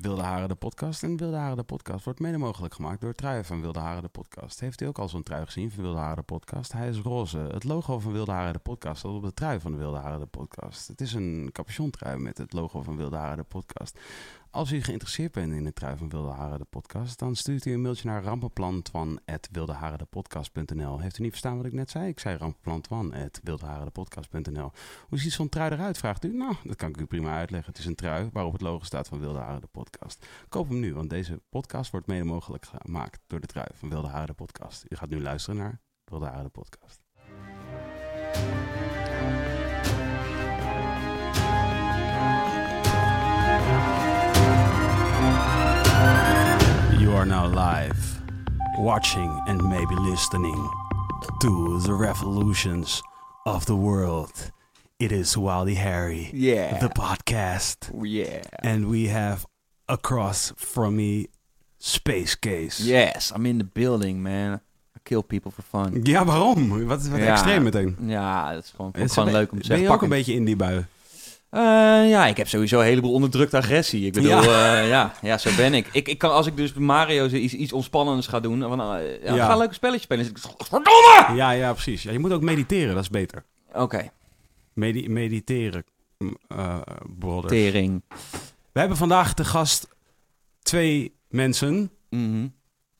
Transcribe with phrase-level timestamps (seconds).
[0.00, 1.02] Wilde Haren de podcast.
[1.02, 4.08] En Wilde Haren de podcast wordt mede mogelijk gemaakt door Trui van Wilde Haren de
[4.08, 4.60] podcast.
[4.60, 6.72] Heeft u ook al zo'n trui gezien van Wilde Haren de podcast?
[6.72, 7.38] Hij is roze.
[7.38, 10.20] Het logo van Wilde Haren de podcast staat op de trui van de Wilde Haren
[10.20, 10.88] de podcast.
[10.88, 13.98] Het is een capuchon trui met het logo van Wilde Haren de podcast.
[14.52, 17.72] Als u geïnteresseerd bent in de trui van Wilde Haren de podcast, dan stuurt u
[17.72, 21.00] een mailtje naar rampenplantwan.wildeharendepodcast.nl.
[21.00, 22.08] Heeft u niet verstaan wat ik net zei?
[22.08, 24.72] Ik zei rampenplantwan.wildeharendepodcast.nl.
[25.08, 26.36] Hoe ziet zo'n trui eruit, vraagt u?
[26.36, 27.70] Nou, dat kan ik u prima uitleggen.
[27.70, 30.26] Het is een trui waarop het logo staat van Wilde Haren de podcast.
[30.48, 34.08] Koop hem nu, want deze podcast wordt mede mogelijk gemaakt door de trui van Wilde
[34.08, 34.84] Haren de podcast.
[34.88, 37.00] U gaat nu luisteren naar Wilde Haren de podcast.
[47.20, 48.22] Are now live,
[48.78, 50.68] watching and maybe listening
[51.40, 53.02] to the revolutions
[53.44, 54.50] of the world.
[54.98, 56.78] It is Wildy Harry, Yeah.
[56.78, 58.40] the podcast, Yeah.
[58.62, 59.44] and we have
[59.86, 61.26] across from me
[61.78, 62.80] Space Case.
[62.82, 64.60] Yes, I'm in the building, man.
[64.96, 66.00] I kill people for fun.
[66.02, 66.86] Ja, waarom?
[66.86, 67.26] Wat, wat Ja.
[67.32, 67.96] extreem meteen.
[68.00, 70.34] Ja, dat is gewoon, is gewoon leuk om te Ben je ook Pak een beetje
[70.34, 70.84] in die bui?
[71.50, 71.60] Eh,
[72.10, 74.06] ja, ik heb sowieso een heleboel onderdrukte agressie.
[74.06, 75.88] Ik bedoel, ja, ja, ja zo ben ik.
[75.92, 76.08] ik.
[76.08, 79.44] Ik kan, als ik dus Mario iets, iets ontspannends ga doen, van, eh, ja, Ja.
[79.46, 80.26] ga een leuke spelletje spelen.
[80.26, 81.34] Ik, verdomme!
[81.34, 82.02] Ja, ja, precies.
[82.02, 83.44] Ja, je moet ook mediteren, dat is beter.
[83.72, 84.10] Oké,
[84.72, 85.84] Medi- mediteren,
[86.48, 86.80] eh
[87.18, 87.50] brother.
[87.50, 88.02] tering.
[88.72, 89.88] We hebben vandaag te gast
[90.62, 92.46] twee mensen Mhm.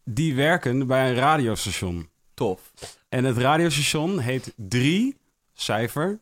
[0.04, 2.08] die werken bij een radiostation.
[2.34, 2.60] Tof.
[3.08, 5.16] En het radiostation heet 3
[5.52, 6.20] cijfer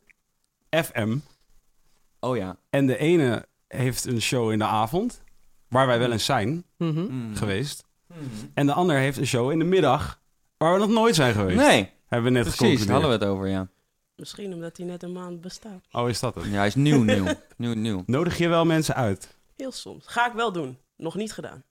[0.71, 1.17] FM.
[2.21, 2.57] Oh ja.
[2.71, 5.23] En de ene heeft een show in de avond,
[5.69, 7.35] waar wij wel eens zijn Mhm.
[7.35, 7.85] geweest.
[8.55, 10.21] En de ander heeft een show in de middag,
[10.57, 11.59] waar we nog nooit zijn geweest.
[11.61, 13.69] Nee, Hebben we net precies, daar hadden we het over, ja.
[14.17, 15.85] Misschien omdat hij net een maand bestaat.
[15.93, 16.45] Oh, is dat het?
[16.45, 17.25] Ja, hij is nieuw, nieuw.
[17.57, 18.03] nieuw, nieuw.
[18.07, 19.37] Nodig je wel mensen uit?
[19.57, 20.07] Heel soms.
[20.07, 20.79] Ga ik wel doen.
[20.97, 21.63] Nog niet gedaan.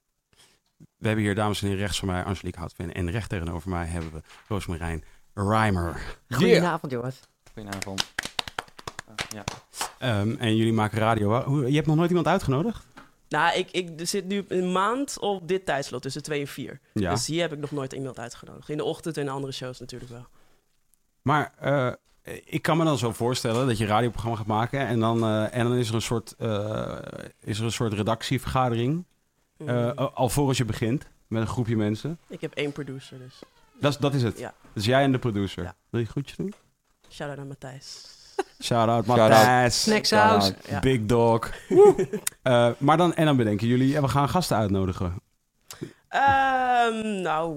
[0.76, 2.94] We hebben hier, dames en heren, rechts van mij Angelique Houtven.
[2.94, 5.04] En recht tegenover mij hebben we Roosmarijn
[5.34, 6.16] Reimer.
[6.28, 7.20] Goedenavond, jongens.
[7.54, 8.12] Goedenavond.
[9.28, 9.44] Ja.
[9.98, 11.66] Ehm, en jullie maken radio.
[11.66, 12.86] Je hebt nog nooit iemand uitgenodigd?
[13.28, 16.80] Nou, ik, ik zit nu een maand op dit tijdslot tussen 2 en 4.
[16.92, 17.10] Ja.
[17.10, 18.68] Dus hier heb ik nog nooit iemand uitgenodigd.
[18.68, 20.26] In de ochtend en andere shows natuurlijk wel.
[21.22, 21.92] Maar eh,
[22.44, 24.86] ik kan me dan zo voorstellen dat je een radioprogramma gaat maken.
[24.86, 26.98] En dan, eh, en dan is, er een soort, eh,
[27.40, 29.04] is er een soort redactievergadering.
[29.56, 29.68] Mm.
[29.98, 32.18] alvorens je begint met een groepje mensen.
[32.28, 33.38] Ik heb één producer, dus
[33.80, 34.38] Dat, is- dat is het.
[34.38, 34.54] Ja.
[34.72, 35.62] Dus jij en de producer.
[35.62, 35.74] Ja.
[35.90, 36.54] Wil je groetjes doen?
[37.10, 38.04] shout-out naar Matthijs.
[38.62, 39.06] Shout-out.
[39.06, 39.82] Matthijs.
[39.82, 40.52] Snacksaus.
[40.68, 40.80] Ja.
[40.80, 41.50] Big dog.
[42.42, 45.22] Eh, maar dan, en dan bedenken jullie, ja, we gaan gasten uitnodigen.
[46.08, 47.56] Ehm, nou,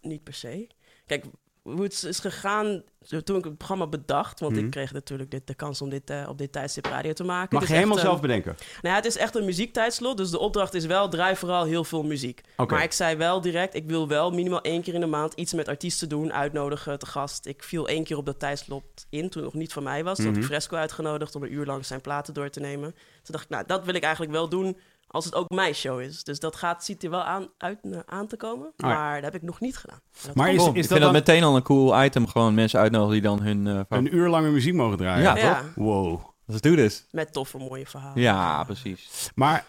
[0.00, 0.70] niet per se.
[1.06, 1.24] Kijk,
[1.64, 4.40] hoe het is gegaan zo toen ik het programma bedacht.
[4.40, 4.64] Want Mhm.
[4.64, 7.58] ik kreeg natuurlijk dit, de kans om dit eh, op dit tijdstip radio te maken.
[7.58, 8.54] Mag je helemaal echt, zelf ehm, bedenken.
[8.58, 10.16] Nou ja, het is echt een muziektijdslot.
[10.16, 12.40] Dus de opdracht is wel, draai vooral heel veel muziek.
[12.68, 15.52] Maar ik zei wel direct, ik wil wel minimaal één keer in de maand iets
[15.52, 17.46] met artiesten doen, uitnodigen, te gast.
[17.46, 20.16] Ik viel één keer op dat tijdslot in, toen het nog niet van mij was.
[20.16, 20.50] Toen had ik Mhm.
[20.50, 22.90] Fresco uitgenodigd om een uur lang zijn platen door te nemen.
[22.92, 24.78] Toen dacht ik, nou, dat wil ik eigenlijk wel doen
[25.14, 26.24] als het ook mijn show is.
[26.24, 28.72] Dus dat gaat, ziet er wel aan, uit eh, aan te komen.
[28.76, 28.86] ja.
[28.88, 30.00] Maar dat heb ik nog niet gedaan.
[30.26, 32.26] Dat Maar is- is ik dat vind dat dan- meteen al een cool item.
[32.26, 33.66] Gewoon mensen uitnodigen die dan hun...
[33.66, 35.22] eh, Een uur lange muziek mogen draaien.
[35.22, 35.60] Ja, Ja.
[35.60, 35.74] toch?
[35.74, 36.20] Wow.
[36.46, 37.06] Let's do this.
[37.10, 38.20] Met toffe, mooie verhalen.
[38.22, 39.30] Ja, precies.
[39.34, 39.64] Maar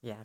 [0.00, 0.16] Ja.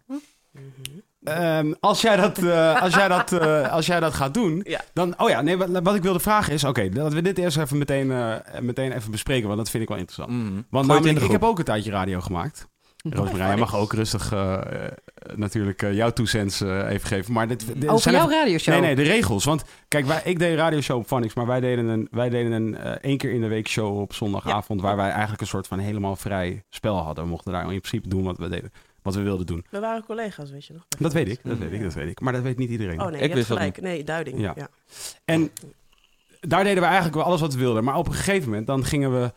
[0.51, 0.99] Mhm.
[1.23, 4.81] Ehm, als, jij dat, eh, als, jij dat, eh, als jij dat gaat doen, Ja.
[4.93, 5.13] dan...
[5.17, 6.63] Oh ja, nee, wat, wat ik wilde vragen is...
[6.63, 9.89] Oké, laten we dit eerst even meteen, eh, meteen even bespreken, want dat vind ik
[9.89, 10.31] wel interessant.
[10.31, 10.65] Mm.
[10.69, 12.71] Want namelijk, ik heb ook een tijdje radio gemaakt.
[13.09, 14.33] Roosmarijn, jij mag ook rustig
[15.35, 17.33] natuurlijk jouw toesens even geven.
[17.33, 18.73] Maar dit, dit Over zijn jouw radioshow.
[18.73, 19.45] Nee, nee, de regels.
[19.45, 22.51] Want kijk, wij, ik deed een radioshow op Phonics, maar wij deden een, wij deden
[22.51, 25.79] een één keer in de week show op zondagavond, waar wij eigenlijk een soort van
[25.79, 27.23] helemaal vrij spel hadden.
[27.23, 28.71] We mochten daar in principe doen wat we deden,
[29.03, 29.65] wat we wilden doen.
[29.69, 30.85] We waren collega's, weet je nog?
[30.87, 32.19] Dat weet ik, dat weet ik, dat weet ik.
[32.19, 33.01] Maar dat weet niet iedereen.
[33.01, 33.81] Oh nee, Ik je wist dat gelijk.
[33.81, 34.39] Nee, duiding.
[34.39, 34.53] Ja.
[34.55, 34.67] Ja.
[35.25, 35.51] En
[36.39, 37.83] daar deden we eigenlijk wel alles wat we wilden.
[37.83, 39.33] Maar op een gegeven moment, dan gingen we,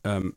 [0.00, 0.30] ehm,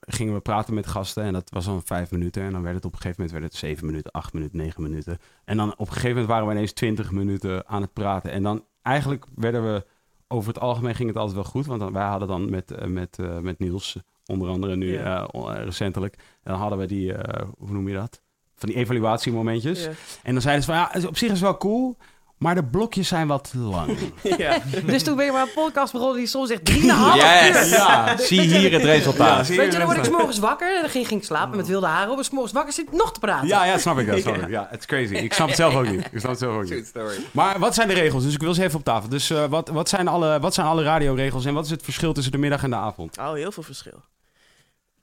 [0.00, 1.24] gingen we praten met gasten.
[1.24, 2.42] En dat was dan vijf minuten.
[2.42, 4.82] En dan werd het op een gegeven moment werd het zeven minuten, acht minuten, negen
[4.82, 5.18] minuten.
[5.44, 8.30] En dan op een gegeven moment waren we ineens twintig minuten aan het praten.
[8.30, 9.86] En dan eigenlijk werden we,
[10.28, 11.66] over het algemeen ging het altijd wel goed.
[11.66, 13.98] Want dan, wij hadden dan met, eh, met, eh, met Niels,
[14.30, 15.26] onder andere nu Ja.
[15.32, 16.14] eh, eh, recentelijk.
[16.42, 18.20] En dan hadden we die, eh, hoe noem je dat?
[18.56, 19.84] Van die evaluatiemomentjes.
[19.84, 19.90] Ja.
[20.22, 21.96] En dan zeiden ze van, ja, op zich is het wel cool.
[22.38, 23.96] Maar de blokjes zijn wat te lang.
[24.38, 24.58] Ja.
[24.86, 27.70] Dus toen ben je maar een podcast begonnen die soms echt drieënhalf Yes!
[27.70, 27.76] uur.
[27.78, 29.46] Ja, zie hier het resultaat.
[29.48, 31.66] Weet je, dan word ik 's morgens wakker en dan ging, ging ik slapen met
[31.66, 32.18] wilde haren op.
[32.18, 33.48] En 's morgens wakker zit ik nog te praten.
[33.48, 34.06] Ja, ja, snap ik.
[34.06, 34.48] Dat, snap ik.
[34.48, 35.14] Ja, het is crazy.
[35.14, 36.08] Ik snap het zelf ook niet.
[36.12, 36.92] Ik snap het zelf ook niet.
[37.32, 38.24] Maar wat zijn de regels?
[38.24, 39.08] Dus ik wil ze even op tafel.
[39.08, 42.12] Dus eh, wat, wat, zijn alle, wat zijn alle radioregels en wat is het verschil
[42.12, 43.18] tussen de middag en de avond?
[43.18, 44.02] Oh, heel veel verschil.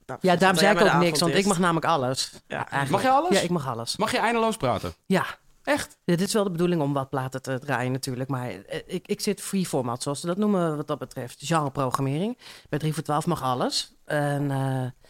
[0.08, 2.32] Nou, Ja, daarom zei ik ook niks, want ik mag namelijk alles.
[2.46, 2.56] Ja.
[2.70, 2.90] Eigenlijk.
[2.90, 3.38] Mag je alles?
[3.38, 3.96] Ja, ik mag alles.
[3.96, 4.94] Mag je eindeloos praten?
[5.06, 5.26] Ja.
[5.64, 5.96] Echt?
[6.04, 8.28] Ja, dit is wel de bedoeling om wat platen te draaien natuurlijk.
[8.28, 11.36] Maar eh, ik, ik zit free format, zoals ze dat noemen wat dat betreft.
[11.44, 12.38] Genreprogrammering.
[12.68, 13.92] Bij 3 voor 12 mag alles.
[14.04, 15.06] En eh,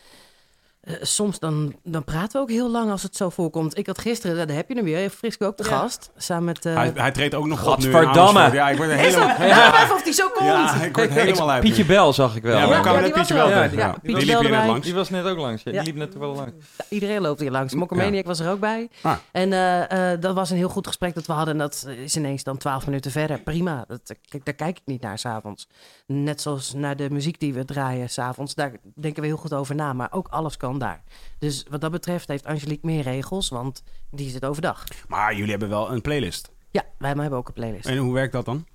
[0.88, 3.78] eh, soms dan, dan praten we ook heel lang als het zo voorkomt.
[3.78, 5.68] Ik had gisteren, daar heb je hem weer, Frisco ook de Ja.
[5.78, 6.10] gast.
[6.16, 6.66] Samen met...
[6.66, 7.90] eh hij, hij treedt ook nog op nu.
[7.90, 9.46] Ja, ik word er is helemaal...
[9.46, 10.48] Ja, even of die zo komt.
[10.48, 11.62] Ja, ik word helemaal uit.
[11.62, 12.58] Pietje Bel zag ik wel.
[12.58, 13.34] Ja, we Ja, kwamen ja, net die Pietje.
[13.50, 14.66] Ja, Ja, Pietje Die Bel liep hier net erbij.
[14.66, 14.84] langs.
[14.86, 15.62] Die was net ook langs.
[15.62, 16.52] Ja, Die liep net wel langs.
[16.76, 17.74] Ja, iedereen loopt hier langs.
[17.74, 18.88] Mokromaniac was er ook bij.
[19.02, 19.16] Ah.
[19.32, 21.54] En eh, eh, dat was een heel goed gesprek dat we hadden.
[21.54, 23.38] En dat is ineens dan twaalf minuten verder.
[23.40, 23.84] Prima.
[23.88, 25.68] Dat, kijk, daar kijk ik niet naar s'avonds.
[26.06, 28.54] Net zoals naar de muziek die we draaien s'avonds.
[28.54, 29.92] Daar denken we heel goed over na.
[29.92, 31.02] Maar ook alles kan daar.
[31.38, 33.48] Dus wat dat betreft heeft Angelique meer regels.
[33.48, 34.84] Want die zit overdag.
[35.08, 36.50] Maar jullie hebben wel een playlist.
[36.70, 37.86] Ja, wij hebben ook een playlist.
[37.86, 38.66] En hoe werkt dat dan?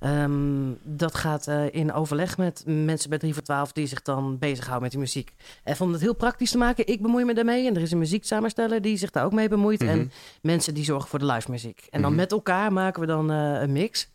[0.00, 4.38] Ehm, dat gaat eh, in overleg met mensen bij 3 voor 12 die zich dan
[4.38, 5.34] bezighouden met die muziek.
[5.64, 7.66] En om het heel praktisch te maken, ik bemoei me daarmee.
[7.66, 9.80] En er is een muzieksamensteller die zich daar ook mee bemoeit.
[9.80, 9.90] Mhm.
[9.90, 11.86] En mensen die zorgen voor de live muziek.
[11.90, 12.20] En dan Mhm.
[12.20, 14.08] met elkaar maken we dan eh, een mix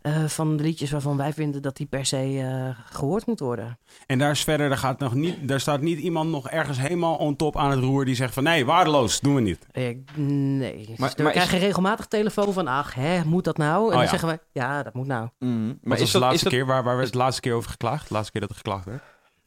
[0.00, 3.78] eh, van de liedjes waarvan wij vinden dat die per se eh, gehoord moet worden.
[4.06, 7.16] En daar is verder, daar, gaat nog niet, daar staat niet iemand nog ergens helemaal
[7.16, 9.66] on top aan het roer die zegt van nee, waardeloos, doen we niet.
[9.72, 10.84] Ik, nee.
[10.88, 13.78] Maar- Maar, we maar is- krijgen regelmatig telefoon van, ach, hè, moet dat nou?
[13.80, 14.08] En Oh, dan ja.
[14.08, 15.28] zeggen we, ja, dat moet nou.
[15.38, 15.66] Mhm.
[15.66, 17.18] Maar Maar is is de dat, laatste is dat, keer, waar, waar werd het de
[17.22, 18.08] laatste keer over geklaagd?
[18.08, 19.02] De laatste keer dat er geklaagd werd?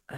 [0.06, 0.18] Eh,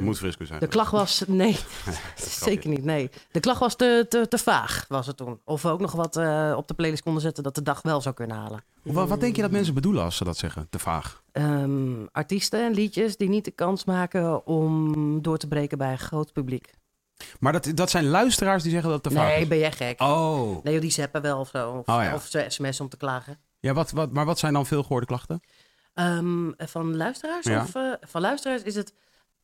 [0.00, 0.60] Dat moet Frisco zijn.
[0.60, 1.56] De klacht was, nee,
[2.44, 3.10] zeker niet, nee.
[3.30, 5.40] De klacht was te, te, te vaag, was het toen.
[5.44, 8.00] Of we ook nog wat eh, op de playlist konden zetten dat de dag wel
[8.00, 8.64] zou kunnen halen.
[8.82, 10.66] Wat, wat denk je dat mensen bedoelen als ze dat zeggen?
[10.70, 11.22] Te vaag.
[11.32, 15.98] Ehm, artiesten en liedjes die niet de kans maken om door te breken bij een
[15.98, 16.70] groot publiek.
[17.40, 19.48] Maar dat, dat zijn luisteraars die zeggen dat het te vaag Nee, is.
[19.48, 20.00] ben jij gek?
[20.00, 20.64] Oh.
[20.64, 21.70] Nee, die zappen wel of zo.
[21.70, 22.14] Of, Oh, ja.
[22.14, 23.38] of ze sms om te klagen.
[23.58, 25.40] Ja, wat, wat, maar wat zijn dan veel gehoorde klachten?
[25.94, 27.46] Ehm, van luisteraars?
[27.46, 27.62] Ja.
[27.62, 28.94] Of, eh, van luisteraars is het,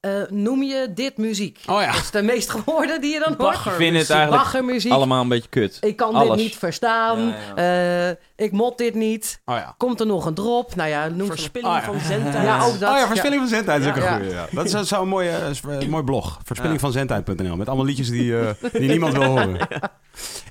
[0.06, 1.58] eh, noem je dit muziek?
[1.66, 1.92] Oh ja.
[1.92, 3.54] Dat is de meest gehoorde die je dan hoort.
[3.54, 5.78] Ik vind het eigenlijk allemaal een beetje kut.
[5.80, 6.28] Ik kan Alles.
[6.28, 7.34] dit niet verstaan.
[7.54, 9.40] Eh, ik mot dit niet.
[9.44, 9.74] Oh ja.
[9.78, 10.74] Komt er nog een drop?
[10.74, 11.82] Nou ja, noem Verspilling ja.
[11.82, 12.44] van zendtijd.
[12.44, 12.90] Ja, ook dat.
[12.92, 14.12] oh ja, Verspilling van Zendtijd is ook Ja.
[14.12, 14.32] een goeie.
[14.32, 14.46] Ja.
[14.50, 16.38] Dat is, dat is een mooi, eh, mooi blog.
[16.44, 17.56] Verspillingvanzendtijd.nl.
[17.56, 19.58] Met allemaal liedjes die, eh, die niemand wil horen.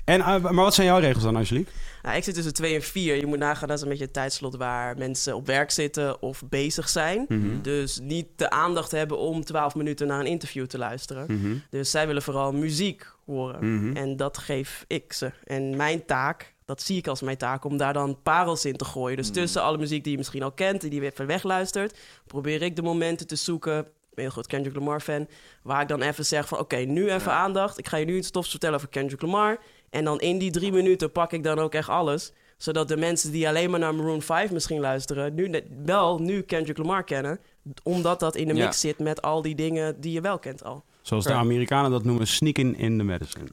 [0.04, 1.72] En, maar wat zijn jouw regels dan, Angelique?
[2.06, 3.16] Nou, ik zit tussen twee en vier.
[3.16, 6.42] Je moet nagaan, dat is een beetje het tijdslot waar mensen op werk zitten of
[6.48, 7.24] bezig zijn.
[7.28, 7.62] Mhm.
[7.62, 11.26] Dus niet de aandacht hebben om 12 minuten naar een interview te luisteren.
[11.28, 11.56] Mhm.
[11.70, 13.76] Dus zij willen vooral muziek horen.
[13.76, 13.96] Mhm.
[13.96, 15.30] En dat geef ik ze.
[15.44, 18.84] En mijn taak, dat zie ik als mijn taak, om daar dan parels in te
[18.84, 19.16] gooien.
[19.16, 22.62] Dus tussen alle muziek die je misschien al kent en die je even wegluistert, probeer
[22.62, 23.86] ik de momenten te zoeken.
[24.14, 25.28] Heel groot Kendrick Lamar fan.
[25.62, 27.78] Waar ik dan even zeg van oké, nu even aandacht.
[27.78, 29.58] Ik ga je nu iets stofs vertellen over Kendrick Lamar.
[29.96, 32.32] En dan in die drie minuten pak ik dan ook echt alles.
[32.56, 36.78] Zodat de mensen die alleen maar naar Maroon 5 misschien luisteren, nu wel nu Kendrick
[36.78, 37.40] Lamar kennen.
[37.82, 38.64] Omdat dat in de Ja.
[38.64, 40.84] mix zit met al die dingen die je wel kent al.
[41.02, 41.32] Zoals de.
[41.32, 43.46] Amerikanen dat noemen, sneaking in the medicine.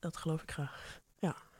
[0.00, 0.87] Dat geloof ik graag.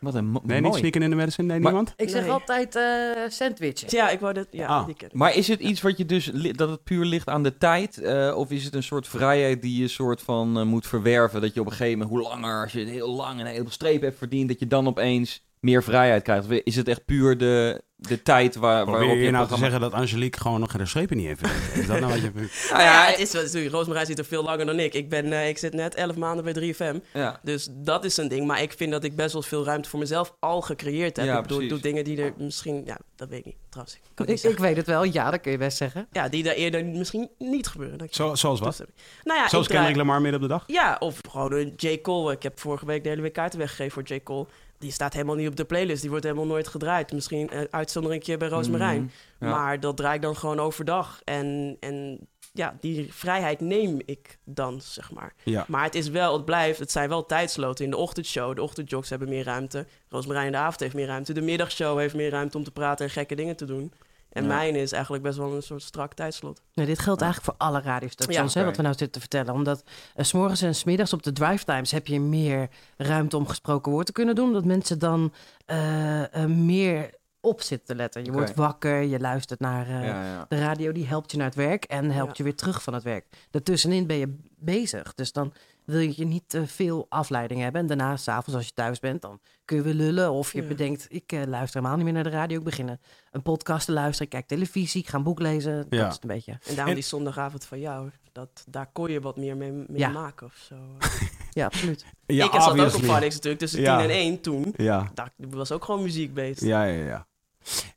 [0.01, 0.79] Wat een mo- Nee, niet mooi.
[0.79, 1.47] sneaking in the medicine?
[1.47, 1.95] Nee, Maar- niemand?
[1.97, 2.31] Ik zeg Nee.
[2.31, 2.83] altijd eh
[3.29, 3.91] sandwiches.
[3.91, 4.47] Ja, ik wou dat.
[4.51, 4.87] Ja, Ah.
[4.87, 5.15] die ken ik.
[5.15, 7.99] Maar is het iets wat je dus, li- dat het puur ligt aan de tijd?
[7.99, 11.41] eh, of is het een soort vrijheid die je soort van eh, moet verwerven?
[11.41, 13.71] Dat je op een gegeven moment, hoe langer, als je heel lang en een heleboel
[13.73, 16.45] strepen hebt verdiend, dat je dan opeens meer vrijheid krijgt?
[16.45, 19.57] Of is het echt puur de, de tijd waar, waarop Probeer je je nou te
[19.57, 21.43] zeggen dat Angelique gewoon nog de strepen niet heeft?
[21.75, 22.31] Is dat nou wat je...
[22.71, 24.95] Nou ja, het is wel, natuurlijk, Roosmarijn zit er veel langer dan ik.
[24.95, 26.97] Ik, ben, eh, ik zit net 11 maanden bij 3FM.
[27.13, 27.41] ja.
[27.43, 28.47] Dus dat is een ding.
[28.47, 31.27] Maar ik vind dat ik best wel veel ruimte voor mezelf al gecreëerd heb.
[31.27, 31.83] Ja, ik doe precies.
[31.83, 32.83] dingen die er misschien...
[32.85, 33.57] Ja, dat weet ik niet.
[33.69, 36.07] Trouwens, ik kan het niet Ik, weet het wel, ja, dat kun je best zeggen.
[36.13, 38.09] Ja, die daar eerder misschien niet gebeuren.
[38.11, 38.77] Zo, zoals wat?
[38.77, 38.87] Dus,
[39.25, 40.65] nou ja, Zoals ik draai- Kendrick Lamar midden op de dag?
[40.67, 42.01] Ja, of gewoon een J.
[42.01, 42.33] Cole.
[42.33, 44.21] Ik heb vorige week de hele week kaarten weggegeven voor J.
[44.23, 44.47] Cole.
[44.79, 46.01] Die staat helemaal niet op de playlist.
[46.01, 47.13] Die wordt helemaal nooit gedraaid.
[47.13, 49.13] Misschien een uitzondering een keer bij Roosmarijn.
[49.41, 49.51] Ja.
[49.51, 51.21] Maar dat draai ik dan gewoon overdag.
[51.25, 52.19] En, en
[52.53, 55.35] ja, die vrijheid neem ik dan, zeg maar.
[55.45, 55.65] Ja.
[55.69, 57.85] Maar het is wel, het blijft, het zijn wel tijdsloten.
[57.85, 59.87] In de ochtendshow, de ochtendjogs hebben meer ruimte.
[60.09, 61.33] Roosmarijn in de avond heeft meer ruimte.
[61.33, 63.93] De middagshow heeft meer ruimte om te praten en gekke dingen te doen.
[64.39, 64.55] En Ja.
[64.57, 66.63] mijn is eigenlijk best wel een soort strak tijdslot.
[66.75, 69.55] Nee, dit geldt eigenlijk voor alle radiostations, Ja, hè, wat we nou zitten te vertellen.
[69.55, 69.83] Omdat
[70.15, 73.93] eh, s s'morgens en smiddags op de drive times heb je meer ruimte om gesproken
[73.93, 74.47] woord te kunnen doen.
[74.47, 75.33] Omdat mensen dan
[75.67, 78.25] eh, eh, meer op zitten te letten.
[78.25, 80.45] Je wordt wakker, je luistert naar eh, ja, ja.
[80.49, 82.35] de radio, die helpt je naar het werk en helpt Ja.
[82.37, 83.27] je weer terug van het werk.
[83.51, 85.15] Daartussenin ben je bezig.
[85.15, 85.53] Dus dan
[85.91, 87.81] wil je niet te veel afleiding hebben.
[87.81, 90.31] En daarna, s'avonds als je thuis bent, dan kun je weer lullen.
[90.33, 90.69] Of je Ja.
[90.69, 92.59] bedenkt, ik eh, luister helemaal niet meer naar de radio.
[92.59, 92.99] Ik begin een-
[93.31, 95.73] een podcast te luisteren, ik kijk televisie, ik ga een boek lezen.
[95.73, 95.99] Ja.
[95.99, 96.53] Dat is het een beetje.
[96.53, 98.11] En daarom En- die zondagavond van jou.
[98.33, 100.09] Dat, daar kon je wat meer mee, mee Ja.
[100.09, 100.75] maken of zo.
[101.51, 102.05] Ja, absoluut.
[102.27, 103.05] Ja, ik zat ook op.
[103.05, 103.61] Varnix natuurlijk.
[103.63, 103.99] Tussen Ja.
[104.01, 104.75] 10 en 1 toen.
[104.77, 106.69] Ja, Daar was ook gewoon muziek bezig.
[106.69, 107.27] ja, ja, ja.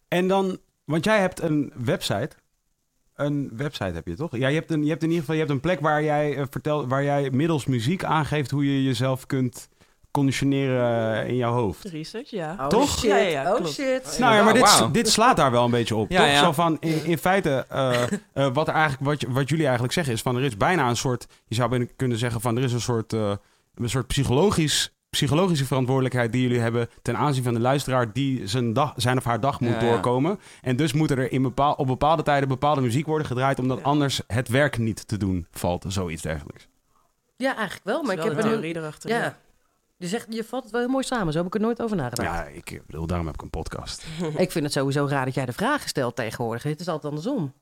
[0.08, 2.30] En dan, want jij hebt een website.
[3.26, 4.38] Een website heb je toch?
[4.38, 6.36] Ja, je hebt, een, je hebt in ieder geval je hebt een plek waar jij,
[6.38, 9.70] eh, vertelt, waar jij middels muziek aangeeft hoe je jezelf kunt
[10.12, 11.84] conditioneren eh, in jouw hoofd.
[11.84, 12.56] Research, ja.
[12.60, 12.90] Oh, Toch?
[12.90, 13.02] Shit.
[13.10, 13.74] Ja, ja, ja, oh klopt.
[13.74, 14.16] shit.
[14.20, 16.12] Nou ja, maar dit, dit slaat daar wel een beetje op.
[16.12, 16.28] Ja, toch?
[16.28, 16.44] ja.
[16.44, 18.02] Zo van, in, in feite, eh,
[18.34, 20.90] eh, wat, er eigenlijk, wat, je- wat jullie eigenlijk zeggen is van, er is bijna
[20.90, 23.32] een soort, je zou kunnen zeggen van, er is een soort, eh,
[23.76, 28.74] een soort psychologisch, psychologische verantwoordelijkheid die jullie hebben ten aanzien van de luisteraar die zijn,
[28.74, 29.90] dag, zijn of haar dag moet Ja, ja.
[29.90, 30.40] doorkomen.
[30.62, 33.84] En dus moet er in bepaal, op bepaalde tijden bepaalde muziek worden gedraaid, omdat Ja.
[33.84, 35.86] anders het werk niet te doen valt.
[35.88, 36.68] Zoiets dergelijks.
[37.38, 38.04] Ja, eigenlijk wel.
[38.04, 38.52] Maar ik heb de er nu...
[38.52, 39.10] theorie erachter.
[39.10, 39.38] Ja.
[39.98, 41.32] Je zegt, je vat het wel heel mooi samen.
[41.34, 42.30] Zo heb ik er nooit over nagedacht.
[42.30, 44.06] Ja, ik bedoel, daarom heb ik een podcast.
[44.38, 46.64] Ik vind het sowieso raar dat jij de vraag stelt tegenwoordig.
[46.64, 47.54] Het is altijd andersom.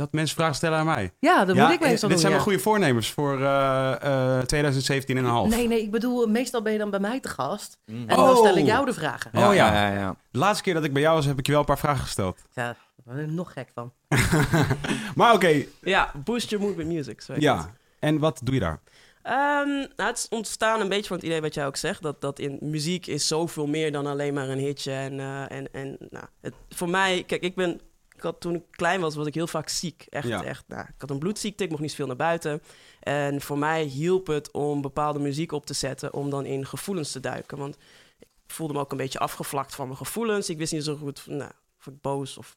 [0.00, 1.12] Dat mensen vragen stellen aan mij.
[1.18, 2.18] Ja, dat ja, moet ik meestal dit doen.
[2.18, 2.28] zijn ja.
[2.28, 5.48] mijn goede voornemens voor eh, eh, 2017 en een half.
[5.48, 7.78] Nee, nee, ik bedoel, meestal ben je dan bij mij te gast.
[7.86, 8.08] Mm.
[8.08, 8.36] En dan Oh.
[8.36, 9.30] stel ik jou de vragen.
[9.34, 9.52] Oh, ja.
[9.54, 10.16] ja, ja.
[10.30, 12.02] De laatste keer dat ik bij jou was, heb ik je wel een paar vragen
[12.02, 12.38] gesteld.
[12.52, 13.92] Ja, daar ben ik nog gek van.
[15.14, 17.20] Maar oké, Ja, boost your mood with music.
[17.20, 17.42] Zo het.
[17.42, 17.70] ja.
[17.98, 18.80] En wat doe je daar?
[19.22, 22.02] Ehm, nou, het is ontstaan een beetje van het idee wat jij ook zegt.
[22.02, 24.92] Dat, dat in muziek is zoveel meer dan alleen maar een hitje.
[24.92, 27.80] En, eh, en, en nou, het, voor mij, kijk, ik ben.
[28.20, 30.06] Ik had, toen ik klein was, was ik heel vaak ziek.
[30.08, 30.44] Echt, Ja.
[30.44, 30.64] echt.
[30.68, 32.62] Nou, ik had een bloedziekte, ik mocht niet veel naar buiten.
[33.00, 37.12] En voor mij hielp het om bepaalde muziek op te zetten, om dan in gevoelens
[37.12, 37.58] te duiken.
[37.58, 37.76] Want
[38.18, 40.48] ik voelde me ook een beetje afgevlakt van mijn gevoelens.
[40.50, 42.56] Ik wist niet zo goed nou, of ik boos of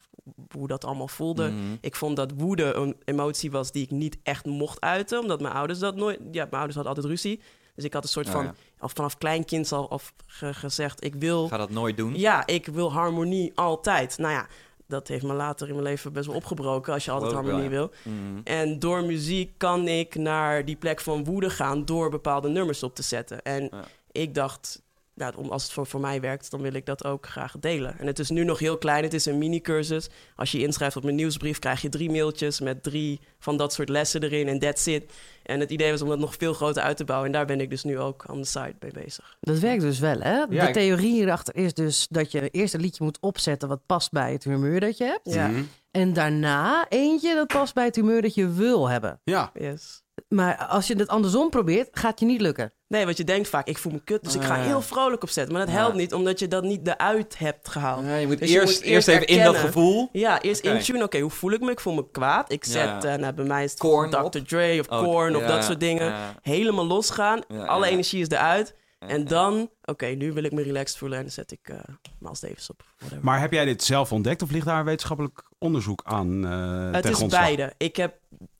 [0.56, 1.50] hoe dat allemaal voelde.
[1.50, 1.76] Mhm.
[1.82, 5.54] Ik vond dat woede een emotie was die ik niet echt mocht uiten, omdat mijn
[5.54, 6.20] ouders dat nooit.
[6.20, 7.42] Ja, mijn ouders hadden altijd ruzie.
[7.76, 8.44] Dus ik had een soort Oh, van.
[8.44, 8.54] ja.
[8.80, 11.48] Al vanaf klein kind al of ge- gezegd: ik wil.
[11.48, 12.16] Ga dat nooit doen.
[12.20, 14.18] Ja, ik wil harmonie altijd.
[14.18, 14.48] Nou ja,
[14.94, 17.92] dat heeft me later in mijn leven best wel opgebroken als je altijd harmonie wil.
[18.04, 18.40] Mhm.
[18.44, 22.96] En door muziek kan ik naar die plek van woede gaan door bepaalde nummers op
[22.96, 23.42] te zetten.
[23.42, 23.84] En Ja.
[24.12, 24.82] ik dacht,
[25.16, 28.00] nou, om- als het voor, voor mij werkt, dan wil ik dat ook graag delen.
[28.00, 30.10] En het is nu nog heel klein, het is een mini-cursus.
[30.36, 33.74] Als je je inschrijft op mijn nieuwsbrief, krijg je drie mailtjes met drie van dat
[33.74, 35.14] soort lessen erin en that's it.
[35.44, 37.28] En het idee was om dat nog veel groter uit te bouwen.
[37.28, 39.38] En daar ben ik dus nu ook aan de site mee bezig.
[39.40, 40.38] Dat werkt dus wel, hè?
[40.50, 44.12] Ja, de theorie hierachter is dus dat je eerst een liedje moet opzetten wat past
[44.12, 45.34] bij het humeur dat je hebt.
[45.34, 45.62] Ja, Mhm.
[45.92, 49.20] En daarna eentje dat past bij het humeur dat je wil hebben.
[49.24, 49.52] Ja.
[49.54, 50.03] yes.
[50.28, 52.74] Maar als je het andersom probeert, gaat je niet lukken.
[52.88, 55.24] Nee, want je denkt vaak, ik voel me kut, dus ik ga Ah, heel vrolijk
[55.24, 55.54] opzetten.
[55.54, 55.80] Maar dat Ja.
[55.82, 58.06] helpt niet, omdat je dat niet eruit hebt gehaald.
[58.06, 60.10] Ja, je moet Dus je moet eerst eerst even in dat gevoel.
[60.12, 60.76] Ja, eerst Oké.
[60.76, 61.04] in tune.
[61.04, 61.72] Oké, hoe voel ik me?
[61.72, 62.52] Ik voel me kwaad.
[62.52, 63.04] Ik zet, Ja.
[63.04, 64.18] eh, nou, bij mij is het Korn Dr.
[64.18, 64.32] op.
[64.32, 66.06] Dre of Oh, Korn of dat soort dingen.
[66.06, 66.36] ja.
[66.42, 67.42] Helemaal losgaan.
[67.48, 67.92] Ja, Alle ja.
[67.92, 68.76] energie is eruit.
[69.00, 71.78] En dan, oké, nu wil ik me relaxed voelen en dan zet ik eh
[72.20, 72.84] Miles Davis op.
[72.98, 73.24] Whatever.
[73.26, 77.16] Maar heb jij dit zelf ontdekt of ligt daar wetenschappelijk onderzoek aan eh het is
[77.16, 77.42] grondslag?
[77.44, 77.74] beide.
[77.78, 78.14] Ik heb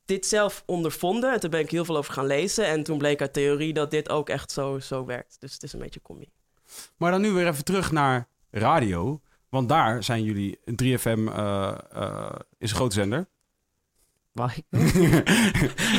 [0.04, 2.66] dit zelf ondervonden en toen ben ik heel veel over gaan lezen.
[2.66, 5.36] En toen bleek uit theorie dat dit ook echt zo, zo werkt.
[5.40, 6.28] Dus het is een beetje combi.
[6.96, 9.20] Maar dan nu weer even terug naar radio.
[9.48, 13.26] Want daar zijn jullie, 3FM eh, eh, is een grote zender.
[14.34, 14.64] Mag ik?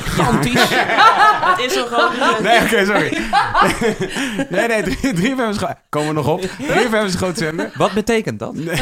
[0.04, 0.70] Gigantisch.
[1.50, 2.12] Het is zo gewoon...
[2.44, 3.18] Nee, oké, sorry.
[4.50, 4.84] nee, nee,
[5.16, 5.58] 3FM is...
[5.58, 6.42] gro- Komen we nog op.
[6.42, 7.72] 3FM is een grote zender.
[7.76, 8.54] Wat betekent dat?
[8.54, 8.80] Nee,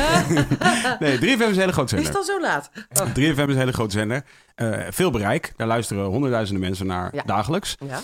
[1.00, 2.06] nee 3FM is een hele grote Is zender.
[2.06, 2.70] het al zo laat?
[3.10, 3.20] 3FM
[3.50, 4.24] is een hele grote zender.
[4.56, 5.54] Eh, veel bereik.
[5.58, 7.24] Daar luisteren honderdduizenden mensen naar Ja.
[7.26, 7.76] dagelijks.
[7.88, 8.00] Ja.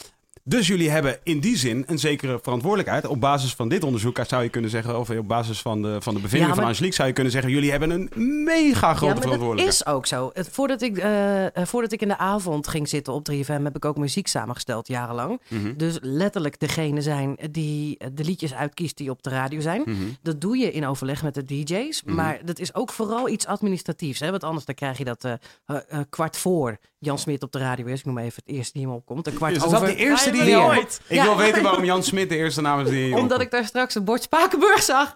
[0.49, 3.07] Dus jullie hebben in die zin een zekere verantwoordelijkheid.
[3.07, 6.13] Op basis van dit onderzoek zou je kunnen zeggen, of op basis van de, van
[6.13, 8.09] de bevindingen Ja, van maar- Angelique, zou je kunnen zeggen: jullie hebben een
[8.43, 9.73] mega grote ja, maar dat verantwoordelijkheid.
[9.73, 10.31] is ook zo.
[10.33, 13.85] Voordat, ik, eh, eh, voordat ik in de avond ging zitten op 3FM, heb ik
[13.85, 15.41] ook muziek samengesteld jarenlang.
[15.47, 15.73] Mhm.
[15.77, 19.81] Dus letterlijk degene zijn die de liedjes uitkiest die op de radio zijn.
[19.85, 19.95] Mhm.
[20.21, 22.03] Dat doe je in overleg met de DJ's.
[22.03, 22.15] Mhm.
[22.15, 24.19] Maar dat is ook vooral iets administratiefs.
[24.19, 24.29] Hè?
[24.29, 27.99] Want anders dan krijg je dat eh, kwart voor Jan Smit op de radio is.
[27.99, 29.27] Ik noem even het eerste die hem opkomt.
[29.27, 29.79] Een kwart Is over.
[29.79, 31.01] dat de eerste die je nooit.
[31.07, 31.23] Ik Ja.
[31.23, 33.41] wil weten waarom Jan Smit de eerste naam is die Omdat opkomt.
[33.41, 35.15] ik daar straks een bord Spakenburg zag.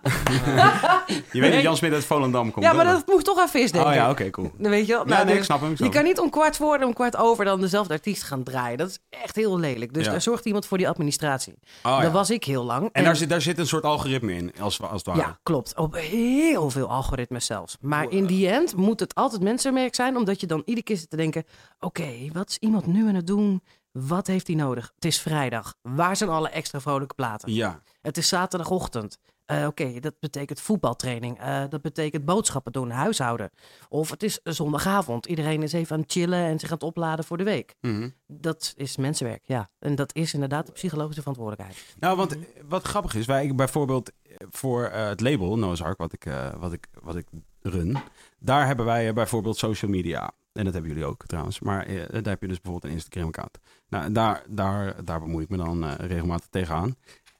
[1.31, 2.65] Je weet dat Jan Smit uit Volendam komt.
[2.65, 3.89] Ja, maar dat moet toch aan vis denken.
[3.89, 4.51] Oh ja, oké, cool.
[4.57, 5.01] Dan weet je wel.
[5.01, 5.71] Ja, Nou, nee, dus ik snap hem.
[5.71, 8.43] ik Je kan niet om kwart voor en om kwart over dan dezelfde artiest gaan
[8.43, 8.77] draaien.
[8.77, 9.93] Dat is echt heel lelijk.
[9.93, 10.11] Dus Ja.
[10.11, 11.53] daar zorgt iemand voor die administratie.
[11.53, 12.01] Oh, ja.
[12.01, 12.89] Dat was ik heel lang.
[12.91, 15.19] En daar zit, daar zit een soort algoritme in, als, als het ware.
[15.19, 15.77] Ja, klopt.
[15.77, 17.77] Op heel veel algoritmes zelfs.
[17.81, 21.09] Maar in die end moet het altijd mensenmerk zijn, omdat je dan iedere keer zit
[21.09, 21.43] te denken:
[21.79, 23.61] oké, wat is iemand nu aan het doen?
[23.91, 24.91] Wat heeft hij nodig?
[24.95, 25.75] Het is vrijdag.
[25.81, 27.53] Waar zijn alle extra vrolijke platen?
[27.53, 27.81] Ja.
[28.01, 29.17] Het is zaterdagochtend.
[29.45, 31.39] Eh, Oké, dat betekent voetbaltraining.
[31.39, 33.49] Eh, dat betekent boodschappen doen, huishouden.
[33.89, 35.25] Of het is zondagavond.
[35.25, 37.75] Iedereen is even aan het chillen en zich aan het opladen voor de week.
[37.81, 38.09] Mhm.
[38.27, 39.69] Dat is mensenwerk, ja.
[39.79, 41.95] En dat is inderdaad de psychologische verantwoordelijkheid.
[41.99, 46.13] Nou, want eh, wat grappig is, wij bijvoorbeeld eh, voor het label Noah's Ark, wat
[46.13, 46.25] ik,
[46.57, 47.27] wat, ik, wat ik
[47.61, 47.97] run,
[48.39, 50.31] daar hebben wij bijvoorbeeld social media.
[50.53, 51.59] En dat hebben jullie ook trouwens.
[51.59, 53.59] Maar eh, daar heb je dus bijvoorbeeld een Instagram-account.
[53.87, 56.95] Nou, daar, daar, daar bemoei ik me dan eh, regelmatig tegenaan.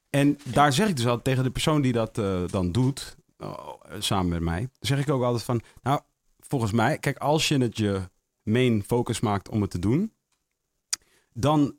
[0.10, 3.16] En daar zeg ik dus altijd tegen de persoon die dat eh, dan doet,
[4.00, 6.02] samen met mij, zeg ik ook altijd van, nou,
[6.40, 8.10] volgens mij, kijk, als je het je
[8.44, 10.14] main focus maakt om het te doen,
[11.34, 11.76] dan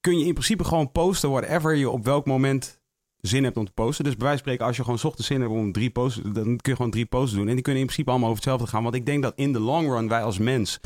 [0.00, 2.77] kun je in principe gewoon posten whatever je op welk moment
[3.20, 4.04] zin hebt om te posten.
[4.04, 6.32] Dus bij wijze van spreken, als je gewoon ochtends zin hebt om drie posts, dan
[6.44, 7.48] kun je gewoon drie posts doen.
[7.48, 8.82] En die kunnen in principe allemaal over hetzelfde gaan.
[8.82, 10.80] Want ik denk dat in de long run wij als mens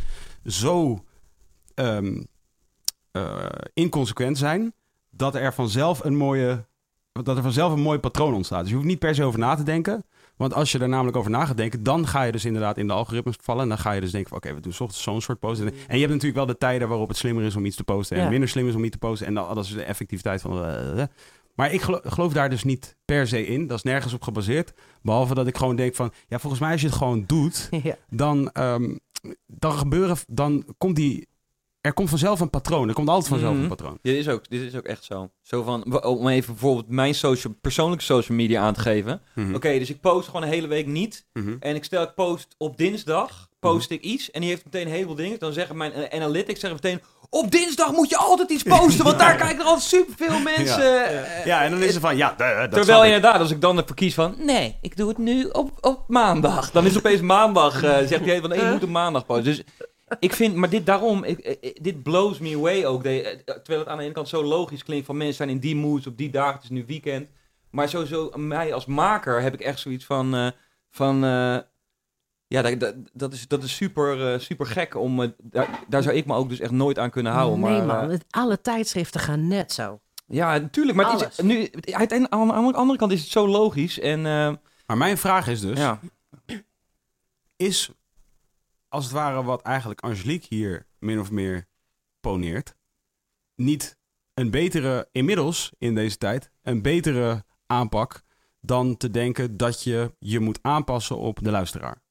[0.44, 1.04] zo
[1.74, 1.98] eh,
[3.74, 4.74] inconsequent zijn,
[5.10, 6.64] dat er vanzelf een mooie,
[7.12, 8.60] dat er vanzelf een mooi patroon ontstaat.
[8.60, 10.04] Dus je hoeft niet per se over na te denken.
[10.36, 12.86] Want als je er namelijk over na gaat denken, dan ga je dus inderdaad in
[12.86, 13.62] de algoritmes vallen.
[13.62, 15.60] En dan ga je dus denken van, oké, we doen ochtends zo'n soort post.
[15.60, 18.16] En, je hebt natuurlijk wel de tijden waarop het slimmer is om iets te posten.
[18.16, 18.28] En Ja.
[18.28, 19.26] minder slim is om iets te posten.
[19.26, 20.64] En dat is de effectiviteit van...
[20.64, 21.02] eh,
[21.54, 23.66] maar ik gelo- geloof daar dus niet per se in.
[23.66, 24.73] Dat is nergens op gebaseerd.
[25.02, 26.12] Behalve dat ik gewoon denk van...
[26.28, 27.97] Ja, volgens mij als je het gewoon doet, ja.
[28.11, 28.97] dan, ehm,
[29.47, 30.16] dan gebeuren...
[30.26, 31.30] Dan komt die...
[31.80, 32.88] Er komt vanzelf een patroon.
[32.88, 33.62] Er komt altijd vanzelf Mhm.
[33.62, 33.99] een patroon.
[34.02, 35.30] Dit is, ook, dit is ook echt zo.
[35.40, 39.21] Zo van, om even bijvoorbeeld mijn social, persoonlijke social media aan te geven.
[39.35, 39.54] Mhm.
[39.54, 41.26] Oké, dus ik post gewoon een hele week niet.
[41.32, 41.56] Mhm.
[41.61, 44.30] En ik stel, ik post op dinsdag, post ik iets.
[44.30, 45.38] En die heeft meteen een heleboel dingen.
[45.38, 47.00] Dan zeggen mijn eh, analytics zeggen meteen...
[47.34, 51.06] Op dinsdag moet je altijd iets posten, want daar kijken er altijd superveel mensen.
[51.06, 52.16] eh, Ja, en dan is het van...
[52.16, 54.35] Ja, dat snap Terwijl inderdaad, als ik dan ervoor kies van...
[54.38, 56.70] Nee, ik doe het nu op, op maandag.
[56.70, 57.83] Dan is het opeens maandag.
[57.83, 59.44] eh, zegt hij van, nee, je moet op maandag posten.
[59.44, 59.62] Dus
[60.20, 61.24] ik vind, maar dit daarom...
[61.24, 63.02] Ik, eh, dit blows me away ook.
[63.02, 65.16] De- eh, terwijl het aan de ene kant zo logisch klinkt van...
[65.16, 67.28] Mensen zijn in die moods op die dagen, het is nu weekend.
[67.70, 70.35] Maar sowieso, mij als maker heb ik echt zoiets van...
[70.35, 70.46] eh,
[70.90, 71.57] van eh,
[72.52, 75.22] ja, dat, dat, dat is, dat is super, eh, super gek om...
[75.22, 77.60] eh, daar, daar zou ik me ook dus echt nooit aan kunnen houden.
[77.60, 78.04] nee, maar, man.
[78.04, 80.00] eh, Het- alle tijdschriften gaan net zo.
[80.26, 80.96] ja, natuurlijk.
[80.96, 81.52] Maar het is, Alles.
[81.54, 83.98] nu, uiteindelijk, aan de andere- kant is het zo logisch.
[84.00, 84.52] En eh,
[84.86, 85.78] Maar mijn vraag is dus...
[85.78, 86.00] ja.
[87.56, 87.90] is
[88.88, 91.66] als het ware wat eigenlijk Angelique hier min of meer
[92.20, 92.74] poneert,
[93.54, 93.96] niet
[94.34, 98.22] een betere, inmiddels in deze tijd, een betere aanpak
[98.60, 102.02] dan te denken dat je je moet aanpassen op de luisteraar.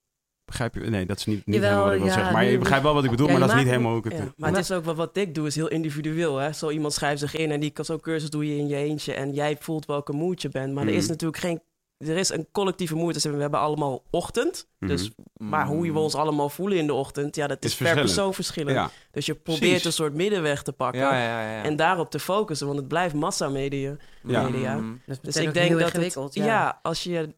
[0.52, 0.80] Begrijp je?
[0.80, 2.34] Nee, dat is niet, niet Jawel, helemaal wat ik wil ja, zeggen.
[2.34, 4.12] Maar je begrijpt wel wat ik bedoel, Ja, maar dat is niet helemaal hoe ik
[4.12, 4.22] het...
[4.22, 6.38] Ja, maar het is ook wat, wat ik doe, is heel individueel.
[6.38, 6.52] Hè?
[6.54, 9.34] Zo iemand schrijft zich in en die zo'n cursus doe je in je eentje en
[9.34, 10.74] jij voelt welke mood je bent.
[10.74, 11.12] Maar er is Mhm.
[11.12, 11.62] natuurlijk geen.
[11.98, 13.14] Er is een collectieve moed.
[13.14, 14.68] Dus we hebben allemaal ochtend.
[14.80, 15.50] Dus, Mhm.
[15.50, 17.86] maar hoe je we ons allemaal voelen in de ochtend, ja, dat Is is, per
[17.86, 18.14] verschillend.
[18.16, 18.76] persoon verschillend.
[18.76, 19.86] Ja, Dus je probeert Precies.
[19.86, 21.02] een soort middenweg te pakken.
[21.02, 21.56] Ja, ja, ja.
[21.56, 21.64] ja.
[21.64, 23.96] En daarop te focussen, want het blijft massamedia.
[24.24, 24.44] Ja.
[24.50, 24.76] media.
[24.78, 25.02] Mm.
[25.06, 26.80] Dus, Dus ik denk dat het, ja.
[26.82, 27.34] als je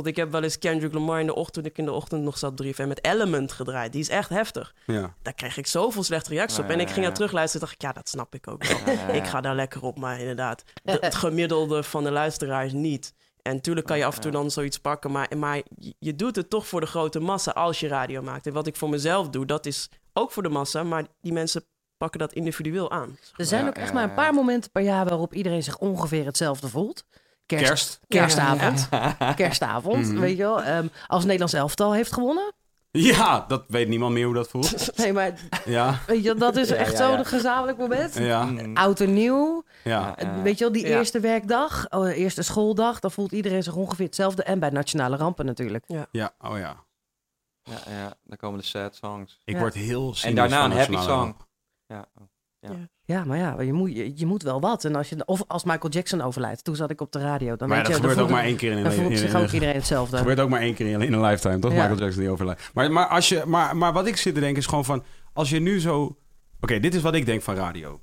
[0.00, 2.38] ik heb wel eens Kendrick Lamar in de ochtend, toen ik in de ochtend nog
[2.38, 3.92] zat 3FM met Element gedraaid.
[3.92, 4.74] Die is echt heftig.
[4.86, 5.14] ja.
[5.22, 6.68] Daar kreeg ik zoveel slechte reacties op.
[6.68, 7.02] En ik ging ja.
[7.02, 8.78] naar terugluisteren dacht ik, ja, dat snap ik ook wel.
[8.78, 9.08] Ja, ja, ja.
[9.12, 13.14] Ik ga daar lekker op, maar inderdaad, de- het gemiddelde van de luisteraars niet.
[13.42, 16.36] En tuurlijk kan je af en toe dan zoiets pakken, maar, maar je- je doet
[16.36, 18.46] het toch voor de grote massa als je radio maakt.
[18.46, 21.64] En wat ik voor mezelf doe, dat is ook voor de massa, maar die mensen
[21.96, 23.18] pakken dat individueel aan.
[23.36, 25.78] Er zijn Ja, ook echt ja, maar een paar momenten per jaar waarop iedereen zich
[25.78, 27.04] ongeveer hetzelfde voelt.
[27.46, 28.00] Kerst, Kerst.
[28.08, 28.88] Kerstavond.
[29.36, 30.20] Kerstavond, Mhm.
[30.20, 30.62] weet je wel.
[30.62, 32.52] Ehm, als Nederlands elftal heeft gewonnen.
[32.90, 34.90] Ja, dat weet niemand meer hoe dat voelt.
[34.96, 35.32] Nee, maar
[35.64, 37.24] Ja, weet je, dat is Ja, echt ja, zo'n ja.
[37.24, 38.14] gezamenlijk moment.
[38.14, 38.76] ja, Mm.
[38.76, 39.64] Oud en nieuw.
[39.84, 40.14] ja.
[40.42, 40.96] Weet je wel, die Ja.
[40.98, 44.42] eerste werkdag, oh, eerste schooldag, dan voelt iedereen zich ongeveer hetzelfde.
[44.42, 45.84] En bij nationale rampen natuurlijk.
[46.10, 46.84] Ja, oh ja.
[47.62, 49.40] Ja, ja, dan komen de sad songs.
[49.44, 49.60] Ik Ja.
[49.60, 51.06] word heel En daarna een happy song.
[51.06, 51.46] ramp.
[51.86, 52.06] Ja.
[52.60, 52.70] Ja,
[53.12, 54.84] Ja, maar ja, je moet, je, je moet wel wat.
[54.84, 57.56] En als je, of als Michael Jackson overlijdt, toen zat ik op de radio.
[57.56, 59.50] Dan Maar weet dat je, gebeurt ook maar één keer in een in- zich ook
[59.50, 60.10] iedereen hetzelfde.
[60.10, 61.72] Het gebeurt ook maar één keer in, in een lifetime, toch?
[61.72, 61.76] Ja.
[61.78, 62.70] Michael Jackson die overlijdt.
[62.74, 65.04] Maar, maar, als je, maar, maar wat ik zit te denken is gewoon van...
[65.32, 66.16] Als je nu zo...
[66.60, 68.00] Oké, dit is wat ik denk van radio.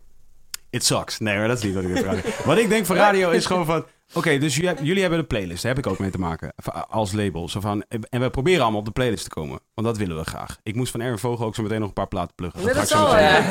[0.70, 1.20] It sucks.
[1.20, 2.32] Nee, maar dat is niet wat ik denk van radio.
[2.46, 3.86] wat ik denk van radio is gewoon van...
[4.14, 5.64] Oké, dus jullie, hebben- een playlist.
[5.64, 6.54] Daar heb ik ook mee te maken.
[6.90, 7.50] Als label.
[7.50, 9.60] Zo van, en we proberen allemaal op de playlist te komen.
[9.74, 10.58] Want dat willen we graag.
[10.64, 12.74] Ik moest van Erwin Vogel ook zo meteen nog een paar platen pluggen.
[12.74, 13.44] Dat ja.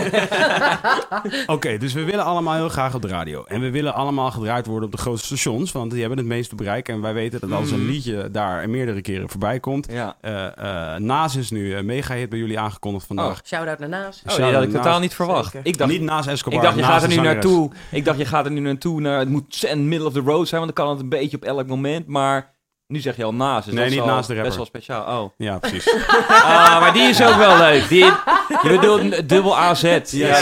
[1.47, 3.45] Oké, dus we willen allemaal heel graag op de radio.
[3.45, 5.73] En we willen allemaal gedraaid worden op de grootste stations.
[5.73, 6.89] Want die hebben het meeste bereik.
[6.89, 7.91] En wij weten dat als een Mhm.
[7.91, 9.89] liedje daar meerdere keren voorbij komt...
[9.93, 10.17] Ja.
[10.21, 10.47] eh
[10.95, 13.41] eh Naas is nu een mega-hit bij jullie aangekondigd vandaag.
[13.45, 14.23] Shout-out naar Naas.
[14.29, 15.53] Oh, die had ik totaal niet verwacht.
[15.53, 15.67] Zeker.
[15.69, 17.71] Ik dacht, Niet Naas Escobar, ik dacht je gaat er nu naartoe.
[17.91, 19.01] Ik dacht je gaat er nu naartoe.
[19.01, 21.37] Naar, het moet in middle of the road zijn, want dan kan het een beetje
[21.37, 22.07] op elk moment.
[22.07, 22.57] Maar
[22.87, 23.65] nu zeg je al naast.
[23.65, 24.57] Dus Nee, dat is niet al naast de rapper.
[24.57, 25.23] Best wel speciaal.
[25.23, 25.31] Oh.
[25.37, 25.95] Ja, precies.
[26.29, 27.89] Ah, maar die is ook wel leuk.
[27.89, 29.99] Die, je bedoelt een dubbel AZ.
[30.11, 30.39] Ja,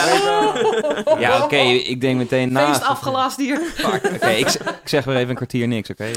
[1.18, 1.56] ja oké.
[1.56, 2.68] ik denk meteen naast.
[2.68, 3.60] Feest afgelast hier.
[4.14, 6.04] Oké, ik, zeg weer even een kwartier niks, oké?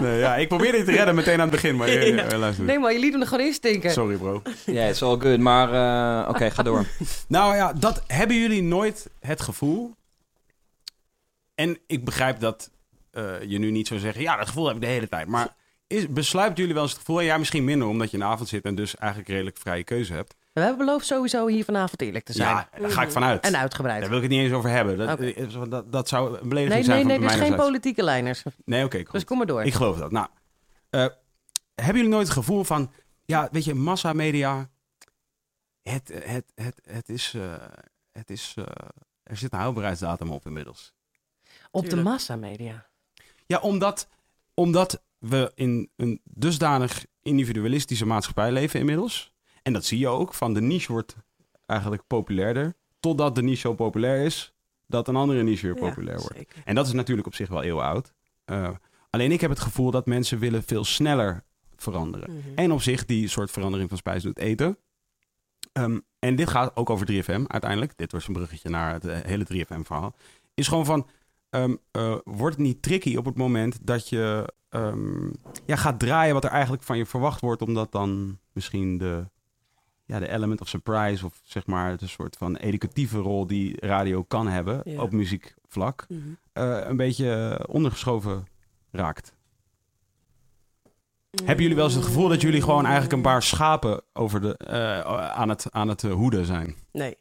[0.00, 2.64] nee, ja, ik probeerde je te redden meteen aan het begin, maar je, je- luister.
[2.64, 3.90] Nee, maar je liet hem er gewoon instinken.
[3.90, 4.42] Sorry, bro.
[4.64, 5.38] Ja, het is all good.
[5.38, 5.72] Maar
[6.22, 6.84] eh, oké, ga door.
[7.28, 9.94] Nou ja, dat hebben jullie nooit het gevoel.
[11.56, 12.70] En ik begrijp dat
[13.10, 15.26] eh, je nu niet zou zeggen, ja, dat gevoel heb ik de hele tijd.
[15.26, 15.54] Maar
[15.86, 18.28] is, besluipt jullie wel eens het gevoel, en jij misschien minder omdat je in de
[18.28, 20.34] avond zit en dus eigenlijk redelijk vrije keuze hebt.
[20.52, 22.48] We hebben beloofd sowieso hier vanavond eerlijk te zijn.
[22.48, 23.44] Ja, daar ga ik vanuit.
[23.44, 24.00] En uitgebreid.
[24.00, 24.98] Daar wil ik het niet eens over hebben.
[24.98, 28.02] Dat, eh, dat, dat zou een belediging Nee, zijn nee, van nee, dus geen politieke
[28.02, 28.42] lijners.
[28.64, 29.12] Nee, oké, goed.
[29.12, 29.64] Dus kom maar door.
[29.64, 30.10] Ik geloof dat.
[30.10, 30.26] Nou,
[30.90, 31.06] eh,
[31.74, 32.92] hebben jullie nooit het gevoel van,
[33.24, 34.70] ja, weet je, massamedia,
[35.82, 37.34] het, het, het, het is,
[38.12, 38.54] het is,
[39.22, 40.95] er zit een houdbaarheidsdatum op inmiddels.
[41.70, 42.86] Op de massamedia.
[43.46, 44.08] Ja, omdat,
[44.54, 49.32] omdat we in een dusdanig individualistische maatschappij leven inmiddels.
[49.62, 51.16] En dat zie je ook, van de niche wordt
[51.66, 52.74] eigenlijk populairder.
[53.00, 54.52] Totdat de niche zo populair is,
[54.86, 56.36] dat een andere niche weer Ja, populair wordt.
[56.36, 56.62] zeker.
[56.64, 58.12] En dat is natuurlijk op zich wel heel oud.
[58.44, 58.70] Eh,
[59.10, 61.44] alleen ik heb het gevoel dat mensen willen veel sneller
[61.76, 62.30] veranderen.
[62.36, 62.40] Mhm.
[62.54, 64.78] En op zich die soort verandering van spijs doet eten.
[65.72, 67.96] Ehm, en dit gaat ook over 3FM uiteindelijk.
[67.96, 70.14] Dit was een bruggetje naar het eh, hele 3FM-verhaal.
[70.54, 71.06] Is gewoon van,
[71.50, 75.26] eh, wordt het niet tricky op het moment dat je ehm,
[75.66, 79.28] ja, gaat draaien wat er eigenlijk van je verwacht wordt, omdat dan misschien de,
[80.04, 84.22] ja, de element of surprise of zeg maar de soort van educatieve rol die radio
[84.22, 85.00] kan hebben Ja.
[85.02, 86.20] op muziekvlak, Mhm.
[86.52, 88.46] eh, een beetje ondergeschoven
[88.90, 89.34] raakt.
[91.44, 94.56] Hebben jullie wel eens het gevoel dat jullie gewoon eigenlijk een paar schapen over de,
[94.56, 96.74] eh, aan het, aan het eh, hoeden zijn?
[96.92, 97.16] Nee,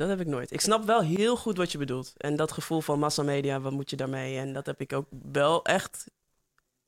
[0.00, 0.52] dat heb ik nooit.
[0.52, 2.12] Ik snap wel heel goed wat je bedoelt.
[2.16, 4.38] En dat gevoel van massamedia, wat moet je daarmee?
[4.38, 6.06] En dat heb ik ook wel echt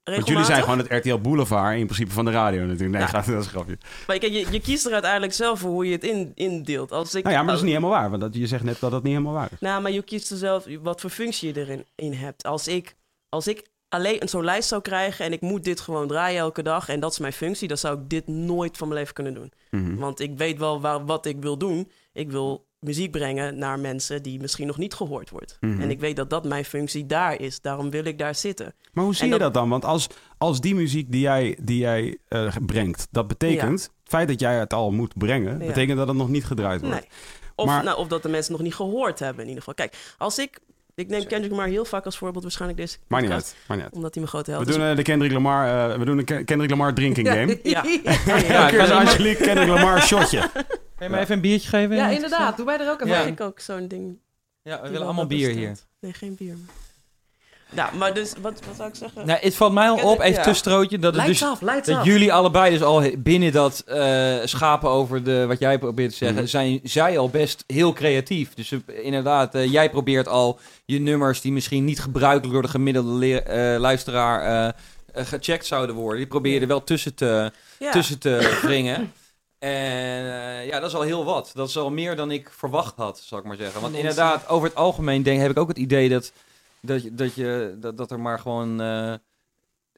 [0.04, 0.64] Want jullie zijn regelmatig.
[0.64, 2.98] gewoon het RTL Boulevard in principe van de radio natuurlijk.
[2.98, 3.78] Nee, gaat, dat is een grapje.
[4.06, 6.92] Maar kijk, je, je kiest er uiteindelijk zelf voor hoe je het in, indeelt.
[6.92, 8.10] Als ik, Nou ja, maar dat is als- niet helemaal waar.
[8.10, 9.60] Want dat, je zegt net dat dat niet helemaal waar is.
[9.60, 12.44] Nou, maar je kiest er zelf wat voor functie je erin in hebt.
[12.44, 12.94] Als ik,
[13.28, 16.88] als ik alleen zo'n lijst zou krijgen en ik moet dit gewoon draaien elke dag
[16.88, 19.52] en dat is mijn functie, dan zou ik dit nooit van mijn leven kunnen doen.
[19.70, 19.96] Mhm.
[19.96, 21.90] Want ik weet wel waar, wat ik wil doen.
[22.12, 25.56] Ik wil muziek brengen naar mensen die misschien nog niet gehoord wordt.
[25.60, 25.80] Mhm.
[25.80, 27.60] En ik weet dat dat mijn functie daar is.
[27.60, 28.74] Daarom wil ik daar zitten.
[28.92, 29.68] Maar hoe zie je dat- dan?
[29.68, 30.06] Want als,
[30.38, 33.82] als die muziek die jij, die jij eh, brengt, dat betekent...
[33.82, 35.66] Het feit dat jij het al moet brengen, Ja.
[35.66, 36.96] betekent dat het nog niet gedraaid wordt.
[36.96, 37.08] Nee.
[37.54, 39.74] Of, Maar- nou, of dat de mensen nog niet gehoord hebben in ieder geval.
[39.74, 40.58] Kijk, als ik...
[40.94, 43.56] Ik neem Kendrick maar heel vaak als voorbeeld waarschijnlijk deze Maakt niet uit.
[43.68, 43.92] Maakt niet uit.
[43.94, 44.76] Omdat hij mijn grote held We is.
[44.76, 47.58] doen eh, de Kendrick Lamar, eh, we doen een Ken- Kendrick Lamar drinking game.
[47.62, 47.84] Ja.
[48.48, 50.50] Ja, is kan- Angelique Kendrick Lamar shotje.
[51.02, 51.96] Kan je mij even een biertje geven?
[51.96, 52.56] Ja, inderdaad.
[52.56, 53.22] Doe wij er ook even Ja.
[53.22, 54.18] Ik ook zo'n ding?
[54.62, 55.76] Ja, we willen allemaal bier hier.
[56.00, 56.56] Nee, geen bier.
[57.70, 59.26] Nou, maar dus, wat, wat zou ik zeggen?
[59.26, 60.42] Nou, het valt mij al op, even Ja.
[60.42, 62.04] tussentrootje, dat, het dus, af, dat af.
[62.04, 66.36] jullie allebei dus al binnen dat eh, schapen over de, wat jij probeert te zeggen,
[66.38, 66.46] Mhm.
[66.46, 68.54] zijn zij al best heel creatief.
[68.54, 72.68] Dus eh, inderdaad, eh, jij probeert al je nummers die misschien niet gebruikelijk door de
[72.68, 74.74] gemiddelde eh, luisteraar
[75.14, 77.90] gecheckt zouden worden, die probeer je er wel tussen te, Ja.
[77.92, 79.12] tussen te wringen.
[79.62, 79.70] En
[80.32, 81.50] eh, ja, dat is al heel wat.
[81.54, 83.80] Dat is al meer dan ik verwacht had, zal ik maar zeggen.
[83.80, 86.32] Want inderdaad, over het algemeen denk, heb ik ook het idee dat,
[86.80, 89.14] dat, je- dat, je, dat, dat er maar gewoon eh,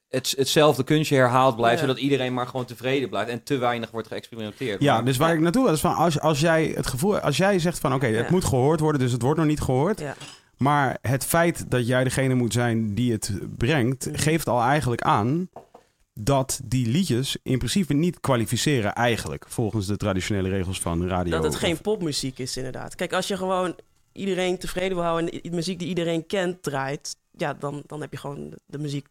[0.09, 1.87] het, hetzelfde kunstje herhaald blijft, Ja.
[1.87, 4.83] zodat iedereen maar gewoon tevreden blijft en te weinig wordt geëxperimenteerd.
[4.83, 7.37] Ja, Maar- dus waar ik naartoe wil is van als, als jij het gevoel, als
[7.37, 8.31] jij zegt van oké, het Ja.
[8.31, 10.01] moet gehoord worden, dus het wordt nog niet gehoord.
[10.01, 10.15] Ja.
[10.57, 15.49] Maar het feit dat jij degene moet zijn die het brengt, geeft al eigenlijk aan
[16.15, 21.31] dat die liedjes in principe niet kwalificeren eigenlijk volgens de traditionele regels van radio.
[21.31, 22.95] Dat het geen popmuziek is, inderdaad.
[22.95, 23.77] Kijk, als je gewoon
[24.13, 28.13] iedereen tevreden wil houden en de muziek die iedereen kent draait, ja, dan, dan heb
[28.13, 29.07] je gewoon de muziek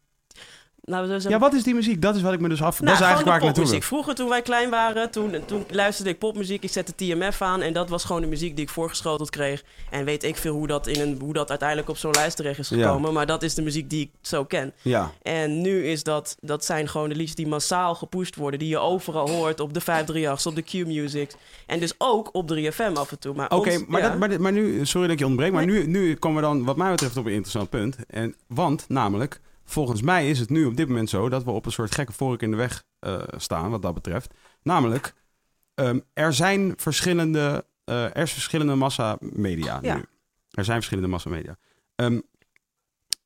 [0.84, 2.02] We Ja, wat is die muziek?
[2.02, 2.80] Dat is wat ik me dus af...
[2.80, 3.80] nou, dat is eigenlijk waar ik naartoe wil.
[3.80, 6.62] Vroeger toen wij klein waren, toen, toen luisterde ik popmuziek.
[6.62, 9.62] Ik zette TMF aan en dat was gewoon de muziek die ik voorgeschoteld kreeg.
[9.90, 12.58] En weet ik veel hoe dat, in een, hoe dat uiteindelijk op zo'n lijst terecht
[12.58, 12.76] is Ja.
[12.86, 13.12] gekomen.
[13.12, 14.72] Maar dat is de muziek die ik zo ken.
[14.82, 18.58] Ja, En nu is dat, dat zijn gewoon de liedjes die massaal gepusht worden.
[18.58, 21.30] Die je overal hoort op de 538's, op de Q-Music.
[21.66, 23.34] En dus ook op 3FM af en toe.
[23.34, 24.08] Maar Oké, maar, ja.
[24.08, 26.64] dat- maar, maar nu, sorry dat ik je ontbreek, maar nu, nu komen we dan
[26.64, 27.96] wat mij betreft op een interessant punt.
[28.08, 31.66] En, want namelijk, volgens mij is het nu op dit moment zo dat we op
[31.66, 34.34] een soort gekke vork in de weg eh, staan wat dat betreft.
[34.62, 35.14] Namelijk,
[35.74, 39.94] ehm, er zijn verschillende, eh, er is verschillende massamedia Ja.
[39.96, 40.04] nu.
[40.50, 41.56] Er zijn verschillende massamedia.
[41.94, 42.20] Ehm,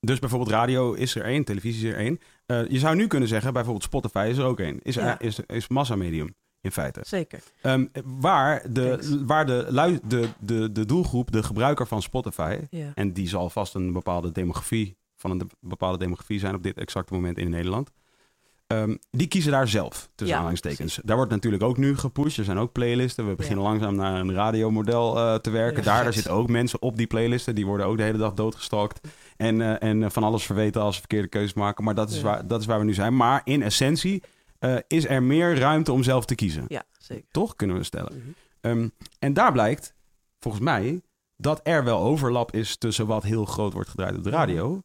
[0.01, 2.21] dus bijvoorbeeld radio is er één, televisie is er één.
[2.47, 4.79] Eh, je zou nu kunnen zeggen, bijvoorbeeld Spotify is er ook één.
[4.83, 5.19] Is, Ja.
[5.19, 7.01] is, is massamedium in feite.
[7.07, 7.43] Zeker.
[7.63, 9.25] Ehm, waar de, Thanks.
[9.27, 12.93] waar de, de, de, de doelgroep, de gebruiker van Spotify, Ja.
[12.95, 16.77] en die zal vast een bepaalde demografie, van een de- bepaalde demografie zijn op dit
[16.77, 17.91] exacte moment in Nederland,
[18.67, 21.01] ehm, die kiezen daar zelf, tussen Ja, aanhalingstekens.
[21.05, 23.29] Daar wordt natuurlijk ook nu gepusht, er zijn ook playlisten.
[23.29, 25.79] We beginnen langzaam naar een radiomodel eh, te werken.
[25.79, 28.35] Ja, daar, daar zitten ook mensen op die playlisten, die worden ook de hele dag
[28.35, 29.09] doodgestalkt.
[29.37, 31.85] En, eh, en eh, van alles verweten als ze verkeerde keuzes maken.
[31.85, 33.17] Maar dat is, waar, dat is waar we nu zijn.
[33.17, 34.23] Maar in essentie
[34.87, 36.65] is er meer ruimte om zelf te kiezen.
[36.69, 37.25] Ja, zeker.
[37.31, 38.17] Toch, kunnen we stellen.
[38.17, 38.29] Mhm.
[38.61, 39.95] Ehm, en daar blijkt,
[40.41, 41.01] volgens mij,
[41.37, 44.81] dat er wel overlap is tussen wat heel groot wordt gedraaid op de radio.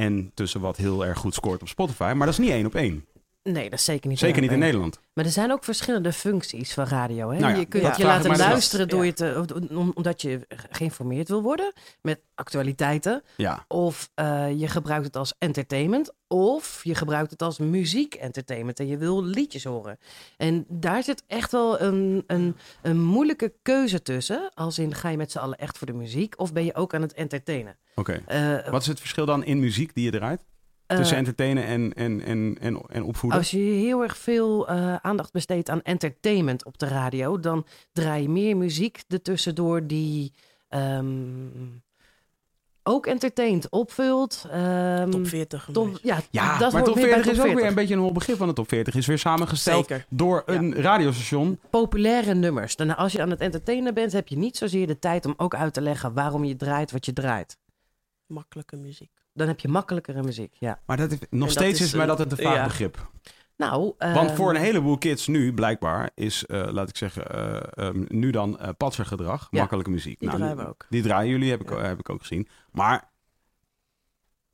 [0.00, 2.12] En tussen wat heel erg goed scoort op Spotify.
[2.16, 3.04] Maar dat is niet één op één.
[3.52, 4.18] Nee, dat is zeker niet.
[4.18, 4.58] Zeker niet in.
[4.58, 5.00] Nederland.
[5.12, 7.30] Maar er zijn ook verschillende functies van radio.
[7.30, 7.38] Hè?
[7.38, 9.04] Nou ja, je kunt je laten dus luisteren door Ja.
[9.06, 13.22] je te, omdat je geïnformeerd wil worden met actualiteiten.
[13.36, 13.64] Ja.
[13.68, 16.12] Of eh, je gebruikt het als entertainment.
[16.28, 19.98] Of je gebruikt het als muziek-entertainment en je wil liedjes horen.
[20.36, 24.50] En daar zit echt wel een, een, een moeilijke keuze tussen.
[24.54, 26.34] Als in, ga je met z'n allen echt voor de muziek?
[26.40, 27.76] Of ben je ook aan het entertainen?
[27.94, 28.22] Oké.
[28.26, 30.44] Eh, Wat is het verschil dan in muziek die je draait?
[30.96, 33.38] Tussen eh, entertainen en, en, en, en, en opvoeden?
[33.38, 38.22] Als je heel erg veel eh, aandacht besteedt aan entertainment op de radio, dan draai
[38.22, 40.32] je meer muziek ertussendoor die
[40.68, 41.08] ehm,
[42.82, 44.44] ook entertaint, opvult.
[44.50, 45.66] ehm, Top 40.
[45.66, 46.08] een top- beetje.
[46.08, 47.68] ja, ja, dat maar top meer bij 40 is ook weer 40.
[47.70, 48.94] een beetje een hol begrip van de top 40.
[48.94, 50.06] Is weer samengesteld Zeker.
[50.08, 51.58] door een radiostation.
[51.70, 52.76] Populaire nummers.
[52.76, 55.54] Dan als je aan het entertainen bent, heb je niet zozeer de tijd om ook
[55.54, 57.56] uit te leggen waarom je draait wat je draait.
[58.26, 59.10] Makkelijke muziek.
[59.40, 60.80] Dan heb je makkelijkere muziek, ja.
[60.86, 62.64] Maar dat is, nog dat steeds is is mij een- dat een te vaag ja.
[62.64, 63.10] begrip.
[63.56, 67.86] Nou, Want ehm, voor een heleboel kids nu, blijkbaar, is, eh, laat ik zeggen, eh,
[67.86, 70.18] ehm, nu dan eh patsergedrag, Ja, makkelijke muziek.
[70.18, 70.86] Die Nou, draaien we ook.
[70.88, 72.48] Die draaien jullie, heb ik, heb ik ook gezien.
[72.72, 73.10] Maar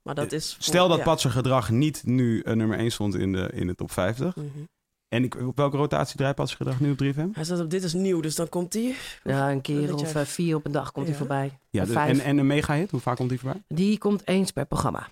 [0.03, 0.53] Maar dat is...
[0.53, 1.05] Eh, stel dat ja.
[1.05, 4.37] patsergedrag niet nu eh, nummer 1 stond in de, in de top 50.
[4.37, 4.47] Mhm.
[5.09, 7.33] En ik, op welke rotatie draait patsergedrag nu op 3FM?
[7.33, 8.95] Hij staat op dit is nieuw, dus dan komt hij.
[9.25, 11.21] ja, een keer of jij- eh, vier op een dag komt hij Ja.
[11.21, 11.59] voorbij.
[11.71, 13.63] Ja, dus- en, en een mega-hit, hoe vaak komt die voorbij?
[13.69, 15.09] Die komt eens per programma.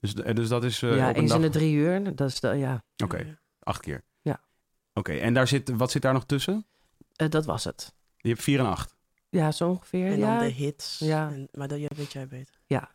[0.00, 1.38] Dus, eh, dus dat is eh, ja, op een eens dag...
[1.40, 2.14] in de drie uur.
[2.16, 4.02] Dat is de, ja, Oké, acht keer.
[4.22, 4.40] Ja.
[4.94, 6.66] Oké, en daar zit, wat zit daar nog tussen?
[7.16, 7.94] eh, dat was het.
[8.16, 8.94] Je hebt 4 en 8.
[9.28, 10.06] Ja, zo ongeveer.
[10.12, 10.98] En dan ja, de hits.
[10.98, 11.30] Ja.
[11.30, 12.54] En, maar dat weet jij beter.
[12.66, 12.90] Ja.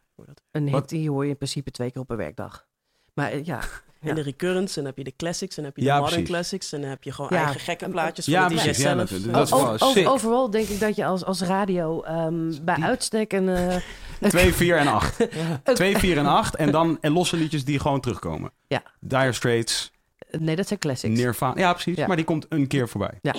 [0.52, 2.68] Een hit Wat- die hoor je in principe twee keer op een werkdag.
[3.14, 3.46] Maar eh,
[4.02, 4.10] Ja.
[4.10, 6.02] En de recurrence, en dan heb je de classics, en dan heb je Ja, de
[6.02, 6.36] modern precies.
[6.36, 7.44] classics, en dan heb je gewoon Ja.
[7.44, 8.78] eigen gekke plaatjes Ja, van precies.
[8.78, 9.10] Ja, zelf.
[9.10, 10.08] dat- Oh, dat is O- wel over- sick.
[10.08, 13.50] overal denk ik dat je als, als radio ehm, bij uitstek een...
[13.50, 13.76] eh,
[14.30, 15.20] 2, 4 en 8.
[15.64, 16.56] een- 2, 4 en 8.
[16.56, 18.52] En dan en losse liedjes die gewoon terugkomen.
[18.68, 18.84] Ja.
[19.00, 19.92] Dire Straits,
[20.40, 21.20] nee, dat zijn classics.
[21.20, 21.60] Nirvana.
[21.60, 21.96] Ja, precies.
[21.98, 22.08] Ja.
[22.08, 23.20] Maar die komt een keer voorbij.
[23.22, 23.34] Ja.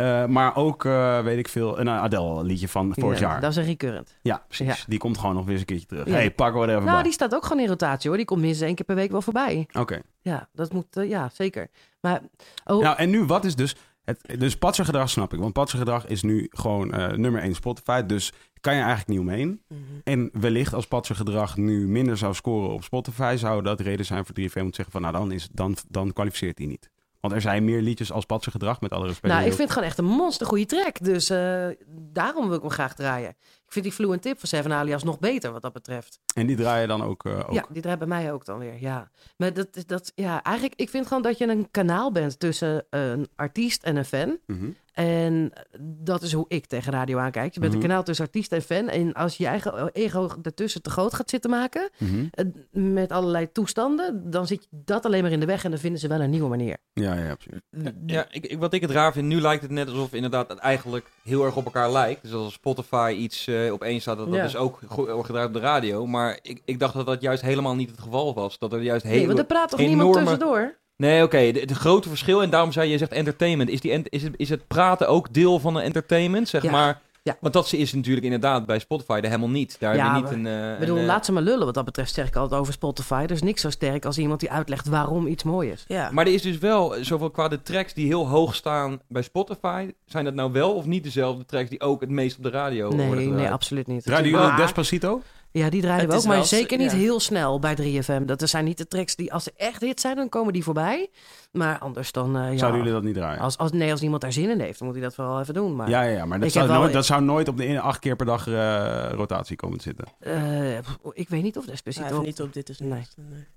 [0.00, 3.40] Eh, maar ook, eh, weet ik veel, een Adele liedje van vorig Ja, jaar.
[3.40, 4.16] Dat is een recurrent.
[4.22, 4.66] Ja, precies.
[4.66, 4.74] Ja.
[4.86, 6.06] Die komt gewoon nog weer eens een keertje terug.
[6.06, 6.12] Ja.
[6.12, 7.02] hey, pak er even Nou, bij.
[7.02, 8.16] die staat ook gewoon in rotatie hoor.
[8.18, 9.68] Die komt minstens één keer per week wel voorbij.
[9.72, 10.00] Oké.
[10.20, 10.96] Ja, dat moet...
[10.96, 11.68] eh, ja, zeker.
[12.00, 12.20] Maar...
[12.64, 13.76] Oh, Nou, en nu, wat is dus...
[14.04, 15.38] Het, dus patsergedrag snap ik.
[15.40, 16.88] Want patsergedrag is nu gewoon
[17.20, 18.02] nummer 1 Spotify.
[18.06, 19.62] Dus kan je eigenlijk niet omheen.
[19.68, 19.80] Mhm.
[20.04, 23.34] En wellicht als patsergedrag nu minder zou scoren op Spotify...
[23.38, 25.00] zou dat reden zijn voor 3FM om te zeggen van...
[25.00, 26.90] nou, dan, is, dan, dan kwalificeert hij niet.
[27.20, 29.26] Want er zijn meer liedjes als patsergedrag, met alle respect.
[29.32, 30.98] Nou, ik vind het gewoon echt een monster goede track.
[31.04, 33.28] Dus eh, daarom wil ik hem graag draaien.
[33.66, 36.18] Ik vind die Fluent Tip van Seven Alias nog beter wat dat betreft.
[36.34, 37.24] En die draaien dan ook...
[37.24, 37.52] eh, ook.
[37.52, 39.10] Ja, die draait bij mij ook dan weer, ja.
[39.36, 42.86] Maar dat, is- dat, ja, eigenlijk, ik vind gewoon dat je een kanaal bent tussen
[42.90, 44.38] een artiest en een fan.
[44.46, 44.70] Mhm.
[44.92, 47.54] En dat is hoe ik tegen radio aankijk.
[47.54, 47.82] Je bent Mhm.
[47.82, 48.88] een kanaal tussen artiest en fan.
[48.88, 51.90] En als je je eigen ego ertussen te groot gaat zitten maken...
[51.98, 52.24] Mhm.
[52.30, 54.30] eh, met allerlei toestanden...
[54.30, 55.64] dan zit je dat alleen maar in de weg...
[55.64, 56.76] en dan vinden ze wel een nieuwe manier.
[56.92, 57.92] Ja, ja, precies.
[58.06, 60.58] Ja, ik, ik- wat ik het raar vind, nu lijkt het net alsof inderdaad het
[60.58, 62.22] eigenlijk heel erg op elkaar lijkt.
[62.22, 64.44] Dus als Spotify iets eh op één staat, dat, dat Ja.
[64.44, 66.06] is ook wordt gedraaid op de radio.
[66.06, 68.58] Maar ik, ik dacht dat dat juist helemaal niet het geval was.
[68.58, 69.26] Dat er juist Nee, hele...
[69.26, 70.78] want er praat toch niemand tussendoor?
[71.00, 73.70] Nee, oké, de- het grote verschil, en daarom zei je, je zegt entertainment.
[73.70, 76.70] Is, die ent- is, het, is het praten ook deel van een entertainment, zeg Ja.
[76.70, 77.00] maar?
[77.40, 79.76] Want dat is natuurlijk inderdaad bij Spotify er helemaal niet.
[79.80, 80.64] Daar Ja, heb je niet maar- een...
[80.66, 81.64] eh, Ik bedoel, een, eh, laat ze maar lullen.
[81.64, 83.22] Wat dat betreft zeg ik altijd over Spotify.
[83.24, 85.84] Er is niks zo sterk als iemand die uitlegt waarom iets mooi is.
[85.88, 86.08] Ja.
[86.12, 89.22] Maar er is dus wel, eh, zoveel qua de tracks die heel hoog staan bij
[89.22, 92.50] Spotify, zijn dat nou wel of niet dezelfde tracks die ook het meest op de
[92.50, 93.36] radio worden Nee, gedraaid?
[93.42, 94.02] nee, absoluut niet.
[94.04, 95.22] Draaiden jullie ook Maar- Despacito?
[95.52, 96.96] Ja, die draaien we ook, maar wel- zeker niet ja.
[96.96, 98.24] heel snel bij 3FM.
[98.24, 100.64] Dat er zijn niet de tracks die, als ze echt hit zijn, dan komen die
[100.64, 101.10] voorbij.
[101.50, 103.40] Maar anders dan, eh, ja, Zouden jullie dat niet draaien?
[103.40, 105.54] als, als, nee, als iemand daar zin in heeft, dan moet hij dat vooral even
[105.54, 105.76] doen.
[105.76, 107.80] Maar ja, ja, ja, maar dat zou, wel- nooit, dat zou nooit op de ene
[107.80, 110.04] acht keer per dag eh, rotatie komen te zitten.
[110.20, 110.76] eh,
[111.12, 112.06] ik weet niet of Ja, Despacito...
[112.06, 113.02] even niet op dit is Nee.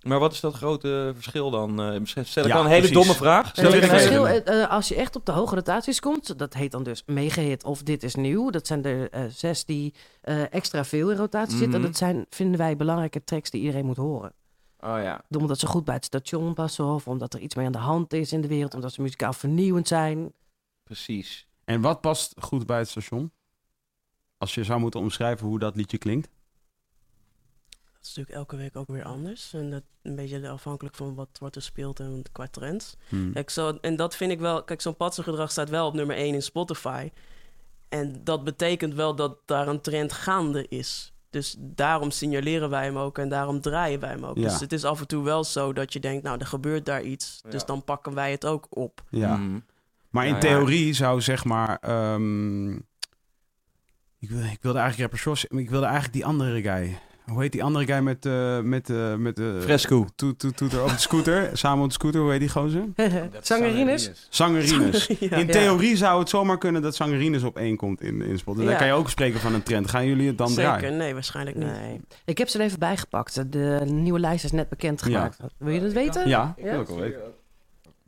[0.01, 1.81] Maar wat is dat grote verschil dan?
[1.81, 2.91] Eh, stel ik Ja, dan een hele precies.
[2.97, 3.47] domme vraag?
[3.47, 4.27] Stel Nee, ik het verschil,
[4.67, 8.03] als je echt op de hoge rotaties komt, dat heet dan dus megahit of dit
[8.03, 8.49] is nieuw.
[8.49, 11.79] Dat zijn er eh, zes die eh, extra veel in rotatie zitten.
[11.79, 11.87] Mhm.
[11.89, 14.33] Dat zijn, vinden wij, belangrijke tracks die iedereen moet horen.
[14.83, 15.23] Oh ja.
[15.29, 18.13] Omdat ze goed bij het station passen of omdat er iets mee aan de hand
[18.13, 18.73] is in de wereld.
[18.73, 20.33] Omdat ze muzikaal vernieuwend zijn.
[20.83, 21.47] Precies.
[21.65, 23.31] En wat past goed bij het station?
[24.37, 26.29] Als je zou moeten omschrijven hoe dat liedje klinkt.
[27.69, 29.53] Dat is natuurlijk elke week ook weer anders.
[29.53, 32.95] En dat een beetje afhankelijk van wat wordt er speelt en qua trends.
[33.09, 33.33] Hmm.
[33.33, 34.63] Kijk, zo, en dat vind ik wel...
[34.63, 37.11] Kijk, zo'n patsengedrag staat wel op nummer 1 in Spotify.
[37.89, 41.12] En dat betekent wel dat daar een trend gaande is.
[41.33, 44.37] Dus daarom signaleren wij hem ook en daarom draaien wij hem ook.
[44.37, 44.43] Ja.
[44.49, 47.01] Dus het is af en toe wel zo dat je denkt, nou, er gebeurt daar
[47.01, 47.41] iets.
[47.49, 49.03] Dus dan pakken wij het ook op.
[49.09, 49.35] Ja.
[49.37, 49.59] Mhm.
[50.09, 50.41] Maar in Ja, ja.
[50.41, 51.77] theorie zou zeg maar.
[51.81, 52.71] ehm,
[54.19, 56.99] ik, wil, ik wilde eigenlijk rapper maar ik wilde eigenlijk die andere guy.
[57.25, 60.07] Hoe heet die andere guy met eh met eh met de Fresco.
[60.15, 62.21] toet toet toeter op de scooter, samen op de scooter.
[62.21, 62.83] Hoe heet die gozer?
[63.41, 64.27] Zangerines?
[64.29, 65.07] Zangerines.
[65.19, 65.37] Ja.
[65.37, 68.55] In theorie zou het zomaar kunnen dat Zangerines op één komt in, in spot.
[68.57, 68.77] En dan Ja.
[68.77, 69.89] kan je ook spreken van een trend.
[69.89, 70.97] Gaan jullie het dan Zeker, draaien?
[70.97, 71.65] nee, waarschijnlijk niet.
[71.79, 72.01] Nee.
[72.25, 73.51] Ik heb ze er even bijgepakt.
[73.51, 75.37] De nieuwe lijst is net bekend gemaakt.
[75.57, 76.27] Wil je dat weten?
[76.27, 77.19] Ja, ik wil ook wel weten.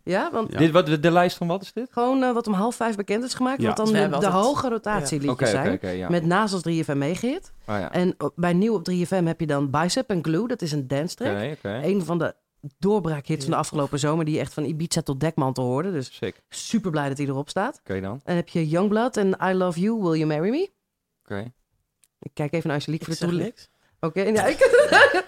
[0.06, 0.58] Ja, want Ja.
[0.58, 1.88] Dit, wat, de, de lijst van wat is dit?
[1.92, 3.62] gewoon eh, wat om half vijf bekend is gemaakt.
[3.62, 3.68] Ja.
[3.68, 5.98] Wat dan Dus de, hoge rotatieliedjes Oké, oké, zijn.
[5.98, 6.10] ja.
[6.10, 7.52] Met naast als 3FM meegehit.
[7.66, 7.92] Ah, ja.
[7.92, 10.48] En op- bij nieuw op 3FM heb je dan Bicep en Glue.
[10.48, 11.58] Dat is een dance track.
[11.64, 12.36] Een van de
[12.80, 14.26] doorbraakhits van de afgelopen zomer.
[14.26, 15.92] Die je echt van Ibiza tot Dekmantel hoorde.
[15.92, 16.42] Dus Sick.
[16.50, 17.80] super blij dat hij erop staat.
[17.80, 18.22] Oké dan.
[18.24, 20.70] En heb je Youngblood en I Love You, Will You Marry Me?
[21.24, 21.52] Oké.
[22.20, 23.68] Ik kijk even naar Angelique Ik voor de toelichting.
[24.06, 24.58] Oké, ja, ik...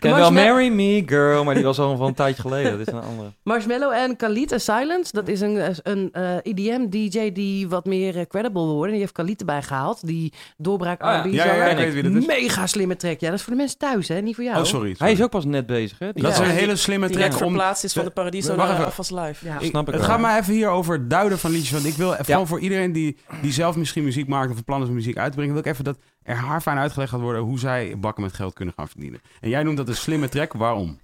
[0.00, 2.70] Ken wel Marry Me Girl, maar die was al van een tijdje geleden.
[2.78, 3.32] Dat is een andere.
[3.42, 5.12] Marshmallow en Khalid en Silence.
[5.12, 8.90] Dat is een, een eh, EDM-DJ die wat meer eh, credible wil worden.
[8.90, 10.06] Die heeft Khalid erbij gehaald.
[10.06, 11.20] Die doorbraak Oh ja.
[11.22, 12.26] R&B Ja, ja, ja, ik weet wie dat is.
[12.26, 13.20] Mega slimme track.
[13.20, 14.20] Ja, dat is voor de mensen thuis, hè?
[14.20, 14.58] Niet voor jou.
[14.58, 14.94] Oh, sorry.
[14.98, 16.12] Hij is ook pas net bezig, hè?
[16.12, 17.38] Die Dat is een hele slimme Die track om...
[17.38, 18.84] verplaatst is van de Paradiso naar.
[18.84, 19.46] Alphas Live.
[19.46, 19.58] Ja.
[19.60, 20.10] Ik- Snap ik het wel.
[20.10, 21.70] gaat maar even hier over het duiden van liedjes.
[21.70, 24.82] Want ik wil vooral voor iedereen die, die zelf misschien muziek maakt of van plan
[24.82, 27.20] is om muziek uit te brengen, wil ik even dat er haar fijn uitgelegd gaat
[27.20, 29.20] worden hoe zij bakken met geld kunnen gaan verdienen.
[29.40, 30.52] En jij noemt dat een slimme track.
[30.52, 30.98] Waarom?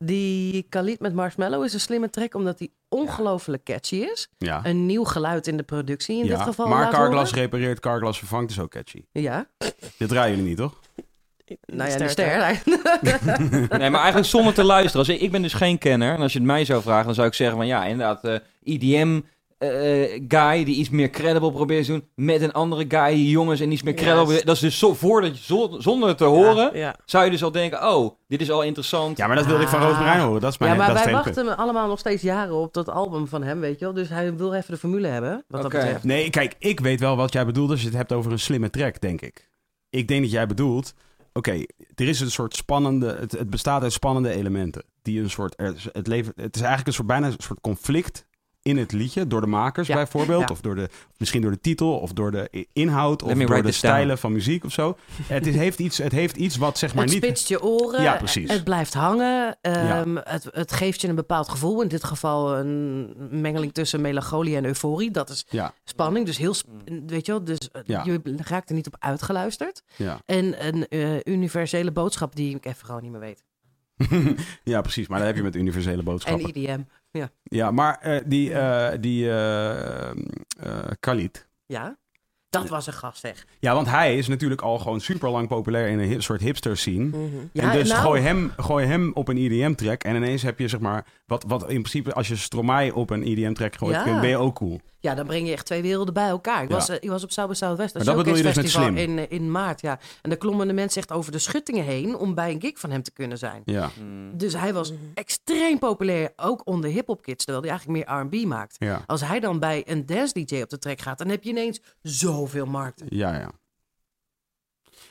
[0.00, 4.28] Die Khalid met Marshmallow is een slimme track omdat die ongelooflijk catchy is.
[4.38, 4.60] Ja.
[4.64, 6.36] Een nieuw geluid in de productie in ja.
[6.36, 6.68] dit geval.
[6.68, 9.04] maar Carglass repareert, Carglass vervangt is ook catchy.
[9.12, 9.46] Ja,
[9.98, 10.80] Dit draaien jullie niet, toch?
[11.66, 12.62] nou ja, de ster.
[13.78, 14.98] Nee, maar eigenlijk zonder te luisteren.
[14.98, 16.14] Als ik, ik ben dus geen kenner.
[16.14, 18.38] En als je het mij zou vragen, dan zou ik zeggen van ja, inderdaad, eh
[18.62, 19.20] EDM
[19.58, 23.60] eh, guy die iets meer credible probeert te doen met een andere guy, die jongens
[23.60, 24.44] en iets meer credible.
[24.44, 26.96] Dat is dus zo, voordat je zo- zonder het te horen, Ja.
[27.04, 29.16] zou je dus al denken, oh, dit is al interessant.
[29.16, 30.40] Ja, maar dat wilde ik van Roos Marijn horen.
[30.40, 31.34] Dat is mijn Ja, maar wij hele punt.
[31.36, 33.94] wachten allemaal nog steeds jaren op dat album van hem, weet je wel.
[33.94, 35.82] Dus hij wil even de formule hebben, wat dat Oké.
[35.82, 36.04] betreft.
[36.04, 38.70] Nee, kijk, ik weet wel wat jij bedoelt als je het hebt over een slimme
[38.70, 39.48] track, denk ik.
[39.90, 40.94] Ik denk dat jij bedoelt,
[41.32, 41.52] oké,
[41.94, 44.82] er is een soort spannende, het, het bestaat uit spannende elementen.
[45.02, 45.54] Die een soort,
[45.92, 48.25] het, leven, het is eigenlijk een soort, bijna een soort conflict
[48.66, 50.46] in het liedje, door de makers Ja, bijvoorbeeld, ja.
[50.50, 53.70] of door de, misschien door de titel, of door de inhoud, of door de down.
[53.70, 54.96] stijlen van muziek of zo.
[55.26, 57.22] Het, is, heeft, iets, het heeft iets wat zeg maar het niet...
[57.22, 58.50] spitst je oren, Ja, precies.
[58.52, 61.82] het blijft hangen, ehm, het, het geeft je een bepaald gevoel.
[61.82, 65.10] In dit geval een mengeling tussen melancholie en euforie.
[65.10, 66.66] Dat is Ja, spanning, dus heel, sp-
[67.06, 68.02] weet je wel, dus eh, Ja.
[68.04, 69.82] je raakt er niet op uitgeluisterd.
[69.96, 70.20] ja.
[70.26, 73.44] En een eh, universele boodschap die ik even gewoon niet meer weet.
[74.64, 75.08] ja, precies.
[75.08, 76.52] Maar dat heb je met universele boodschappen.
[76.54, 76.80] En IDM,
[77.42, 80.10] Ja, maar eh, die, eh die eh,
[81.00, 81.96] Khalid, ja.
[82.50, 83.46] Dat was een gast, zeg.
[83.58, 87.04] Ja, want hij is natuurlijk al gewoon super lang populair in een soort hipster scene.
[87.04, 87.18] Mhm.
[87.52, 90.04] Ja, en dus nou- gooi, hem, gooi hem op een EDM-track.
[90.04, 93.22] En ineens heb je zeg maar, wat, wat in principe als je Stromae op een
[93.22, 94.20] EDM-track gooit, Ja.
[94.20, 94.80] ben je ook cool.
[95.00, 96.62] Ja, dan breng je echt twee werelden bij elkaar.
[96.62, 96.74] Ik, Ja.
[96.74, 98.82] was, eh, ik was op South by Southwest, dat dat bedoel je dus met slim.
[98.94, 99.98] Festival in, in maart, ja.
[100.22, 102.90] En daar klommen de mensen echt over de schuttingen heen om bij een gig van
[102.90, 103.62] hem te kunnen zijn.
[103.64, 104.36] Ja, Hmm.
[104.38, 108.76] Dus hij was extreem populair, ook onder hip-hop kids, terwijl hij eigenlijk meer R&B maakt.
[108.78, 111.50] ja, Als hij dan bij een dance DJ op de track gaat, dan heb je
[111.50, 113.06] ineens zoveel markten.
[113.10, 113.50] ja, ja.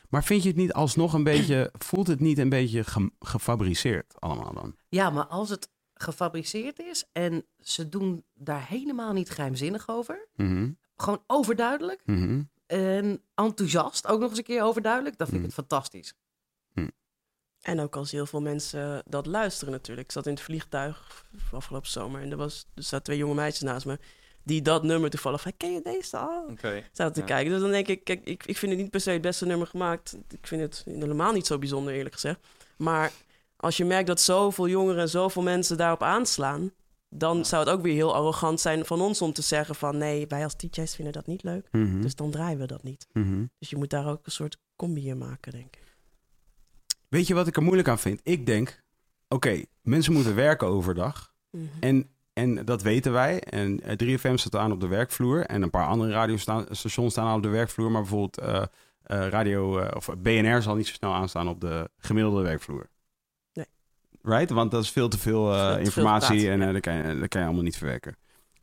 [0.10, 4.13] Maar vind je het niet alsnog een beetje, voelt het niet een beetje ge- gefabriceerd
[4.21, 4.75] allemaal dan?
[4.89, 5.69] Ja, maar als het
[6.06, 12.41] gefabriceerd is en ze doen daar helemaal niet geheimzinnig over, Mhm, gewoon overduidelijk, mhm.
[12.65, 15.18] En enthousiast, ook nog eens een keer overduidelijk.
[15.18, 15.54] Dat vind ik Mm.
[15.56, 16.13] het fantastisch.
[17.62, 20.08] En ook als heel veel mensen dat luisteren natuurlijk.
[20.08, 23.62] Ik zat in het vliegtuig afgelopen zomer en er, was, er zaten twee jonge meisjes
[23.62, 23.99] naast me...
[24.43, 26.45] die dat nummer toevallig van, ken je deze al?
[26.49, 26.84] Oké.
[26.91, 27.26] Zaten te Ja.
[27.26, 27.51] kijken.
[27.51, 29.68] Dus dan denk ik, kijk, ik, ik vind het niet per se het beste nummer
[29.68, 30.18] gemaakt.
[30.30, 32.39] Ik vind het helemaal niet zo bijzonder, eerlijk gezegd.
[32.78, 33.12] Maar
[33.58, 36.72] als je merkt dat zoveel jongeren en zoveel mensen daarop aanslaan...
[37.10, 39.97] dan zou het ook weer heel arrogant zijn van ons om te zeggen van...
[39.97, 42.01] nee, wij als DJ's vinden dat niet leuk, Mhm.
[42.01, 43.08] dus dan draaien we dat niet.
[43.14, 43.45] Mhm.
[43.60, 45.84] Dus je moet daar ook een soort combi in maken, denk ik.
[47.10, 48.20] Weet je wat ik er moeilijk aan vind?
[48.24, 48.84] Ik denk,
[49.28, 51.34] oké, mensen moeten werken overdag.
[51.51, 51.64] Mhm.
[51.80, 53.39] En, en dat weten wij.
[53.39, 55.45] En eh, 3FM staat aan op de werkvloer.
[55.45, 57.91] En een paar andere radiostations staan aan op de werkvloer.
[57.91, 58.62] Maar bijvoorbeeld eh,
[59.01, 62.89] eh, radio eh, of BNR zal niet zo snel aanstaan op de gemiddelde werkvloer.
[64.26, 64.49] Right?
[64.49, 66.67] Want dat is veel te veel eh, informatie en ja.
[66.67, 68.15] eh, dat, kan je, dat kan je allemaal niet verwerken.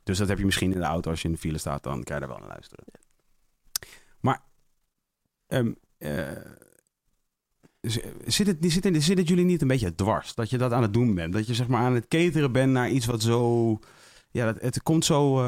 [0.03, 2.03] Dus dat heb je misschien in de auto als je in de file staat, dan
[2.03, 2.85] kan je daar wel naar luisteren.
[4.19, 4.41] Maar
[7.81, 10.35] z- zit, het, zit, het, zit het jullie niet een beetje dwars?
[10.35, 11.33] Dat je dat aan het doen bent?
[11.33, 13.79] Dat je zeg maar aan het cateren bent naar iets wat zo...
[14.31, 15.45] Ja, dat, het, komt zo,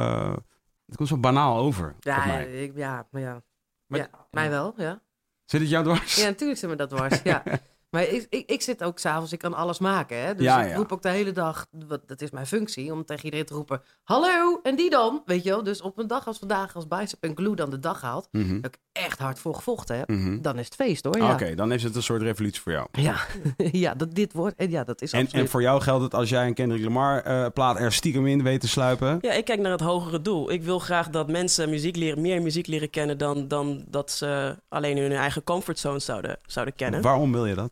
[0.85, 1.95] het komt zo banaal over.
[1.99, 2.63] Ja, mij.
[2.63, 3.43] ik, ja, maar ja.
[3.87, 5.01] Maar- ja, mij wel, ja.
[5.45, 6.15] Zit het jou dwars?
[6.15, 7.43] Ja, natuurlijk zit me dat dwars, ja.
[7.95, 10.17] Maar ik, ik, ik zit ook s'avonds, ik kan alles maken.
[10.17, 10.35] Hè?
[10.35, 10.75] Dus Ja, ik ja.
[10.75, 13.81] roep ook de hele dag, wat, dat is mijn functie, om tegen iedereen te roepen...
[14.03, 15.21] Hallo, en die dan?
[15.25, 15.63] Weet je wel?
[15.63, 18.27] Dus op een dag als vandaag, als Bicep en Glue dan de dag haalt...
[18.31, 20.41] Mhm, dat ik echt hard voor gevochten heb, mhm.
[20.41, 21.31] dan is het feest hoor.
[21.31, 22.87] Oké, Ja, dan is het een soort revolutie voor jou.
[22.91, 23.15] ja.
[23.85, 25.45] ja dat dit wordt, en ja, dat is En, absoluut...
[25.45, 28.43] en voor jou geldt het als jij een Kendrick Lamar eh, plaat er stiekem in
[28.43, 29.17] weet te sluipen.
[29.21, 30.51] Ja, ik kijk naar het hogere doel.
[30.51, 34.57] Ik wil graag dat mensen muziek leren, meer muziek leren kennen dan, dan dat ze
[34.69, 37.01] alleen hun eigen comfortzone zouden, zouden kennen.
[37.01, 37.71] Waarom wil je dat?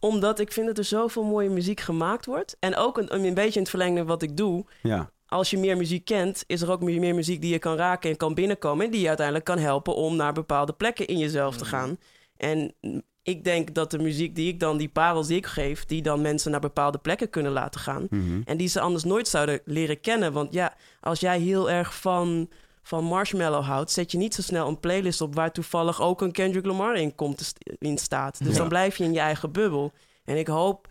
[0.00, 2.56] Omdat ik vind dat er zoveel mooie muziek gemaakt wordt.
[2.60, 4.64] En ook een, een beetje in het verlengde wat ik doe.
[4.82, 5.10] Ja.
[5.26, 8.16] Als je meer muziek kent, is er ook meer, muziek die je kan raken en
[8.16, 8.84] kan binnenkomen.
[8.84, 11.98] En die je uiteindelijk kan helpen om naar bepaalde plekken in jezelf te gaan.
[12.36, 12.74] En
[13.22, 16.20] ik denk dat de muziek die ik dan, die parels die ik geef, die dan
[16.20, 18.06] mensen naar bepaalde plekken kunnen laten gaan.
[18.10, 18.40] Mhm.
[18.44, 20.32] En die ze anders nooit zouden leren kennen.
[20.32, 22.48] Want ja, als jij heel erg van,
[22.88, 26.32] van Marshmallow houdt, zet je niet zo snel een playlist op waar toevallig ook een
[26.32, 28.38] Kendrick Lamar in, komt in staat.
[28.38, 28.58] Dus Ja.
[28.58, 29.92] dan blijf je in je eigen bubbel.
[30.24, 30.88] En ik hoop,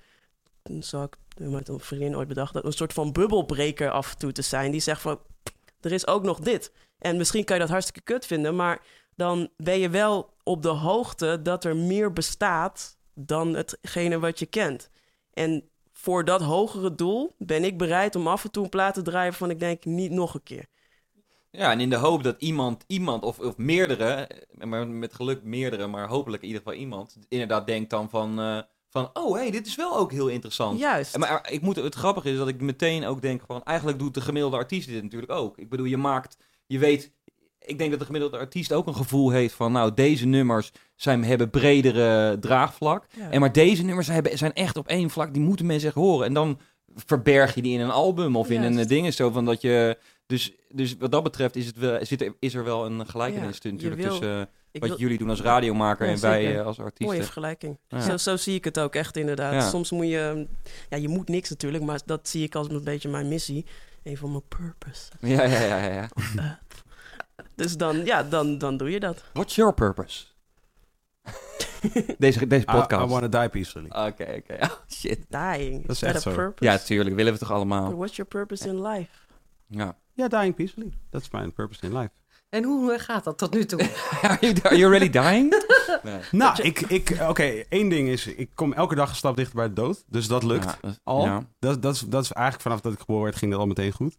[0.81, 4.31] zo ik met een vriendin ooit bedacht, dat een soort van bubbelbreker af en toe
[4.31, 4.71] te zijn.
[4.71, 5.19] Die zegt van,
[5.81, 6.71] er is ook nog dit.
[6.99, 8.81] En misschien kan je dat hartstikke kut vinden, maar
[9.15, 14.45] dan ben je wel op de hoogte dat er meer bestaat dan hetgene wat je
[14.45, 14.89] kent.
[15.33, 19.01] En voor dat hogere doel ben ik bereid om af en toe een plaat te
[19.01, 20.65] draaien van ik denk niet nog een keer.
[21.51, 25.87] Ja, en in de hoop dat iemand, iemand of, of meerdere, maar met geluk meerdere,
[25.87, 29.51] maar hopelijk in ieder geval iemand, inderdaad denkt dan van, eh, van oh hé, hey,
[29.51, 30.79] dit is wel ook heel interessant.
[30.79, 31.17] Juist.
[31.17, 34.21] Maar ik moet, het grappige is dat ik meteen ook denk van, eigenlijk doet de
[34.21, 35.57] gemiddelde artiest dit natuurlijk ook.
[35.57, 37.11] Ik bedoel, je maakt, je weet,
[37.59, 41.23] ik denk dat de gemiddelde artiest ook een gevoel heeft van, nou, deze nummers zijn,
[41.23, 43.05] hebben bredere draagvlak.
[43.17, 43.29] Ja.
[43.29, 46.25] En maar deze nummers hebben, zijn echt op één vlak, die moeten mensen echt horen.
[46.25, 46.59] En dan
[46.95, 48.89] verberg je die in een album of in een Juist.
[48.89, 49.13] ding.
[49.13, 49.97] Zo van dat je.
[50.27, 53.57] Dus, dus wat dat betreft is, het wel, zit er, is er wel een gelijkenis
[53.61, 54.39] Ja, natuurlijk wil- tussen
[54.71, 57.23] eh, wat wil- jullie doen als radiomaker Ja, en wij eh, als Mooie artiesten.
[57.23, 57.77] vergelijking.
[57.87, 58.01] Ja.
[58.01, 59.53] Zo, zo zie ik het ook echt inderdaad.
[59.53, 59.69] Ja.
[59.69, 60.47] Soms moet je,
[60.89, 63.65] ja, je moet niks natuurlijk, maar dat zie ik als een beetje mijn missie.
[64.03, 65.11] Een van mijn purpose.
[65.19, 66.59] Ja, ja, ja, ja, ja.
[67.55, 69.23] Dus dan, ja, dan, dan doe je dat.
[69.33, 70.25] What's your purpose?
[72.17, 73.05] deze, deze I, podcast.
[73.05, 73.89] I wanna die peacefully.
[73.89, 74.57] Oké, oké.
[74.63, 75.19] Oh, shit.
[75.29, 75.81] Dying.
[75.85, 76.31] Dat is echt zo.
[76.33, 76.71] purpose?
[76.71, 77.15] Ja, tuurlijk.
[77.15, 77.95] Willen we toch But allemaal.
[77.95, 79.09] what's your purpose in life?
[79.67, 79.97] Ja.
[80.13, 80.91] Ja, dying peacefully.
[81.09, 82.09] Dat is mijn purpose in life.
[82.49, 83.79] En hoe gaat dat tot nu toe?
[84.21, 85.49] Are you, are you really dying?
[86.03, 86.19] Nee.
[86.31, 89.67] Nou, ik, ik, oké, één ding is, ik kom elke dag een stap dichter bij
[89.67, 90.03] de dood.
[90.07, 91.23] Dus dat lukt Ja, dat- al.
[91.25, 91.43] ja.
[91.59, 93.91] Dat, dat, is, dat is eigenlijk vanaf dat ik geboren werd, ging dat al meteen
[93.91, 94.15] goed.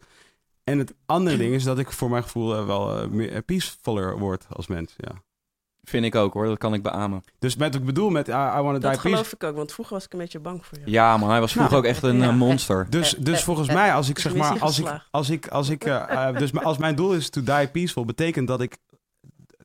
[0.64, 3.40] En het andere ding is dat ik voor mijn gevoel eh, wel eh, meer eh,
[3.46, 4.94] peacefuller word als mens.
[4.96, 5.22] Ja.
[5.88, 7.22] Vind ik ook hoor, dat kan ik beamen.
[7.38, 9.72] Dus met wat ik bedoel met I, I wanna die Dat geloof ik ook, want
[9.72, 10.90] vroeger was ik een beetje bang voor je.
[10.90, 12.28] Ja, maar hij was vroeger Nou, ook echt een ja.
[12.28, 12.86] eh, monster.
[12.90, 16.28] Dus, dus volgens mij, als ik zeg maar, als ik, als ik, als ik, eh,
[16.28, 18.76] eh, dus als mijn doel is to die peaceful, betekent dat ik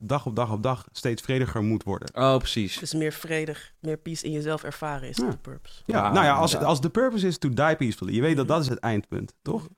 [0.00, 2.08] dag op dag op dag steeds vrediger moet worden.
[2.14, 2.78] Oh, precies.
[2.78, 5.30] Dus meer vredig, meer peace in jezelf ervaren is Ja.
[5.30, 5.82] de purpose.
[5.86, 8.48] Ja, Ja, nou ja, als, als de purpose is to die peacefully, je weet dat
[8.48, 9.68] dat is het eindpunt, toch?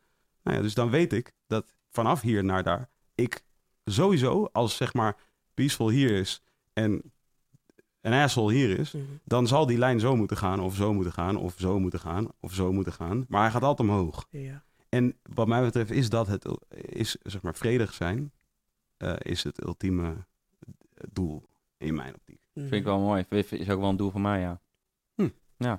[0.43, 3.45] Nou ja, dus dan weet ik dat vanaf hier naar daar, ik
[3.85, 5.17] sowieso, als zeg maar
[5.57, 6.43] peaceful hier is
[6.73, 7.13] en
[8.01, 9.05] een asshole hier is, Mhm.
[9.25, 12.29] dan zal die lijn zo moeten gaan, of zo moeten gaan, of zo moeten gaan,
[12.41, 13.25] of zo moeten gaan.
[13.29, 14.27] Maar hij gaat altijd omhoog.
[14.31, 14.65] Ja.
[14.89, 18.33] En wat mij betreft is dat het, is zeg maar vredig zijn,
[18.97, 20.17] eh, is het ultieme
[21.13, 22.41] doel in mijn optiek.
[22.53, 22.61] Mhm.
[22.67, 23.25] Vind ik wel mooi.
[23.29, 24.61] Is ook wel een doel van mij, ja.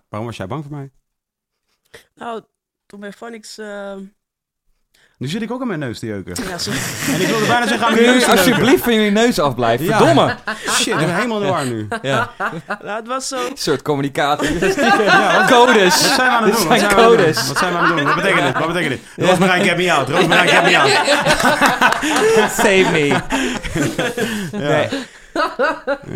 [0.10, 0.92] Waarom was jij bang voor mij?
[2.16, 2.44] Nou,
[2.86, 3.58] toen bij Phonics...
[3.58, 3.98] eh,
[5.18, 6.36] Nu zit ik ook aan mijn neus te jeuken.
[6.50, 6.72] Ja, zo-
[7.14, 9.86] En ik wilde bijna zeggen aan mijn neus te alsjeblieft van jullie neus afblijven?
[9.86, 9.98] Ja.
[9.98, 10.36] Verdomme!
[10.72, 11.88] Shit, ik ben helemaal in de war nu.
[12.02, 12.30] Ja.
[12.68, 13.36] nou, het was zo.
[13.36, 14.60] Een soort communicatie.
[14.76, 16.02] Ja, wat, Codes.
[16.08, 16.68] wat zijn we aan het doen?
[16.68, 17.18] Wat zijn zijn we aan het doen?
[17.18, 17.48] codes.
[17.48, 18.06] Wat zijn we aan het doen?
[18.06, 18.58] Wat betekent dit?
[18.58, 19.26] Wat betekent dit?
[19.28, 20.10] Roosmarijn, get me out.
[20.10, 20.92] Roosmarijn, get me out.
[22.62, 23.22] Save me.
[24.52, 24.88] Nee.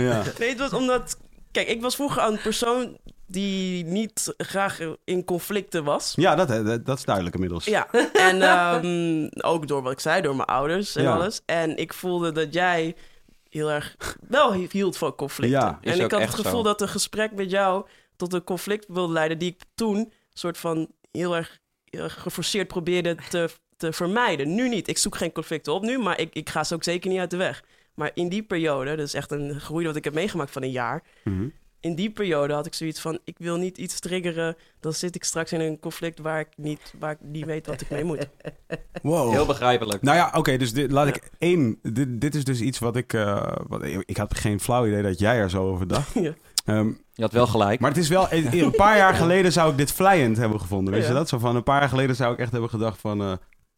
[0.05, 0.21] Ja.
[0.39, 1.17] Nee, het was omdat...
[1.51, 2.97] Kijk, ik was vroeger een persoon
[3.31, 6.13] die niet graag in conflicten was.
[6.15, 7.65] Ja, dat, dat, dat is duidelijk inmiddels.
[7.65, 11.13] Ja, en ehm, ook door wat ik zei, door mijn ouders en Ja.
[11.13, 11.41] alles.
[11.45, 12.95] En ik voelde dat jij
[13.49, 13.95] heel erg
[14.27, 15.59] wel hield van conflicten.
[15.59, 16.63] Ja, en ik had het gevoel zo.
[16.63, 19.37] dat een gesprek met jou tot een conflict wilde leiden...
[19.37, 24.55] die ik toen soort van heel erg, heel erg geforceerd probeerde te, te vermijden.
[24.55, 24.87] Nu niet.
[24.87, 27.31] Ik zoek geen conflicten op nu, maar ik, ik ga ze ook zeker niet uit
[27.31, 27.63] de weg.
[27.95, 30.71] Maar in die periode, dat is echt een groei wat ik heb meegemaakt van een
[30.71, 31.03] jaar...
[31.23, 31.47] Mhm.
[31.81, 34.55] In die periode had ik zoiets van: ik wil niet iets triggeren.
[34.79, 37.81] Dan zit ik straks in een conflict waar ik niet, waar ik niet weet wat
[37.81, 38.27] ik mee moet.
[39.01, 39.31] Wow.
[39.31, 40.01] Heel begrijpelijk.
[40.01, 41.79] Nou ja, oké, dus dit, laat ik één.
[41.81, 43.13] Dit, dit is dus iets wat ik.
[43.13, 46.13] eh, wat, ik had geen flauw idee dat jij er zo over dacht.
[46.21, 46.33] Ja.
[46.65, 47.79] Ehm, Je had wel gelijk.
[47.79, 48.31] maar het is wel.
[48.31, 50.93] Een paar jaar geleden zou ik dit vlijend hebben gevonden.
[50.93, 51.07] Weet Ja.
[51.09, 51.29] je dat?
[51.29, 53.21] Zo van een paar jaar geleden zou ik echt hebben gedacht van.
[53.21, 53.31] eh,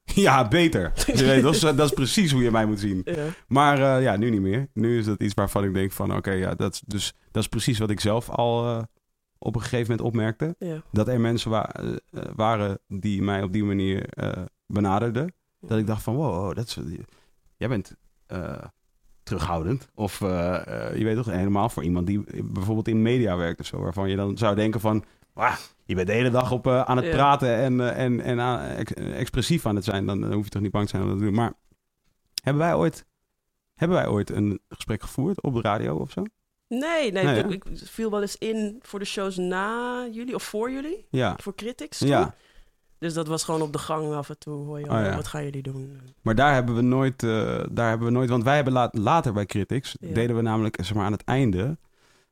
[0.26, 0.92] ja, beter.
[1.06, 3.02] Je weet, dat, is, dat is precies hoe je mij moet zien.
[3.04, 3.26] Ja.
[3.48, 4.68] Maar eh, ja, nu niet meer.
[4.74, 6.16] Nu is dat iets waarvan ik denk van...
[6.16, 8.84] Oké, ja, dat is, dus, dat is precies wat ik zelf al eh,
[9.38, 10.56] op een gegeven moment opmerkte.
[10.60, 10.82] Ja.
[10.92, 11.92] Dat er mensen wa- eh,
[12.36, 14.10] waren die mij op die manier
[14.68, 15.34] benaderden.
[15.60, 16.78] Dat ik dacht van, wow, wow, dat is,
[17.58, 17.96] jij bent
[19.24, 19.90] terughoudend.
[19.96, 23.82] Of je weet toch, helemaal voor iemand die bijvoorbeeld in media werkt of zo.
[23.82, 25.56] Waarvan je dan zou denken van, "Wah,
[25.86, 27.12] je bent de hele dag op, eh, aan het Ja.
[27.12, 30.06] praten en, eh, en, en ex- expressief aan het zijn.
[30.06, 31.34] Dan, hoef je toch niet bang te zijn om dat te doen.
[31.34, 31.54] Maar
[32.44, 33.06] hebben wij ooit,
[33.76, 36.24] hebben wij ooit een gesprek gevoerd op de radio of zo?
[36.68, 40.72] Nee, nee, Nee, ik, viel wel eens in voor de shows na jullie of voor
[40.72, 41.06] jullie.
[41.10, 41.98] Ja, Voor Critics.
[41.98, 42.08] toen.
[42.08, 42.36] ja.
[42.98, 44.66] Dus dat was gewoon op de gang af en toe.
[44.66, 45.16] Hoor je, Oh, ja.
[45.16, 46.00] Wat gaan jullie doen?
[46.22, 49.34] Maar daar hebben we nooit, eh, daar hebben we nooit, want wij hebben la- later
[49.34, 51.78] bij Critics, deden we namelijk, zeg maar aan het einde,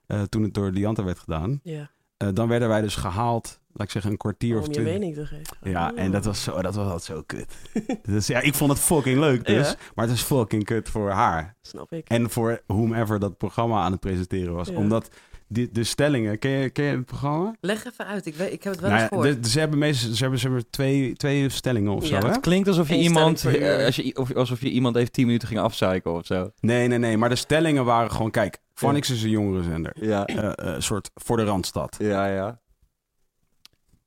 [0.08, 1.90] eh, toen het door Dianta werd gedaan, Ja,
[2.22, 5.16] eh, dan werden wij dus gehaald, laat ik zeggen, een kwartier of om je mening
[5.16, 5.58] te geven.
[5.64, 6.00] Ja, Oh.
[6.00, 7.56] en dat was, zo, dat was altijd zo kut.
[8.04, 9.76] dus ja, ik vond het fucking leuk dus, Ja.
[9.96, 11.56] maar het is fucking kut voor haar.
[11.62, 12.08] Snap ik.
[12.10, 14.68] En voor whomever dat programma aan het presenteren was.
[14.68, 14.76] Ja.
[14.76, 15.10] Omdat
[15.52, 17.56] die, de stellingen, ken je, ken je het programma?
[17.62, 19.44] Leg even uit, ik, weet, ik heb het wel Nou eens ja, gehoord.
[19.44, 22.22] de- ze hebben meestal ze hebben, ze hebben twee, twee stellingen of zo, Ja.
[22.22, 22.28] hè?
[22.28, 25.26] Het klinkt alsof je Eén iemand, eh, als je, of, alsof je iemand even 10
[25.26, 26.52] minuten ging afzeiken of zo.
[26.60, 27.18] Nee, nee, nee.
[27.18, 28.32] Maar de stellingen waren gewoon...
[28.32, 29.92] Kijk, Phonics is een jongerenzender.
[29.96, 31.96] Ja, Eh, eh, Een soort voor de Randstad.
[32.00, 32.60] ja, ja.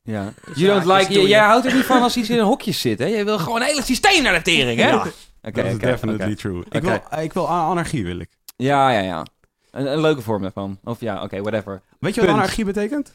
[0.03, 0.33] Ja.
[0.55, 1.29] You don't like, je.
[1.29, 3.05] jij houdt er niet van als iets in een hokje zit, hè?
[3.07, 4.89] Je wil gewoon een hele systeem naar de tering, hè?
[4.89, 5.11] Ja, Oké,
[5.63, 6.63] dat is oké, definitely true.
[6.71, 8.29] Ik, wil, ik wil anarchie, wil ik.
[8.57, 9.27] Ja, ja, ja.
[9.75, 10.79] Een, een leuke vorm daarvan.
[10.85, 11.81] Of ja, oké, whatever.
[12.01, 12.41] Weet je wat Punt.
[12.43, 13.13] anarchie betekent?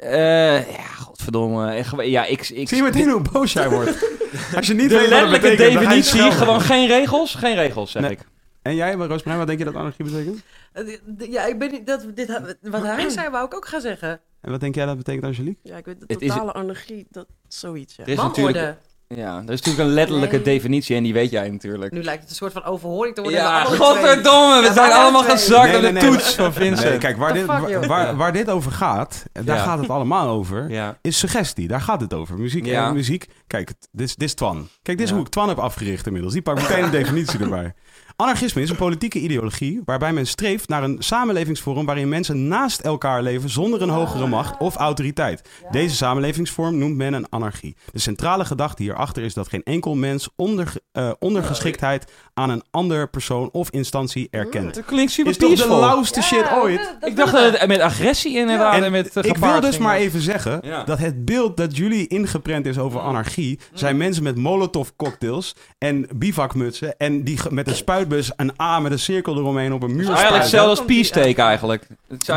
[0.00, 1.76] Eh, ja, godverdomme.
[1.76, 4.08] Ik, ja, ik, ik, Zie je meteen hoe boos jij wordt?
[4.56, 7.34] Als je niet de weet letterlijke betekent, dan ga je definitie, gewoon geen regels.
[7.34, 8.10] Geen regels, zeg Nee.
[8.10, 8.20] ik.
[8.62, 10.40] En jij, Roosmarijn, wat denk je dat anarchie betekent?
[10.72, 10.98] Eh,
[11.30, 14.20] Ja, ik ben niet, dat, dit, wat hij zei, wou ik ook gaan zeggen.
[14.40, 15.58] En wat denk jij dat betekent, Angelique?
[15.62, 17.96] Ja, ik weet de totale anarchie, dat zoiets.
[17.96, 18.04] Ja.
[18.06, 18.78] Is natuurlijk, Wanorde.
[19.08, 20.44] Ja, er is natuurlijk een letterlijke Nee.
[20.44, 21.92] definitie en die weet jij natuurlijk.
[21.92, 23.40] Nu lijkt het een soort van overhoring te worden.
[23.40, 25.36] Ja, godverdomme, we Ja, zijn allemaal twee.
[25.36, 26.88] gezakt Nee, aan de toets van Vincent.
[26.88, 29.62] Nee, kijk, waar dit, fuck, waar, waar, dit over gaat, en daar Ja.
[29.62, 30.98] gaat het allemaal over, Ja.
[31.02, 31.68] is suggestie.
[31.68, 32.38] Daar gaat het over.
[32.38, 32.86] Muziek Ja.
[32.88, 33.26] en muziek.
[33.46, 34.68] Kijk, dit is, dit is Twan.
[34.82, 35.14] Kijk, dit is Ja.
[35.16, 36.32] hoe ik Twan heb afgericht inmiddels.
[36.32, 37.74] Die pakt meteen een definitie erbij.
[38.22, 43.22] Anarchisme is een politieke ideologie waarbij men streeft naar een samenlevingsvorm waarin mensen naast elkaar
[43.22, 45.48] leven zonder een hogere macht of autoriteit.
[45.70, 47.76] Deze samenlevingsvorm noemt men een anarchie.
[47.92, 53.08] De centrale gedachte hierachter is dat geen enkel mens onder, eh, ondergeschiktheid aan een ander
[53.10, 54.74] persoon of instantie erkent.
[54.74, 56.76] Dat klinkt super Is toch de lauwste shit Ja, ooit?
[56.78, 59.60] dat- dat Ik dacht dat het met agressie inderdaad en, En met eh, ik wil
[59.60, 60.84] dus maar even zeggen Ja.
[60.84, 63.58] dat het beeld dat jullie ingeprent is over anarchie...
[63.72, 66.96] zijn mensen met molotov cocktails en bivakmutsen...
[66.96, 67.74] en die met een
[68.08, 71.86] spuitbus een A met een cirkel eromheen op een muur Eigenlijk hetzelfde als peace eigenlijk.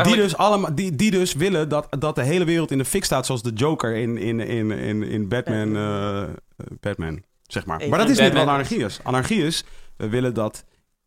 [0.02, 3.04] Die dus, allemaal, die, die dus willen dat, dat de hele wereld in de fik
[3.04, 3.26] staat...
[3.26, 6.22] zoals de Joker in, in, in, in, in Batman, eh,
[6.80, 7.88] Batman, zeg maar.
[7.88, 8.54] Maar dat is niet wat Batman.
[8.54, 9.00] anarchie is.
[9.02, 9.64] Anarchie is,
[9.96, 10.64] we willen dat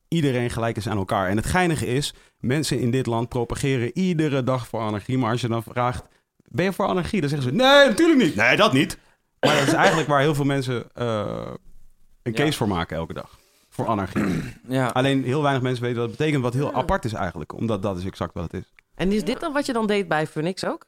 [0.07, 1.29] iedereen gelijk is aan elkaar.
[1.29, 5.17] En het geinige is, mensen in dit land propageren iedere dag voor anarchie.
[5.17, 6.03] Maar als je dan vraagt,
[6.47, 7.19] ben je voor anarchie?
[7.21, 8.35] Dan zeggen ze, nee, natuurlijk niet.
[8.35, 8.97] Nee, dat niet.
[9.39, 11.47] Maar dat is eigenlijk waar heel veel mensen eh,
[12.23, 12.43] een Ja.
[12.43, 13.29] case voor maken elke dag.
[13.75, 14.43] Voor anarchie.
[14.67, 14.87] ja.
[14.87, 17.53] Alleen heel weinig mensen weten wat het betekent, wat heel apart is eigenlijk.
[17.53, 18.74] Omdat dat is exact wat het is.
[18.95, 20.85] En is dit dan wat je dan deed bij Phoenix ook?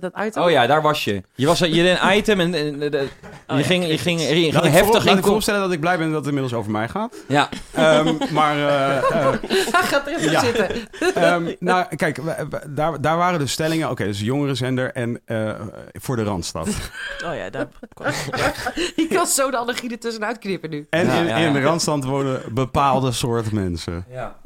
[0.00, 0.42] Dat, item?
[0.42, 1.22] Oh ja, daar was je.
[1.34, 3.08] Je was je een item en, en- en-
[3.46, 5.16] en- je ging, je ging, je ging Laat ik heftig voor- laat in.
[5.18, 7.14] ik vooropstellen dat ik blij ben dat het inmiddels over mij gaat.
[7.28, 9.32] Ja, Ehm, maar eh, eh,
[9.74, 10.40] Hij gaat er even Ja.
[10.40, 10.68] zitten.
[11.14, 13.90] Ehm, nou, kijk, we- we- daar, daar waren dus stellingen.
[13.90, 15.60] Oké, dus jongerenzender en eh,
[15.92, 16.68] voor de Randstad.
[17.26, 17.68] Oh ja, daar
[18.96, 20.86] Ik kan zo de allergie er tussenuit knippen nu.
[20.90, 24.04] En Ja, in, ja, in de Randstad wonen bepaalde soort mensen.
[24.10, 24.36] ja.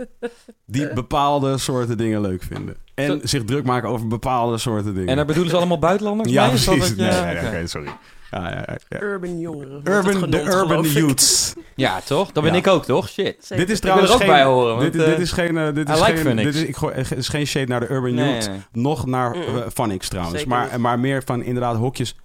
[0.66, 2.76] Die bepaalde soorten dingen leuk vinden.
[2.98, 5.08] En Zo- zich druk maken over bepaalde soorten dingen.
[5.08, 6.54] En daar bedoelen ze allemaal buitenlanders ja, mee?
[6.54, 6.96] Is dat precies.
[6.96, 7.88] je- Nee, nee, nee, sorry.
[8.30, 9.80] Ja, ja, ja, urban jongeren.
[9.84, 11.54] Urban, de urban youths.
[11.74, 12.32] Ja, toch?
[12.32, 12.58] Dat ben Ja.
[12.58, 13.08] ik ook, toch?
[13.08, 13.36] Shit.
[13.40, 13.56] Zeker.
[13.66, 14.76] Dit is Ik wil trouwens er ook geen, bij horen.
[14.76, 16.76] Want, dit, eh, dit is geen, eh, dit I is like geen, dit is, ik
[16.76, 18.48] gooi, het is geen shade naar de urban nee, youth.
[18.48, 18.58] nee.
[18.72, 19.42] Nog naar uh,
[19.72, 20.34] Phonics trouwens.
[20.36, 22.16] Zeker Maar, maar meer van inderdaad hokjes.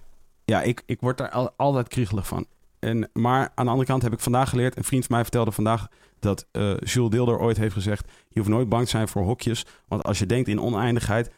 [0.44, 2.46] Ja, ik, ik word daar al- altijd kriegelig van.
[2.84, 4.76] En, maar aan de andere kant heb ik vandaag geleerd...
[4.76, 5.86] een vriend van mij vertelde vandaag...
[6.18, 8.04] dat eh, Jules Deelder ooit heeft gezegd...
[8.28, 9.64] je hoeft nooit bang te zijn voor hokjes.
[9.88, 11.30] Want als je denkt in oneindigheid...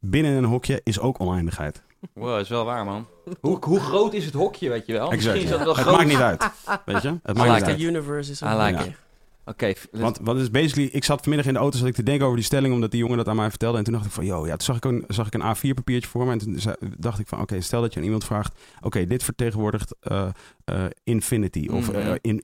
[0.00, 1.82] binnen een hokje is ook oneindigheid.
[2.12, 3.06] Wow, dat is wel waar, man.
[3.40, 5.12] Hoe, hoe groot is het hokje, weet je wel?
[5.12, 5.34] Exact.
[5.34, 5.96] Misschien is dat wel Het groot.
[5.96, 6.50] maakt niet uit.
[6.84, 7.08] Weet je?
[7.22, 7.80] Het maakt like niet The uit.
[7.80, 8.94] universe is I een like it.
[9.44, 12.24] Oké, Want wat is basically, ik zat vanmiddag in de auto zat ik te denken
[12.24, 13.78] over die stelling, omdat die jongen dat aan mij vertelde.
[13.78, 16.08] En toen dacht ik van, yo, ja, toen zag ik een, zag ik een A4-papiertje
[16.10, 16.32] voor me.
[16.32, 16.60] En toen
[16.98, 20.28] dacht ik van, oké, stel dat je aan iemand vraagt, oké, dit vertegenwoordigt eh,
[20.68, 22.16] eh, infinity of eh, Mhm.
[22.20, 22.42] in,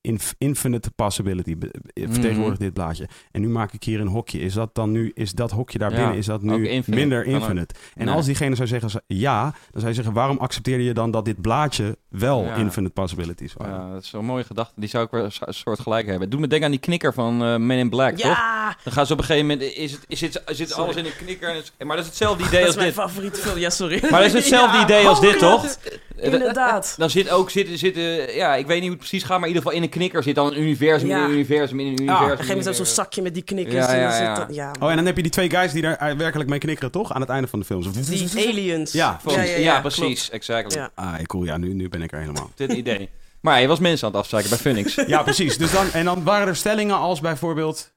[0.00, 1.56] in, infinite possibility.
[1.58, 3.08] be- Vertegenwoordigt dit blaadje.
[3.30, 4.38] En nu maak ik hier een hokje.
[4.38, 6.90] Is dat dan nu, is dat hokje daarbinnen, Ja, is dat nu infinite.
[6.90, 7.74] minder infinite?
[7.94, 8.14] En Nee.
[8.14, 11.24] als diegene zou zeggen ze- ja, dan zou je zeggen, waarom accepteerde je dan dat
[11.24, 12.54] dit blaadje wel Ja.
[12.54, 13.74] infinite possibilities waren?
[13.74, 14.72] Ja, dat is zo'n mooie gedachte.
[14.80, 16.22] Die zou ik wel een soort gelijk hebben.
[16.22, 18.26] Het doet me denken aan die knikker van eh Men in Black, toch?
[18.36, 19.74] Ja, Dan gaan ze op een gegeven moment...
[19.76, 21.48] Is het, is het, zit alles in een knikker?
[21.48, 22.98] En het- maar dat is hetzelfde idee dat als is mijn dit.
[23.00, 23.58] favoriete film.
[23.58, 23.98] Ja, sorry.
[24.10, 25.62] Maar dat is hetzelfde Ja, idee als oh, dit, ja, toch?
[25.62, 26.94] dat- Inderdaad.
[26.98, 29.54] Dan zit ook zitten, zitten, ja, ik weet niet hoe het precies gaat, maar in
[29.54, 31.98] ieder geval in een knikker zit dan een universum in een universum in een Ah,
[31.98, 32.24] universum.
[32.24, 33.74] Op een gegeven moment zo'n zakje met die knikkers.
[33.86, 34.34] Ja, en dan ja, zit ja.
[34.34, 34.70] dat- ja.
[34.80, 37.12] Oh, en dan heb je die twee guys die daar eh, werkelijk mee knikkeren, toch?
[37.12, 37.82] Aan het einde van de film.
[38.08, 38.92] Die aliens.
[38.92, 39.20] Ja,
[39.58, 40.78] ja, precies, exactly.
[40.78, 40.90] Ja.
[40.94, 41.44] Ah, cool.
[41.44, 42.50] Ja, nu, nu ben ik er helemaal.
[42.54, 43.08] Dit idee.
[43.40, 44.94] Maar je was mensen aan het afzeiken bij Phoenix.
[45.06, 45.56] Ja, precies.
[45.58, 47.94] Dus dan, en dan waren er stellingen als bijvoorbeeld...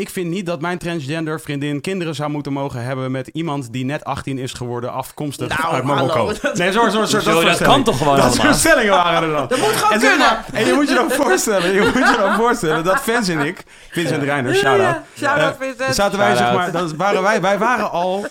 [0.00, 3.10] Ik vind niet dat mijn transgender vriendin kinderen zou moeten mogen hebben...
[3.10, 6.32] met iemand die net 18 is geworden afkomstig Nou, uit Marokko.
[6.54, 9.48] Nee, zo, zo, zo, dat kan toch gewoon Dat soort stellingen waren er dan.
[9.48, 10.26] Dat moet gewoon en, zeg kunnen.
[10.26, 13.40] maar- en je moet je dan voorstellen, je moet je dan voorstellen dat Fans en
[13.40, 14.96] ik, Vincent Reiner, shout-out.
[15.18, 15.94] Shout-out, Eh, Vincent.
[15.94, 18.26] zaten wij, zeg maar, dat waren wij, wij waren al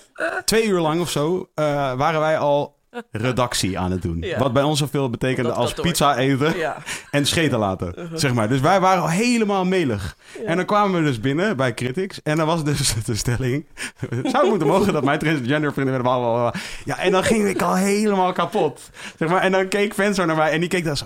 [0.46, 2.78] twee uur lang of zo, eh, waren wij al
[3.12, 4.18] redactie aan het doen.
[4.22, 4.38] Ja.
[4.40, 5.86] Wat bij ons zoveel betekende Dat als kantoor.
[5.92, 6.78] pizza eten Ja.
[7.12, 8.50] en scheten laten, zeg maar.
[8.50, 10.18] Dus wij waren al helemaal melig.
[10.46, 13.66] En dan kwamen we dus binnen bij Critics en dan was dus de stelling...
[14.32, 16.02] zou ik moeten mogen dat mijn transgender vrienden werden...
[16.12, 16.62] bla, bla, bla.
[16.86, 18.90] Ja, en dan ging ik al helemaal kapot.
[19.18, 19.42] Zeg maar.
[19.42, 21.06] En dan keek Fans zo naar mij en die keek daar zo...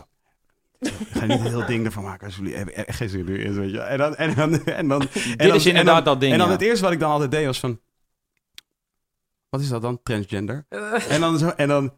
[0.80, 2.58] Ik ga niet een heel ding ervan maken, alsjeblieft.
[2.58, 3.80] Heb echt geen zin in, weet je.
[3.80, 4.16] En dan...
[4.16, 6.48] En dan, en dan, en Dit dan- is en inderdaad dan- dat ding, En dan
[6.48, 6.54] ja.
[6.54, 7.80] het eerste wat ik dan altijd deed was van...
[9.54, 10.00] Wat is dat dan?
[10.04, 10.66] Transgender?
[11.10, 11.48] En dan zo...
[11.48, 11.94] En dan...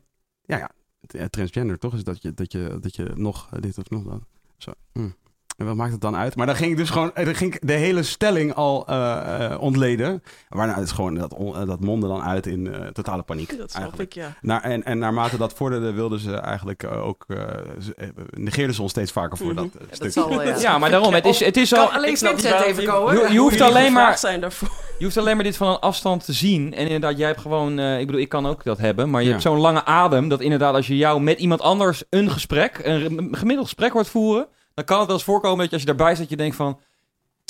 [0.45, 1.27] Ja, ja.
[1.27, 1.93] Transgender, toch?
[1.93, 4.23] Is dat je, dat je, dat je nog dit of nog dat.
[4.57, 4.71] Zo.
[4.93, 5.09] hm.
[5.57, 6.35] En wat maakt het dan uit?
[6.35, 7.11] Maar dan ging ik dus gewoon...
[7.13, 10.23] eh, Dan ging ik de hele stelling al eh, eh, ontleden.
[10.49, 11.15] Waarna het gewoon...
[11.15, 13.57] Dat, on- dat mondde dan uit in eh, totale paniek.
[13.57, 14.15] Dat snap eigenlijk.
[14.15, 14.35] ik, ja.
[14.41, 17.25] Naar, en, en naarmate dat vorderde, wilden ze eigenlijk ook...
[17.27, 17.37] eh,
[17.81, 19.55] ze- eh, negeerden ze ons steeds vaker voor Mhm.
[19.55, 20.11] dat Dat stuk.
[20.11, 20.55] zal, ja.
[20.67, 21.91] Ja, maar daarom, het is, het is al...
[21.91, 23.17] alleen snap niet even komen.
[23.27, 24.17] Je, je hoeft alleen maar...
[24.17, 24.69] zijn daarvoor.
[24.97, 26.73] Je hoeft alleen maar dit van een afstand te zien.
[26.73, 27.79] En inderdaad, jij hebt gewoon...
[27.79, 29.09] eh, ik bedoel, ik kan ook dat hebben.
[29.09, 29.31] Maar je Ja.
[29.31, 30.29] hebt zo'n lange adem...
[30.29, 32.79] dat inderdaad als je jou met iemand anders een gesprek...
[32.83, 34.47] een een gemiddeld gesprek hoort voeren...
[34.75, 36.29] dan kan het wel eens voorkomen dat je als je daarbij zit...
[36.29, 36.79] je denkt van...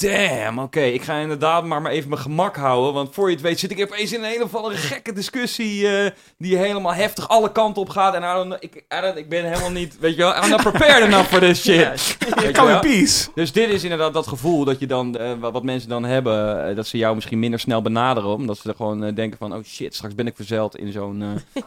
[0.01, 2.93] Damn, oké, ik ga inderdaad maar, maar even mijn gemak houden.
[2.93, 5.87] Want voor je het weet zit ik opeens in een hele of andere gekke discussie...
[5.87, 8.13] eh, die helemaal heftig alle kanten op gaat.
[8.13, 9.99] En I don't ik, I don't- ik ben helemaal niet...
[9.99, 12.17] Weet je wel, I'm not prepared enough for this shit.
[12.43, 13.27] Je Come in peace.
[13.35, 16.69] Dus dit is inderdaad dat gevoel dat je dan, eh, wat, wat mensen dan hebben,
[16.69, 19.63] eh, dat ze jou misschien minder snel benaderen, omdat ze er gewoon denken van, oh
[19.63, 21.23] shit, straks ben ik verzeild in zo'n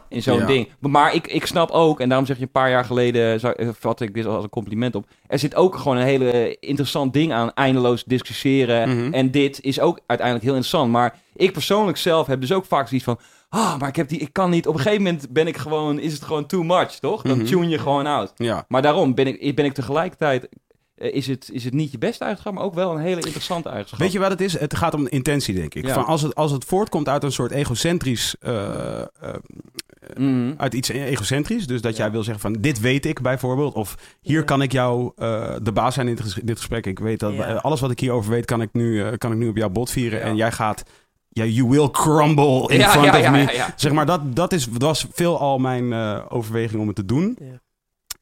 [0.08, 0.46] in zo'n Ja.
[0.46, 0.68] ding.
[0.80, 4.00] Maar ik, ik snap ook, en daarom zeg je een paar jaar geleden, zou, vat
[4.00, 7.54] ik dit als een compliment op, er zit ook gewoon een hele interessant ding aan,
[7.54, 8.88] eindeloos discussiëren.
[8.96, 9.12] Mhm.
[9.14, 10.90] En dit is ook uiteindelijk heel interessant.
[10.92, 14.18] Maar ik persoonlijk zelf heb dus ook vaak zoiets van, ah, maar ik heb die,
[14.18, 16.90] ik kan niet, op een gegeven moment ben ik gewoon, is het gewoon too much,
[16.98, 17.22] toch?
[17.22, 17.46] Dan Mhm.
[17.46, 18.32] tune je gewoon out.
[18.36, 18.64] Ja.
[18.68, 20.48] Maar daarom ben ik, ben ik tegelijkertijd.
[20.98, 23.68] Eh, Is het, is het niet je beste eigenschap, maar ook wel een hele interessante
[23.68, 23.98] eigenschap.
[24.00, 24.58] Weet je wat het is?
[24.58, 25.86] Het gaat om de intentie, denk ik.
[25.86, 25.94] Ja.
[25.94, 28.36] Van als, het, als het voortkomt uit een soort egocentrisch...
[28.40, 29.06] eh, eh,
[30.16, 30.52] Mhm.
[30.56, 31.66] uit iets egocentrisch.
[31.66, 32.02] Dus dat Ja.
[32.02, 33.74] jij wil zeggen van dit weet ik bijvoorbeeld.
[33.74, 34.44] Of hier Ja.
[34.44, 35.12] kan ik jou
[35.62, 36.86] de baas zijn in dit, ges- dit gesprek.
[36.86, 39.56] Ik weet dat alles wat ik hierover weet kan ik nu, kan ik nu op
[39.56, 40.22] jouw bot vieren.
[40.22, 40.82] En jij gaat...
[41.28, 43.64] Ja, you will crumble in ja, front ja, of ja, me.
[43.76, 47.38] Zeg maar, dat, dat is, was veel al mijn eh, overweging om het te doen.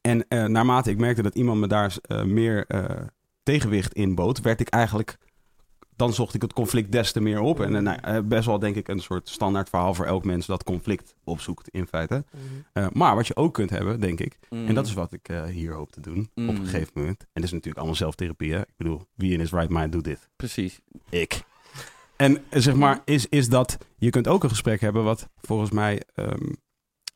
[0.07, 3.05] En eh, naarmate ik merkte dat iemand me daar eh, meer eh,
[3.43, 5.17] tegenwicht in bood, werd ik eigenlijk
[5.95, 7.61] dan zocht ik het conflict des te meer op.
[7.61, 11.15] En nou, best wel denk ik een soort standaard verhaal voor elk mens dat conflict
[11.23, 12.25] opzoekt in feite.
[12.73, 12.89] Mhm.
[12.93, 14.67] Maar wat je ook kunt hebben, denk ik, Mm.
[14.67, 17.19] en dat is wat ik hier hoop te doen op een gegeven moment.
[17.19, 18.53] En dat is natuurlijk allemaal zelftherapie.
[18.53, 18.59] Hè?
[18.59, 20.29] Ik bedoel, wie in his right mind doet dit?
[20.35, 20.79] Precies.
[21.09, 21.43] Ik.
[22.15, 26.03] En zeg maar, is, is dat je kunt ook een gesprek hebben wat volgens mij,
[26.13, 26.51] ehm,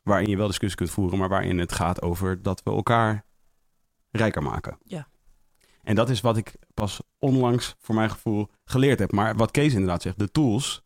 [0.02, 3.24] waarin je wel discussie kunt voeren, maar waarin het gaat over dat we elkaar
[4.10, 4.78] rijker maken.
[4.84, 5.08] Ja.
[5.82, 9.12] En dat is wat ik pas onlangs, voor mijn gevoel, geleerd heb.
[9.12, 10.82] Maar wat Kees inderdaad zegt, de tools.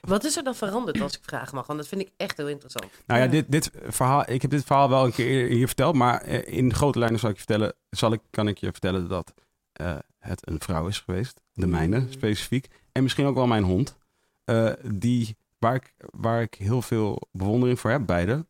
[0.00, 1.66] Wat is er dan veranderd als ik vragen mag?
[1.66, 2.90] Want dat vind ik echt heel interessant.
[3.06, 6.20] Nou ja, dit, dit verhaal, ik heb dit verhaal wel een keer hier verteld, maar
[6.20, 9.34] eh, in grote lijnen zal ik je vertellen, zal ik, kan ik je vertellen dat
[9.72, 11.40] eh, het een vrouw is geweest.
[11.52, 12.12] De mijne Mm.
[12.12, 12.66] specifiek.
[12.92, 13.96] En misschien ook wel mijn hond.
[14.44, 18.46] eh, die, waar, ik, waar ik heel veel bewondering voor heb, beide.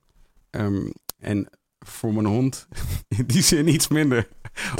[0.56, 1.48] Ehm, en
[1.78, 2.68] voor mijn hond
[3.18, 4.28] in die zin iets minder.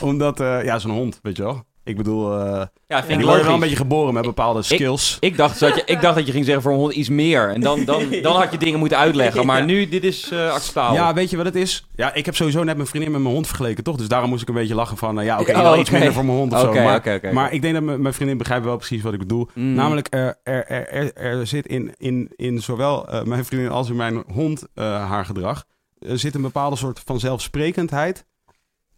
[0.03, 1.65] Omdat, eh, ja, zo'n hond, weet je wel.
[1.87, 5.17] Ik bedoel, eh Ja, vind worden wel een beetje geboren met bepaalde skills.
[5.21, 7.49] Ik dacht, dat je, ik dacht dat je ging zeggen voor een hond iets meer.
[7.49, 9.47] En dan, dan, dan had je dingen moeten uitleggen.
[9.47, 10.95] Maar nu, dit is eh acceptabel.
[10.95, 11.87] Ja, weet je wat het is?
[11.95, 13.97] Ja, ik heb sowieso net mijn vriendin met mijn hond vergeleken, toch?
[13.97, 16.13] Dus daarom moest ik een beetje lachen van, eh, ja, oké, Oh, wel iets minder
[16.13, 16.73] voor mijn hond of zo.
[16.73, 19.49] Maar, maar ik denk dat mijn vriendin begrijpt wel precies wat ik bedoel.
[19.55, 19.75] Mm.
[19.75, 23.89] Namelijk, er, er, er, er, er zit in, in, in zowel eh, mijn vriendin als
[23.89, 25.65] in mijn hond eh, haar gedrag...
[25.99, 28.27] Er zit een bepaalde soort van zelfsprekendheid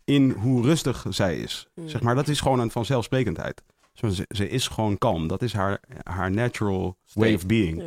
[0.08, 1.68] in hoe rustig zij is.
[1.74, 1.88] Mm.
[1.88, 3.62] Zeg maar, dat is gewoon een vanzelfsprekendheid.
[3.92, 5.26] Zo, Ze, ze is gewoon kalm.
[5.26, 7.82] Dat is haar, haar natural way of being.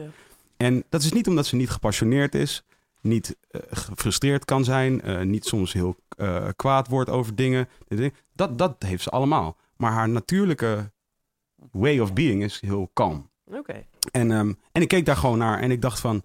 [0.57, 2.63] En dat is niet omdat ze niet gepassioneerd is,
[3.01, 7.69] niet eh, gefrustreerd kan zijn, eh, niet soms heel eh, kwaad wordt over dingen.
[8.33, 9.57] Dat, dat heeft ze allemaal.
[9.75, 10.91] Maar haar natuurlijke
[11.71, 13.29] way of being is heel kalm.
[13.45, 13.85] Oké.
[14.11, 16.23] En, ehm, en ik keek daar gewoon naar en ik dacht van,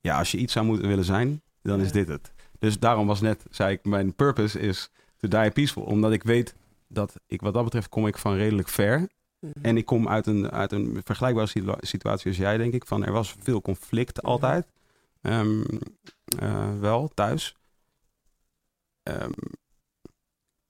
[0.00, 2.32] ja, als je iets zou moeten willen zijn, dan is dit het.
[2.58, 5.82] Dus daarom was net, zei ik, mijn purpose is to die peaceful.
[5.82, 6.54] Omdat ik weet
[6.88, 9.08] dat ik, wat dat betreft, kom ik van redelijk ver.
[9.40, 9.52] Mhm.
[9.62, 12.86] En ik kom uit een, uit een vergelijkbare situa- situatie als jij, denk ik.
[12.86, 14.66] Van er was veel conflict altijd.
[15.22, 15.62] Ehm,
[16.38, 17.54] eh, wel, thuis.
[19.02, 19.30] Ehm,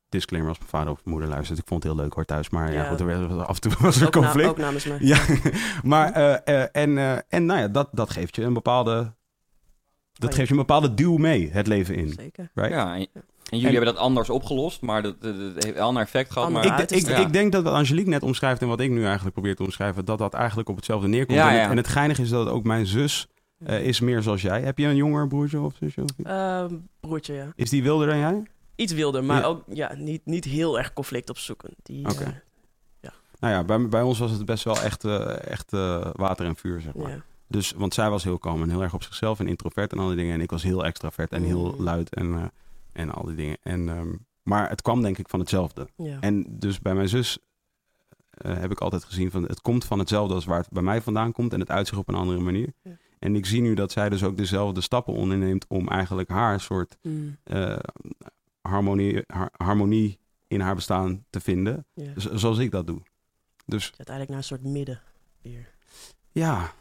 [0.08, 1.58] disclaimer als mijn vader of moeder luistert.
[1.58, 2.50] Ik vond het heel leuk hoor thuis.
[2.50, 2.88] Maar ja, Ja.
[2.88, 4.48] goed, er werd, af en toe was er ook, na- conflict.
[4.48, 4.98] ook namens mij.
[5.00, 5.24] Ja,
[5.82, 9.14] maar eh, eh, en, eh, en nou ja, dat, dat geeft je een bepaalde...
[10.12, 12.08] Dat geeft je een bepaalde duw mee, het leven in.
[12.12, 12.50] Zeker.
[12.54, 12.72] Right?
[12.74, 13.06] Ja,
[13.50, 16.32] en, jullie En- hebben dat anders opgelost, maar dat, dat, dat heeft wel een effect
[16.32, 16.50] gehad.
[16.50, 19.32] Maar, Ik, ik, ik denk dat wat Angelique net omschrijft en wat ik nu eigenlijk
[19.32, 21.38] probeer te omschrijven, dat dat eigenlijk op hetzelfde neerkomt.
[21.38, 21.70] Ja, en, het, ja.
[21.70, 23.26] en het geinige is dat ook mijn zus
[23.64, 24.62] eh, is meer zoals jij.
[24.62, 26.04] Heb je een jonger broertje of zusje?
[26.22, 27.52] Ehm, broertje, ja.
[27.56, 28.42] Is die wilder dan jij?
[28.76, 29.46] Iets wilder, maar Ja.
[29.46, 31.70] ook ja, niet, niet heel erg conflict opzoeken.
[31.82, 32.24] Die, Oké.
[32.24, 35.70] eh, Nou ja, bij, bij ons was het best wel echt, eh, echt
[36.12, 37.10] water en vuur, zeg maar.
[37.10, 37.22] ja.
[37.48, 40.06] Dus, want zij was heel kalm en heel erg op zichzelf en introvert en al
[40.06, 40.34] die dingen.
[40.34, 41.84] En ik was heel extravert en heel Mm.
[41.84, 42.42] luid en, eh,
[42.96, 43.56] en al die dingen.
[43.62, 45.88] En, ehm, maar het kwam denk ik van hetzelfde.
[45.96, 46.20] Ja.
[46.20, 47.38] En dus bij mijn zus
[48.30, 51.00] eh, heb ik altijd gezien van het komt van hetzelfde als waar het bij mij
[51.02, 52.72] vandaan komt en het uitzicht op een andere manier.
[52.82, 52.96] Ja.
[53.18, 56.96] En ik zie nu dat zij dus ook dezelfde stappen onderneemt om eigenlijk haar soort
[57.02, 57.78] Mm, eh,
[58.60, 60.18] harmonie, har- harmonie
[60.48, 62.12] in haar bestaan te vinden, ja.
[62.16, 63.02] zoals ik dat doe.
[63.66, 65.00] Dus Uiteindelijk naar een soort midden
[65.42, 65.74] weer.
[66.32, 66.72] ja,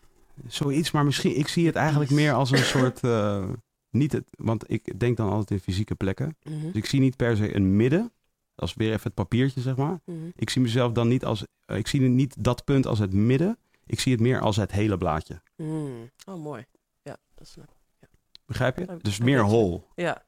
[0.47, 3.49] zoiets, maar misschien, ik zie het eigenlijk meer als een soort, eh,
[3.95, 6.37] niet het, want ik denk dan altijd in fysieke plekken.
[6.43, 6.61] Mhm.
[6.65, 8.11] Dus ik zie niet per se een midden,
[8.55, 9.99] dat is weer even het papiertje zeg maar.
[10.05, 10.17] Mhm.
[10.35, 13.57] Ik zie mezelf dan niet als, eh, ik zie niet dat punt als het midden,
[13.85, 15.41] ik zie het meer als het hele blaadje.
[15.57, 16.09] Mm.
[16.29, 16.65] Oh, mooi.
[17.01, 17.65] Ja, dat snap
[18.01, 18.07] ik.
[18.45, 18.85] Begrijp je?
[19.01, 19.81] Dus meer whole.
[19.95, 20.23] Ja.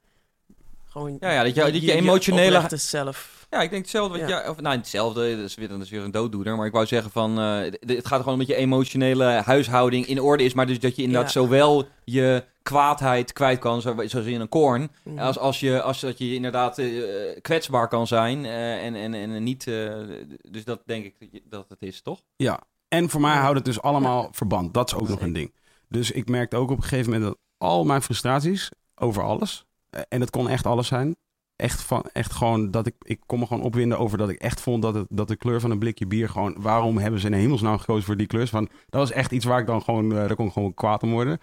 [0.86, 3.48] Gewoon Ja, ja, dat je- dat je emotionele- zelf.
[3.50, 4.20] Ja, ik denk hetzelfde.
[4.20, 4.36] Wat Ja.
[4.42, 6.56] jij, of, nou, niet hetzelfde, dat is, weer, dat is weer een dooddoener.
[6.56, 10.06] Maar ik wou zeggen van, eh, d- het gaat gewoon om dat je emotionele huishouding
[10.06, 10.54] in orde is.
[10.54, 11.42] Maar dus dat je inderdaad Ja.
[11.42, 14.90] zowel je kwaadheid kwijt kan, zo- zoals in een koorn.
[15.04, 15.20] Mhm.
[15.20, 16.88] Als, als, je, als dat je inderdaad eh,
[17.42, 19.68] kwetsbaar kan zijn eh, en, en, en niet...
[19.68, 19.94] eh,
[20.50, 22.22] dus dat denk ik dat je- dat het is, toch?
[22.36, 22.60] Ja.
[22.88, 24.74] En voor mij houdt het dus allemaal verband.
[24.74, 25.54] Dat is ook nog een ding.
[25.90, 29.66] Dus ik merkte ook op een gegeven moment dat al mijn frustraties over alles,
[30.10, 31.16] en dat kon echt alles zijn,
[31.56, 34.62] echt, van, echt gewoon dat ik, ik kon me gewoon opwinden over dat ik echt
[34.62, 37.34] vond dat, het, dat de kleur van een blikje bier gewoon, waarom hebben ze in
[37.34, 38.48] hemelsnaam gekozen voor die kleur?
[38.48, 41.04] Van, dat was echt iets waar ik dan gewoon, eh, daar kon ik gewoon kwaad
[41.04, 41.40] om worden.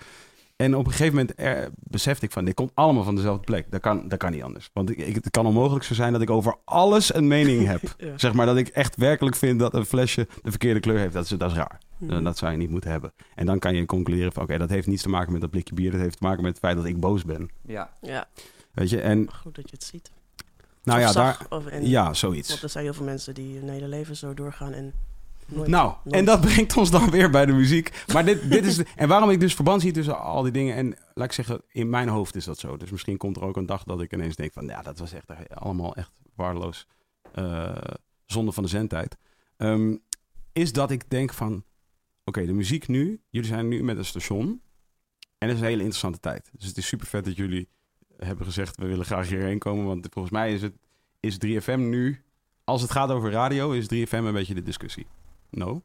[0.65, 3.71] En op een gegeven moment eh, besefte ik van, dit komt allemaal van dezelfde plek.
[3.71, 4.71] Dat kan, dat kan niet anders.
[4.73, 7.81] Want ik, ik- het kan onmogelijk zo zijn dat ik over alles een mening heb.
[7.99, 8.19] Ja.
[8.19, 11.13] Zeg maar dat ik echt werkelijk vind dat een flesje de verkeerde kleur heeft.
[11.13, 11.79] Dat is, dat is raar.
[11.99, 12.23] Mhm.
[12.25, 13.13] Dat zou je niet moeten hebben.
[13.35, 15.75] En dan kan je concluderen van oké, dat heeft niets te maken met dat blikje
[15.75, 15.91] bier.
[15.91, 17.51] Dat heeft te maken met het feit dat ik boos ben.
[17.63, 17.91] Ja.
[18.01, 18.27] Ja,
[18.73, 19.01] Weet je?
[19.01, 20.11] En goed dat je het ziet.
[20.83, 22.63] nou Of ja, zag, daar, of- en- ja, Want zoiets.
[22.63, 24.93] er zijn heel veel mensen die hun hele leven zo doorgaan en
[25.47, 25.69] nooit...
[25.69, 28.05] Nou, nooit- en dat brengt ons dan weer bij de muziek.
[28.13, 28.83] Maar dit, dit is.
[28.97, 30.77] en waarom ik dus verband zie tussen al die dingen.
[30.77, 32.77] En laat ik zeggen, in mijn hoofd is dat zo.
[32.77, 35.13] Dus misschien komt er ook een dag dat ik ineens denk van ja, dat was
[35.13, 36.87] echt allemaal echt waardeloos.
[37.33, 37.77] eh
[38.27, 39.17] zonde van de zendtijd.
[39.57, 39.97] Ehm,
[40.53, 41.65] is dat ik denk van...
[42.25, 43.21] Oké, de muziek nu.
[43.31, 44.61] Jullie zijn nu met een station.
[45.39, 46.51] En het is een hele interessante tijd.
[46.53, 47.69] Dus het is super vet dat jullie
[48.17, 48.77] hebben gezegd...
[48.77, 49.85] we willen graag hierheen komen.
[49.85, 50.75] Want volgens mij is, het,
[51.21, 52.23] is 3FM nu...
[52.65, 55.07] Als het gaat over radio, is 3FM een beetje de discussie.
[55.55, 55.83] No?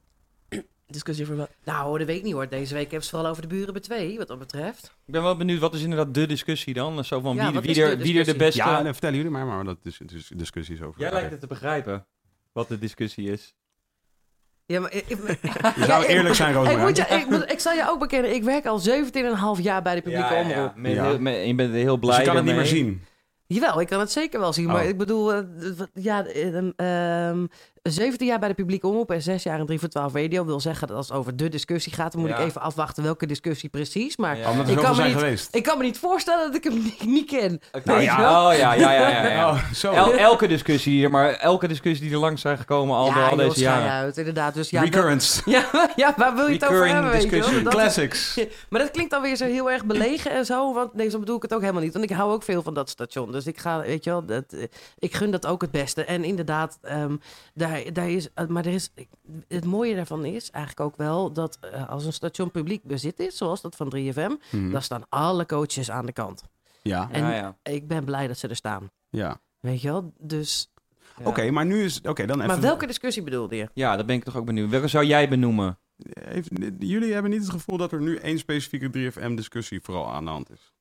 [0.87, 1.49] Discussie over wat?
[1.63, 2.49] Nou, dat weet ik niet hoor.
[2.49, 4.83] Deze week hebben ze het vooral over de buren bij twee, wat dat betreft.
[5.05, 7.05] Ik ben wel benieuwd, wat is inderdaad de discussie dan?
[7.05, 8.57] Zo van Ja, wie, wie, is er, de wie er de beste...
[8.63, 11.01] Ja, dan vertellen jullie maar, maar dat is, het is discussies over.
[11.01, 12.05] Jij lijkt het te begrijpen,
[12.51, 13.53] wat de discussie is.
[14.65, 15.17] Ja, maar ik, ik-
[15.75, 16.87] Je zou eerlijk zijn, Hey, Roosmarijn.
[16.87, 18.81] moet je, ik, moet- ik zal je ook bekennen, ik werk al
[19.57, 20.75] 17,5 jaar bij de publieke omroep.
[20.75, 21.03] Met Ja.
[21.09, 23.01] heel- met- je bent heel blij Dus je kan het niet meer zien.
[23.47, 24.65] Jawel, ik kan het zeker wel zien.
[24.65, 24.89] Maar Oh.
[24.89, 25.43] ik bedoel, eh,
[25.93, 27.45] ja, ehm,
[27.91, 30.59] 17 jaar bij de publieke omroep en 6 jaar in 3 voor 12 radio wil
[30.59, 32.37] zeggen dat als het over de discussie gaat, dan moet Ja.
[32.37, 34.17] ik even afwachten welke discussie precies.
[34.17, 34.51] Maar Ja.
[34.51, 35.55] Omdat er Ik kan me zijn niet- geweest.
[35.55, 37.61] ik kan me niet voorstellen dat ik hem niet, niet ken.
[37.71, 37.87] Oké.
[37.87, 38.47] Nou ja.
[38.47, 39.09] Oh ja, ja, ja.
[39.09, 39.47] ja, ja.
[39.49, 39.91] Oh, zo.
[39.91, 43.29] El- elke discussie hier, maar elke discussie die er langs zijn gekomen al, door al
[43.29, 43.89] joh, deze jaren.
[43.91, 44.53] uit, inderdaad.
[44.53, 45.41] Dus ja, dat- Recurrence.
[45.51, 45.65] ja,
[45.95, 47.11] ja, waar wil je het over hebben?
[47.11, 47.63] Weet je discussie.
[47.63, 48.39] Classics.
[48.69, 50.73] Maar dat klinkt dan weer zo heel erg belegen en zo.
[50.73, 51.93] Want nee, zo bedoel ik het ook helemaal niet.
[51.93, 53.31] Want ik hou ook veel van dat station.
[53.31, 54.63] Dus ik ga, weet je wel, dat, eh,
[54.99, 56.03] ik gun dat ook het beste.
[56.03, 57.15] En inderdaad, ehm,
[57.53, 58.89] daar, daar is, eh, maar er is,
[59.47, 63.37] het mooie daarvan is eigenlijk ook wel dat eh, als een station publiek bezit is,
[63.37, 64.71] zoals dat van 3FM, Mhm.
[64.71, 66.43] dan staan alle coaches aan de kant.
[66.81, 67.57] Ja, En Ja, ja.
[67.63, 68.89] ik ben blij dat ze er staan.
[69.09, 69.41] ja.
[69.59, 70.13] Weet je wel?
[70.17, 70.71] Dus,
[71.19, 71.25] Ja.
[71.25, 72.01] Oké, maar nu is...
[72.01, 72.47] Oké, dan even...
[72.51, 73.69] maar welke discussie bedoelde je?
[73.73, 74.69] Ja, daar ben ik toch ook benieuwd.
[74.69, 75.77] Welke zou jij benoemen?
[76.23, 76.49] Heeft-
[76.79, 80.51] jullie hebben niet het gevoel dat er nu één specifieke 3FM-discussie vooral aan de hand
[80.51, 80.73] is?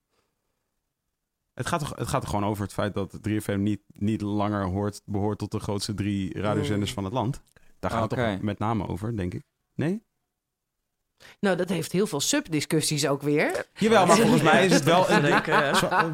[1.59, 4.64] Het gaat, toch, het gaat toch gewoon over het feit dat 3FM niet, niet langer
[4.64, 7.40] hoort, behoort tot de grootste drie radiozenders van het land?
[7.78, 9.42] Daar gaat het toch met name over, denk ik.
[9.74, 10.02] Nee?
[11.40, 13.66] Nou, dat heeft heel veel subdiscussies ook weer.
[13.74, 15.04] Jawel, maar volgens mij is het wel...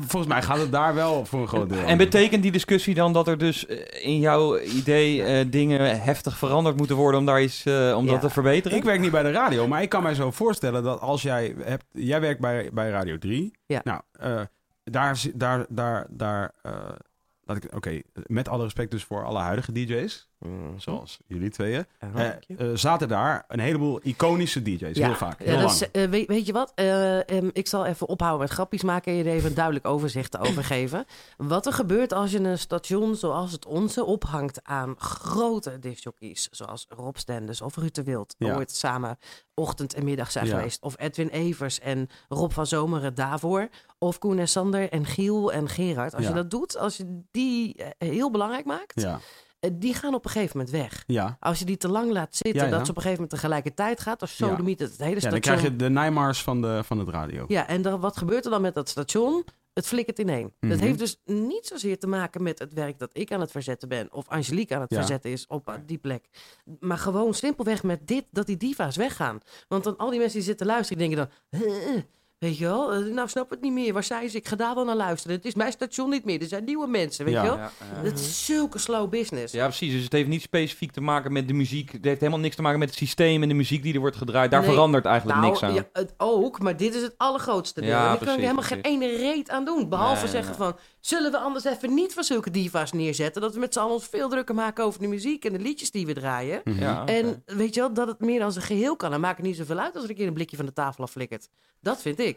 [0.01, 3.13] Volgens mij gaat het daar wel voor een groot deel En betekent die discussie dan
[3.13, 7.43] dat er dus eh, in jouw idee eh, dingen heftig veranderd moeten worden om daar
[7.43, 8.11] iets eh, om Ja.
[8.13, 8.79] dat te verbeteren?
[8.79, 11.55] Ik werk niet bij de radio, maar ik kan mij zo voorstellen dat als jij
[11.63, 11.85] hebt...
[11.93, 13.53] Jij werkt bij, bij Radio 3.
[13.67, 13.81] Ja.
[13.85, 14.41] Nou, eh,
[14.85, 15.23] daar...
[15.35, 16.93] daar, daar, daar eh,
[17.45, 17.75] laat ik...
[17.75, 20.29] Oké, met alle respect dus voor alle huidige DJ's,
[20.77, 21.87] zoals jullie tweeën.
[21.99, 22.37] Eh, eh,
[22.75, 25.73] zaten daar een heleboel iconische DJ's, heel vaak, heel Ja, dat lang.
[25.81, 26.73] is, eh, weet, weet je wat?
[26.75, 29.87] Eh, em, ik zal even ophouden met grapjes maken en je er even een duidelijk
[29.87, 31.05] overzicht over geven.
[31.37, 36.87] Wat er gebeurt als je een station zoals het onze ophangt aan grote discjockeys, zoals
[36.89, 38.55] Rob Stenders of Ruud de Wild, Ja.
[38.57, 39.19] ooit samen
[39.55, 40.57] ochtend en middag zijn Ja.
[40.57, 40.83] geweest.
[40.83, 43.69] Of Edwin Evers en Rob van Zomeren daarvoor.
[43.99, 46.15] Of Koen en Sander en Giel en Gerard.
[46.15, 46.29] Als Ja.
[46.29, 49.19] je dat doet, als je die heel belangrijk maakt, Ja,
[49.73, 51.05] die gaan op een gegeven moment weg.
[51.07, 51.37] ja.
[51.41, 52.77] Als je die te lang laat zitten, Ja, ja.
[52.77, 54.47] dat ze op een gegeven moment tegelijkertijd gaat, of Ja.
[54.49, 55.41] sodemiet het, het hele ja station.
[55.41, 57.45] dan krijg je de Nijmars van, de, van het radio.
[57.49, 59.45] Ja, en dan, wat gebeurt er dan met dat station?
[59.73, 60.53] Het flikkert ineen.
[60.61, 60.71] Mhm.
[60.73, 63.89] Dat heeft dus niet zozeer te maken met het werk dat ik aan het verzetten
[63.89, 64.13] ben.
[64.13, 64.97] Of Angelique aan het Ja.
[64.97, 66.29] verzetten is op eh, die plek.
[66.81, 69.39] Maar gewoon simpelweg met dit, dat die diva's weggaan.
[69.69, 72.03] Want dan al die mensen die zitten luisteren, die denken dan...
[72.45, 73.93] "Huh, Weet je wel, eh, nou snap het niet meer.
[73.93, 74.37] Waar zijn ze?
[74.37, 75.37] Ik ga daar wel naar luisteren.
[75.37, 76.41] Het is mijn station niet meer.
[76.41, 77.43] Er zijn nieuwe mensen, weet Ja.
[77.43, 77.57] je wel.
[77.59, 78.03] Ja, ja.
[78.09, 79.53] Het is zulke slow business.
[79.55, 79.93] Ja, precies.
[79.93, 81.93] Dus het heeft niet specifiek te maken met de muziek.
[81.93, 84.17] Het heeft helemaal niks te maken met het systeem en de muziek die er wordt
[84.17, 84.51] gedraaid.
[84.51, 84.71] Daar Nee.
[84.71, 85.75] verandert eigenlijk nou, niks aan.
[85.75, 87.91] Ja, het ook, maar dit is het allergrootste deel.
[87.91, 89.89] Ja, en daar kan je helemaal geen ene reet aan doen.
[89.89, 93.43] Behalve Nee, zeggen van, zullen we anders even niet van zulke diva's neerzetten?
[93.43, 95.91] Dat we met z'n allen ons veel drukker maken over de muziek en de liedjes
[95.91, 96.61] die we draaien.
[96.65, 96.79] Mhm.
[96.81, 97.05] Ja.
[97.07, 99.11] En weet je wel, dat het meer als een geheel kan.
[99.11, 101.05] Dan maakt het niet zoveel uit als er een keer een blikje van de tafel
[101.05, 101.49] afflikkert.
[101.81, 102.34] Dat vind ik.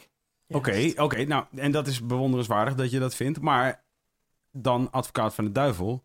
[0.48, 1.24] Oké, oké.
[1.24, 3.42] nou, en dat is bewonderenswaardig dat je dat vindt.
[3.42, 3.84] Maar
[4.52, 6.04] dan advocaat van de duivel.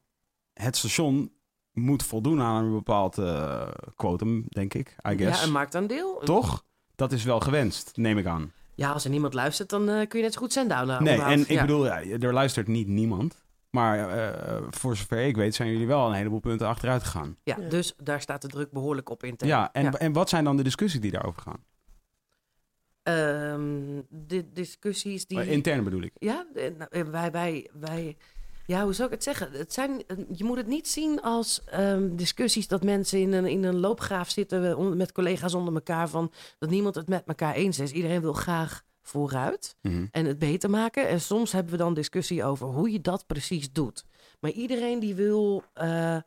[0.53, 1.33] Het station
[1.73, 5.41] moet voldoen aan een bepaald eh quotum, denk ik, I guess.
[5.41, 6.21] Ja, een marktaandeel.
[6.25, 6.65] Toch?
[6.95, 8.53] Dat is wel gewenst, neem ik aan.
[8.75, 10.89] Ja, als er niemand luistert, dan eh, kun je net zo goed zendouwen.
[10.89, 11.35] nee, onderhouden.
[11.47, 11.61] en ik Ja.
[11.67, 13.45] bedoel, ja, er luistert niet niemand.
[13.71, 17.37] Maar eh, voor zover ik weet zijn jullie wel een heleboel punten achteruit gegaan.
[17.43, 19.35] Ja, dus daar staat de druk behoorlijk op in.
[19.37, 21.65] Ja, en, en wat zijn dan de discussies die daarover gaan?
[23.03, 25.41] Ehm, de discussies die...
[25.41, 26.13] Eh, Intern bedoel ik.
[26.19, 28.17] Ja, eh, nou, eh, wij, wij, wij,
[28.67, 29.53] ja, hoe zou ik het zeggen?
[29.53, 33.47] Het zijn, eh, je moet het niet zien als ehm, discussies dat mensen in een,
[33.47, 37.79] in een loopgraaf zitten met collega's onder elkaar van dat niemand het met elkaar eens
[37.79, 37.93] is.
[37.93, 40.07] Iedereen wil graag vooruit Mhm.
[40.11, 41.09] en het beter maken.
[41.09, 44.05] En soms hebben we dan discussie over hoe je dat precies doet.
[44.43, 46.23] Maar iedereen die wil eh, eh,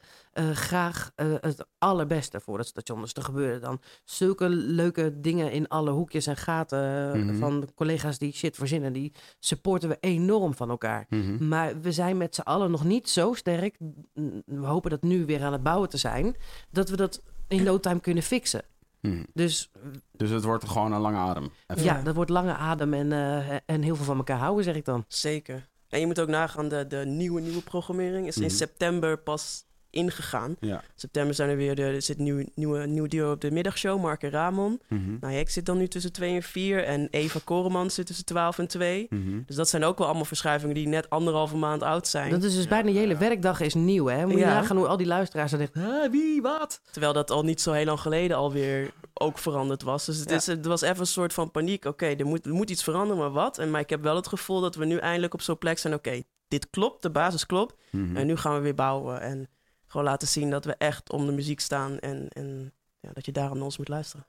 [0.52, 3.02] graag eh, het allerbeste voor het station.
[3.02, 7.38] Dus er gebeuren dan zulke leuke dingen in alle hoekjes en gaten Mhm.
[7.38, 8.94] van collega's die shit verzinnen.
[8.94, 11.06] Die supporten we enorm van elkaar.
[11.10, 11.48] Mhm.
[11.48, 13.76] Maar we zijn met z'n allen nog niet zo sterk.
[14.14, 16.36] mm, We hopen dat nu weer aan het bouwen te zijn.
[16.72, 18.62] Dat we dat in no time kunnen fixen.
[19.02, 19.24] Mhm.
[19.34, 19.72] Dus
[20.12, 21.50] Dus het wordt gewoon een lange adem.
[21.68, 21.84] Even.
[21.84, 24.86] ja, dat wordt lange adem en, eh, en heel veel van elkaar houden, zeg ik
[24.86, 25.06] dan.
[25.08, 25.68] Zeker.
[25.96, 28.44] En je moet ook nagaan, de, de nieuwe, nieuwe programmering is Mhm.
[28.44, 29.66] in september pas
[29.96, 30.56] ingegaan.
[30.60, 30.84] Ja.
[30.96, 34.02] September zijn er weer de, er zit een nieuw, nieuwe, nieuw duo op de middagshow,
[34.02, 34.82] Mark en Ramon.
[35.20, 38.26] Nou ja, ik zit dan nu tussen 2 en 4 en Eva Koreman zit tussen
[38.26, 39.08] 12 en 2.
[39.10, 39.42] Mhm.
[39.46, 42.30] Dus dat zijn ook wel allemaal verschuivingen die net anderhalve maand oud zijn.
[42.30, 44.26] Dat is dus bijna je hele werkdag is nieuw, hè?
[44.26, 46.82] Moet je nagaan hoe al die luisteraars dan denken, "Huh, wie, wat?
[46.92, 50.06] Terwijl dat al niet zo heel lang geleden alweer ook veranderd was.
[50.06, 50.36] Dus het, Ja.
[50.36, 51.86] is, het was even een soort van paniek.
[51.86, 53.58] Oké, er, moet, er moet iets veranderen, maar wat?
[53.58, 55.94] En, maar ik heb wel het gevoel dat we nu eindelijk op zo'n plek zijn.
[55.94, 57.76] Oké, dit klopt, de basis klopt.
[57.92, 58.18] Mhm.
[58.18, 59.22] En nu gaan we weer bouwen.
[59.22, 59.48] En
[59.96, 62.00] gewoon laten zien dat we echt om de muziek staan.
[62.00, 64.26] En, en ja, dat je daarom ons moet luisteren.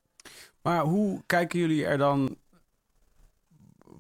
[0.63, 2.37] Maar hoe kijken jullie er dan...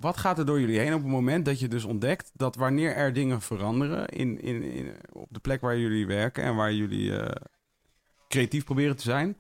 [0.00, 2.94] Wat gaat er door jullie heen op het moment dat je dus ontdekt dat wanneer
[2.94, 7.18] er dingen veranderen in, in, in, op de plek waar jullie werken en waar jullie
[7.18, 7.42] eh,
[8.28, 9.38] creatief proberen te zijn,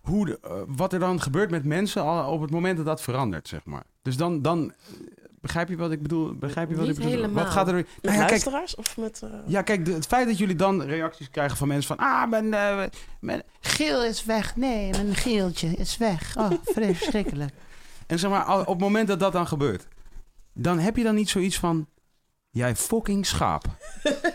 [0.00, 3.64] hoe eh, wat er dan gebeurt met mensen op het moment dat dat verandert, zeg
[3.64, 3.84] maar.
[4.02, 4.72] Dus dan, dan
[5.46, 6.34] begrijp je wat ik bedoel?
[6.34, 7.16] Begrijp je wat Niet ik bedoel?
[7.20, 7.44] helemaal.
[7.44, 7.74] Wat gaat er?
[7.74, 9.20] Met Nou ja, kijk, luisteraars of met...
[9.22, 12.06] eh, ja, kijk, de- het feit dat jullie dan reacties krijgen van mensen van...
[12.06, 12.82] Ah, mijn, eh,
[13.20, 14.56] mijn geel is weg.
[14.56, 16.36] Nee, mijn geeltje is weg.
[16.38, 17.52] Oh, verschrikkelijk.
[18.06, 19.86] En zeg maar, op het moment dat dat dan gebeurt...
[20.54, 21.86] dan heb je dan niet zoiets van...
[22.50, 23.64] Jij fucking schaap.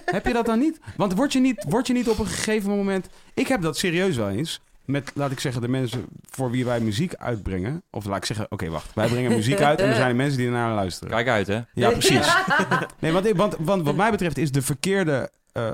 [0.05, 0.79] heb je dat dan niet?
[0.97, 3.07] Want word je niet, word je niet op een gegeven moment...
[3.33, 4.61] Ik heb dat serieus wel eens...
[4.91, 7.83] Met, laat ik zeggen, de mensen voor wie wij muziek uitbrengen.
[7.91, 8.93] Of laat ik zeggen, oké, wacht.
[8.93, 11.09] Wij brengen muziek uit en er zijn er mensen die ernaar luisteren.
[11.13, 11.59] Kijk uit, hè?
[11.73, 12.35] Ja, precies.
[12.99, 15.67] Nee, want, want, want wat mij betreft is de verkeerde, eh,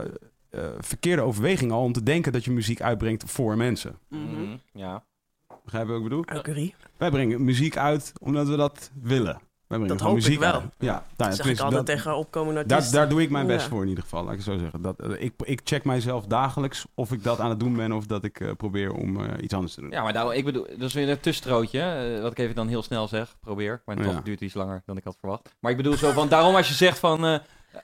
[0.50, 3.98] eh, verkeerde overweging al om te denken dat je muziek uitbrengt voor mensen.
[4.10, 4.24] mhm.
[4.24, 5.04] Mhm, Ja.
[5.64, 6.26] Begrijp je wat ik bedoel?
[6.26, 6.76] Augurie.
[6.98, 9.40] Wij brengen muziek uit omdat we dat willen.
[9.68, 10.52] Wij Dat hoop ik wel.
[10.80, 13.00] Ja, nou, Dat zeg ik altijd dat- tegen opkomende daar, artiesten.
[13.00, 13.70] daar doe ik mijn best Ja.
[13.70, 14.82] voor in ieder geval, laat ik het zo zeggen.
[14.82, 18.06] Dat, eh, ik, ik check mijzelf dagelijks of ik dat aan het doen ben of
[18.06, 19.90] dat ik eh, probeer om eh, iets anders te doen.
[19.90, 22.84] Ja, maar daarom, ik bedoel, dat is weer een tussenstrootje, wat ik even dan heel
[22.84, 23.82] snel zeg, probeer.
[23.86, 24.12] Maar toch Ja.
[24.12, 25.56] duurt het iets langer dan ik had verwacht.
[25.60, 27.40] Maar ik bedoel zo van, daarom als je zegt van, eh,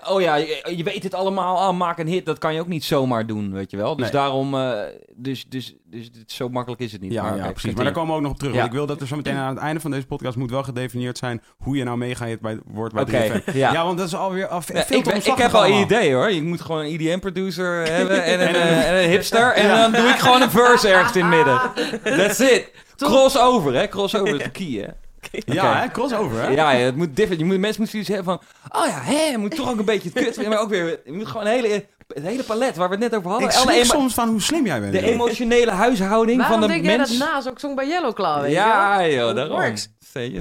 [0.08, 2.68] oh ja, je, je weet het allemaal, ah, maak een hit, dat kan je ook
[2.68, 3.96] niet zomaar doen, weet je wel.
[3.96, 4.14] Dus Nee.
[4.14, 4.72] daarom, eh,
[5.16, 7.12] dus, dus, dus, dit- zo makkelijk is het niet.
[7.12, 7.74] Ja, maar, ja oké, precies.
[7.74, 8.54] Maar daar komen we ook nog op terug.
[8.54, 8.60] Ja.
[8.60, 10.64] Want ik wil dat er zo meteen aan het einde van deze podcast moet wel
[10.64, 13.58] gedefinieerd zijn hoe je nou meegaat bij wordt bij Oké, 3FM.
[13.58, 13.72] ja.
[13.72, 16.14] Ja, want dat is alweer veel te ik, ben- ik omslachtig heb al een idee
[16.14, 16.32] hoor.
[16.32, 19.54] Je moet gewoon een EDM-producer hebben en een, eh, en een hipster.
[19.54, 21.60] En dan doe ik gewoon een verse ergens in het midden.
[22.18, 22.72] That's it.
[22.98, 23.88] Crossover, hè?
[23.88, 24.88] Crossover is de key, hè?
[25.46, 25.88] Ja, hè?
[25.92, 26.48] crossover, hè?
[26.48, 27.40] Ja, ja, het moet different.
[27.42, 28.42] Je moet, mensen moeten iets hebben van...
[28.82, 31.00] Oh ja, hè, je moet toch ook een beetje het kut Maar ook weer...
[31.06, 33.48] Je moet gewoon een hele, het hele palet waar we het net over hadden.
[33.50, 34.92] Ik schrik soms van hoe slim jij bent.
[34.94, 37.18] de emotionele huishouding Waarom van de denk jij mens.
[37.18, 39.60] dat Naas ook zong bij Yellow Claw, weet je ja, joh, daarom.
[39.60, 39.90] works.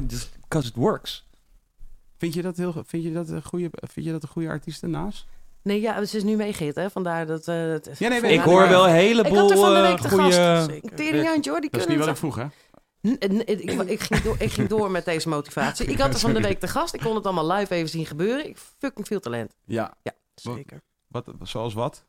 [0.09, 1.27] Just because it works.
[2.19, 4.83] Vind je dat, heel, vind je dat, een, goede, vind je dat een goede artiest
[4.83, 5.25] naast?
[5.63, 6.91] Nee, ja, ze is nu meegehit, hè?
[6.91, 7.49] Vandaar dat...
[7.49, 9.89] eh het- Ja, nee, Ik hoor wel een Ik heleboel had er van de eh,
[9.89, 10.33] week de goede...
[10.33, 10.69] gast.
[10.71, 10.95] Zeker.
[10.95, 12.45] Teringhandje, hoor, die Dat is kunnen niet wat ik vroeg, hè?
[13.03, 13.23] Ik,
[13.87, 15.87] ik, ging door, ik ging door met deze motivatie.
[15.87, 16.95] Ik had er van de week de gast.
[16.95, 18.49] Ik kon het allemaal live even zien gebeuren.
[18.49, 19.55] Ik fucking veel talent.
[19.65, 19.95] Ja.
[20.35, 20.83] Zeker.
[21.07, 22.05] Wat, zoals wat?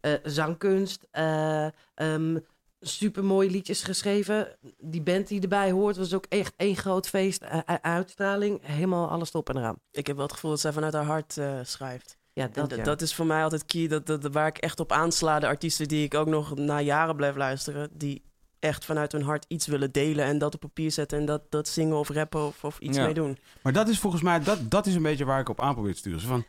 [0.00, 1.06] Eh, zangkunst.
[1.10, 2.36] eh ehm
[2.80, 4.56] supermooie liedjes geschreven.
[4.78, 7.42] Die band die erbij hoort was ook echt één groot feest.
[7.42, 8.60] Eh, uitstraling.
[8.62, 9.78] Helemaal alles top en eraan.
[9.90, 12.16] Ik heb wel het gevoel dat zij vanuit haar hart eh, schrijft.
[12.32, 12.82] Ja, dat, ja.
[12.82, 13.88] dat is voor mij altijd key.
[13.88, 15.40] Dat, dat, waar ik echt op aansla.
[15.40, 17.90] De artiesten die ik ook nog na jaren blijf luisteren.
[17.92, 18.22] Die
[18.60, 20.24] echt vanuit hun hart iets willen delen.
[20.24, 21.18] En dat op papier zetten.
[21.18, 23.04] En dat, dat zingen of rappen of, of iets Ja.
[23.04, 23.38] mee doen.
[23.62, 25.92] Maar dat is volgens mij, dat, dat is een beetje waar ik op aan probeer
[25.92, 26.20] te sturen.
[26.20, 26.44] Van,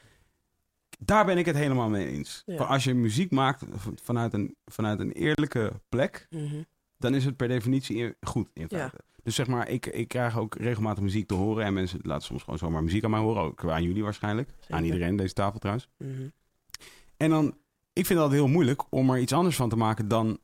[1.00, 2.44] daar ben ik het helemaal mee eens.
[2.46, 2.64] Ja.
[2.64, 3.64] Als je muziek maakt
[4.04, 6.62] vanuit een, vanuit een eerlijke plek, Mhm.
[6.98, 8.78] dan is het per definitie goed in Ja.
[8.78, 8.98] feite.
[9.24, 11.66] Dus zeg maar, ik, ik krijg ook regelmatig muziek te horen.
[11.66, 13.42] En mensen laten soms gewoon zomaar muziek aan mij horen.
[13.42, 14.50] Ook aan jullie waarschijnlijk.
[14.70, 15.90] Aan iedereen, deze tafel trouwens.
[15.98, 16.28] Mhm.
[17.18, 17.58] En dan,
[17.94, 20.40] ik vind dat heel moeilijk om er iets anders van te maken dan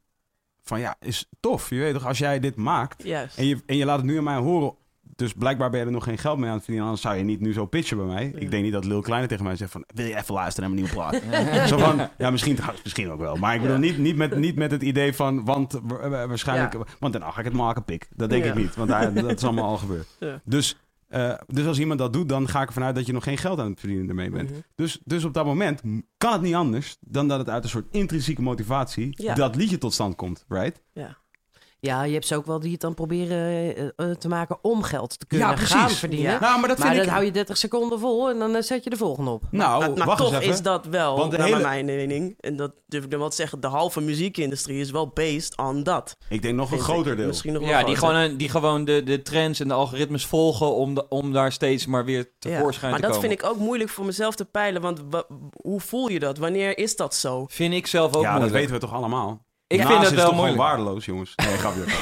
[0.66, 1.70] van ja, is tof.
[1.70, 3.38] Je weet toch, als jij dit maakt Juist.
[3.38, 4.74] en je, en je laat het nu aan mij horen.
[5.16, 6.84] Dus blijkbaar ben je er nog geen geld mee aan het verdienen.
[6.90, 8.24] Anders zou je niet nu zo pitchen bij mij.
[8.34, 8.40] Ja.
[8.40, 9.84] Ik denk niet dat Lil Kleine tegen mij zegt van...
[9.94, 11.68] Wil je even luisteren naar mijn nieuwe plaat?
[11.70, 13.36] zo van, ja, misschien, misschien ook wel.
[13.36, 13.82] Maar ik bedoel Ja.
[13.82, 15.46] niet, niet, met, niet met het idee van...
[15.46, 16.76] Want wa- wa- waarschijnlijk...
[17.00, 18.08] Want dan ga ik het maken, pik.
[18.16, 18.50] Dat denk Ja.
[18.50, 18.76] ik niet.
[18.76, 20.08] Want daar, dat is allemaal al gebeurd.
[20.20, 20.42] Ja.
[20.44, 20.78] Dus,
[21.08, 23.38] eh, dus als iemand dat doet, dan ga ik ervan uit dat je nog geen
[23.38, 24.50] geld aan het verdienen ermee bent.
[24.50, 24.60] Mhm.
[24.76, 25.82] Dus, dus op dat moment
[26.18, 29.34] kan het niet anders dan dat het uit een soort intrinsieke motivatie Ja.
[29.36, 30.82] dat liedje tot stand komt, right?
[30.94, 31.18] ja,
[31.86, 35.20] je hebt ze ook wel die het dan proberen eh, eh, te maken om geld
[35.20, 35.76] te kunnen Ja, precies.
[35.76, 36.32] gaan verdienen.
[36.32, 36.40] Ja.
[36.40, 37.12] Nou, maar dat Maar vind dat ik...
[37.12, 39.44] hou je 30 seconden vol en dan eh, zet je de volgende op.
[39.52, 40.54] Nou, maar maar wacht toch eens even.
[40.54, 43.36] is dat wel, Want naar hele- mijn mening, en dat durf ik dan wel te
[43.36, 46.18] zeggen, de halve muziekindustrie is wel based on dat.
[46.30, 46.94] Ik denk nog een vind ik.
[46.94, 47.28] groter deel.
[47.28, 50.26] Misschien nog wel Ja, die gewoon, een- die gewoon de, de trends en de algoritmes
[50.26, 53.30] volgen om, de, om daar steeds maar weer Ja, tevoorschijn Maar te dat komen.
[53.30, 55.26] vind ik ook moeilijk voor mezelf te peilen, want wa-
[55.62, 56.38] hoe voel je dat?
[56.38, 57.46] Wanneer is dat zo?
[57.50, 58.54] Vind ik zelf ook ja, dat moeilijk.
[58.54, 59.45] weten we toch allemaal?
[59.68, 60.58] Ik Naast vind dat is wel toch moeilijk.
[60.62, 61.34] gewoon waardeloos, jongens.
[61.36, 61.84] Nee, grapje.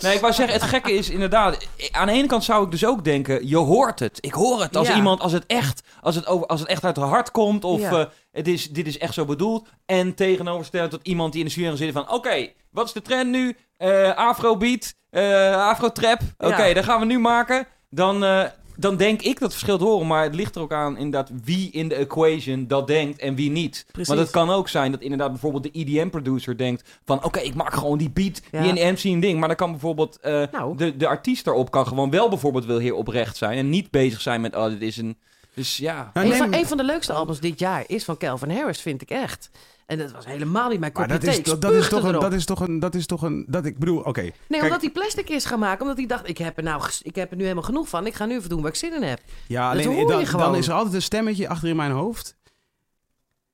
[0.00, 1.66] Nee, ik wou zeggen, het gekke is inderdaad...
[1.90, 4.18] Aan de ene kant zou ik dus ook denken, je hoort het.
[4.20, 4.96] Ik hoor het als Ja.
[4.96, 7.64] iemand, als het echt, als het over, als het echt uit het hart komt.
[7.64, 7.90] Of Ja.
[8.00, 9.68] eh, het is, dit is echt zo bedoeld.
[9.86, 12.10] En tegenoverstellen tot iemand die in de studio zit van...
[12.10, 13.56] Oké, wat is de trend nu?
[13.76, 16.20] Eh Afrobeat, eh Afro-trap.
[16.38, 16.74] Oké, Ja.
[16.74, 17.66] dat gaan we nu maken.
[17.90, 18.44] Dan, eh,
[18.82, 20.06] dan denk ik dat verschil te horen.
[20.06, 23.50] Maar het ligt er ook aan inderdaad wie in de equation dat denkt en wie
[23.50, 23.84] niet.
[23.90, 24.08] Precies.
[24.08, 27.24] Want het kan ook zijn dat inderdaad bijvoorbeeld de EDM-producer denkt van...
[27.24, 28.60] Oké, ik maak gewoon die beat, Ja.
[28.60, 29.38] die in de MC een ding.
[29.38, 30.76] Maar dan kan bijvoorbeeld eh, Nou.
[30.76, 33.58] de, de artiest erop kan gewoon wel bijvoorbeeld wel heel oprecht zijn.
[33.58, 35.16] En niet bezig zijn met, oh, dit is een...
[35.54, 36.10] Dus ja...
[36.14, 39.02] Nou, Een van, een van de leukste albums dit jaar is van Calvin Harris, vind
[39.02, 39.50] ik echt.
[39.86, 42.32] En dat was helemaal niet mijn Maar kopje dat is, dat, dat toch een, dat
[42.32, 44.20] is toch een, dat is toch een, dat ik bedoel, oké.
[44.20, 45.80] Nee, Kijk- omdat hij plastic is gaan maken.
[45.80, 48.06] Omdat hij dacht, ik heb, er nou, ik heb er nu helemaal genoeg van.
[48.06, 49.20] Ik ga nu even doen waar ik zin in heb.
[49.46, 50.46] Ja, Dat alleen je dan, gewoon.
[50.46, 52.36] dan is er altijd een stemmetje achter in mijn hoofd.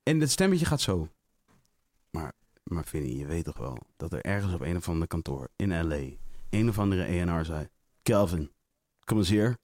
[0.03, 1.07] En dat stemmetje gaat zo.
[2.11, 2.31] Maar,
[2.63, 5.87] maar Vinnie, je weet toch wel dat er ergens op een of ander kantoor in
[5.87, 5.99] L.A.
[6.49, 7.67] een of andere ENR zei...
[8.03, 8.51] Calvin,
[9.03, 9.57] kom eens hier.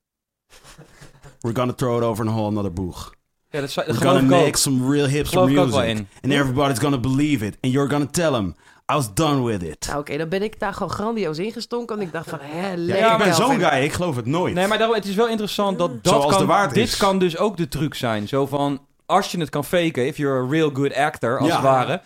[1.40, 3.14] We're gonna throw it over a whole another boeg.
[3.56, 4.30] Ja dat, We're gonna ik ook.
[4.46, 5.84] make some real ook wel music.
[5.90, 6.08] in.
[6.22, 7.58] And everybody's gonna believe it.
[7.62, 8.56] And you're gonna tell them,
[8.92, 9.86] I was done with it.
[9.88, 11.96] Nou oké, dan ben ik daar gewoon grandioos ingestonken.
[11.96, 14.54] En ik dacht van, hè, Ja, lekker ik ben zo'n guy, ik geloof het nooit.
[14.54, 16.98] Nee, maar daarom, het is wel interessant dat dat Zoals kan, de waard dit is.
[16.98, 18.28] kan dus ook de truc zijn.
[18.28, 21.54] Zo van, als je het kan faken, if you're a real good actor, als Ja.
[21.54, 22.02] het ware.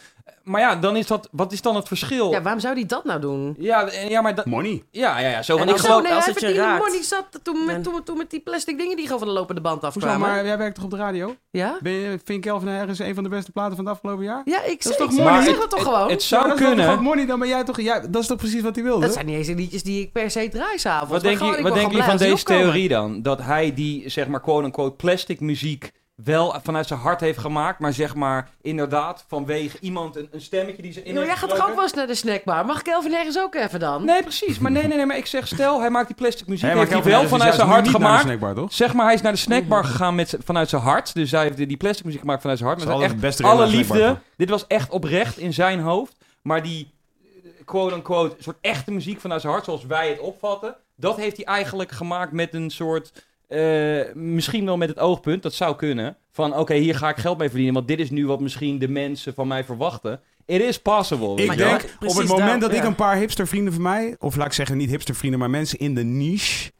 [0.50, 2.32] Maar ja, dan is dat, wat is dan het verschil?
[2.32, 3.56] Ja, waarom zou hij dat nou doen?
[3.58, 4.84] Ja, en- ja maar dat, Money.
[4.91, 6.02] ja, ja, ja, zo van, En ik als- geloof...
[6.04, 6.86] Nee, als hij het je raakt.
[6.88, 9.34] money zat toen met, En- toen, toen met die plastic dingen die gewoon van de
[9.34, 10.28] lopende band Hoezo, afkwamen.
[10.28, 11.36] maar jij werkt toch op de radio?
[11.52, 11.78] Ja?
[11.82, 14.41] Ben je, vind Calvin Harris een van de beste platen van het afgelopen jaar?
[14.45, 16.10] Ja, ik zeg, toch ik zeg- dat toch het- gewoon?
[16.10, 17.04] Het zou dat is kunnen.
[17.04, 17.82] money, dan ben jij toch...
[17.82, 19.02] Ja, dat is toch precies wat hij wilde?
[19.06, 21.12] dat zijn niet eens de liedjes die ik per se draai s'avonds.
[21.14, 23.22] Wat denk je, van deze die theorie dan?
[23.22, 25.91] Dat hij die, zeg maar, quote-unquote plastic muziek
[26.24, 30.82] wel vanuit zijn hart heeft gemaakt, maar zeg maar inderdaad vanwege iemand een, een stemmetje
[30.82, 32.65] die ze in Joh, jij gaat toch ook wel eens naar de snackbar?
[32.65, 34.05] Mag ik Elvin ergens ook even dan?
[34.05, 34.59] Nee, precies.
[34.59, 35.05] Maar nee, nee, nee.
[35.05, 36.67] Maar ik zeg, stel, hij maakt die plastic muziek.
[36.67, 38.24] Maar heeft hij wel vanuit zijn hart niet naar de gemaakt.
[38.24, 38.74] snackbar, toch?
[38.74, 41.13] Zeg maar, hij is naar de snackbar gegaan met, vanuit zijn hart.
[41.13, 42.86] Dus hij heeft die plastic muziek gemaakt vanuit zijn hart.
[42.86, 44.17] Maar echt beste alle liefde.
[44.36, 46.15] Dit was echt oprecht in zijn hoofd.
[46.41, 46.91] Maar die
[47.24, 50.76] eh, quote-unquote soort echte muziek vanuit zijn hart, zoals wij het opvatten.
[50.95, 53.28] Dat heeft hij eigenlijk gemaakt met een soort...
[53.50, 56.18] eh, misschien wel met het oogpunt, dat zou kunnen.
[56.32, 57.74] Van oké, hier ga ik geld mee verdienen.
[57.74, 60.22] Want dit is nu wat misschien de mensen van mij verwachten.
[60.45, 61.30] It is possible.
[61.30, 64.16] Ik denk, ja, op het moment daar- dat ik een paar hipstervrienden van mij...
[64.20, 66.72] Of laat ik zeggen, niet hipstervrienden, maar mensen in de niche...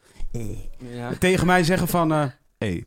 [0.78, 1.14] Ja.
[1.14, 2.12] tegen mij zeggen van...
[2.12, 2.26] eh
[2.58, 2.86] hey,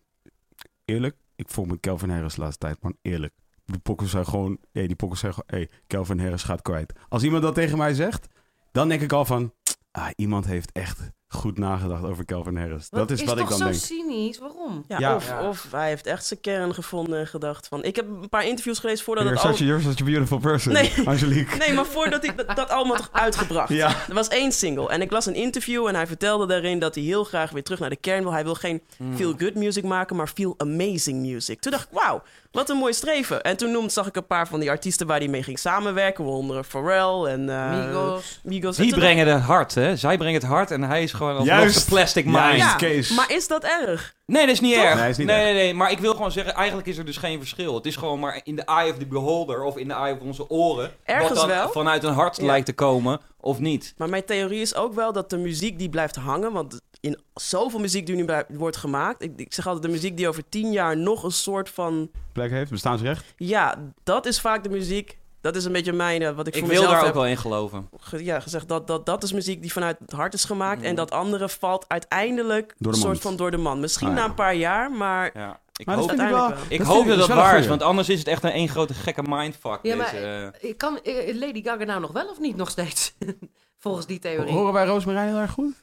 [0.84, 2.96] eerlijk, ik volg met Calvin Harris de laatste tijd, man.
[3.02, 3.32] Eerlijk.
[3.64, 4.58] Die pokkers zijn gewoon...
[4.72, 5.60] Hey, die pokkers zijn gewoon...
[5.60, 6.92] Hey, Calvin Harris gaat kwijt.
[7.08, 8.26] Als iemand dat tegen mij zegt,
[8.72, 9.52] dan denk ik al van...
[9.90, 12.88] Ah, iemand heeft echt goed nagedacht over Calvin Harris.
[12.90, 13.76] dat is, wat ik toch dan zo denk.
[13.76, 14.38] cynisch?
[14.38, 14.84] Waarom?
[14.88, 15.14] Ja, Ja.
[15.14, 15.48] Of, Ja.
[15.48, 17.84] of hij heeft echt zijn kern gevonden en gedacht van...
[17.84, 19.66] Ik heb een paar interviews gelezen voordat You're such, a, album...
[19.66, 20.92] you're such a beautiful person, Nee.
[21.04, 21.56] Angelique.
[21.56, 23.68] Nee, maar voordat hij dat, dat allemaal toch uitgebracht.
[23.68, 23.88] Ja.
[24.08, 27.04] Er was één single en ik las een interview en hij vertelde daarin dat hij
[27.04, 28.32] heel graag weer terug naar de kern wil.
[28.32, 29.16] Hij wil geen Hmm.
[29.16, 31.60] feel-good music maken, maar feel amazing music.
[31.60, 32.22] Toen dacht ik, wauw,
[32.52, 33.42] wat een mooi streven.
[33.42, 36.24] En toen noemde, zag ik een paar van die artiesten waar hij mee ging samenwerken,
[36.24, 37.48] waaronder Pharrell en...
[37.48, 38.76] eh, Migos.
[38.76, 39.96] Die brengen het hart, hè?
[39.96, 41.78] Zij brengen het hart en hij is gewoon Juist.
[41.78, 42.36] de plastic mind.
[42.36, 42.62] Juist.
[42.62, 43.10] Ja, Kees.
[43.14, 44.14] maar is dat erg?
[44.26, 44.94] Nee, dat is niet erg.
[45.00, 45.44] Nee, is niet nee, erg.
[45.44, 45.74] nee, nee.
[45.74, 47.74] Maar ik wil gewoon zeggen, eigenlijk is er dus geen verschil.
[47.74, 50.20] Het is gewoon maar in de eye of the beholder of in de eye of
[50.20, 50.90] onze oren.
[51.04, 51.68] Ergens wat dan wel.
[51.68, 52.44] vanuit een hart Ja.
[52.44, 53.94] lijkt te komen of niet.
[53.96, 57.80] Maar mijn theorie is ook wel dat de muziek die blijft hangen, want in zoveel
[57.80, 60.96] muziek die nu wordt gemaakt, ik, ik zeg altijd de muziek die over tien jaar
[60.96, 63.24] nog een soort van, Plek heeft, bestaansrecht.
[63.36, 65.18] ja, dat is vaak de muziek.
[65.42, 67.20] Dat is een beetje mijn, eh, wat ik, Ik voor wil mezelf daar heb ook
[67.22, 67.88] wel in geloven.
[68.00, 68.68] ge- ja, gezegd.
[68.68, 70.82] Dat, dat, dat is muziek die vanuit het hart is gemaakt.
[70.82, 73.80] En dat andere valt uiteindelijk een soort van door de man.
[73.80, 74.20] Misschien Ah, ja.
[74.20, 75.60] na een paar jaar, maar Ja.
[75.76, 76.48] Ik Maar dat hoop, ik wel...
[76.68, 78.68] ik dat hoop dat ik- dat waar is, want anders is het echt een één
[78.68, 79.78] grote gekke mindfuck.
[79.82, 80.68] Ja, maar deze, eh.
[80.70, 83.14] ik kan eh, Lady Gaga nou nog wel of niet nog steeds?
[83.78, 84.52] Volgens die theorie.
[84.52, 85.74] Horen wij Roosmarijn heel erg goed?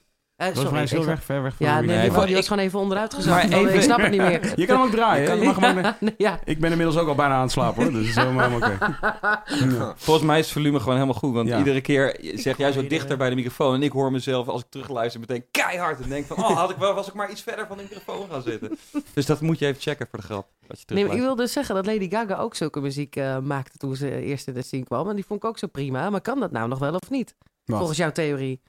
[0.46, 2.26] Sorry, Roosmarijn is heel ik weg, ver weg van Ja, de nee, microfoon.
[2.26, 3.50] die, was ik- gewoon even onderuit gezakt.
[3.50, 4.54] Maar even- Ik snap het niet meer.
[4.60, 5.44] Je kan hem ook draaien.
[5.44, 6.40] mag hem ook- Ja, ja.
[6.44, 8.98] Ik ben inmiddels ook al bijna aan het slapen hoor, dus is helemaal helemaal oké.
[9.80, 9.94] Ja.
[9.98, 11.34] Volgens mij is het volume gewoon helemaal goed.
[11.34, 11.58] Want Ja.
[11.58, 13.74] iedere keer zeg jij zo dichter bij de microfoon.
[13.74, 16.00] En ik hoor mezelf als ik terugluister meteen keihard.
[16.02, 18.28] En denk van, oh, had ik wel, was ik maar iets verder van de microfoon
[18.32, 18.78] gaan zitten.
[19.14, 20.48] Dus dat moet je even checken voor de grap.
[20.68, 23.38] Als je Nee, maar ik wil dus zeggen dat Lady Gaga ook zulke muziek eh,
[23.40, 25.10] maakte toen ze eerst in de scene kwam.
[25.10, 26.10] En die vond ik ook zo prima.
[26.10, 27.36] Maar kan dat nou nog wel of niet?
[27.66, 27.78] Wat?
[27.78, 28.62] Volgens jouw theorie.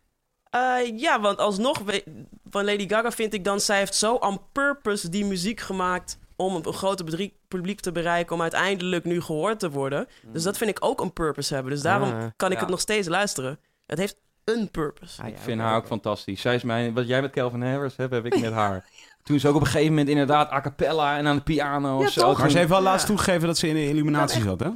[0.51, 1.82] Eh, ja, want alsnog
[2.51, 3.61] van Lady Gaga vind ik dan...
[3.61, 6.18] zij heeft zo on purpose die muziek gemaakt...
[6.36, 8.34] om een groter publiek te bereiken...
[8.34, 10.07] om uiteindelijk nu gehoord te worden.
[10.22, 11.72] Dus dat vind ik ook een purpose hebben.
[11.72, 12.61] Dus daarom Ah, kan ik ja.
[12.61, 13.59] het nog steeds luisteren.
[13.86, 15.22] Het heeft een purpose.
[15.22, 16.40] Ah, ja, Ik vind haar ook fantastisch.
[16.40, 18.84] Zij is mijn, wat jij met Calvin Harris hebt, heb ik met haar.
[19.22, 22.09] Toen ze ook op een gegeven moment inderdaad a cappella en aan de piano of
[22.11, 22.20] zo.
[22.20, 22.38] toch?
[22.38, 22.84] Maar ze heeft wel Ja.
[22.84, 24.68] laatst toegegeven dat ze in de illuminatie zat, hè?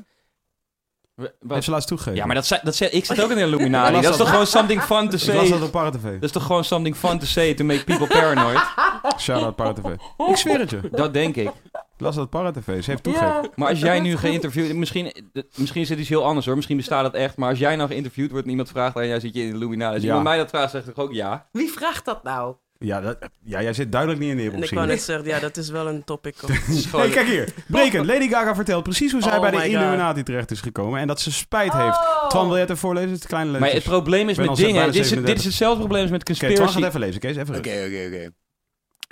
[1.48, 2.18] Heeft ze laatst toegegeven.
[2.18, 3.92] Ja, maar dat, zei- dat zei, ik zit ook in de Illuminati.
[3.92, 5.34] dat is dat- toch gewoon something fun to Ik say?
[5.36, 6.04] las dat Dat op Paratv.
[6.20, 8.58] is toch gewoon something fun to say to make people paranoid?
[9.18, 9.84] Shout-out Paratv.
[10.28, 10.76] Ik zweer het je.
[10.76, 11.50] Ik Dat denk ik.
[11.98, 12.64] las dat op Paratv.
[12.66, 13.50] Ze heeft toegegeven.
[13.54, 14.74] Maar als jij nu geïnterviewd...
[14.74, 15.12] Misschien,
[15.56, 16.54] misschien is het iets heel anders hoor.
[16.54, 17.36] Misschien bestaat dat echt.
[17.36, 18.96] Maar als jij nou geïnterviewd wordt en iemand vraagt...
[18.96, 19.92] En jij zit je in de Illuminati.
[19.94, 20.08] Als Ja.
[20.08, 21.46] iemand mij dat vraagt, zeg ik ook ja.
[21.52, 22.54] Wie vraagt dat nou?
[22.84, 25.26] Ja, dat, ja, jij zit duidelijk niet in de En ik hiphop wou net zeggen,
[25.26, 26.34] ja, dat is wel een topic.
[26.42, 27.48] of- Hey, kijk hier.
[27.66, 28.06] Brekend.
[28.12, 29.68] Lady Gaga vertelt precies hoe zij Oh bij de.
[29.68, 31.00] Illuminati terecht is gekomen.
[31.00, 31.98] En dat ze spijt heeft.
[32.28, 33.08] Twan, wil jij het even voorlezen?
[33.08, 33.78] Het is een kleine Maar letter.
[33.80, 34.84] het probleem is met dingen...
[34.84, 35.38] Dit is, dit 37.
[35.38, 36.78] is hetzelfde probleem als met Oké, Twan conspiracy.
[36.78, 37.20] gaat even lezen.
[37.20, 38.30] Kees, even Oké, oké, oké.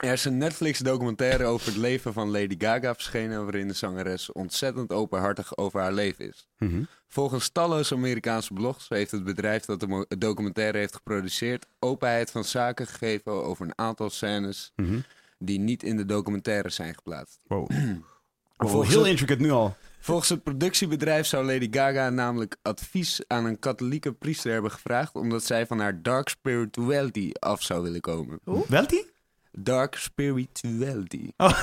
[0.02, 3.42] Er is een Netflix-documentaire over het leven van Lady Gaga verschenen...
[3.42, 6.48] waarin de zangeres ontzettend openhartig over haar leven is.
[6.58, 6.82] Mhm.
[7.08, 11.66] Volgens talloze Amerikaanse blogs heeft het bedrijf dat de documentaire heeft geproduceerd...
[11.78, 14.72] openheid van zaken gegeven over een aantal scènes...
[14.76, 14.98] Mhm.
[15.38, 17.38] die niet in de documentaire zijn geplaatst.
[17.46, 17.70] Wow.
[18.56, 19.76] Heel het- intricate nu al.
[19.98, 25.14] Volgens het productiebedrijf zou Lady Gaga namelijk advies aan een katholieke priester hebben gevraagd...
[25.14, 28.40] omdat zij van haar dark spirituality af zou willen komen.
[28.68, 29.11] Wel die?
[29.58, 31.30] Dark spirituality.
[31.36, 31.62] Oh,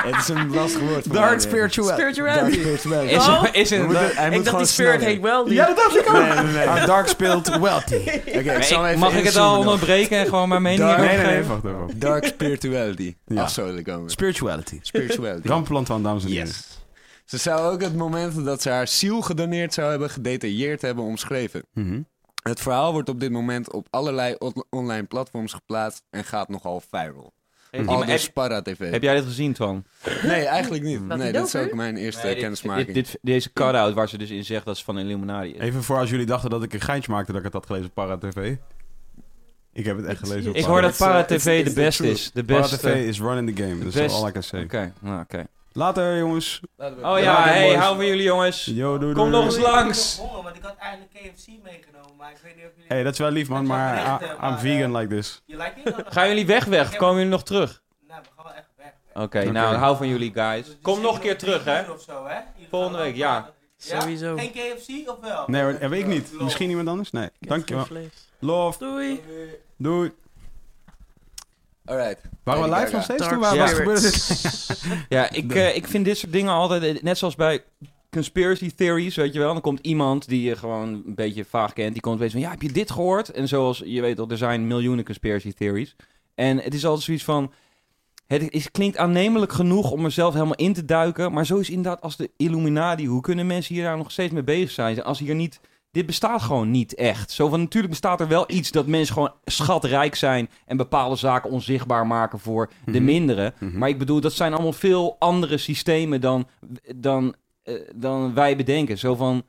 [0.00, 1.04] Het is een lastig woord.
[1.04, 1.86] voor Dark mij, spiritual.
[1.86, 2.58] Dark Spirituality.
[2.58, 3.14] spirituality.
[3.14, 3.44] Is, Oh.
[3.52, 5.44] is moeten- hij Ik moet dacht gewoon die spirit heet wel.
[5.44, 5.54] Die...
[5.54, 6.12] Ja, dat dacht ik ook.
[6.12, 6.66] Nee, nee, nee.
[6.68, 7.94] Our dark speelt wealthy.
[8.38, 10.98] Oké, ik zal Hey, even mag ik het al onderbreken en gewoon mijn mening Dark-
[10.98, 11.98] Nee, nee, nee, wacht even.
[11.98, 13.14] Dark spirituality.
[13.26, 13.48] Ja.
[13.48, 14.10] Zou willen komen.
[14.10, 14.78] Spirituality.
[14.82, 15.48] Spirituality.
[15.48, 16.46] Rampplan van dames en heren.
[16.46, 16.78] Yes.
[17.24, 21.62] Ze zou ook het moment dat ze haar ziel gedoneerd zou hebben gedetailleerd hebben omschreven.
[21.74, 22.00] Mhm.
[22.42, 26.82] Het verhaal wordt op dit moment op allerlei on- online platforms geplaatst en gaat nogal
[26.90, 27.32] viral.
[27.70, 28.30] Heeft Al dus
[28.62, 28.90] TV.
[28.90, 29.84] heb jij dit gezien, Twan?
[30.22, 31.06] Nee, eigenlijk niet.
[31.06, 32.86] Wat Nee, dit is ook mijn eerste Nee, dit- kennismaking.
[32.86, 35.60] dit, dit, deze cut-out waar ze dus in zegt dat ze van Illuminati is.
[35.60, 37.86] Even voor als jullie dachten dat ik een geintje maakte dat ik het had gelezen
[37.86, 38.56] op Para TV.
[39.72, 42.00] Ik heb het echt gelezen op Ik hoor dat Para TV de truth.
[42.00, 42.30] is.
[42.32, 42.76] De Para beste.
[42.76, 43.78] TV is running the game.
[43.78, 44.62] Dat is best- all I can say.
[44.62, 45.46] Oké, nou oké.
[45.72, 46.60] Later jongens.
[46.76, 48.64] Oh Ja, hey, hou van jullie jongens.
[48.64, 49.44] Yo, doei, Kom doei.
[49.44, 50.16] nog eens langs.
[50.16, 52.88] honger, want ik had eigenlijk KFC meegenomen, maar ik weet niet of jullie...
[52.88, 55.42] Hey, dat is wel lief man, maar I- I'm vegan like this.
[56.06, 56.88] Gaan jullie weg weg?
[56.88, 57.82] Of komen jullie nog terug?
[58.08, 59.24] Nou, we gaan wel echt weg.
[59.24, 60.66] Oké, nou hou van jullie guys.
[60.66, 61.82] Dus Kom nog een keer terug hè.
[62.70, 63.50] Volgende week, ja.
[63.76, 64.36] Sowieso.
[64.36, 65.44] Geen KFC of wel?
[65.46, 66.40] Nee heb ik niet.
[66.40, 67.10] Misschien iemand anders?
[67.10, 67.28] Nee.
[67.38, 67.86] Dankjewel.
[68.38, 68.78] Love.
[68.78, 69.22] Doei.
[69.76, 70.12] Doei.
[71.90, 72.20] Alright.
[72.42, 73.28] Waren we live nog steeds?
[73.28, 74.82] Toen wat gebeurde dit?
[75.08, 77.64] Ja, ik, eh, ik vind dit soort dingen altijd, eh, net zoals bij
[78.10, 79.52] conspiracy theories, weet je wel.
[79.52, 82.50] Dan komt iemand die je gewoon een beetje vaag kent, die komt opeens van, ja,
[82.50, 83.28] heb je dit gehoord?
[83.28, 85.96] En zoals, je weet al, er zijn miljoenen conspiracy theories.
[86.34, 87.52] En het is altijd zoiets van,
[88.26, 91.32] het is, klinkt aannemelijk genoeg om er zelf helemaal in te duiken.
[91.32, 94.42] Maar zo is inderdaad als de Illuminati, hoe kunnen mensen hier daar nog steeds mee
[94.42, 95.02] bezig zijn?
[95.02, 95.60] Als hier niet...
[95.90, 97.30] Dit bestaat gewoon niet echt.
[97.30, 101.50] Zo van, natuurlijk bestaat er wel iets dat mensen gewoon schatrijk zijn en bepaalde zaken
[101.50, 103.04] onzichtbaar maken voor de Mhm.
[103.04, 103.54] minderen.
[103.58, 103.78] Mhm.
[103.78, 106.46] Maar ik bedoel, dat zijn allemaal veel andere systemen dan,
[106.96, 108.98] dan, eh, dan wij bedenken.
[108.98, 109.42] Zo van,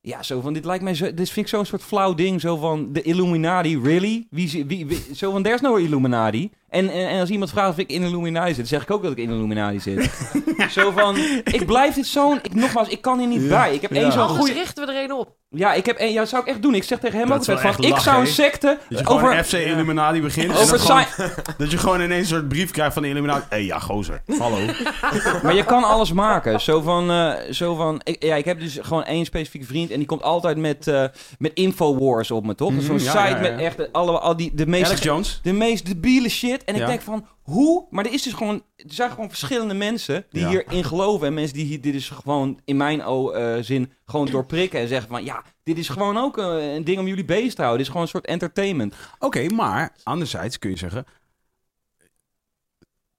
[0.00, 2.40] ja, zo van, dit lijkt mij zo, dit vind ik zo'n soort flauw ding.
[2.40, 4.26] Zo van, de Illuminati, really?
[4.30, 6.50] Wie, wie, wie- zo van, there's no Illuminati.
[6.68, 8.90] En, en, en als iemand vraagt of ik in de Illuminati zit, dan zeg ik
[8.90, 10.10] ook dat ik in de Illuminati zit.
[10.78, 13.48] zo van, ik blijf dit zo'n, ik, nogmaals, ik kan hier niet Ja.
[13.48, 13.74] bij.
[13.74, 14.10] Ik heb één Ja.
[14.10, 15.36] zo'n goede, richten we er een op.
[15.50, 16.74] ja, ik heb één, ja, dat zou ik echt doen.
[16.74, 19.44] Ik zeg tegen hem Dat ook wel van, ik zou een secte Dat je over...
[19.44, 20.50] FC Illuminati begint.
[20.52, 21.22] en dat, gewoon- sci-
[21.58, 23.40] dat je gewoon ineens een soort brief krijgt van de Illuminati.
[23.48, 24.22] Hé, hey, ja, gozer.
[24.38, 24.56] Hallo.
[25.42, 26.60] Maar je kan alles maken.
[26.60, 29.98] Zo van, eh, zo van ik, ja, ik heb dus gewoon één specifieke vriend en
[29.98, 31.04] die komt altijd met, eh
[31.38, 32.70] met Infowars op me, toch?
[32.72, 33.40] Mhm, Zo'n ja, site ja, ja.
[33.40, 35.40] met echt alle, al die, de meest, Alex Jones.
[35.42, 36.64] de meest debiele shit.
[36.64, 37.86] En ik denk van, hoe?
[37.90, 40.48] Maar er is dus gewoon, er zijn gewoon verschillende mensen die Ja.
[40.48, 41.26] hierin geloven.
[41.26, 44.80] En mensen die hier, dit is gewoon, in mijn o- eh, zin, gewoon doorprikken.
[44.80, 47.62] En zeggen van, ja, dit is gewoon ook eh, een ding om jullie bezig te
[47.62, 47.76] houden.
[47.76, 48.94] Dit is gewoon een soort entertainment.
[49.18, 51.04] Oké, maar anderzijds kun je zeggen...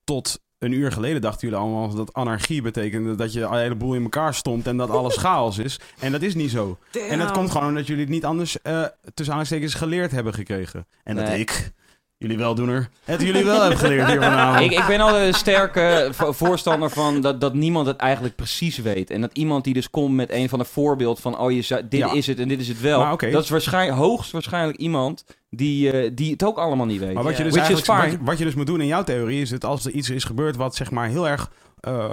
[0.04, 3.16] Tot een uur geleden dachten jullie allemaal dat anarchie betekende...
[3.16, 5.80] dat je een heleboel in elkaar stond en dat alles chaos is.
[6.00, 6.78] En dat is niet zo.
[7.10, 8.62] En dat komt gewoon omdat jullie het niet anders...
[8.62, 10.88] eh tussen aanstekens geleerd hebben gekregen.
[11.04, 11.72] En dat ik,
[12.20, 14.72] jullie weldoener, het jullie wel heb geleerd hier vanavond.
[14.72, 18.78] Ik, ik ben altijd een sterke vo- voorstander van dat, dat niemand het eigenlijk precies
[18.78, 19.10] weet.
[19.10, 21.40] En dat iemand die dus komt met een van de voorbeeld van...
[21.40, 22.14] oh, je zou, dit Ja.
[22.14, 23.18] is het en dit is het wel.
[23.18, 27.14] Dat is waarschijnlijk, hoogstwaarschijnlijk iemand die, eh, die het ook allemaal niet weet.
[27.14, 29.41] Maar wat je, dus Which eigenlijk, wat, wat je dus moet doen in jouw theorie
[29.41, 32.10] is dat als er iets is gebeurd wat zeg maar heel erg eh,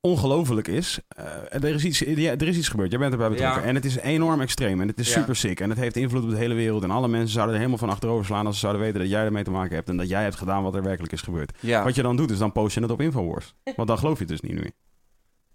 [0.00, 0.98] ongelooflijk is.
[1.08, 1.24] eh,
[1.64, 3.62] er, is iets, ja, er is iets gebeurd, jij bent erbij betrokken.
[3.62, 3.68] Ja.
[3.68, 5.20] En het is enorm extreem en het is Ja.
[5.20, 5.60] super sick.
[5.60, 6.82] En het heeft invloed op de hele wereld.
[6.82, 9.24] En alle mensen zouden er helemaal van achterover slaan als ze zouden weten dat jij
[9.24, 9.88] ermee te maken hebt.
[9.88, 11.52] En dat jij hebt gedaan wat er werkelijk is gebeurd.
[11.84, 13.54] Wat je dan doet is dan post je het op Infowars.
[13.76, 14.70] Want dan geloof je het dus niet meer.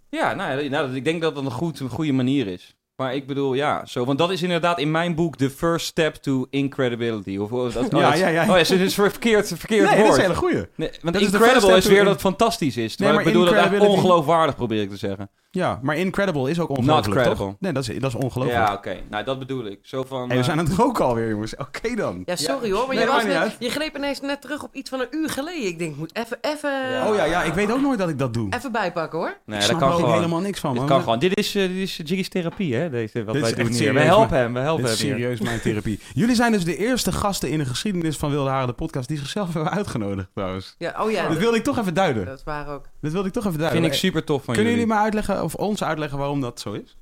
[0.10, 2.76] ja nou, ja, nou, ik denk dat dat een, goed, een goede manier is.
[2.95, 4.06] Maar ik bedoel, ja, zo.
[4.06, 7.38] Want dat is inderdaad in mijn boek the first step to incredibility.
[7.38, 8.41] Of, of dat, oh, Ja, dat- ja, ja.
[8.41, 10.15] Oh ja, het is een verkeerd, verkeerd Nee, dat is woord.
[10.15, 10.65] een hele goeie.
[10.76, 12.95] Nee, want Dat is de first incredible is weer in- dat het fantastisch is.
[12.95, 15.30] Terwijl maar ik bedoel dat ongeloofwaardig, probeer ik te zeggen.
[15.52, 17.45] Ja, maar incredible is ook Not ongelooflijk, credible.
[17.45, 17.56] toch?
[17.60, 18.68] Nee, dat is, dat is ongelooflijk.
[18.68, 18.95] Ja, oké.
[19.10, 19.80] Nou, dat bedoel ik.
[19.82, 20.18] Zo van...
[20.20, 21.56] Hey, we eh, zijn aan het roken alweer, jongens.
[21.56, 22.22] Oké dan.
[22.26, 24.90] Ja, sorry hoor, maar Nee, je, was net, je greep ineens net terug op iets
[24.90, 25.68] van een uur geleden.
[25.68, 27.10] Ik denk, ik moet even, even, Ja.
[27.10, 28.53] Oh ja, ja, ik weet ook nooit dat ik dat doe.
[28.56, 29.28] even bijpakken hoor.
[29.28, 30.14] nee, ik dat snap kan ook gewoon.
[30.14, 30.70] helemaal niks van.
[30.72, 30.90] Dit man.
[30.90, 31.20] kan gewoon.
[31.20, 32.82] Dit is, eh, dit is Jiggy's therapie, hè?
[32.89, 33.93] Deze, wat Dit wij doen hier.
[33.93, 35.18] We helpen hem, we helpen Dit is hem hier.
[35.19, 35.99] serieus mijn therapie.
[36.14, 39.18] Jullie zijn dus de eerste gasten in de geschiedenis van Wilde Haren, de podcast, die
[39.18, 40.76] zichzelf hebben uitgenodigd trouwens.
[40.77, 42.26] Ja, oh ja, Dat wilde ik toch even duiden.
[42.26, 42.85] dat waren ook.
[43.01, 43.81] Dat wilde ik toch even duiden.
[43.81, 44.88] Vind ik super tof van Kunnen jullie.
[44.88, 46.97] jullie me uitleggen, of ons uitleggen waarom dat zo is?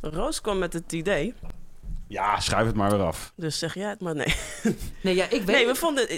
[0.00, 1.34] Roos kwam met het idee,
[2.08, 3.32] Ja, schuif het maar weer af.
[3.36, 4.34] dus zeg jij het maar nee.
[5.02, 6.08] Nee, ja, ik weet Nee, we vonden...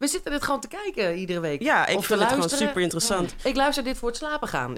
[0.00, 1.62] We zitten dit gewoon te kijken iedere week.
[1.62, 3.34] Ja, ik Of vind het gewoon super interessant.
[3.42, 4.76] Ik luister dit voor het slapen gaan.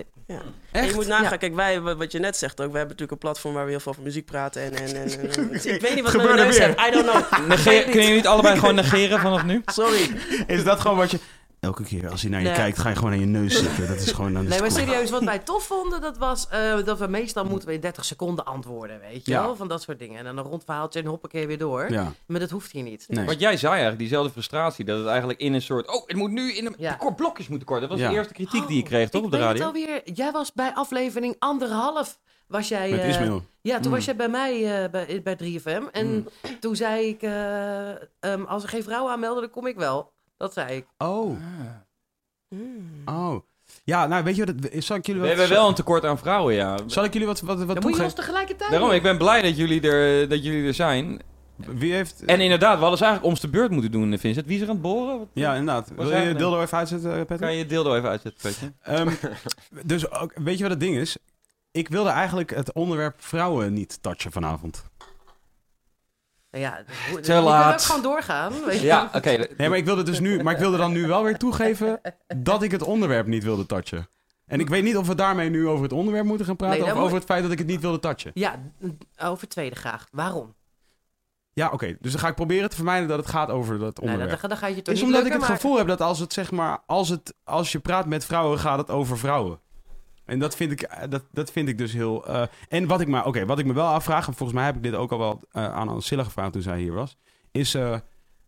[0.73, 1.36] En je moet nagaan, Ja.
[1.36, 3.81] kijk, wij, wat je net zegt ook, we hebben natuurlijk een platform waar we heel
[3.81, 4.62] veel over muziek praten.
[4.62, 7.47] En, en, en, en- ik weet niet wat Gebeurde mijn neus heeft, I don't know.
[7.49, 9.62] Negeer, kunnen jullie het allebei gewoon negeren vanaf nu?
[9.66, 10.11] Sorry.
[10.47, 11.19] Is dat gewoon wat je...
[11.63, 12.57] Elke keer als hij naar je Nee.
[12.57, 13.89] kijkt, ga je gewoon aan je neus zitten.
[13.89, 14.33] Dat is gewoon...
[14.33, 17.45] Dan is Nee, maar serieus, wat wij tof vonden, dat was eh, dat we meestal
[17.45, 19.43] moeten we in 30 seconden antwoorden, weet je Ja.
[19.43, 19.57] wel?
[19.57, 20.19] Van dat soort dingen.
[20.19, 21.91] En dan een rond verhaaltje en hoppakee weer door.
[21.93, 22.13] Ja.
[22.27, 23.05] Maar dat hoeft hier niet.
[23.09, 23.25] Nee.
[23.25, 25.89] Wat jij zei eigenlijk, diezelfde frustratie, dat het eigenlijk in een soort...
[25.89, 26.75] Oh, het moet nu in een...
[26.79, 26.93] Ja.
[26.95, 27.81] Kort blokjes moeten kort.
[27.81, 28.09] Dat was Ja.
[28.09, 29.67] de eerste kritiek die je kreeg, toch, ik op de weet radio?
[29.67, 30.01] het alweer.
[30.13, 32.19] Jij was bij aflevering anderhalf.
[32.47, 33.43] Was jij, Met eh, Ismail.
[33.61, 33.97] Ja, toen Mm.
[33.97, 35.83] was jij bij mij eh, bij, bij 3FM.
[35.93, 36.27] En Mm.
[36.61, 40.12] toen zei ik, eh, ehm, als er geen vrouwen aanmelden, dan kom ik wel.
[40.43, 40.86] Dat zei ik.
[40.98, 41.36] Oh,
[42.48, 43.02] Hmm.
[43.05, 43.35] oh.
[43.85, 44.55] Ja, nou weet je wat...
[44.70, 45.36] het- Zal ik jullie We wat...
[45.39, 46.78] hebben wel een tekort aan vrouwen, ja.
[46.86, 48.14] Zal ik jullie wat, wat, wat Dan moet je ons toegeven?
[48.24, 51.20] tegelijkertijd Daarom, ik ben blij dat jullie er, dat jullie er zijn.
[51.56, 52.24] Wie heeft...
[52.24, 54.47] En inderdaad, we hadden ze eigenlijk om de beurt moeten doen, Vincent.
[54.47, 55.19] Wie is er aan het boren?
[55.19, 55.89] Wat- Ja, inderdaad.
[55.89, 57.40] Wil je je eigenlijk- dildo even uitzetten, eh, Patrick?
[57.40, 58.73] Kan je je dildo even uitzetten, Petje?
[58.81, 59.10] Ehm,
[59.93, 61.16] dus ook, weet je wat het ding is?
[61.70, 64.85] Ik wilde eigenlijk het onderwerp vrouwen niet touchen vanavond.
[66.53, 66.83] Nou Ja,
[67.20, 67.73] Te laat.
[67.74, 68.53] ook gewoon doorgaan.
[68.65, 68.87] Weet je.
[68.87, 69.47] Ja, oké.
[69.57, 72.01] Nee, maar ik wilde dus nu, maar ik wilde dan nu wel weer toegeven
[72.37, 74.09] dat ik het onderwerp niet wilde touchen.
[74.47, 76.89] En ik weet niet of we daarmee nu over het onderwerp moeten gaan praten Nee,
[76.89, 78.31] of moet- over het feit dat ik het niet wilde touchen.
[78.35, 78.55] Ja,
[79.23, 80.07] over het tweede graag.
[80.11, 80.55] Waarom?
[81.53, 81.97] Ja, oké.
[82.01, 84.41] Dus dan ga ik proberen te vermijden dat het gaat over dat Nou, onderwerp.
[84.59, 86.33] ga je toch is niet omdat lukken, ik het maar- gevoel heb dat als het
[86.33, 89.59] zeg maar, als, het, als je praat met vrouwen, gaat het over vrouwen.
[90.24, 92.27] En dat vind ik, eh, dat, dat vind ik dus heel.
[92.27, 94.77] eh, en wat ik, maar, oké, wat ik me wel afvraag, en volgens mij heb
[94.77, 97.16] ik dit ook al wel eh, aan Ancilla gevraagd toen zij hier was,
[97.51, 97.77] is.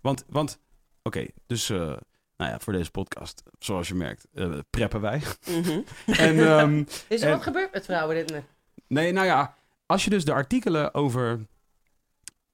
[0.01, 0.60] want, want
[1.02, 1.68] oké, dus.
[1.68, 4.26] nou ja, voor deze podcast, zoals je merkt,
[4.70, 5.22] preppen wij.
[5.51, 5.80] Mhm.
[6.26, 6.78] en, ehm,
[7.09, 8.16] Is er en- wat gebeurd met vrouwen?
[8.16, 8.42] Dit, nee.
[8.86, 9.55] Nee, nou ja,
[9.86, 11.46] als je dus de artikelen over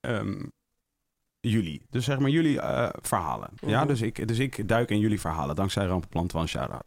[0.01, 0.43] ehm,
[1.41, 2.59] jullie, dus zeg maar jullie
[3.03, 3.51] verhalen.
[3.57, 3.89] Ja, Mhm.
[3.89, 6.85] dus ik, dus ik duik in jullie verhalen, dankzij Rampenplan van shout-out.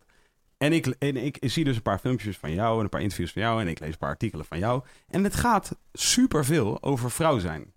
[0.63, 3.31] En ik, en ik zie dus een paar filmpjes van jou en een paar interviews
[3.31, 4.83] van jou en ik lees een paar artikelen van jou.
[5.07, 7.73] En het gaat superveel over vrouw zijn.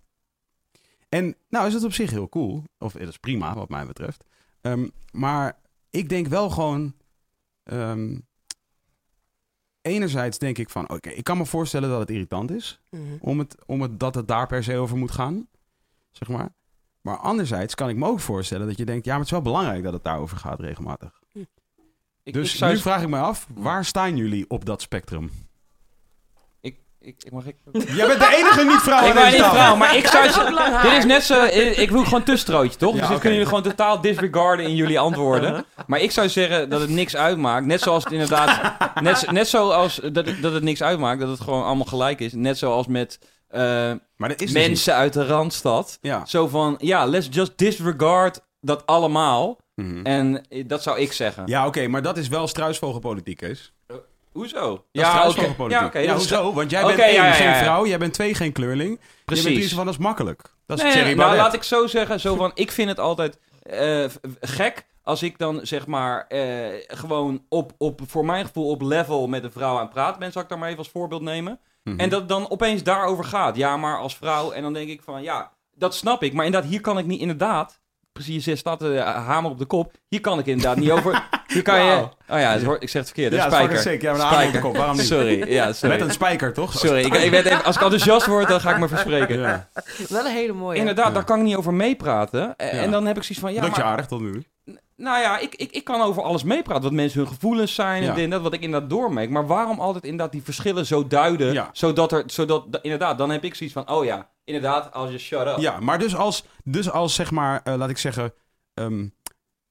[1.09, 4.23] En nou is het op zich heel cool, of het is prima wat mij betreft.
[4.61, 5.59] Ehm, maar
[5.89, 6.93] ik denk wel gewoon...
[7.63, 8.17] ehm,
[9.81, 13.01] enerzijds denk ik van, oké, ik kan me voorstellen dat het irritant is Mhm.
[13.19, 15.47] om het, om het, dat het daar per se over moet gaan,
[16.11, 16.55] zeg maar.
[17.01, 19.51] Maar anderzijds kan ik me ook voorstellen dat je denkt, ja, maar het is wel
[19.51, 21.21] belangrijk dat het daarover gaat regelmatig.
[22.27, 25.31] Ik, Dus ik zou nu vraag ik me af, waar staan jullie op dat spectrum?
[26.61, 27.55] Ik, ik, ik mag ik...
[27.71, 29.55] Jij bent de enige niet-vrouw Ik ben deze niet tafel.
[29.57, 30.81] vrouw, maar ik zou...
[30.81, 31.43] Dit is net zo...
[31.43, 32.93] Ik ik wil gewoon tussenstrootje, toch?
[32.93, 33.19] Ja, dus dit oké.
[33.19, 35.65] kunnen jullie gewoon totaal disregarden in jullie antwoorden.
[35.87, 37.65] Maar ik zou zeggen dat het niks uitmaakt.
[37.65, 38.75] Net zoals het inderdaad...
[39.01, 42.33] Net, net zoals dat, het- dat het niks uitmaakt, dat het gewoon allemaal gelijk is.
[42.33, 43.61] Net zoals met eh,
[44.15, 45.97] Maar dat is dus mensen uit de Randstad.
[46.01, 46.25] Ja.
[46.25, 49.57] Zo van, ja, let's just disregard dat allemaal.
[49.81, 50.05] Mhm.
[50.05, 51.43] En eh, dat zou ik zeggen.
[51.47, 53.73] Ja, oké, maar dat is wel struisvogelpolitiek, Kees.
[54.31, 54.69] Hoezo?
[54.69, 55.17] Dat is ja, oké.
[55.17, 55.93] struisvogelpolitiek.
[55.93, 56.53] Ja, is- hoezo?
[56.53, 57.57] Want jij bent één, ja, ja, geen ja.
[57.57, 58.89] vrouw, jij bent twee, geen kleurling.
[58.91, 59.73] Je bent Precies.
[59.73, 60.41] van, dat is makkelijk.
[60.65, 62.19] Dat is Nee, Thierry nou, laat ik zo zeggen.
[62.19, 64.05] Zo van, ik vind het altijd eh,
[64.41, 69.27] gek als ik dan zeg maar eh, gewoon op, op, voor mijn gevoel op level
[69.27, 70.31] met een vrouw aan het praten ben.
[70.31, 71.59] Zal ik daar maar even als voorbeeld nemen.
[71.83, 71.99] Mhm.
[71.99, 73.55] En dat het dan opeens daarover gaat.
[73.55, 74.51] Ja, maar als vrouw.
[74.51, 76.33] En dan denk ik van, ja, dat snap ik.
[76.33, 77.79] Maar inderdaad, hier kan ik niet inderdaad...
[78.17, 79.91] Precies, je staat de hamer op de kop.
[80.07, 81.23] Hier kan ik inderdaad niet over...
[81.53, 81.91] Hier kan je...
[82.29, 83.33] Oh ja, ik zeg het verkeerd.
[83.33, 83.77] Ja, spijker.
[83.77, 84.01] sick.
[84.01, 85.05] Ja, op de kop, waarom niet?
[85.05, 85.95] Sorry, ja, sorry.
[85.97, 86.73] Met een spijker, toch?
[86.73, 89.39] Sorry, ik, ik even, als ik enthousiast word, dan ga ik me verspreken.
[89.39, 89.69] Ja.
[90.09, 90.77] Wel een hele mooie.
[90.79, 91.13] Inderdaad, Ja.
[91.13, 92.55] daar kan ik niet over meepraten.
[92.55, 92.79] Eh, Ja.
[92.79, 94.43] En dan heb ik zoiets van, ja, dat je maar, aardig tot nu.
[94.97, 96.83] Nou ja, ik, ik, ik kan over alles meepraten.
[96.83, 98.13] Wat mensen hun gevoelens zijn en Ja.
[98.13, 99.29] dit en dat, wat ik inderdaad doormeek.
[99.29, 101.53] Maar waarom altijd inderdaad die verschillen zo duiden?
[101.53, 101.69] Ja.
[101.73, 105.17] Zodat er, zodat, da- inderdaad, dan heb ik zoiets van, oh ja, inderdaad, als je
[105.17, 105.57] shut up.
[105.57, 108.33] Ja, maar dus als, dus als zeg maar, eh, laat ik zeggen,
[108.73, 109.07] ehm,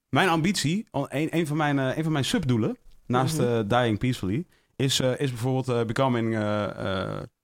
[0.09, 2.77] mijn ambitie, al een, een, van mijn, eh, een van mijn subdoelen,
[3.07, 4.47] naast eh, Dying Peacefully,
[4.77, 6.35] is, eh, is bijvoorbeeld eh, becoming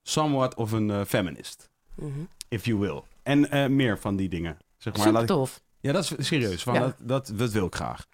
[0.03, 2.11] somewhat of een eh, feminist, Mhm.
[2.49, 3.03] if you will.
[3.23, 4.59] En eh, meer van die dingen.
[4.77, 5.03] Zeg maar.
[5.07, 5.61] Super Laat ik- tof.
[5.83, 6.63] Ja, dat is serieus.
[6.63, 6.81] Van Ja.
[6.81, 8.07] dat, dat, dat wil ik graag.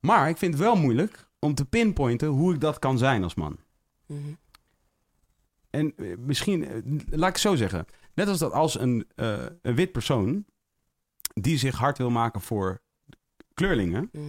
[0.00, 3.34] Maar ik vind het wel moeilijk om te pinpointen hoe ik dat kan zijn als
[3.34, 3.58] man.
[4.06, 4.20] Mhm.
[5.70, 6.74] En eh, misschien, eh,
[7.10, 7.86] laat ik het zo zeggen.
[8.14, 10.44] Net als dat als een, eh, een wit persoon
[11.34, 12.80] die zich hard wil maken voor
[13.54, 14.22] kleurlingen, Mhm.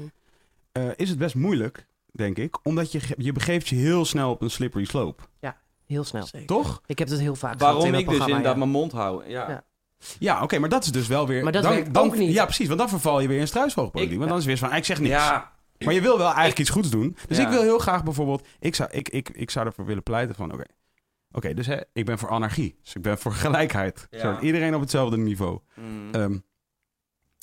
[0.72, 2.66] eh, is het best moeilijk, denk ik.
[2.66, 5.24] Omdat je, je begeeft je heel snel op een slippery slope.
[5.86, 6.26] Heel snel.
[6.26, 6.48] Zeker.
[6.48, 6.82] Toch?
[6.86, 8.56] Ik heb het heel vaak Waarom in ik dus inderdaad ja.
[8.58, 9.30] mijn mond hou.
[9.30, 9.50] Ja.
[9.50, 9.64] Ja.
[10.20, 11.44] Ja, oké, maar dat is dus wel weer...
[11.44, 12.34] Maar dat dan, werkt dan, ook niet.
[12.34, 14.18] Ja, precies, want dan verval je weer in struisvogelpolitiek.
[14.18, 15.12] Want dan is het weer van, ik zeg niks.
[15.14, 17.18] Ja, Maar je wil wel eigenlijk iets goeds doen.
[17.28, 17.44] Dus Ja.
[17.44, 18.48] ik wil heel graag bijvoorbeeld...
[18.60, 20.54] Ik zou, ik, ik, ik zou ervoor willen pleiten van...
[20.54, 20.64] Oké,
[21.32, 22.80] oké, dus hè, ik ben voor anarchie.
[22.84, 24.08] Dus ik ben voor gelijkheid.
[24.10, 24.20] Ja.
[24.20, 25.60] Zodat iedereen op hetzelfde niveau.
[25.76, 26.12] Mm.
[26.12, 26.38] Ehm,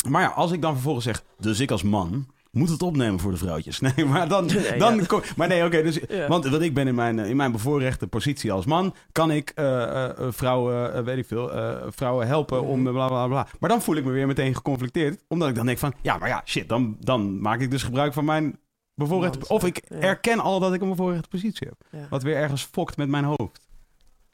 [0.09, 1.25] maar ja, als ik dan vervolgens zeg...
[1.39, 3.81] Dus ik als man moet het opnemen voor de vrouwtjes.
[3.97, 4.47] Nee, maar dan...
[4.47, 5.05] Nee, dan ja.
[5.07, 5.99] kom- maar nee, oké, dus...
[6.09, 6.29] Ja.
[6.29, 8.95] Want wat ik ben in mijn, in mijn bevoorrechte positie als man...
[9.13, 11.53] kan ik eh, eh, eh, vrouwen, weet ik veel...
[11.53, 12.93] eh, vrouwen helpen om Mhm.
[12.93, 13.47] bla bla bla.
[13.61, 15.25] Maar dan voel ik me weer meteen geconflicteerd.
[15.29, 15.95] Omdat ik dan denk van...
[16.03, 18.59] Ja, maar ja, shit, dan, dan maak ik dus gebruik van mijn
[18.95, 19.39] bevoorrechte...
[19.39, 19.97] Man, Of ik ja.
[20.01, 22.01] erken al dat ik een bevoorrechte positie heb.
[22.01, 22.07] Ja.
[22.11, 23.69] Wat weer ergens fokt met mijn hoofd.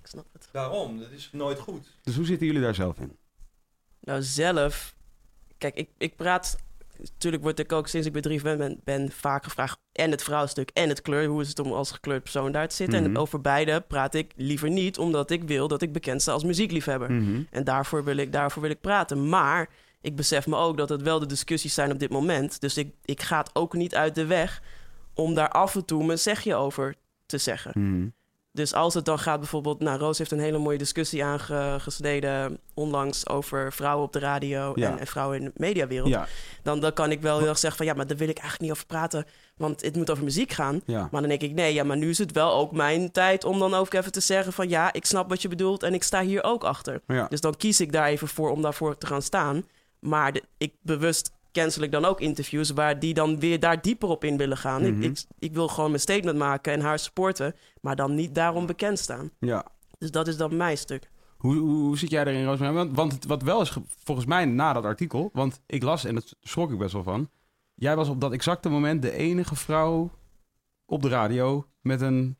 [0.00, 0.48] Ik snap het.
[0.52, 1.96] Daarom, dat is nooit goed.
[2.02, 3.16] Dus hoe zitten jullie daar zelf in?
[4.00, 4.94] Nou, zelf...
[5.58, 6.56] Kijk, ik, ik praat...
[7.00, 9.78] Natuurlijk word ik ook sinds ik 3 ben, ben, ben vaak gevraagd...
[9.92, 11.26] en het vrouwstuk en het kleur.
[11.26, 13.00] Hoe is het om als gekleurd persoon daar te zitten?
[13.00, 13.10] Mhm.
[13.10, 14.98] En over beide praat ik liever niet...
[14.98, 17.12] omdat ik wil dat ik bekend sta als muziekliefhebber.
[17.12, 17.42] Mhm.
[17.50, 19.28] En daarvoor wil, ik, daarvoor wil ik praten.
[19.28, 19.68] Maar
[20.00, 22.60] ik besef me ook dat het wel de discussies zijn op dit moment.
[22.60, 24.62] Dus ik, ik ga het ook niet uit de weg...
[25.14, 26.94] om daar af en toe mijn zegje over
[27.26, 27.72] te zeggen.
[27.74, 28.08] Mhm.
[28.52, 29.80] Dus als het dan gaat bijvoorbeeld...
[29.80, 33.28] Nou, Roos heeft een hele mooie discussie aangesneden onlangs...
[33.28, 34.90] over vrouwen op de radio Ja.
[34.92, 36.08] en, en vrouwen in de mediawereld.
[36.08, 36.26] Ja,
[36.62, 37.86] Dan, dan kan ik wel heel erg zeggen van...
[37.86, 39.26] ja, maar daar wil ik eigenlijk niet over praten...
[39.56, 40.80] want het moet over muziek gaan.
[40.86, 41.08] ja.
[41.10, 43.44] Maar dan denk ik, nee, ja, maar nu is het wel ook mijn tijd...
[43.44, 44.68] om dan ook even te zeggen van...
[44.68, 47.00] ja, ik snap wat je bedoelt en ik sta hier ook achter.
[47.28, 49.64] Dus dan kies ik daar even voor om daarvoor te gaan staan.
[50.00, 52.70] Maar de- ik bewust cancel ik dan ook interviews...
[52.70, 54.80] waar die dan weer daar dieper op in willen gaan.
[54.82, 55.02] Mhm.
[55.02, 57.54] ik, ik, ik wil gewoon mijn statement maken en haar supporten...
[57.80, 59.30] maar dan niet daarom bekend staan.
[59.38, 59.64] ja.
[59.98, 61.10] Dus dat is dan mijn stuk.
[61.36, 62.74] Hoe, hoe, hoe zit jij erin, Roosmarijn?
[62.76, 65.30] Want, want wat wel is, ge- volgens mij na dat artikel...
[65.32, 67.30] want ik las, en dat schrok ik best wel van...
[67.74, 70.10] jij was op dat exacte moment de enige vrouw
[70.86, 71.66] op de radio...
[71.80, 72.36] met een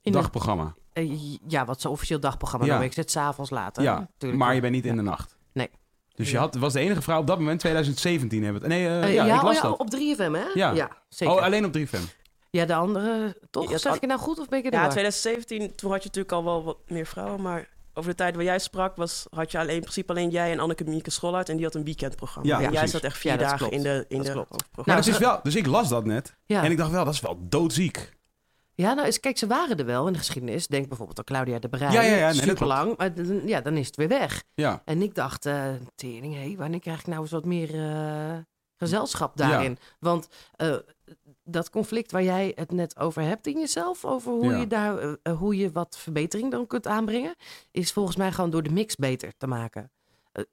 [0.00, 0.74] In dagprogramma.
[0.92, 2.72] Eh, ja, wat zo officieel dagprogramma Ja.
[2.72, 2.88] noem ik.
[2.88, 3.82] Ik zit s'avonds later.
[3.82, 4.42] ja, natuurlijk.
[4.42, 5.38] maar je bent niet in de nacht.
[5.52, 5.70] Nee.
[6.14, 8.76] Dus je had, was de enige vrouw op dat moment, 2017 hebben we het.
[8.76, 9.78] Nee, eh, Eh, ja, ja, ik las oh ja, dat.
[9.78, 10.44] op 3FM, hè?
[10.54, 10.88] Ja.
[11.08, 11.34] zeker.
[11.34, 12.02] Oh, alleen op 3FM.
[12.50, 13.70] Ja, de andere, toch?
[13.70, 14.90] Ja, zeg ik het nou goed of ben ik er Ja, door?
[14.90, 17.42] 2017, toen had je natuurlijk al wel wat meer vrouwen...
[17.42, 20.52] maar over de tijd waar jij sprak, was, had je alleen, in principe alleen jij
[20.52, 21.48] en Anneke Mieke Schollaert...
[21.48, 22.58] en die had een weekendprogramma.
[22.58, 23.72] Ja, en jij zat echt vier Ja, dagen klopt.
[23.72, 24.32] in de, in Dat de.
[24.34, 26.34] Nou, Nou, dat is ze- wel, dus ik las dat net.
[26.46, 26.62] Ja.
[26.64, 28.12] En ik dacht wel, dat is wel doodziek.
[28.74, 30.66] Ja, nou, is, kijk, ze waren er wel in de geschiedenis.
[30.66, 31.92] Denk bijvoorbeeld aan Claudia de Brij.
[31.92, 33.10] Ja, ja, ja, nee, Super lang, maar
[33.46, 34.42] ja, dan is het weer weg.
[34.54, 34.82] Ja.
[34.84, 38.36] En ik dacht, eh tering, hé, wanneer krijg ik nou eens wat meer eh,
[38.76, 39.78] gezelschap daarin?
[40.00, 40.76] Want eh,
[41.44, 44.58] dat conflict waar jij het net over hebt in jezelf, over hoe, Ja.
[44.58, 47.34] je, daar, hoe je wat verbetering dan kunt aanbrengen,
[47.70, 49.90] is volgens mij gewoon door de mix beter te maken.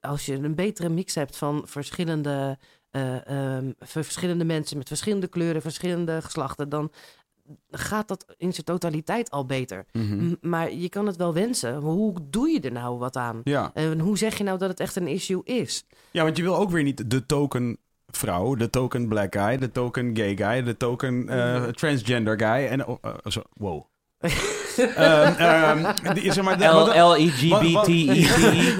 [0.00, 2.58] Als je een betere mix hebt van verschillende,
[2.90, 3.26] eh,
[3.56, 6.92] ehm, verschillende mensen met verschillende kleuren, verschillende geslachten, dan
[7.70, 9.86] gaat dat in zijn totaliteit al beter.
[9.92, 10.34] Mhm.
[10.40, 11.74] Maar je kan het wel wensen.
[11.74, 13.40] Hoe doe je er nou wat aan?
[13.44, 13.70] Ja.
[13.74, 15.84] En hoe zeg je nou dat het echt een issue is?
[16.10, 19.70] ja, want je wil ook weer niet de token vrouw, de token black guy, de
[19.70, 22.66] token gay guy, de token eh, transgender guy.
[22.66, 23.84] En, oh, zo, wow.
[24.76, 26.64] Ehm, ehm, die- zeg maar, de-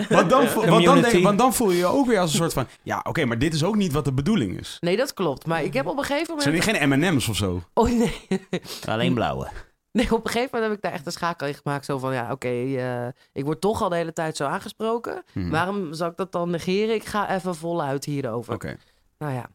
[0.09, 1.11] want dan- voel- want, dan Community.
[1.11, 2.67] denk, want dan voel je je ook weer als een soort van...
[2.83, 4.77] Ja, oké, maar dit is ook niet wat de bedoeling is.
[4.81, 5.47] Nee, dat klopt.
[5.47, 6.79] Maar ik heb op een gegeven Zijn moment...
[6.79, 7.63] die geen M&M's of zo?
[7.75, 8.27] Oh nee.
[8.89, 9.49] Alleen blauwe.
[9.93, 11.85] Nee, op een gegeven moment heb ik daar echt een schakel in gemaakt.
[11.85, 15.23] Zo van, ja, oké, eh, ik word toch al de hele tijd zo aangesproken.
[15.33, 15.51] Mhm.
[15.51, 16.95] Waarom zou ik dat dan negeren?
[16.95, 18.55] Ik ga even voluit hierover.
[18.55, 18.77] Oké.
[19.19, 19.49] Nou ja.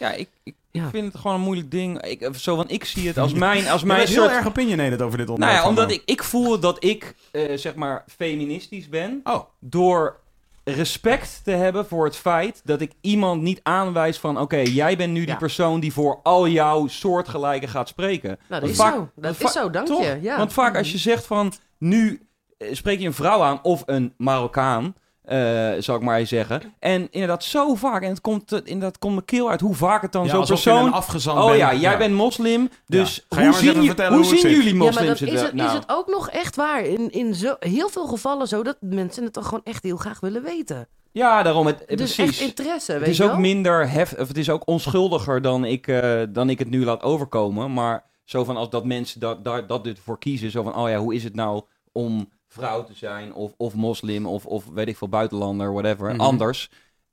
[0.00, 0.88] Ja, ik, ik Ja.
[0.90, 2.02] vind het gewoon een moeilijk ding.
[2.02, 4.28] Ik, zo van, ik zie het als mijn, als mijn soort...
[4.28, 5.62] heel erg opinionated over dit Nou onderwerp.
[5.62, 9.20] ja, omdat ik, ik voel dat ik, eh, zeg maar, feministisch ben.
[9.24, 10.16] Oh, Door
[10.64, 14.38] respect te hebben voor het feit dat ik iemand niet aanwijs van...
[14.40, 15.36] Oké, jij bent nu die Ja.
[15.36, 18.28] persoon die voor al jouw soortgelijken gaat spreken.
[18.28, 18.98] Nou, dat Want is vaak- zo.
[19.14, 20.02] Dat want is zo, dank toch?
[20.04, 20.18] je.
[20.22, 20.36] Ja.
[20.36, 21.52] Want vaak als je zegt van...
[21.78, 22.26] Nu
[22.58, 24.94] eh, spreek je een vrouw aan of een Marokkaan...
[25.30, 26.62] eh, zal ik maar eens zeggen.
[26.78, 28.02] En inderdaad, zo vaak.
[28.02, 30.44] En het komt, eh, inderdaad, komt mijn keel uit hoe vaak het dan ja, je
[30.46, 30.86] persoon...
[30.86, 31.58] een afgezand Oh bent.
[31.58, 34.40] ja, jij bent moslim, dus hoe, maar eens even zien, je- vertellen hoe hoe zien
[34.40, 34.50] zit.
[34.50, 35.52] jullie Ja, maar moslims dat is, het?
[35.54, 35.68] nou?
[35.68, 36.84] is het ook nog echt waar.
[36.84, 40.20] In, in zo, heel veel gevallen zo dat mensen het toch gewoon echt heel graag
[40.20, 40.88] willen weten.
[41.12, 42.40] Ja, daarom, het, Dus precies.
[42.40, 43.38] echt interesse, weet het is je ook wel?
[43.40, 47.02] minder hef, of het is ook onschuldiger dan ik, eh, dan ik het nu laat
[47.02, 47.72] overkomen.
[47.72, 50.88] Maar zo van als dat mensen dat, daar, dat dit voor kiezen, zo van, oh
[50.88, 51.62] ja, hoe is het nou
[51.92, 56.20] om vrouw te zijn, of, of moslim, of, of weet ik veel, buitenlander, whatever, Mhm.
[56.20, 56.70] anders.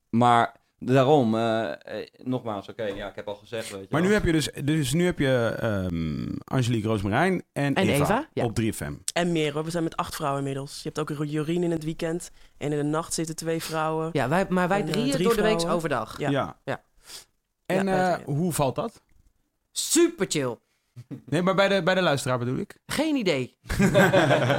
[0.10, 4.10] Maar daarom, eh, eh, nogmaals, oké, ja, ik heb al gezegd, weet je Maar wel.
[4.10, 8.28] nu heb je dus, dus nu heb je ehm, Angelique Roosmarijn en, En Eva, Eva,
[8.34, 8.44] ja.
[8.46, 8.94] op 3FM.
[9.14, 10.76] En meer hoor, we zijn met acht vrouwen inmiddels.
[10.84, 12.32] Je hebt ook Jorien in het weekend.
[12.58, 14.10] En in de nacht zitten twee vrouwen.
[14.14, 16.20] Ja, wij, maar wij En, eh, drieën drie door de week overdag.
[16.20, 16.30] Ja.
[16.30, 16.60] Ja.
[16.64, 16.82] Ja.
[17.66, 19.02] En eh, hoe valt dat?
[19.72, 20.56] Super chill.
[21.26, 22.78] Nee, maar bij de, bij de luisteraar bedoel ik.
[22.86, 23.56] Geen idee.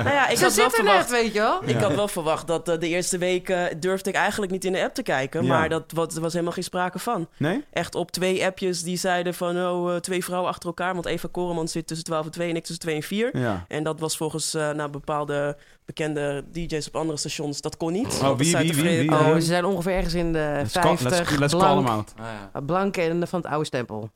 [0.09, 1.10] Nou ja, ik Ze had wel zitten verwacht...
[1.10, 1.60] net, weet je wel.
[1.65, 4.73] Ik had wel verwacht dat eh, de eerste week eh, durfde ik eigenlijk niet in
[4.73, 5.43] de app te kijken.
[5.43, 5.48] Ja.
[5.48, 7.28] Maar dat was, er was helemaal geen sprake van.
[7.36, 7.65] Nee?
[7.73, 10.94] Echt op twee appjes die zeiden van oh, eh, twee vrouwen achter elkaar.
[10.94, 13.39] Want Eva Koreman zit tussen 12 en 2 en ik tussen 2 en 4.
[13.39, 13.65] Ja.
[13.69, 17.60] En dat was volgens eh nou, bepaalde bekende DJ's op andere stations.
[17.60, 18.20] Dat kon niet.
[18.23, 21.19] Oh, wie, wie, zijn wie, Oh, ze zijn ongeveer ergens in de Let's call, 50.
[21.19, 22.12] let's, let's call them out.
[22.16, 22.60] Ah, ja.
[22.60, 24.10] blank en van het oude stempel.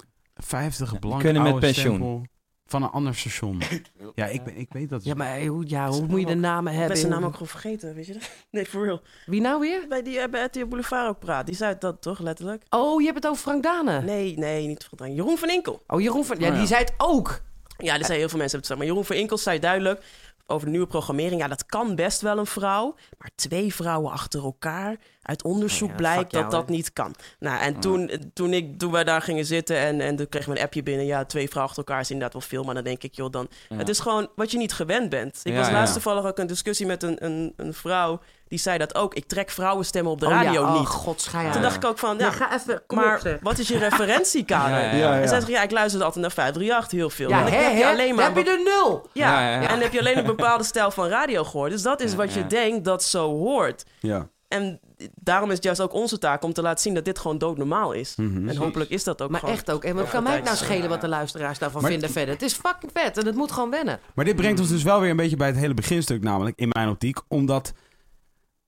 [0.44, 1.94] 50 blank kunnen met oude pensioen.
[1.94, 2.22] stempel
[2.66, 3.62] van een ander station.
[4.14, 5.04] Ja, ik, ben, ik weet dat.
[5.04, 6.96] Ja, maar hoe, ja, hoe moet je de namen Ik ben hebben?
[6.96, 8.30] zijn naam ook gewoon vergeten, weet je dat?
[8.50, 9.02] Nee, for real.
[9.26, 9.84] Wie nou weer?
[9.88, 11.46] Bij die eh, bij RTL Boulevard ook praat.
[11.46, 12.62] Die zei dat toch, letterlijk?
[12.70, 14.00] Oh, je hebt het over Frank Dane.
[14.02, 15.82] Nee, nee, niet van Jeroen van Inkel.
[15.86, 16.38] Oh, Jeroen van...
[16.38, 16.58] Ja, Oh, ja.
[16.58, 17.42] die zei het ook.
[17.78, 18.78] Ja, er zijn heel veel mensen hebben het gezegd.
[18.78, 20.04] Maar Jeroen van Inkel zei duidelijk
[20.52, 21.40] over de nieuwe programmering.
[21.40, 22.94] Ja, dat kan best wel een vrouw.
[23.18, 24.96] Maar twee vrouwen achter elkaar.
[25.22, 27.14] Uit onderzoek Oh ja, blijkt jou, dat dat niet kan.
[27.38, 30.58] Nou, en toen, toen, ik, toen wij daar gingen zitten en, en toen kregen we
[30.58, 31.06] een appje binnen.
[31.06, 32.64] Ja, twee vrouwen achter elkaar is inderdaad wel veel.
[32.64, 33.48] Maar dan denk ik, joh, dan...
[33.68, 33.76] Ja.
[33.76, 35.40] Het is gewoon wat je niet gewend bent.
[35.42, 38.20] Ik was laatst toevallig ook een discussie met een, een, een vrouw.
[38.52, 39.14] Die zei dat ook.
[39.14, 40.60] Ik trek vrouwenstemmen op de Oh, radio ja.
[40.60, 40.88] Oh, niet.
[40.88, 42.82] god, Toen dacht ik ook van, ja, Ja, ga even...
[42.86, 44.76] Kom maar op, wat is je referentiekader?
[44.84, 45.20] Ja, ja, ja.
[45.20, 47.28] En zij zegt, ja, ik luister altijd naar 538 heel veel.
[47.28, 48.24] Ja, En heb je alleen maar...
[48.24, 49.08] Heb je er nul.
[49.12, 49.62] Ja, Ja, ja, ja.
[49.62, 51.70] en dan heb je alleen een bepaalde stijl van radio gehoord.
[51.70, 53.84] Dus dat is Ja, wat je denkt dat zo hoort.
[54.00, 54.28] Ja.
[54.48, 54.80] En
[55.14, 57.92] daarom is het juist ook onze taak om te laten zien dat dit gewoon doodnormaal
[57.92, 58.14] is.
[58.16, 58.48] Mhm.
[58.48, 59.54] En hopelijk is dat ook Maar gewoon.
[59.54, 59.84] echt ook.
[59.84, 62.34] En wat kan mij het nou schelen wat de luisteraars daarvan Maar- vinden verder?
[62.34, 64.00] Het is fucking vet en het moet gewoon wennen.
[64.14, 66.68] Maar dit brengt ons dus wel weer een beetje bij het hele beginstuk, namelijk in
[66.72, 67.18] mijn optiek.
[67.28, 67.72] Omdat,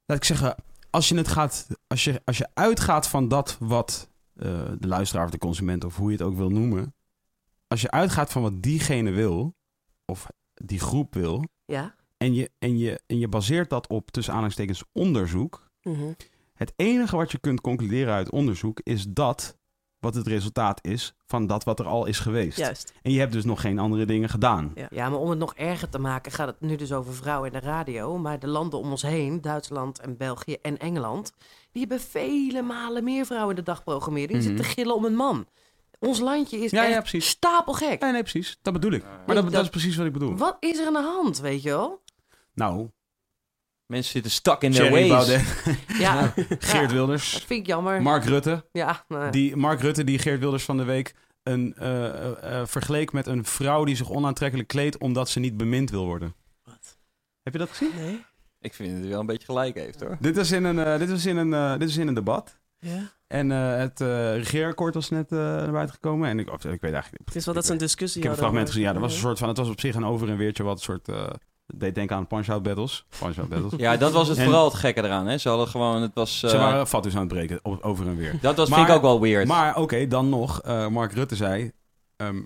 [0.07, 0.55] laat ik zeggen,
[0.91, 5.25] als je, het gaat, als je, als je uitgaat van dat wat eh, de luisteraar
[5.25, 6.95] of de consument, of hoe je het ook wil noemen.
[7.67, 9.55] Als je uitgaat van wat diegene wil,
[10.05, 11.95] of die groep wil, Ja?
[12.17, 15.71] en je, en je, en je baseert dat op tussen aanhalingstekens onderzoek.
[15.83, 16.13] Mhm.
[16.55, 19.59] Het enige wat je kunt concluderen uit onderzoek is dat
[19.99, 22.59] wat het resultaat is van dat wat er al is geweest.
[22.59, 22.93] Juist.
[23.03, 24.73] En je hebt dus nog geen andere dingen gedaan.
[24.75, 24.87] Ja.
[24.91, 27.61] Ja, maar om het nog erger te maken gaat het nu dus over vrouwen in
[27.61, 28.19] de radio.
[28.19, 31.33] Maar de landen om ons heen, Duitsland en België en Engeland...
[31.73, 34.29] die hebben vele malen meer vrouwen in de dag programmeren.
[34.33, 35.47] Die zitten te gillen om een man.
[35.99, 37.29] Ons landje is Ja, ja, echt precies.
[37.29, 38.01] stapelgek.
[38.01, 38.59] Nee, nee, precies.
[38.63, 39.03] Dat bedoel ik.
[39.03, 40.37] Maar dat, dat dat- is precies wat ik bedoel.
[40.37, 42.03] Wat is er aan de hand, weet je wel?
[42.55, 42.89] Nou,
[43.87, 45.27] Mensen zitten stuck in their Thierry ways.
[45.27, 48.03] Baudet, Ja, Geert Ja, dat Wilders, vind ik jammer.
[48.03, 48.65] Mark Rutte.
[48.73, 52.67] ja, nou, Die, Mark Rutte die Geert Wilders van de week een, eh, eh, eh,
[52.67, 56.35] vergeleek met een vrouw die zich onaantrekkelijk kleedt omdat ze niet bemind wil worden.
[56.65, 56.97] Wat?
[57.43, 57.91] Heb je dat gezien?
[57.97, 58.25] Nee?
[58.61, 60.17] Ik vind dat hij wel een beetje gelijk heeft, hoor.
[60.21, 62.59] Dit is in een, eh, dit is in een, eh, dit is in een debat.
[62.79, 63.13] Ja.
[63.27, 66.29] En eh, het eh regeerakkoord was net eh, naar buiten gekomen.
[66.29, 68.33] En ik, of, ik weet eigenlijk Het is wel dat ze een discussie Ik heb
[68.37, 68.83] een fragment gezien.
[68.83, 69.49] Ja, dat was een soort van.
[69.49, 71.09] Het was op zich een over en weertje wat een soort.
[71.67, 73.05] Eh deed denken aan punch-out battles.
[73.19, 73.73] Punch-out battles.
[73.81, 75.39] Ja, dat was het En- vooral het gekke eraan, hè.
[75.39, 76.43] Ze hadden gewoon, het was...
[76.43, 78.39] eh, Ze waren fattus aan het breken, over en weer.
[78.41, 79.49] Dat was, Maar- vind ik ook wel weird.
[79.49, 80.61] Maar oké, dan nog.
[80.61, 81.73] eh, Mark Rutte zei.
[82.17, 82.43] ehm,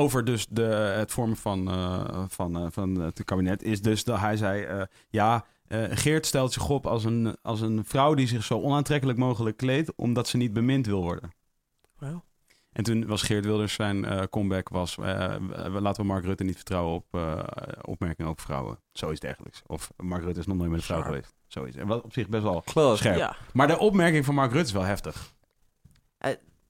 [0.00, 0.62] over dus de,
[0.96, 3.62] het vormen van, eh, van, eh, van het kabinet.
[3.62, 4.62] Is dus dat hij zei.
[4.62, 8.60] eh, ja, eh, Geert stelt zich op als een, als een vrouw die zich zo
[8.60, 9.92] onaantrekkelijk mogelijk kleedt.
[9.96, 11.30] omdat ze niet bemind wil worden.
[11.98, 12.24] Wauw.
[12.74, 14.98] En toen was Geert Wilders zijn eh, comeback was...
[14.98, 15.34] eh,
[15.72, 17.38] we- laten we Mark Rutte niet vertrouwen op eh,
[17.82, 18.78] opmerkingen over vrouwen.
[18.92, 19.62] Zoiets dergelijks.
[19.66, 21.34] Of Mark Rutte is nog nooit met een vrouw geweest.
[21.46, 21.76] Zoiets.
[21.76, 22.96] En wat op zich best wel Close.
[22.96, 23.16] scherp.
[23.16, 23.36] Ja.
[23.52, 25.32] Maar de opmerking van Mark Rutte is wel heftig.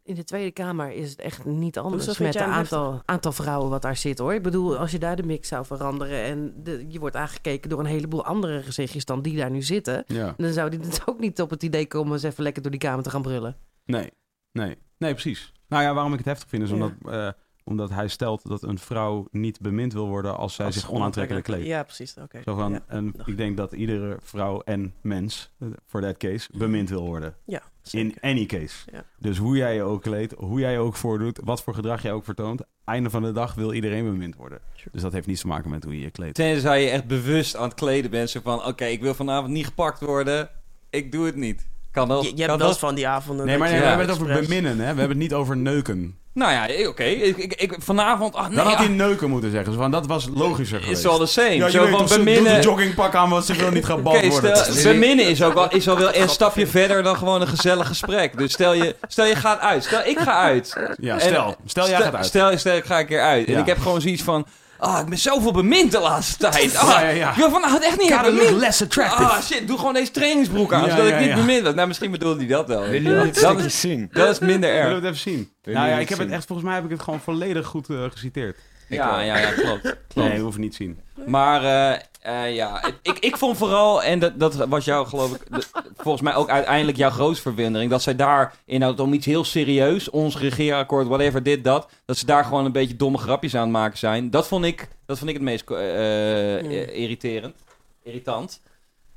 [0.03, 3.83] in de Tweede Kamer is het echt niet anders met het aantal, aantal vrouwen wat
[3.83, 4.35] daar zit hoor.
[4.35, 7.79] Ik bedoel, als je daar de mix zou veranderen en de, je wordt aangekeken door
[7.81, 10.35] een heleboel andere gezichtjes dan die daar nu zitten, Ja.
[10.37, 12.81] dan zou die dus ook niet op het idee komen eens even lekker door die
[12.81, 13.57] Kamer te gaan brullen.
[13.85, 14.11] Nee,
[14.53, 15.53] nee, nee, precies.
[15.69, 16.75] Nou ja, waarom ik het heftig vind is Ja.
[16.75, 17.29] omdat, eh,
[17.65, 21.45] omdat hij stelt dat een vrouw niet bemind wil worden als zij Als zich onaantrekkelijk
[21.45, 21.67] kleedt.
[21.67, 22.17] Ja, precies.
[22.23, 22.41] Oké.
[22.45, 22.85] Zo van, Ja.
[22.87, 25.51] en ik denk dat iedere vrouw en mens,
[25.87, 27.35] voor that case, bemind wil worden.
[27.45, 28.91] Ja, In any case.
[28.93, 29.05] Ja.
[29.19, 32.13] Dus hoe jij je ook kleedt, hoe jij je ook voordoet, wat voor gedrag jij
[32.13, 34.61] ook vertoont, einde van de dag wil iedereen bemind worden.
[34.75, 34.89] Sure.
[34.93, 36.35] Dus dat heeft niets te maken met hoe je je kleedt.
[36.35, 38.31] Tenzij je echt bewust aan het kleden bent.
[38.31, 40.49] Zo van, oké, ik wil vanavond niet gepakt worden.
[40.91, 41.67] Ik doe het niet.
[41.95, 42.23] Kan dat?
[42.23, 43.47] Je, je kan hebt wel eens van die avonden.
[43.47, 44.77] Nee, maar nee, we hebben het over beminnen, hè?
[44.77, 46.19] We hebben het niet over neuken.
[46.33, 47.03] Nou ja, eh, oké.
[47.05, 48.35] Ik, ik, ik- vanavond...
[48.35, 49.75] Ah, nee, Dan had hij ah, neuken moeten zeggen.
[49.75, 51.07] Van, dat was logischer It's geweest.
[51.07, 51.55] all the same.
[51.55, 52.55] Ja, je Zo weet van ze doet beminnen...
[52.55, 54.57] een joggingpak aan, want ze wil niet gebald Oké, worden.
[54.57, 57.87] stel, beminnen is ook wel, is wel weer een stapje verder dan gewoon een gezellig
[57.87, 58.39] gesprek.
[58.39, 59.85] Dus stel je, stel je gaat uit.
[59.85, 60.77] Stel ik ga uit.
[61.01, 61.57] Ja, En- stel.
[61.67, 62.27] Stel jij stel, gaat uit.
[62.27, 63.47] Stel, stel ik ga een keer uit.
[63.47, 63.55] Ja.
[63.55, 64.47] En ik heb gewoon zoiets van...
[64.79, 66.77] Ah, ik ben zoveel bemind de laatste tijd.
[66.77, 67.31] Ah, Ja, ja, ja.
[67.31, 68.35] Ik wil van, het echt niet hebben.
[68.35, 69.23] look less attractive.
[69.31, 71.75] Ah, shit, doe gewoon deze trainingsbroek aan, zodat ik niet bemind word.
[71.75, 72.81] Nou, misschien bedoelde hij dat wel.
[72.81, 74.09] Wil je je Dat is, zien?
[74.13, 74.95] dat is minder Willen we erg.
[74.95, 75.51] het even zien?
[75.63, 77.67] Wil nou je ja, ik heb het echt, volgens mij heb ik het gewoon volledig
[77.67, 78.59] goed eh, geciteerd.
[78.89, 79.81] Ja, ja, ja, klopt.
[80.09, 80.15] klopt.
[80.29, 81.01] Nee, hoef je niet te zien.
[81.27, 82.01] Maar eh,
[82.47, 85.67] eh, ja, het- ik, ik vond vooral, en dat, dat was jou geloof ik, de-
[85.97, 90.11] volgens mij ook uiteindelijk jouw grootste verwondering, dat zij daar inhoud om iets heel serieus,
[90.11, 93.71] ons regeerakkoord, whatever, dit, dat, dat ze daar gewoon een beetje domme grapjes aan het
[93.71, 94.31] maken zijn.
[94.31, 97.55] Dat vond ik, dat vond ik het meest eh, eh, irriterend.
[98.03, 98.61] Irritant.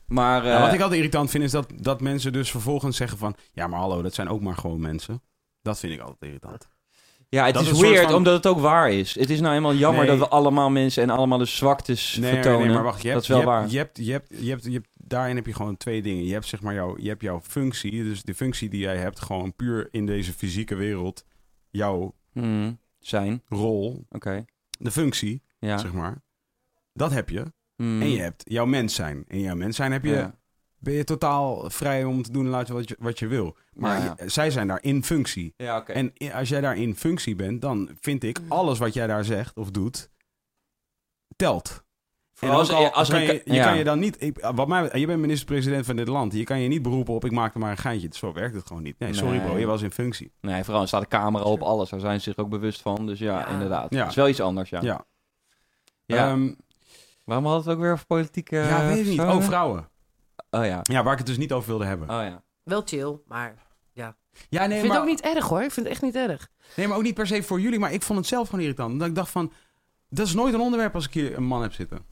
[0.05, 3.17] Maar eh, Ja, wat ik altijd irritant vind is dat, dat mensen dus vervolgens zeggen
[3.17, 3.35] van...
[3.53, 5.21] Ja, maar hallo, dat zijn ook maar gewoon mensen.
[5.61, 6.67] Dat vind ik altijd irritant.
[7.29, 9.15] Ja, het dat is weird van- omdat het ook waar is.
[9.19, 10.17] Het is nou eenmaal jammer Nee.
[10.17, 12.65] dat we allemaal mensen en allemaal de zwaktes Nee, vertonen.
[12.65, 13.01] nee, maar wacht.
[13.01, 13.59] Je dat hebt, is wel je waar.
[13.61, 16.25] Hebt, je hebt, je hebt, je hebt, je hebt, daarin heb je gewoon twee dingen.
[16.25, 18.03] Je hebt zeg maar jouw, je hebt jouw functie.
[18.03, 21.25] Dus de functie die jij hebt gewoon puur in deze fysieke wereld.
[21.69, 24.45] Jouw Hmm, zijn, rol, oké.
[24.79, 25.77] de functie, Ja.
[25.77, 26.21] zeg maar.
[26.93, 27.43] Dat heb je.
[27.75, 29.25] Hmm, En je hebt jouw mens zijn.
[29.27, 30.35] En jouw mens zijn heb je, ja.
[30.87, 33.57] Ben je totaal vrij om te doen en laten wat je, wat je wil.
[33.73, 35.53] Maar Ja, zij zijn daar in functie.
[35.57, 35.85] Ja.
[35.85, 39.57] En als jij daar in functie bent, dan vind ik alles wat jij daar zegt
[39.57, 40.09] of doet,
[41.35, 41.69] telt.
[41.69, 41.83] En
[42.33, 43.63] Vooral als- al als kan je, je ja.
[43.63, 44.21] kan je dan niet...
[44.21, 46.33] Ik, wat mij, je bent minister-president van dit land.
[46.33, 48.09] Je kan je niet beroepen op ik maak er maar een geintje.
[48.11, 48.99] Zo werkt het gewoon niet.
[48.99, 50.31] Nee, sorry bro, je was in functie.
[50.41, 51.89] Nee, vooral er staat de camera op alles.
[51.89, 53.05] Daar zijn ze zich ook bewust van.
[53.05, 53.47] Dus ja, Ja.
[53.47, 53.93] inderdaad.
[53.93, 53.99] Ja.
[53.99, 54.81] Dat is wel iets anders, ja.
[54.81, 55.05] Ja.
[56.05, 56.53] Ehm,
[57.23, 58.55] Waarom we het ook weer over politieke...
[58.55, 59.15] ja, weet ik niet.
[59.15, 59.37] personen?
[59.41, 59.89] Oh, vrouwen.
[60.49, 60.79] Oh ja.
[60.83, 62.09] Ja, waar ik het dus niet over wilde hebben.
[62.09, 62.43] Oh ja.
[62.63, 63.67] Wel chill, maar
[64.49, 65.61] ja, ik nee, vind maar, het ook niet erg hoor.
[65.61, 66.47] Ik vind het echt niet erg.
[66.75, 67.79] nee, maar ook niet per se voor jullie.
[67.79, 68.91] Maar ik vond het zelf gewoon irritant.
[68.91, 69.51] Omdat ik dacht van...
[70.09, 72.05] Dat is nooit een onderwerp als ik hier een man heb zitten.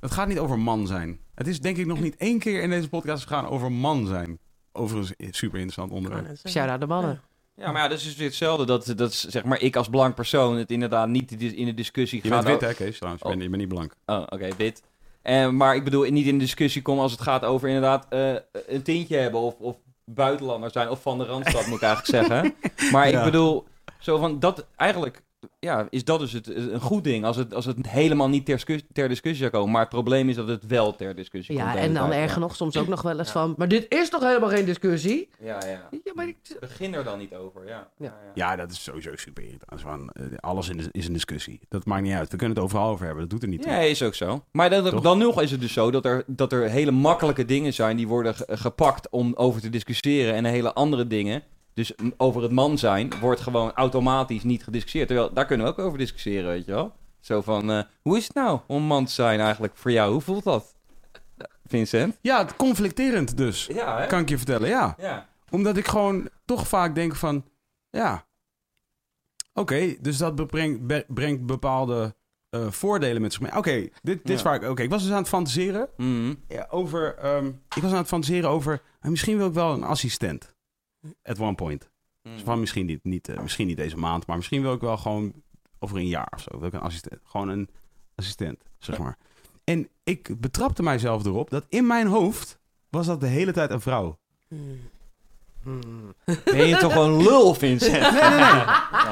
[0.00, 1.20] Het gaat niet over man zijn.
[1.34, 4.38] Het is denk ik nog niet één keer in deze podcast gegaan over man zijn.
[4.72, 6.36] Overigens een super interessant onderwerp.
[6.48, 7.20] Shout-out de mannen.
[7.54, 8.66] Ja, maar ja, dat is dus weer hetzelfde.
[8.66, 12.20] Dat, dat is, zeg maar, ik als blank persoon het inderdaad niet in de discussie
[12.22, 12.44] Je gaat...
[12.44, 13.22] bent wit hè Kees trouwens.
[13.22, 13.94] Je bent, je bent niet blank.
[14.06, 14.82] Oh, oké, wit.
[15.22, 18.34] En, maar ik bedoel, niet in de discussie komen als het gaat over inderdaad eh,
[18.66, 22.54] een tintje hebben of, of buitenlander zijn of van de Randstad, moet ik eigenlijk zeggen.
[22.92, 23.66] Maar ik bedoel,
[23.98, 25.22] zo van dat eigenlijk,
[25.58, 28.54] ja, is dat dus het, een goed ding als het, als het helemaal niet ter,
[28.54, 29.70] discussie- ter discussie zou komen.
[29.72, 31.68] Maar het probleem is dat het wel ter discussie komt.
[31.68, 32.38] Ja, en dan erger ja.
[32.38, 33.32] nog soms ook nog wel eens Ja.
[33.32, 33.54] van...
[33.56, 35.28] Maar dit is toch helemaal geen discussie?
[35.40, 35.88] Ja, ja.
[36.04, 36.36] Ja, maar ik...
[36.60, 37.88] Begin er dan niet over, ja.
[37.98, 38.14] Ja.
[38.34, 39.80] Ja, dat is sowieso super irritant.
[39.80, 41.60] Van, eh, alles in- is een discussie.
[41.68, 42.30] Dat maakt niet uit.
[42.30, 43.22] We kunnen het overal over hebben.
[43.22, 43.70] Dat doet er niet toe.
[43.72, 44.44] Ja, is ook zo.
[44.50, 47.72] Maar dan, dan nog is het dus zo dat er, dat er hele makkelijke dingen
[47.72, 50.34] zijn die worden ge- gepakt om over te discussiëren.
[50.34, 51.42] En hele andere dingen,
[51.74, 55.06] dus over het man zijn, wordt gewoon automatisch niet gediscussieerd.
[55.08, 56.92] Terwijl daar kunnen we ook over discussiëren, weet je wel.
[57.20, 60.12] Zo van, eh, hoe is het nou om man te zijn eigenlijk voor jou?
[60.12, 60.74] Hoe voelt dat?
[61.66, 62.18] Vincent?
[62.20, 63.66] Ja, het conflicterend dus.
[63.66, 64.06] Ja?
[64.06, 64.94] Kan ik je vertellen, ja.
[64.98, 65.28] Ja.
[65.50, 67.44] Omdat ik gewoon toch vaak denk van...
[67.90, 68.26] Ja,
[69.54, 72.14] oké, dus dat brengt, be- brengt bepaalde
[72.50, 73.56] eh, voordelen met zich mee.
[73.56, 74.68] Oké, dit, dit is waar ik...
[74.70, 76.34] Oké, ik was dus aan het fantaseren Mhm.
[76.70, 77.14] over...
[77.14, 78.82] ehm, ik was aan het fantaseren over...
[79.00, 80.54] eh, misschien wil ik wel een assistent.
[81.22, 81.90] At one point.
[82.22, 82.34] Mhm.
[82.34, 84.96] Dus van misschien niet, niet, eh, misschien niet deze maand, maar misschien wil ik wel
[84.96, 85.32] gewoon
[85.78, 86.58] over een jaar of zo.
[86.58, 87.20] Wil ik een assistent.
[87.24, 87.68] Gewoon een
[88.14, 89.18] assistent, zeg maar.
[89.64, 92.58] En ik betrapte mijzelf erop dat in mijn hoofd
[92.88, 94.18] was dat de hele tijd een vrouw.
[96.44, 98.12] Ben je toch een lul, Vincent?
[98.12, 98.40] Nee, nee,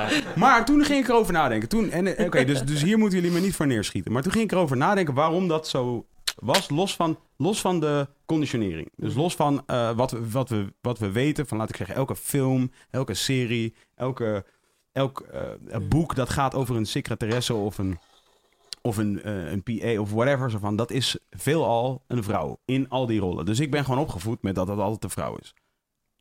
[0.08, 0.22] nee.
[0.36, 1.68] Maar toen ging ik erover nadenken.
[1.68, 4.12] Toen, en, eh, Oké, dus, dus hier moeten jullie me niet voor neerschieten.
[4.12, 6.06] Maar toen ging ik erover nadenken waarom dat zo
[6.40, 8.90] was, los van, los van de conditionering.
[8.96, 11.96] Dus los van eh, wat, we, wat, we, wat we weten van, laat ik zeggen,
[11.96, 14.44] elke film, elke serie, elke,
[14.92, 17.98] elk eh, boek dat gaat over een secretaresse of een,
[18.82, 20.50] of een, eh, een PA of whatever.
[20.50, 23.46] Zo van, dat is veelal een vrouw in al die rollen.
[23.46, 25.54] Dus ik ben gewoon opgevoed met dat dat altijd een vrouw is.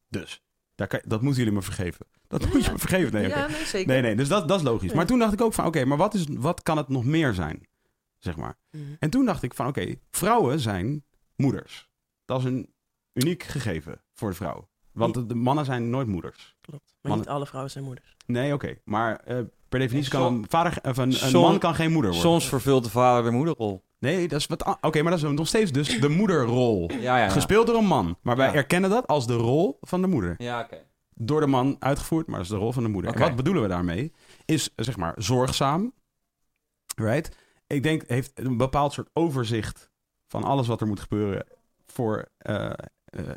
[0.09, 0.41] Dus,
[0.75, 2.05] daar kan, dat moeten jullie me vergeven.
[2.27, 3.13] Dat moet je me vergeven.
[3.13, 3.27] Nee.
[3.27, 3.87] Ja, nee, zeker.
[3.87, 4.93] Nee, nee, dus dat, dat is logisch.
[4.93, 7.33] Maar toen dacht ik ook van, oké, maar wat, is, wat kan het nog meer
[7.33, 7.67] zijn?
[8.17, 8.57] Zeg maar.
[8.71, 8.83] Mhm.
[8.99, 11.89] En toen dacht ik van, oké, vrouwen zijn moeders.
[12.25, 12.73] Dat is een
[13.13, 14.69] uniek gegeven voor de vrouw.
[14.91, 16.55] Want de, de mannen zijn nooit moeders.
[16.61, 16.83] Klopt.
[16.85, 18.15] Maar Mannen- niet alle vrouwen zijn moeders.
[18.25, 18.77] Nee, oké.
[18.83, 19.39] Maar eh,
[19.69, 22.29] per definitie kan Som- een, vader, of een, man kan geen moeder worden.
[22.31, 23.85] Soms vervult de vader de moederrol.
[23.99, 24.77] Nee, dat is wat.
[24.81, 26.91] Oké, maar dat is nog steeds dus de moederrol.
[26.91, 27.17] Ja, ja.
[27.17, 27.29] ja.
[27.29, 28.17] Gespeeld door een man.
[28.21, 28.53] Maar wij Ja.
[28.53, 30.35] erkennen dat als de rol van de moeder.
[30.37, 30.85] Ja, oké.
[31.13, 33.13] door de man uitgevoerd, maar dat is de rol van de moeder.
[33.13, 34.13] En wat bedoelen we daarmee?
[34.45, 35.93] Is zeg maar zorgzaam.
[36.95, 37.37] Right?
[37.67, 39.89] Ik denk, heeft een bepaald soort overzicht
[40.27, 41.45] van alles wat er moet gebeuren
[41.85, 42.75] voor eh, eh,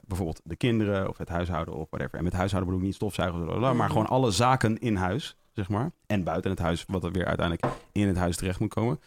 [0.06, 2.18] bijvoorbeeld de kinderen of het huishouden of whatever.
[2.18, 5.68] En met huishouden bedoel ik niet stofzuigen, blablabla, maar gewoon alle zaken in huis, zeg
[5.68, 5.92] maar.
[6.06, 9.00] En buiten het huis, wat er weer uiteindelijk in het huis terecht moet komen.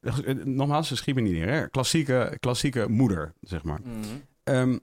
[0.00, 1.48] Eh, Nogmaals, ze schiet me niet neer.
[1.48, 1.68] Hè?
[1.68, 3.80] Klassieke, klassieke moeder, zeg maar.
[3.82, 3.98] Mhm.
[4.42, 4.78] Ehm,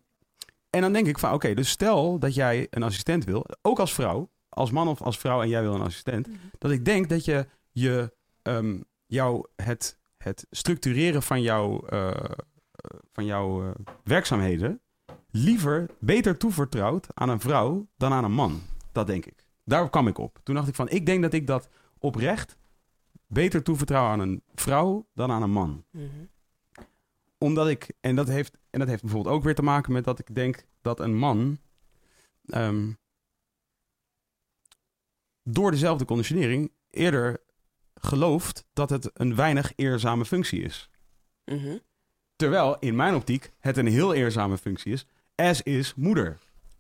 [0.70, 3.94] en dan denk ik van, oké, dus stel dat jij een assistent wil, ook als
[3.94, 6.28] vrouw, als man of als vrouw en jij wil een assistent,
[6.58, 8.80] dat ik denk dat je je, ehm,
[9.14, 12.32] jou het, het structureren van jouw, eh,
[13.12, 13.72] van jouw eh,
[14.04, 14.82] werkzaamheden
[15.32, 18.62] liever beter toevertrouwt aan een vrouw dan aan een man.
[18.92, 19.46] Dat denk ik.
[19.64, 20.40] Daar kwam ik op.
[20.44, 22.58] Toen dacht ik van, ik denk dat ik dat oprecht
[23.28, 25.86] beter toevertrouw aan een vrouw dan aan een man.
[25.90, 26.06] Mhm.
[27.38, 30.20] Omdat ik, en dat heeft, en dat heeft bijvoorbeeld ook weer te maken met dat
[30.20, 31.58] ik denk dat een man
[32.46, 32.92] ehm,
[35.44, 37.42] door dezelfde conditionering eerder
[38.04, 40.90] gelooft dat het een weinig eerzame functie is.
[41.46, 41.78] Mhm.
[42.36, 45.06] Terwijl in mijn optiek het een heel eerzame functie is.
[45.36, 46.38] As is moeder.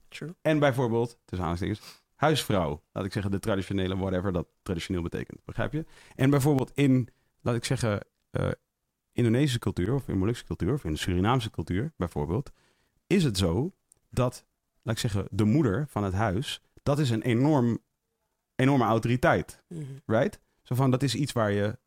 [0.08, 0.36] True.
[0.42, 2.84] En bijvoorbeeld, tussen aanhalingstekens, huisvrouw.
[2.92, 5.46] Laat ik zeggen, de traditionele whatever dat traditioneel betekent.
[5.46, 5.86] Begrijp je?
[6.16, 7.10] En bijvoorbeeld in,
[7.42, 8.52] laat ik zeggen, eh,
[9.12, 12.52] Indonesische cultuur of in Molukse cultuur of in de Surinaamse cultuur bijvoorbeeld,
[13.08, 13.74] is het zo
[14.10, 14.46] dat,
[14.82, 17.80] laat ik zeggen, de moeder van het huis, dat is een enorm,
[18.56, 19.64] enorme autoriteit.
[19.68, 19.84] Mhm.
[20.06, 20.40] Right?
[20.76, 21.78] Van, dat is iets waar je,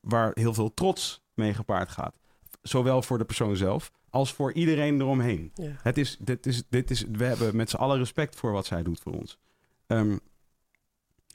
[0.00, 2.14] waar heel veel trots mee gepaard gaat.
[2.62, 5.50] Zowel voor de persoon zelf als voor iedereen eromheen.
[5.54, 5.70] Ja.
[5.82, 8.82] Het is, dit is, dit is, we hebben met z'n allen respect voor wat zij
[8.82, 9.38] doet voor ons.
[9.86, 10.16] Ehm,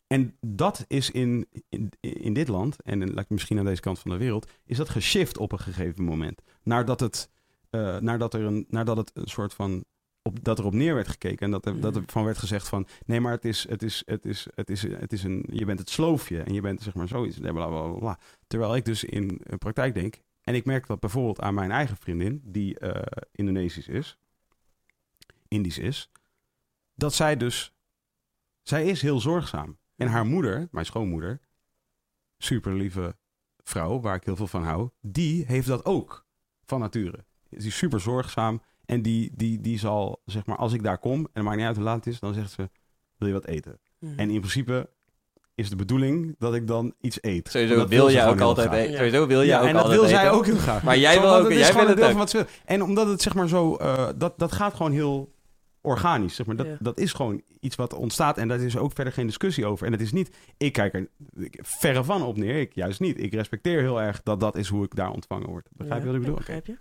[0.07, 4.11] en dat is in, in, in dit land, en in- misschien aan deze kant van
[4.11, 6.41] de wereld, is dat geshift op een gegeven moment.
[6.63, 7.29] Nadat, het,
[7.69, 9.83] eh, nadat, er een, nadat het een soort van.
[10.29, 12.67] Op, dat er op neer werd gekeken en dat er, dat er van werd gezegd
[12.67, 15.65] van nee, maar het is, het is, het is, het is, het is een, je
[15.65, 17.37] bent het sloofje en je bent zeg maar zoiets.
[17.37, 18.19] Bla, bla, bla.
[18.47, 21.97] Terwijl ik dus in eh, praktijk denk, en ik merk dat bijvoorbeeld aan mijn eigen
[21.97, 24.17] vriendin, die eh, Indonesisch is,
[25.47, 26.11] Indisch is,
[26.95, 27.73] dat zij dus,
[28.63, 29.77] zij is heel zorgzaam.
[29.95, 31.39] En haar moeder, mijn schoonmoeder,
[32.37, 33.15] super lieve
[33.63, 36.25] vrouw, waar ik heel veel van hou, die heeft dat ook
[36.63, 37.25] van nature.
[37.49, 41.19] Die is super zorgzaam en die, die, die zal, zeg maar, als ik daar kom,
[41.19, 42.69] en het maakt niet uit hoe laat het is, dan zegt ze,
[43.17, 43.79] wil je wat eten?
[43.99, 44.19] Mhm.
[44.19, 44.89] En in principe
[45.55, 47.49] is de bedoeling dat ik dan iets eet.
[47.49, 48.95] Sowieso wil jij ook altijd eten.
[48.97, 50.31] Sowieso wil jij Ja, ook en dat altijd wil zij eten.
[50.33, 50.83] ook heel graag.
[50.83, 52.11] Maar jij wil ook, jij wil het deel ook.
[52.11, 52.45] van wat ze wil.
[52.65, 55.33] En omdat het zeg maar zo, eh, dat, dat gaat gewoon heel
[55.81, 56.35] organisch.
[56.35, 56.55] Zeg maar.
[56.55, 56.77] dat, Ja.
[56.79, 59.85] dat is gewoon iets wat ontstaat en daar is ook verder geen discussie over.
[59.85, 61.07] En het is niet, ik kijk er
[61.51, 63.19] verre van op neer, ik juist niet.
[63.23, 65.67] Ik respecteer heel erg dat dat is hoe ik daar ontvangen word.
[65.71, 66.35] Begrijp je wat ik bedoel?
[66.35, 66.77] Begrijp je?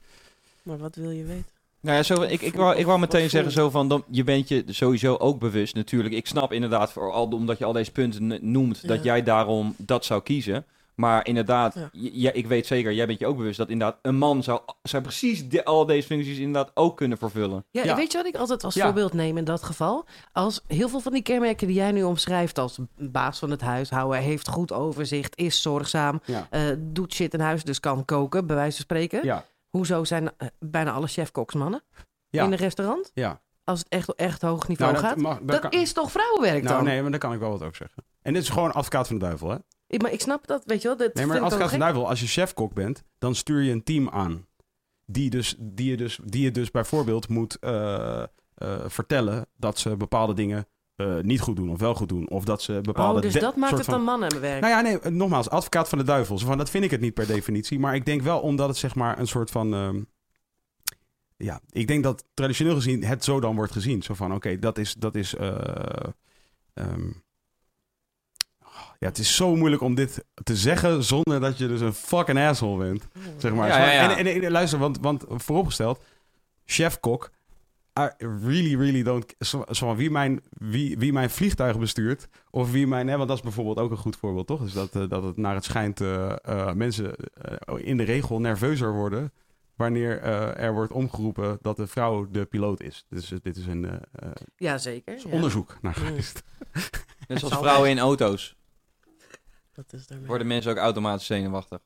[0.62, 1.56] Maar wat wil je weten?
[1.80, 4.48] Nou ja, zo, ik, ik, wou, ik wou meteen zeggen zo van, dan, je bent
[4.48, 6.14] je sowieso ook bewust natuurlijk.
[6.14, 9.02] Ik snap inderdaad, vooral omdat je al deze punten noemt, dat Ja.
[9.04, 10.64] jij daarom dat zou kiezen.
[10.94, 12.32] Maar inderdaad, Ja.
[12.32, 15.48] ik weet zeker, jij bent je ook bewust dat inderdaad een man zou, zou precies
[15.48, 17.64] de- al deze functies inderdaad ook kunnen vervullen.
[17.70, 17.96] Ja, Ja.
[17.96, 18.84] weet je wat ik altijd als Ja.
[18.84, 20.04] voorbeeld neem in dat geval?
[20.32, 24.20] Als heel veel van die kenmerken die jij nu omschrijft als baas van het huishouden,
[24.20, 26.46] heeft goed overzicht, is zorgzaam, Ja.
[26.50, 29.24] eh, doet shit in huis, dus kan koken, bij wijze van spreken.
[29.24, 29.44] Ja.
[29.78, 31.82] Hoezo zijn eh, bijna alle chefkoks mannen
[32.28, 32.44] Ja.
[32.44, 33.10] in een restaurant?
[33.14, 33.40] Ja.
[33.64, 35.22] Als het echt, echt hoog niveau Nou, dat gaat.
[35.22, 36.84] mag- dat kan- is toch vrouwenwerk Nou dan?
[36.84, 38.04] nee, maar daar kan ik wel wat over zeggen.
[38.22, 39.56] En dit is gewoon advocaat van de duivel, hè?
[39.86, 40.96] Ik- Maar ik snap dat, weet je wel.
[40.96, 43.82] Dat Nee, maar advocaat van de duivel, als je chefkok bent, dan stuur je een
[43.82, 44.46] team aan.
[45.06, 48.26] Die, dus, die, je, dus, die je dus bijvoorbeeld moet eh, eh,
[48.86, 50.66] vertellen dat ze bepaalde dingen
[50.98, 52.28] eh, niet goed doen of wel goed doen.
[52.28, 53.16] Of dat ze bepaalde...
[53.16, 54.60] Oh, dus dat maakt soort het van- dan mannenwerk.
[54.60, 56.38] Nou ja, nee, eh, nogmaals, advocaat van de duivel.
[56.38, 57.78] Zo van, dat vind ik het niet per definitie.
[57.78, 59.74] Maar ik denk wel omdat het zeg maar een soort van...
[59.74, 60.02] ehm,
[61.36, 64.02] ja, ik denk dat traditioneel gezien het zo dan wordt gezien.
[64.02, 64.94] Zo van, oké, dat is...
[64.94, 65.50] Dat is eh,
[66.74, 67.08] ehm,
[68.98, 72.38] ja, het is zo moeilijk om dit te zeggen zonder dat je dus een fucking
[72.38, 73.08] asshole bent.
[73.36, 73.68] Zeg maar.
[73.68, 74.16] Ja, Zo van- ja, ja.
[74.16, 76.02] En, en, en luister, want, want vooropgesteld,
[76.64, 77.30] chef-kok,
[77.98, 79.34] I really, really don't...
[79.38, 83.08] Van wie, mijn, wie, wie mijn vliegtuig bestuurt, of wie mijn...
[83.08, 84.60] Hè, want dat is bijvoorbeeld ook een goed voorbeeld, toch?
[84.62, 88.40] Dus dat, eh, dat het naar het schijnt eh, eh, mensen eh, in de regel
[88.40, 89.32] nerveuzer worden...
[89.76, 93.06] wanneer eh, er wordt omgeroepen dat de vrouw de piloot is.
[93.08, 94.00] Dus dit is een
[94.56, 95.14] Ja, zeker.
[95.14, 95.30] is ja.
[95.30, 96.06] onderzoek naar Mm.
[96.06, 96.42] geweest.
[97.28, 98.56] Net zoals vrouwen in auto's.
[99.72, 100.26] Dat is daarmee.
[100.26, 101.78] Worden mensen ook automatisch zenuwachtig.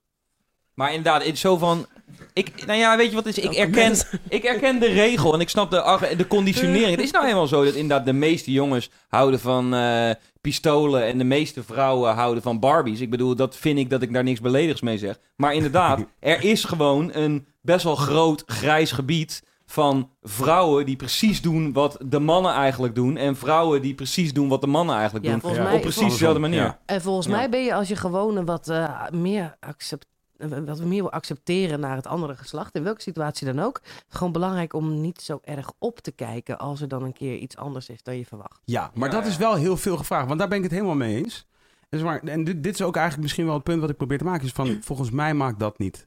[0.74, 1.86] Maar inderdaad, het is zo van...
[2.32, 3.44] Ik, nou ja, weet je wat het is?
[3.44, 3.94] Ik erken,
[4.28, 6.90] ik erken de regel en ik snap de, de conditionering.
[6.90, 11.04] Het is nou helemaal zo dat inderdaad de meeste jongens houden van eh, pistolen...
[11.06, 13.00] en de meeste vrouwen houden van Barbies.
[13.00, 15.18] Ik bedoel, dat vind ik dat ik daar niks beledigs mee zeg.
[15.36, 19.42] Maar inderdaad, er is gewoon een best wel groot grijs gebied...
[19.66, 23.16] van vrouwen die precies doen wat de mannen eigenlijk doen...
[23.16, 25.40] en vrouwen die precies doen wat de mannen eigenlijk Ja, doen.
[25.40, 26.62] volgens Ja, mij, Op precies dezelfde manier.
[26.62, 26.78] Ja.
[26.86, 27.32] En volgens Ja.
[27.32, 30.06] mij ben je als je gewoon een wat eh, meer accept,
[30.50, 34.32] eh, wat meer wil accepteren naar het andere geslacht, in welke situatie dan ook, gewoon
[34.32, 37.88] belangrijk om niet zo erg op te kijken als er dan een keer iets anders
[37.88, 38.60] is dan je verwacht.
[38.64, 39.30] Ja, maar Ja, dat ja.
[39.30, 40.26] is wel heel veel gevraagd.
[40.26, 41.46] Want daar ben ik het helemaal mee eens.
[41.88, 43.96] En, zeg maar, en dit, dit is ook eigenlijk misschien wel het punt wat ik
[43.96, 44.44] probeer te maken.
[44.46, 46.06] Is van, volgens mij maakt dat niet...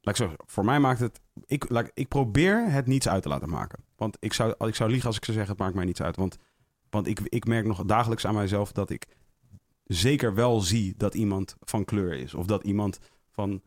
[0.00, 1.20] Laat ik zo, voor mij maakt het...
[1.46, 3.78] Ik, laat, ik- ik probeer het niets uit te laten maken.
[3.96, 6.16] Want ik zou, ik zou liegen als ik zou zeggen, het maakt mij niets uit.
[6.16, 6.36] Want,
[6.90, 9.06] want ik, ik merk nog dagelijks aan mijzelf dat ik
[9.84, 12.34] zeker wel zie dat iemand van kleur is.
[12.34, 12.98] Of dat iemand
[13.38, 13.62] van...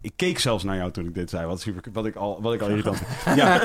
[0.00, 2.54] Ik keek zelfs naar jou toen ik dit zei, wat, super, wat, ik, al, wat
[2.54, 2.98] ik al irritant.
[3.34, 3.60] Ja,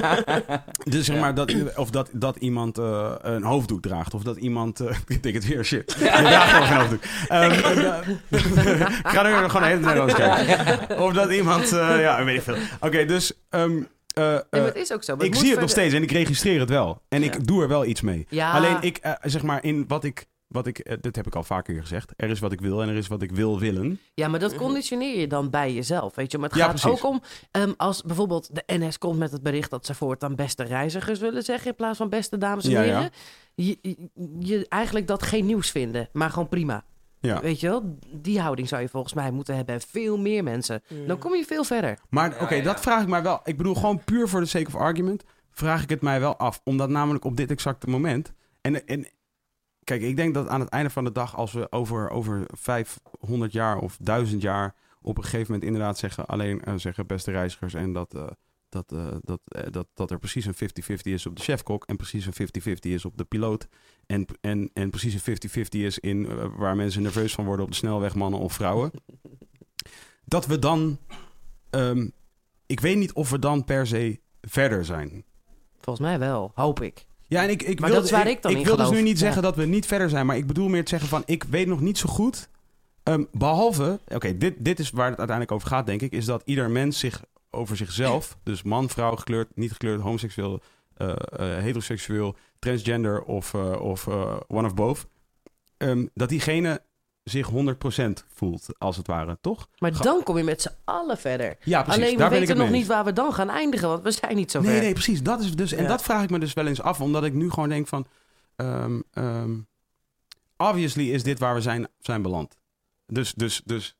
[0.83, 4.13] dus zeg maar, dat, of dat, dat iemand eh, een hoofddoek draagt.
[4.13, 4.79] Of dat iemand...
[4.79, 5.95] eh, ik denk het weer, shit.
[5.99, 7.03] Je draagt gewoon geen hoofddoek.
[7.27, 10.99] Ehm, eh, ik ga nu gewoon heel Nederlands kijken.
[10.99, 11.69] Of dat iemand...
[11.69, 12.55] ja, weet ik veel.
[12.79, 13.33] Oké, dus...
[13.49, 13.81] ehm,
[14.13, 15.15] eh, Nee, maar eh, het is ook zo.
[15.15, 17.01] maar ik zie het nog steeds en ik registreer het wel.
[17.09, 17.31] En Ja.
[17.31, 18.25] ik doe er wel iets mee.
[18.29, 20.25] Ja, Alleen ik, eh, zeg maar, in wat ik...
[20.53, 22.13] Wat ik, eh, dit heb ik al vaker gezegd.
[22.15, 23.99] Er is wat ik wil en er is wat ik wil willen.
[24.13, 26.37] Ja, maar dat conditioneer je dan bij jezelf, weet je.
[26.37, 27.03] Maar het Ja, gaat precies.
[27.03, 27.21] ook om,
[27.51, 31.43] ehm, als bijvoorbeeld de NS komt met het bericht dat ze voortaan beste reizigers willen
[31.43, 33.01] zeggen in plaats van beste dames en Ja, heren.
[33.01, 33.09] ja.
[33.55, 34.09] Je, je,
[34.39, 36.83] je eigenlijk dat geen nieuws vinden, maar gewoon prima.
[37.19, 37.41] Ja.
[37.41, 39.75] Weet je wel, die houding zou je volgens mij moeten hebben.
[39.75, 40.81] En veel meer mensen.
[41.07, 41.99] Dan kom je veel verder.
[42.09, 43.39] Maar oké, dat vraag ik mij wel.
[43.43, 46.61] Ik bedoel, gewoon puur voor de sake of argument vraag ik het mij wel af.
[46.63, 48.33] Omdat namelijk op dit exacte moment...
[48.61, 49.07] En, en
[49.83, 51.35] kijk, ik denk dat aan het einde van de dag...
[51.35, 54.75] als we over, over 500 jaar of 1000 jaar...
[55.01, 56.25] op een gegeven moment inderdaad zeggen...
[56.25, 57.73] alleen eh, zeggen beste reizigers...
[57.73, 58.27] en dat, eh,
[58.69, 59.39] dat, eh, dat,
[59.71, 61.85] dat, dat er precies een 50-50 is op de chefkok...
[61.85, 63.67] en precies een 50-50 is op de piloot...
[64.05, 67.77] En, en, en precies een 50-50 is in waar mensen nerveus van worden op de
[67.77, 68.91] snelweg, mannen of vrouwen.
[70.25, 70.97] Dat we dan
[71.73, 72.07] Ehm,
[72.65, 75.23] ik weet niet of we dan per se verder zijn.
[75.79, 77.05] Volgens mij wel, hoop ik.
[77.33, 79.01] Ja, en ik, ik Maar wil, dat is waar ik dan in wil dus nu
[79.01, 81.43] niet zeggen dat we niet verder zijn, maar ik bedoel meer te zeggen van, ik
[81.43, 82.49] weet nog niet zo goed.
[83.03, 86.41] ehm, behalve, oké, dit, dit is waar het uiteindelijk over gaat, denk ik, is dat
[86.45, 90.61] ieder mens zich over zichzelf, dus man, vrouw, gekleurd, niet gekleurd, homoseksueel,
[90.93, 91.17] eh, eh,
[91.63, 94.07] heteroseksueel, transgender of, eh, of
[94.47, 95.07] one of both,
[95.77, 96.81] ehm, dat diegene
[97.23, 97.53] zich 100%
[98.33, 99.67] voelt, als het ware, toch?
[99.77, 101.57] Maar Ga- dan kom je met z'n allen verder.
[101.63, 102.01] Ja, precies.
[102.01, 104.51] Alleen we daar weten nog niet waar we dan gaan eindigen, want we zijn niet
[104.51, 104.81] zo Nee, ver.
[104.81, 105.23] nee, precies.
[105.23, 107.49] Dat is dus, en dat vraag ik me dus wel eens af, omdat ik nu
[107.49, 108.05] gewoon denk van...
[108.55, 109.51] ehm, ehm,
[110.57, 112.57] obviously is dit waar we zijn, zijn beland.
[113.07, 113.95] Dus, dus, dus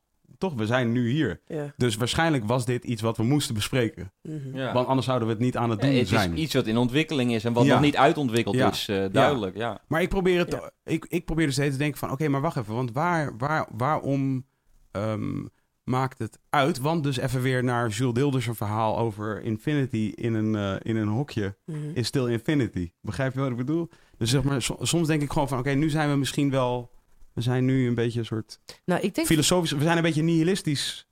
[0.49, 1.39] toch, we zijn nu hier.
[1.47, 1.73] Ja.
[1.77, 4.11] Dus waarschijnlijk was dit iets wat we moesten bespreken.
[4.21, 4.57] Mhm.
[4.57, 4.73] Ja.
[4.73, 6.33] Want anders zouden we het niet aan het Ja, doen het zijn.
[6.33, 7.73] is iets wat in ontwikkeling is en wat Ja.
[7.73, 8.71] nog niet uitontwikkeld Ja.
[8.71, 9.57] is, eh, duidelijk.
[9.57, 9.81] Ja.
[9.87, 10.71] Maar ik probeer, het, Ja.
[10.83, 12.11] ik, ik probeer dus steeds te denken van...
[12.11, 12.73] Oké, maar wacht even.
[12.73, 14.45] Want waar, waar, waarom
[14.91, 15.45] ehm,
[15.83, 16.79] maakt het uit?
[16.79, 20.95] Want dus even weer naar Jules Dilders een verhaal over Infinity in een, eh, in
[20.95, 21.55] een hokje.
[21.65, 21.77] Mhm.
[21.93, 22.91] is still infinity.
[23.01, 23.89] Begrijp je wat ik bedoel?
[24.17, 26.91] Dus zeg maar, so- soms denk ik gewoon van, oké, nu zijn we misschien wel,
[27.33, 29.27] we zijn nu een beetje een soort Nou, ik denk...
[29.27, 31.07] filosofisch, we zijn een beetje nihilistisch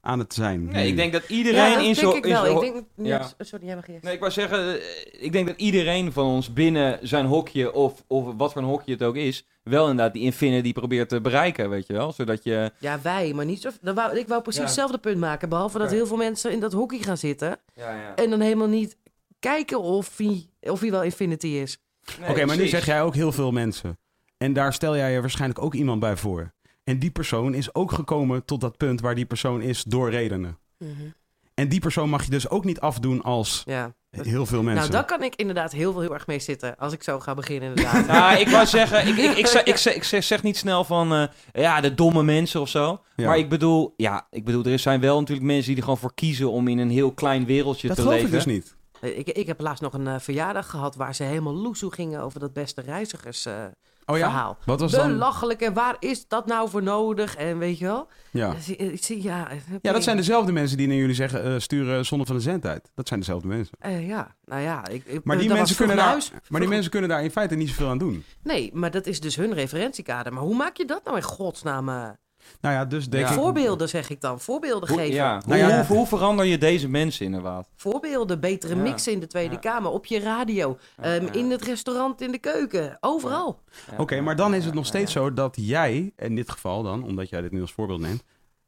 [0.00, 0.64] aan het zijn.
[0.64, 0.90] Nee, nu.
[0.90, 2.10] ik denk dat Ja, iedereen dat in denk zo...
[2.16, 2.44] ik in wel.
[2.44, 2.84] zo- Ik denk...
[3.08, 3.30] Ja.
[3.38, 4.02] Sorry, jij mag eerst.
[4.04, 8.04] Nee, ik wou zeggen, eh, ik denk dat iedereen van ons binnen zijn hokje, of,
[8.06, 11.70] of wat voor een hokje het ook is, wel inderdaad die infinity probeert te bereiken,
[11.70, 12.12] weet je wel?
[12.12, 12.72] Zodat je...
[12.78, 13.70] Ja, wij, maar niet zo...
[13.80, 14.66] Dat wou, ik wou precies Ja.
[14.66, 15.48] hetzelfde punt maken.
[15.48, 15.96] Behalve dat Ja.
[15.96, 17.58] heel veel mensen in dat hockey gaan zitten.
[17.74, 18.14] Ja, ja.
[18.16, 18.96] En dan helemaal niet
[19.38, 21.78] kijken of hij, of hij wel Infinity is.
[22.28, 23.98] Oké, maar nu zeg jij ook heel veel mensen.
[24.38, 26.52] En daar stel jij je waarschijnlijk ook iemand bij voor.
[26.84, 30.58] En die persoon is ook gekomen tot dat punt waar die persoon is door redenen.
[30.78, 30.90] Mhm.
[31.54, 33.94] En die persoon mag je dus ook niet afdoen als Ja.
[34.10, 34.80] heel veel mensen.
[34.80, 36.76] Nou, daar kan ik inderdaad heel, veel, heel erg mee zitten.
[36.76, 38.06] Als ik zo ga beginnen, inderdaad.
[38.16, 40.84] Nou, ik wou zeggen, ik, ik, ik, zeg, ik, zeg, ik zeg, zeg niet snel
[40.84, 43.00] van, eh, ja, de domme mensen of zo.
[43.16, 43.26] Ja.
[43.26, 46.14] Maar ik bedoel, ja, ik bedoel, er zijn wel natuurlijk mensen die er gewoon voor
[46.14, 48.38] kiezen om in een heel klein wereldje dat te geloof leven.
[48.38, 48.76] ik dus niet.
[49.16, 52.40] ik, ik heb laatst nog een eh, verjaardag gehad waar ze helemaal loesoe gingen over
[52.40, 53.64] dat beste reizigers eh,
[54.10, 54.24] Oh ja?
[54.28, 54.58] verhaal.
[54.64, 55.12] Wat was dan?
[55.12, 57.36] Belachelijk en waar is dat nou voor nodig?
[57.36, 58.08] En weet je wel?
[58.30, 58.54] Ja.
[58.60, 59.48] Zie- eh, zie- ja,
[59.82, 62.90] ja, dat zijn dezelfde mensen die naar jullie zeggen, eh, sturen zonde van de zendtijd.
[62.94, 63.74] Dat zijn dezelfde mensen.
[63.78, 64.86] Eh, ja, nou ja.
[64.88, 66.30] Ik, ik, Maar die, mensen kunnen daar, huis.
[66.48, 68.24] maar die mensen kunnen daar in feite niet zoveel aan doen.
[68.42, 70.32] Nee, maar dat is dus hun referentiekader.
[70.32, 72.16] Maar hoe maak je dat nou in godsnaam?
[72.60, 73.30] Nou ja, dus denk Ja.
[73.30, 73.36] ik...
[73.38, 74.40] Voorbeelden zeg ik dan.
[74.40, 75.14] Voorbeelden Hoe, geven.
[75.14, 75.86] ja, Nou ja.
[75.86, 77.68] hoe, hoe, verander je deze mensen inderdaad?
[77.76, 78.82] Voorbeelden, betere Ja.
[78.82, 79.60] mixen in de Tweede Ja.
[79.60, 81.32] Kamer, op je radio, ehm, ja.
[81.32, 83.62] in het restaurant, in de keuken, overal.
[83.96, 87.28] Oké, maar dan is het nog steeds zo dat jij, in dit geval dan, omdat
[87.28, 88.22] jij dit nu als voorbeeld neemt,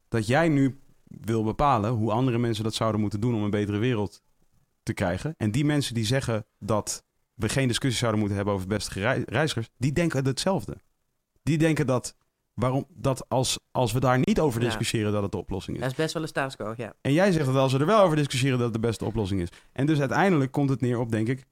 [0.07, 3.77] dat jij nu wil bepalen hoe andere mensen dat zouden moeten doen om een betere
[3.77, 4.21] wereld
[4.83, 5.33] te krijgen.
[5.37, 7.03] En die mensen die zeggen dat
[7.33, 10.75] we geen discussie zouden moeten hebben over beste rei- reizigers, die denken hetzelfde.
[11.43, 12.15] Die denken dat,
[12.53, 14.67] waarom, dat als, als we daar niet over Ja.
[14.67, 15.81] discussiëren, dat het de oplossing is.
[15.83, 16.93] Dat is best wel een status quo, ja.
[17.01, 19.41] En jij zegt dat als we er wel over discussiëren, dat het de beste oplossing
[19.41, 19.49] is.
[19.71, 21.45] En dus uiteindelijk komt het neer op, denk ik,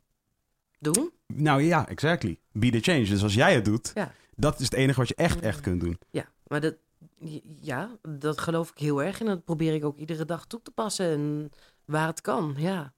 [0.80, 1.12] Doen?
[1.28, 2.40] nou ja, exactly.
[2.52, 3.04] Be the change.
[3.06, 4.12] Dus als jij het doet, Ja.
[4.36, 5.98] dat is het enige wat je echt, echt kunt doen.
[6.10, 6.76] Ja, maar dat,
[7.62, 9.20] ja, dat geloof ik heel erg.
[9.20, 11.06] En dat probeer ik ook iedere dag toe te passen.
[11.12, 11.52] En
[11.86, 12.94] waar het kan, ja.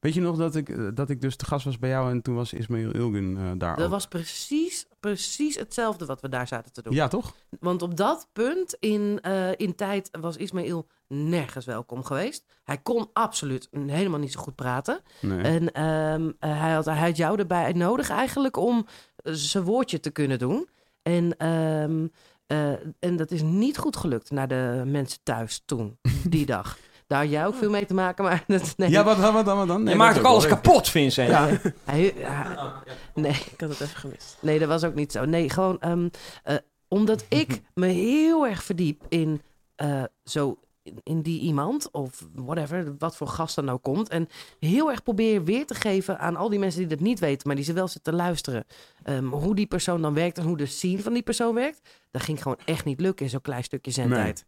[0.00, 2.22] Weet je nog dat ik, eh, dat ik dus te gast was bij jou en
[2.22, 3.90] toen was Ismail Ilgun eh, daar Dat ook?
[3.90, 6.94] was precies, precies hetzelfde wat we daar zaten te doen.
[6.94, 7.34] Ja, toch?
[7.60, 12.44] Want op dat punt in, eh, in tijd was Ismaël nergens welkom geweest.
[12.64, 15.00] Hij kon absoluut helemaal niet zo goed praten.
[15.20, 15.42] Nee.
[15.42, 20.00] En ehm, eh, hij, had, hij had jou erbij nodig eigenlijk om eh, zijn woordje
[20.00, 20.68] te kunnen doen.
[21.02, 22.06] En, ehm,
[22.46, 25.98] eh, en dat is niet goed gelukt naar de mensen thuis toen,
[26.28, 26.78] die dag.
[27.12, 28.90] Daar had jij ook veel mee te maken, maar dat, nee.
[28.90, 29.34] Ja, wat dan?
[29.34, 29.56] Wat dan?
[29.56, 29.78] Wat dan?
[29.78, 31.28] Je Nee, maakt dat ook alles kapot, Vincent.
[31.28, 31.48] Ja.
[31.84, 32.82] Hij- ja,
[33.14, 34.36] nee, Ik had het even gemist.
[34.40, 35.24] nee, dat was ook niet zo.
[35.24, 36.08] Nee, gewoon ehm,
[36.42, 36.56] eh,
[36.88, 39.42] omdat ik me heel erg verdiep in
[39.74, 40.56] eh, zo
[41.02, 44.08] in, die iemand of whatever, wat voor gast dan ook komt.
[44.08, 44.28] En
[44.58, 47.56] heel erg probeer weer te geven aan al die mensen die dat niet weten, maar
[47.56, 48.64] die ze wel zitten te luisteren.
[49.02, 51.80] ehm, hoe die persoon dan werkt en hoe de scene van die persoon werkt.
[52.10, 54.44] Dat ging gewoon echt niet lukken in zo'n klein stukje zendtijd.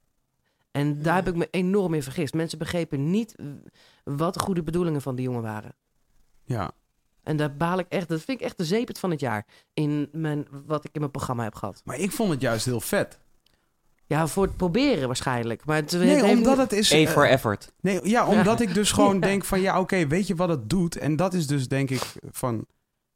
[0.76, 2.34] En daar heb ik me enorm in vergist.
[2.34, 3.46] Mensen begrepen niet eh,
[4.04, 5.74] wat de goede bedoelingen van die jongen waren.
[6.44, 6.70] Ja.
[7.22, 9.46] En daar baal ik echt, dat vind ik echt de zeepert van het jaar.
[9.74, 11.82] In mijn, wat ik in mijn programma heb gehad.
[11.84, 13.18] Maar ik vond het juist heel vet.
[14.06, 15.64] Ja, voor het proberen waarschijnlijk.
[15.64, 16.92] Maar het, het Nee, heeft omdat het is...
[16.92, 17.72] A eh, for effort.
[17.80, 19.20] Nee, ja, omdat ik dus gewoon Ja.
[19.20, 20.96] denk van ja, oké, weet je wat het doet?
[20.96, 22.66] En dat is dus denk ik van,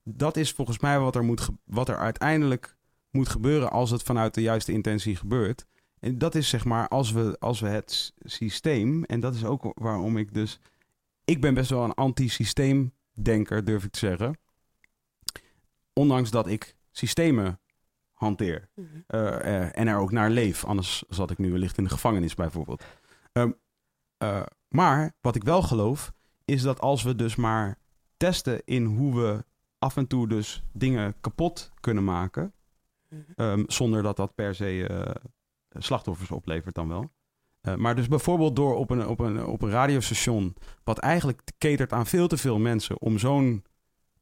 [0.02, 2.76] dat is volgens mij wat er, moet ge- wat er uiteindelijk
[3.10, 5.66] moet gebeuren als het vanuit de juiste intentie gebeurt.
[6.00, 9.72] En dat is zeg maar, als we, als we het systeem, en dat is ook
[9.74, 10.60] waarom ik dus,
[11.24, 14.38] ik ben best wel een anti-systeemdenker, durf ik te zeggen.
[15.92, 17.60] Ondanks dat ik systemen
[18.12, 18.68] hanteer.
[19.06, 20.64] Eh, eh, en er ook naar leef.
[20.64, 22.84] Anders zat ik nu wellicht in de gevangenis bijvoorbeeld.
[23.32, 23.50] Ehm,
[24.16, 26.12] eh, maar wat ik wel geloof,
[26.44, 27.78] is dat als we dus maar
[28.16, 29.44] testen in hoe we
[29.78, 32.52] af en toe dus dingen kapot kunnen maken,
[33.36, 34.86] ehm, zonder dat dat per se
[35.78, 37.10] slachtoffers oplevert dan wel.
[37.60, 41.92] Eh, maar dus bijvoorbeeld door op een, op, een, op een radiostation, wat eigenlijk catert
[41.92, 43.64] aan veel te veel mensen, om zo'n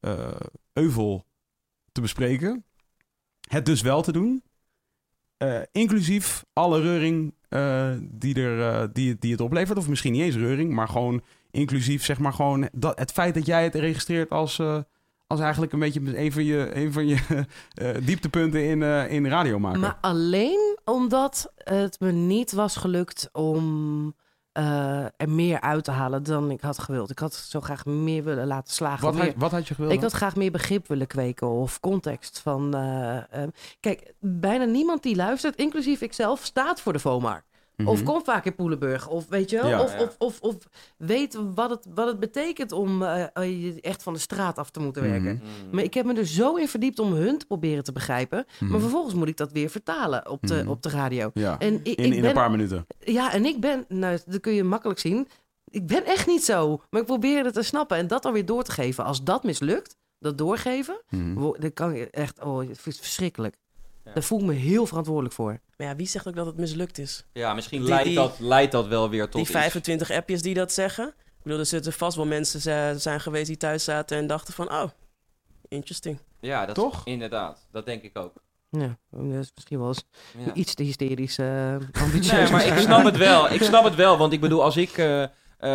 [0.00, 0.40] eh,
[0.72, 1.26] euvel
[1.92, 2.64] te bespreken,
[3.48, 4.42] het dus wel te doen,
[5.36, 7.34] eh, inclusief alle reuring
[8.00, 9.78] die, er, die, die het oplevert.
[9.78, 13.46] Of misschien niet eens reuring, maar gewoon inclusief zeg maar gewoon dat, het feit dat
[13.46, 14.60] jij het registreert als,
[15.26, 17.16] als eigenlijk een beetje een van je, een van je
[17.74, 19.80] eh, dieptepunten in, eh, in radio maken.
[19.80, 24.14] Maar alleen omdat het me niet was gelukt om
[24.52, 27.10] eh, er meer uit te halen dan ik had gewild.
[27.10, 29.04] Ik had zo graag meer willen laten slagen.
[29.04, 29.92] wat, meer- had, wat had je gewild?
[29.92, 32.70] Ik had graag meer begrip willen kweken of context van.
[33.80, 37.44] kijk, bijna niemand die luistert, inclusief ikzelf, staat voor de FOMAR.
[37.76, 37.88] Mhm.
[37.88, 39.08] Of komt vaak in Poelenburg.
[39.08, 39.68] Of weet je wel.
[39.68, 39.82] Ja.
[39.82, 40.02] of, Ja.
[40.02, 40.56] Of, of, of
[40.96, 45.02] weet wat het, wat het betekent om je echt van de straat af te moeten
[45.02, 45.34] werken.
[45.42, 45.74] Mhm.
[45.74, 48.44] Maar ik heb me er zo in verdiept om hun te proberen te begrijpen.
[48.60, 48.70] Mhm.
[48.70, 50.68] Maar vervolgens moet ik dat weer vertalen op de, Mhm.
[50.68, 51.30] op de radio.
[51.34, 52.86] Ja, En ik, in, ik in ben, een paar minuten.
[53.00, 55.28] Ja, en ik ben, nou, dat kun je makkelijk zien.
[55.68, 56.80] Ik ben echt niet zo.
[56.90, 59.04] Maar ik probeer het te snappen en dat dan weer door te geven.
[59.04, 61.50] Als dat mislukt, dat doorgeven, Mhm.
[61.58, 63.56] dan kan je echt, oh, het is verschrikkelijk.
[64.06, 64.12] Ja.
[64.12, 65.60] Daar voel ik me heel verantwoordelijk voor.
[65.76, 67.24] Maar ja, wie zegt ook dat het mislukt is?
[67.32, 69.50] Ja, misschien Die- leidt, die- dat, leidt dat wel weer tot Die iets.
[69.50, 71.06] 25 appjes die dat zeggen.
[71.08, 72.60] Ik bedoel, er zitten vast wel mensen
[73.00, 74.70] zijn geweest die thuis zaten en dachten van...
[74.72, 74.84] Oh,
[75.68, 76.18] interesting.
[76.40, 77.04] Ja, dat Toch?
[77.04, 77.66] inderdaad.
[77.72, 78.32] Dat denk ik ook.
[78.70, 80.04] Ja, dat is misschien wel eens
[80.46, 80.52] Ja.
[80.54, 82.30] iets te hysterisch eh ambitieus.
[82.32, 83.52] Nee, maar ik snap het wel.
[83.52, 84.98] Ik snap het wel, want ik bedoel, als ik...
[84.98, 85.24] eh,
[85.58, 85.70] eh,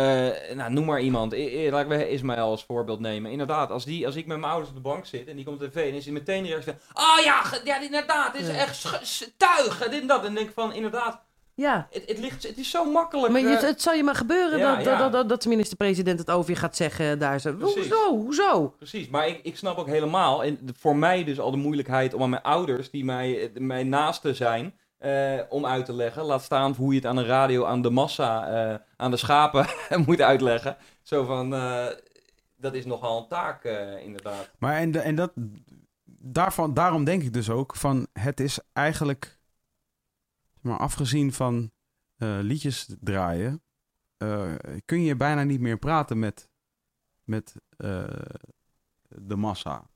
[0.54, 1.32] nou, noem maar iemand.
[1.32, 3.30] I- I- Laat ik Ismaël als voorbeeld nemen.
[3.30, 5.62] Inderdaad, als, die, als ik met mijn ouders op de bank zit en die komt
[5.62, 5.88] op tv...
[5.90, 6.74] en is hij meteen rechts van...
[6.94, 8.54] Oh ja, ja inderdaad, dit is Ja.
[8.54, 10.18] echt tuig, dit en dat.
[10.18, 11.20] En dan denk ik van, inderdaad,
[11.54, 13.32] Ja, het, het, ligt, het is zo makkelijk.
[13.32, 14.96] maar je, eh, het zal je maar gebeuren ja, dat, ja.
[14.98, 17.18] Dat, dat, dat de minister-president het over je gaat zeggen.
[17.18, 17.52] Daar zo.
[17.60, 18.08] Hoezo?
[18.10, 18.68] Hoezo?
[18.78, 22.22] Precies, maar ik, ik snap ook helemaal, en voor mij dus al de moeilijkheid om
[22.22, 26.24] aan mijn ouders, die mij, eh, mijn naasten zijn, eh, om uit te leggen.
[26.24, 29.66] Laat staan hoe je het aan de radio, aan de massa, eh, aan de schapen
[30.06, 30.76] moet uitleggen.
[31.02, 31.86] Zo van, eh,
[32.56, 33.64] dat is nogal een taak
[34.04, 34.50] inderdaad.
[34.58, 35.32] Maar en, en dat,
[36.04, 39.38] daarvan, daarom denk ik dus ook van het is eigenlijk,
[40.60, 41.70] maar afgezien van
[42.40, 43.62] liedjes draaien,
[44.84, 46.48] kun je bijna niet meer praten met,
[47.24, 47.54] met
[49.08, 49.90] de massa.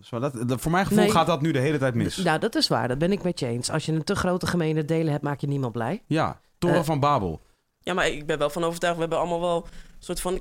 [0.00, 1.12] Zo, dat, dat- voor mijn gevoel Nee.
[1.12, 2.16] gaat dat nu de hele tijd mis.
[2.16, 2.88] Nou, dat is waar.
[2.88, 3.70] Dat ben ik met je eens.
[3.70, 6.02] Als je een te grote gemene delen hebt, maak je niemand blij.
[6.06, 7.40] Ja, Toren Eh, van Babel.
[7.80, 10.40] Ja, maar ik ben wel van overtuigd, we hebben allemaal wel een soort van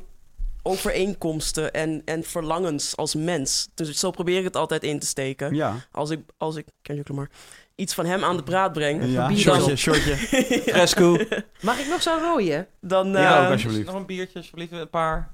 [0.77, 3.69] overeenkomsten en, en verlangens als mens.
[3.73, 5.55] Dus zo probeer ik het altijd in te steken.
[5.55, 7.29] Ja, Als ik, als ik, Kendrick Lamar,
[7.75, 9.27] iets van hem aan de praat breng, ja.
[9.27, 10.15] bier shortje, shortje.
[10.73, 11.17] Fresco.
[11.61, 12.67] Mag ik nog zo rooien?
[12.81, 13.07] dan...
[13.11, 13.85] Ja, eh, ook alsjeblieft.
[13.85, 15.31] Nog een biertje, alsjeblieft, een paar.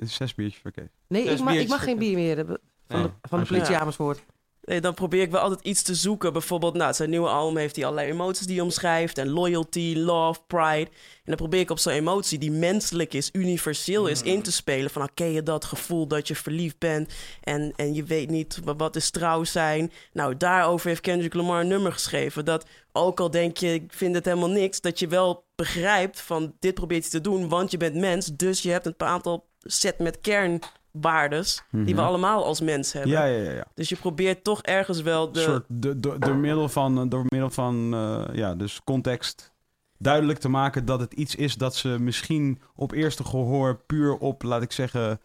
[0.00, 0.88] Zes biertjes, oké.
[1.08, 2.60] Nee, Zes ik mag, ik mag geen bier meer hebben.
[2.88, 4.20] Van, Nee, de, van de politie Amersfoort.
[4.62, 6.32] Nee, dan probeer ik wel altijd iets te zoeken.
[6.32, 9.18] Bijvoorbeeld, nou, zijn nieuwe album heeft hij allerlei emoties die hij omschrijft.
[9.18, 10.90] En loyalty, love, pride.
[10.90, 14.90] En dan probeer ik op zo'n emotie die menselijk is, universeel is, in te spelen.
[14.90, 17.12] Van, oké, je dat gevoel dat je verliefd bent
[17.42, 19.92] en, en je weet niet wa- wat is trouw zijn.
[20.12, 22.44] Nou, daarover heeft Kendrick Lamar een nummer geschreven.
[22.44, 26.54] Dat ook al denk je, ik vind het helemaal niks, dat je wel begrijpt van,
[26.58, 28.26] dit probeert je te doen, want je bent mens.
[28.26, 30.58] Dus je hebt een aantal set met kern
[31.00, 32.00] waardes die we Mhm.
[32.00, 33.10] allemaal als mens hebben.
[33.12, 33.50] Ja, ja, ja.
[33.50, 33.64] ja.
[33.74, 35.40] Dus je probeert toch ergens wel de...
[35.40, 39.52] soort do- do- door middel van, door middel van eh, ja, dus context
[39.98, 44.42] duidelijk te maken dat het iets is dat ze misschien op eerste gehoor puur op,
[44.42, 45.20] laat ik zeggen,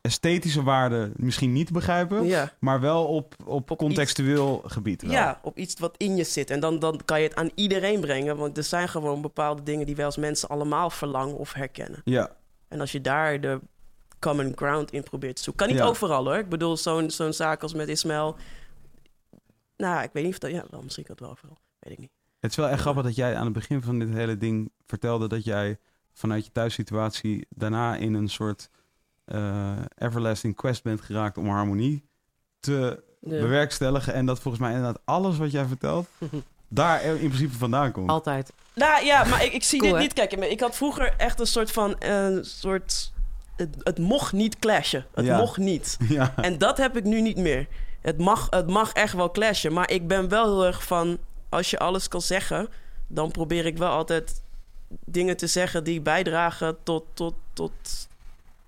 [0.00, 2.52] esthetische waarden misschien niet begrijpen, Ja.
[2.60, 5.02] maar wel op, op, Op contextueel gebied.
[5.02, 5.10] wel.
[5.10, 6.50] Ja, op iets wat in je zit.
[6.50, 8.36] En dan, dan kan je het aan iedereen brengen.
[8.36, 12.00] Want er zijn gewoon bepaalde dingen die wij als mensen allemaal verlangen of herkennen.
[12.04, 12.30] Ja,
[12.68, 13.60] En als je daar de
[14.18, 15.66] common ground in probeert te zoeken.
[15.66, 15.88] Kan niet Ja.
[15.90, 16.36] overal hoor.
[16.36, 18.36] Ik bedoel, zo'n zo'n zaak als met Ismail.
[19.76, 20.50] Nou, ik weet niet of dat...
[20.50, 21.56] Ja, wel, misschien kan het wel overal.
[21.78, 22.10] Weet ik niet.
[22.40, 25.28] het is wel echt grappig dat jij aan het begin van dit hele ding vertelde
[25.28, 25.78] dat jij
[26.12, 28.68] vanuit je thuissituatie daarna in een soort
[29.24, 32.08] eh, everlasting quest bent geraakt om harmonie
[32.60, 33.38] te Ja.
[33.40, 34.12] bewerkstelligen.
[34.14, 36.08] En dat volgens mij inderdaad alles wat jij vertelt,
[36.68, 38.10] daar in principe vandaan komt.
[38.10, 38.52] Altijd.
[38.74, 40.06] Nou ja, maar ik, ik zie Cool, dit hè?
[40.06, 40.12] niet.
[40.30, 41.96] Kijk, ik had vroeger echt een soort van...
[41.98, 43.12] Een soort,
[43.56, 45.06] het, het mocht niet clashen.
[45.14, 45.38] Het Ja.
[45.38, 45.96] mocht niet.
[46.08, 46.32] Ja.
[46.36, 47.66] En dat heb ik nu niet meer.
[48.00, 49.72] Het mag, het mag echt wel clashen.
[49.72, 51.18] Maar ik ben wel heel erg van...
[51.48, 52.68] Als je alles kan zeggen...
[53.06, 54.42] dan probeer ik wel altijd
[55.04, 55.84] dingen te zeggen...
[55.84, 57.72] die bijdragen tot, tot, tot,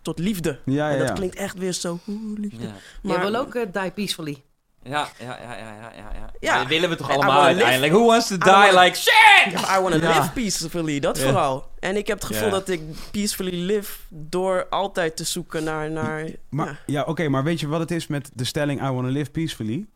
[0.02, 0.58] tot liefde.
[0.64, 1.98] Ja, ja, En dat klinkt echt weer zo...
[2.08, 2.64] oeh, liefde.
[2.66, 2.72] Ja.
[3.02, 4.42] Jij wil ook eh, die peacefully.
[4.88, 6.30] Ja, ja, ja, ja, ja, ja.
[6.40, 6.66] ja.
[6.66, 7.92] Willen we toch allemaal uiteindelijk?
[7.92, 9.52] Who wants to die wanna- like shit?
[9.52, 10.18] I want to Ja.
[10.18, 11.68] live peacefully, dat vooral.
[11.78, 13.98] En ik heb het gevoel dat ik peacefully live...
[14.08, 15.90] door altijd te zoeken naar...
[15.90, 16.76] naar Maar, ja.
[16.86, 19.30] ja, oké, maar weet je wat het is met de stelling I want to live
[19.30, 19.86] peacefully?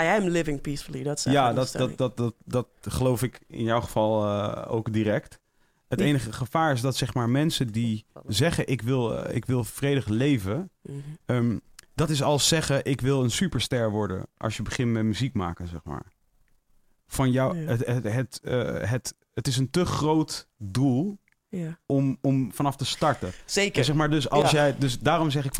[0.00, 3.64] I am living peacefully, dat is Ja, dat, dat, dat, dat, dat geloof ik in
[3.64, 5.38] jouw geval eh, ook direct.
[5.88, 9.64] Het enige gevaar is dat zeg maar mensen die zeggen ik wil, eh, ik wil
[9.64, 10.70] vredig leven,
[11.26, 11.58] Mhm.
[12.00, 15.68] Dat is als zeggen ik wil een superster worden als je begint met muziek maken,
[15.68, 16.12] zeg maar.
[17.06, 21.18] Van jou, het, het, het, eh, het, het is een te groot doel
[21.52, 21.78] Ja.
[21.86, 23.32] om, om vanaf te starten.
[23.44, 24.56] Zeker, Dus zeg maar, dus als Ja.
[24.56, 25.54] jij, dus daarom zeg ik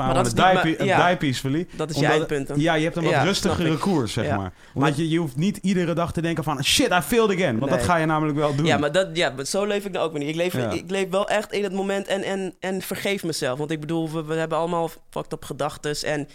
[0.76, 0.96] mijn- ja.
[1.08, 1.66] die peacefully.
[1.76, 2.46] dat is Omdat- eindpunt.
[2.48, 2.60] dan.
[2.60, 4.52] Ja, je hebt een wat Ja, rustigere koers, zeg maar.
[4.74, 6.64] Omdat je, je hoeft niet iedere dag te denken van...
[6.64, 7.58] Shit, I failed again.
[7.58, 8.66] Want dat ga je namelijk wel doen.
[8.66, 10.28] Ja, maar, dat, ja, maar zo leef ik nou ook weer niet.
[10.28, 13.58] Ik leef, ik leef wel echt in het moment en, en, en vergeef mezelf.
[13.58, 16.02] Want ik bedoel, we, we hebben allemaal fucked up gedachtes.
[16.02, 16.28] En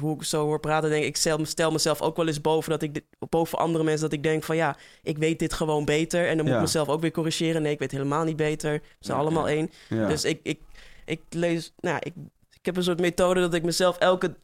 [0.00, 2.70] hoe ik zo hoor praten, denk ik, ik stel, stel mezelf ook wel eens boven,
[2.70, 4.02] dat ik dit- boven andere mensen.
[4.02, 6.20] Dat ik denk van ja, ik weet dit gewoon beter.
[6.28, 6.54] En dan moet Ja.
[6.54, 7.62] ik mezelf ook weer corrigeren.
[7.62, 8.72] Nee, ik weet helemaal niet beter.
[8.72, 9.70] We zijn Ja, allemaal één.
[9.88, 10.06] Ja.
[10.08, 10.60] Dus ik, ik,
[11.04, 12.12] ik lees, nou, ik,
[12.52, 14.34] ik heb een soort methode dat ik mezelf elke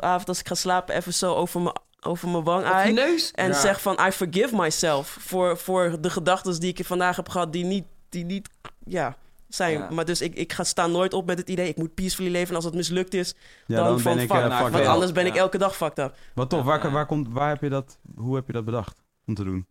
[0.00, 2.92] avond als ik ga slapen even zo over mijn, over mijn wang aai.
[2.92, 3.30] neus.
[3.34, 3.60] En Ja.
[3.60, 7.64] zeg van, I forgive myself voor, voor de gedachten die ik vandaag heb gehad, die
[7.64, 8.48] niet, die niet
[8.84, 9.16] ja,
[9.48, 9.78] zijn.
[9.78, 9.88] Ja.
[9.90, 12.48] Maar dus ik, ik ga staan nooit op met het idee, ik moet peacefully leven.
[12.48, 13.34] En als het mislukt is,
[13.66, 14.30] Ja, dan dan van ben ik...
[14.30, 16.14] fuck, eh, fuck want anders ben ik elke dag fucked up.
[16.34, 16.58] Wat tof.
[16.60, 16.90] Ja, Waar, ja.
[16.90, 17.98] waar, komt, waar heb je dat...
[18.16, 19.66] Hoe heb je dat bedacht om te doen?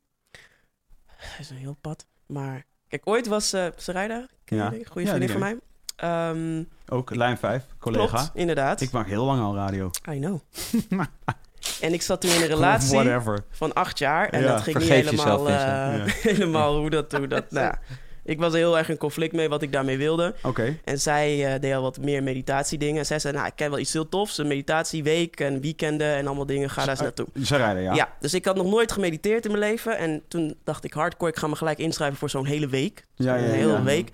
[1.17, 2.05] Dat is een heel pad.
[2.25, 4.69] Maar kijk, ooit was uh, Sarayda, Ja.
[4.69, 5.57] goede Ja, vriendin van mij.
[5.95, 8.05] Ehm, Ook Lijn 5, collega.
[8.17, 8.81] klopt, inderdaad.
[8.81, 9.89] Ik maak heel lang al radio.
[10.09, 10.39] I know.
[11.81, 13.43] en ik zat toen in een relatie Whatever.
[13.49, 14.29] van acht jaar.
[14.29, 17.11] En Ja, dat ging niet helemaal, eh, helemaal hoe dat...
[17.11, 17.73] Hoe dat nou.
[18.27, 20.35] Ik was er heel erg in conflict mee wat ik daarmee wilde.
[20.43, 20.77] Oké.
[20.83, 22.97] En zij eh, deed al wat meer meditatiedingen.
[22.97, 24.37] En zij zei, nou, ik ken wel iets heel tofs.
[24.37, 26.69] Een meditatieweek en weekenden en allemaal dingen.
[26.69, 27.27] Ga daar eens naartoe.
[27.43, 27.93] Ze rijden, ja.
[27.93, 28.13] Ja.
[28.19, 29.97] dus ik had nog nooit gemediteerd in mijn leven.
[29.97, 33.05] En toen dacht ik hardcore, ik ga me gelijk inschrijven voor zo'n hele week.
[33.15, 33.53] Ja, ja, een ja.
[33.53, 34.11] hele week.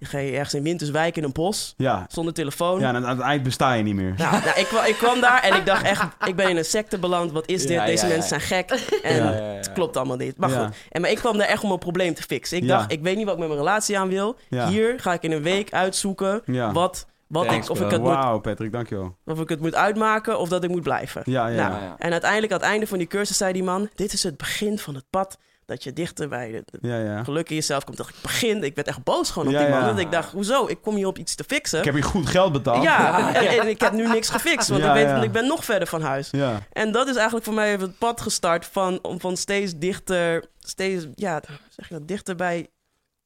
[0.00, 2.06] Ga je ergens in Winterswijk in een bos, Ja.
[2.08, 2.80] zonder telefoon.
[2.80, 4.14] Ja, en aan het eind besta je niet meer.
[4.16, 6.64] Nou, nou, ik, kwa- ik kwam daar en ik dacht echt, ik ben in een
[6.64, 7.32] secte beland.
[7.32, 7.70] Wat is dit?
[7.70, 8.16] Ja, Deze ja, ja.
[8.18, 8.70] mensen zijn gek.
[9.02, 9.32] En Ja.
[9.32, 10.36] het klopt allemaal niet.
[10.36, 10.64] Maar Ja.
[10.66, 10.74] goed.
[10.90, 12.56] En, maar ik kwam daar echt om een probleem te fixen.
[12.56, 12.68] Ik Ja.
[12.76, 14.36] dacht, ik weet niet wat ik met mijn relatie aan wil.
[14.48, 14.68] Ja.
[14.68, 16.72] Hier ga ik in een week uitzoeken Ja.
[16.72, 19.16] wat, wat Thanks, ik, of, ik het moet, Wauw, Patrick, dankjewel.
[19.26, 21.22] of ik het moet uitmaken of dat ik moet blijven.
[21.24, 21.94] Ja, ja, Nou, ja.
[21.98, 23.88] En uiteindelijk, aan het einde van die cursus, zei die man...
[23.94, 25.38] dit is het begin van het pad
[25.68, 27.24] dat je dichter bij de, de ja, ja.
[27.24, 27.96] geluk in jezelf komt.
[27.96, 28.62] dacht ik, begin.
[28.62, 29.78] Ik werd echt boos gewoon op Ja, die man.
[29.80, 29.86] ja.
[29.86, 30.66] Want ik dacht, hoezo?
[30.66, 31.78] Ik kom hier op iets te fixen.
[31.78, 32.82] Ik heb je goed geld betaald.
[32.82, 34.68] Ja, en, en ik heb nu niks gefixt.
[34.68, 36.28] Want Ja, ik weet, ik ben nog verder van huis.
[36.30, 36.60] Ja.
[36.72, 41.06] En dat is eigenlijk voor mij het pad gestart van, om van steeds dichter, steeds,
[41.14, 42.68] ja, zeg je dat, dichter bij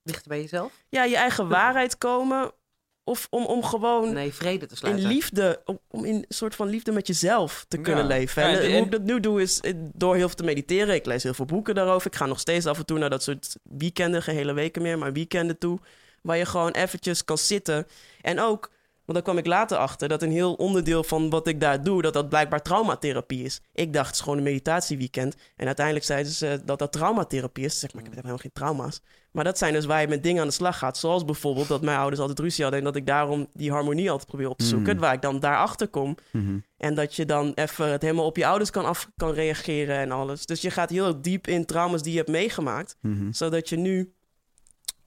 [0.02, 0.72] Dichter bij jezelf?
[0.88, 2.50] ja, je eigen waarheid komen.
[3.04, 6.68] Of om, om gewoon Nee, vrede te in liefde, om, om in een soort van
[6.68, 7.82] liefde met jezelf te Ja.
[7.82, 8.42] kunnen leven.
[8.42, 10.36] Ja, En, en- eh, hoe en- ik dat nu doe is eh, door heel veel
[10.36, 10.94] te mediteren.
[10.94, 12.06] Ik lees heel veel boeken daarover.
[12.06, 14.98] Ik ga nog steeds af en toe naar dat soort weekenden, geen hele weken meer,
[14.98, 15.78] maar weekenden toe.
[16.22, 17.86] Waar je gewoon eventjes kan zitten.
[18.20, 18.70] En ook,
[19.04, 22.02] want daar kwam ik later achter, dat een heel onderdeel van wat ik daar doe,
[22.02, 23.60] dat dat blijkbaar traumatherapie is.
[23.72, 25.36] Ik dacht het is gewoon een meditatieweekend.
[25.56, 27.78] En uiteindelijk zeiden ze dat dat traumatherapie is.
[27.78, 29.00] Zeg maar, ik heb helemaal geen trauma's.
[29.32, 30.98] Maar dat zijn dus waar je met dingen aan de slag gaat.
[30.98, 32.80] Zoals bijvoorbeeld dat mijn ouders altijd ruzie hadden.
[32.80, 34.94] En dat ik daarom die harmonie altijd probeer op te zoeken.
[34.94, 35.00] Mm.
[35.00, 36.16] Waar ik dan daarachter kom.
[36.30, 36.58] Mhm.
[36.76, 40.10] En dat je dan even het helemaal op je ouders kan, af, kan reageren en
[40.10, 40.46] alles.
[40.46, 42.96] Dus je gaat heel diep in trauma's die je hebt meegemaakt.
[43.00, 43.32] Mhm.
[43.32, 44.12] Zodat je nu,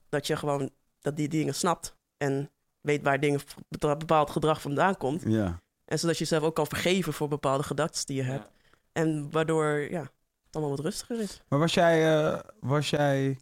[0.08, 0.70] dat je gewoon,
[1.00, 1.96] dat die dingen snapt.
[2.16, 2.50] En
[2.86, 3.40] weet waar dingen,
[3.78, 5.22] bepaald gedrag vandaan komt.
[5.26, 5.60] Ja.
[5.84, 8.48] En zodat je jezelf ook kan vergeven voor bepaalde gedachten die je hebt.
[8.92, 10.10] En waardoor ja, het
[10.52, 11.42] allemaal wat rustiger is.
[11.48, 13.38] Maar was jij, eh, was jij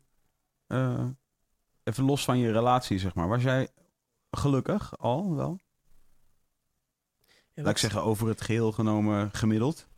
[0.67, 1.05] eh,
[1.83, 3.69] even los van je relatie, zeg maar, was jij
[4.31, 5.59] gelukkig al wel?
[7.55, 9.89] Ja, Laat ik zeggen, over het geheel genomen gemiddeld.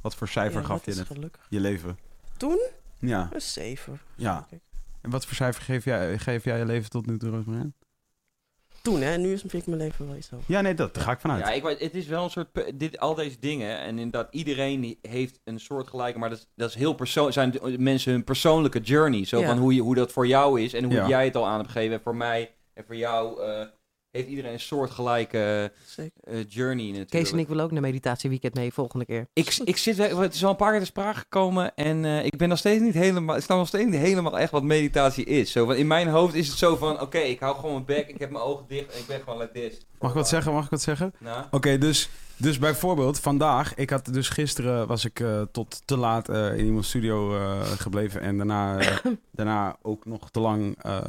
[0.00, 1.46] Wat voor cijfer ja, gaf je gelukkig.
[1.48, 1.98] Je leven?
[2.36, 2.68] Toen?
[2.98, 3.28] Ja.
[3.32, 4.00] Een zeven.
[4.14, 4.46] Ja.
[4.48, 4.68] denk ik.
[5.00, 7.74] En wat voor cijfer geef jij, geef jij je leven tot nu toe, Roosmarijn?
[8.82, 9.16] Toen, hè?
[9.18, 10.44] Nu is, vind ik mijn leven wel iets hoger.
[10.48, 11.40] Ja, nee, dat, daar ga ik vanuit.
[11.46, 12.48] Ja, ik, weet- het is wel een soort...
[12.74, 16.18] Dit, al deze dingen, en inderdaad, iedereen heeft een soort gelijke...
[16.18, 17.34] Maar dat, is- dat is heel persoonlijk...
[17.34, 19.24] zijn mensen hun persoonlijke journey.
[19.24, 19.46] Zo Ja.
[19.46, 21.08] van hoe, je, hoe dat voor jou is en hoe Ja.
[21.08, 21.94] jij het al aan hebt gegeven.
[21.96, 23.66] En voor mij en voor jou eh,
[24.10, 26.12] heeft iedereen een soort gelijke Zeker.
[26.24, 27.10] eh, journey natuurlijk.
[27.10, 29.26] Kees en ik willen ook naar meditatieweekend mee volgende keer.
[29.32, 32.24] Ik, ik zit, wel- het is al een paar keer te sprake gekomen en eh,
[32.24, 35.24] ik ben nog steeds niet helemaal, ik snap nog steeds niet helemaal echt wat meditatie
[35.24, 35.52] is.
[35.52, 38.08] Zo, want in mijn hoofd is het zo van, oké, ik hou gewoon mijn bek,
[38.08, 39.78] ik heb mijn ogen dicht en ik ben gewoon like this.
[40.00, 40.52] Mag ik wat zeggen?
[40.52, 41.14] Mag ik wat zeggen?
[41.18, 45.96] Nou, Oké, dus, dus bijvoorbeeld vandaag, ik had dus gisteren was ik eh, tot te
[45.96, 48.78] laat eh, in iemands studio eh, gebleven en daarna,
[49.32, 51.00] daarna ook nog te lang eh,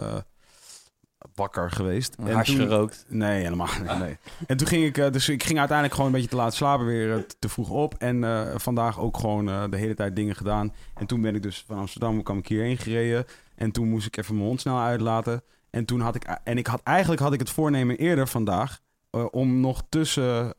[1.36, 2.16] wakker geweest.
[2.16, 3.06] en hash toen- gerookt.
[3.08, 3.98] Nee, helemaal niet.
[4.00, 4.18] Nee.
[4.48, 6.86] En toen ging ik, eh, dus ik ging uiteindelijk gewoon een beetje te laat slapen,
[6.86, 7.94] weer eh, te vroeg op.
[7.98, 10.74] En eh, vandaag ook gewoon de hele tijd dingen gedaan.
[10.96, 13.26] En toen ben ik dus van Amsterdam, kwam ik hierheen gereden.
[13.56, 15.44] En toen moest ik even mijn hond snel uitlaten.
[15.70, 18.80] En toen had ik, en ik had eigenlijk had ik het voornemen eerder vandaag.
[19.32, 20.54] om nog tussen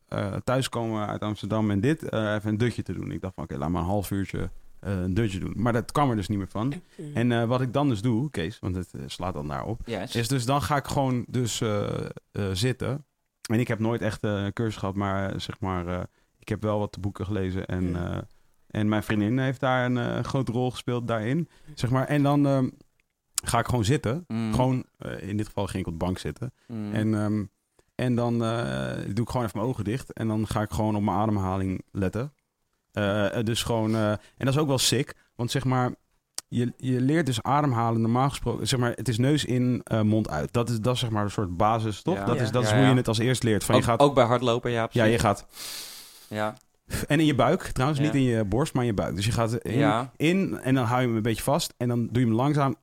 [0.44, 3.12] thuiskomen uit Amsterdam en dit even een dutje te doen.
[3.12, 4.50] Ik dacht van oké, laat maar een half uurtje
[4.80, 5.52] een dutje doen.
[5.56, 6.72] Maar dat kwam er dus niet meer van.
[7.14, 9.80] En eh, wat ik dan dus doe, Kees, want het eh, slaat dan daarop.
[9.84, 10.14] Yes.
[10.14, 13.04] Is dus dan ga ik gewoon dus eh, eh, zitten.
[13.50, 16.02] En ik heb nooit echt eh, een cursus gehad, maar eh, zeg maar, eh,
[16.38, 17.66] ik heb wel wat boeken gelezen.
[17.66, 18.18] En, eh,
[18.66, 21.48] en mijn vriendin heeft daar een eh, grote rol gespeeld daarin.
[21.74, 22.06] Zeg maar.
[22.06, 22.68] En dan ehm,
[23.44, 24.24] ga ik gewoon zitten.
[24.28, 24.54] Mm.
[24.54, 26.52] Gewoon, eh, in dit geval ging ik op de bank zitten.
[26.66, 26.92] Mm.
[26.92, 27.44] En, ehm,
[27.94, 30.12] en dan eh, doe ik gewoon even mijn ogen dicht.
[30.12, 32.32] En dan ga ik gewoon op mijn ademhaling letten.
[32.92, 35.14] Eh, eh, dus gewoon, eh, en dat is ook wel sick.
[35.34, 35.90] Want zeg maar,
[36.48, 38.68] je, je leert dus ademhalen normaal gesproken.
[38.68, 40.52] Zeg maar, het is neus in, eh, mond uit.
[40.52, 42.14] Dat is, dat is zeg maar een soort basis, toch?
[42.16, 42.24] Ja.
[42.24, 42.42] Dat, Ja.
[42.42, 42.90] is, dat is Ja, hoe ja.
[42.90, 43.64] je het als eerst leert.
[43.64, 44.80] Van ook, je gaat, ook bij hardlopen, ja.
[44.80, 45.12] ja, precies.
[45.12, 45.46] je gaat.
[46.28, 46.54] Ja.
[47.06, 48.06] En in je buik, trouwens, Ja.
[48.06, 49.14] niet in je borst, maar in je buik.
[49.14, 50.12] Dus je gaat in, Ja.
[50.16, 51.74] in en dan hou je hem een beetje vast.
[51.76, 52.76] En dan doe je hem langzaam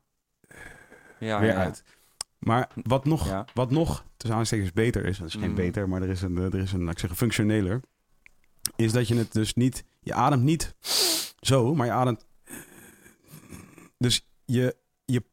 [1.19, 1.55] Ja, weer ja.
[1.55, 1.83] uit.
[2.39, 3.45] Maar wat nog, Ja.
[3.53, 5.55] wat nog tussen aanstekens beter is, dat is geen Mm.
[5.55, 7.81] beter, maar er is een, er is een, laat ik zeggen, functioneler,
[8.75, 10.75] is dat je het dus niet, je ademt niet
[11.39, 12.25] zo, maar je ademt,
[13.97, 14.75] dus je,
[15.05, 15.23] je,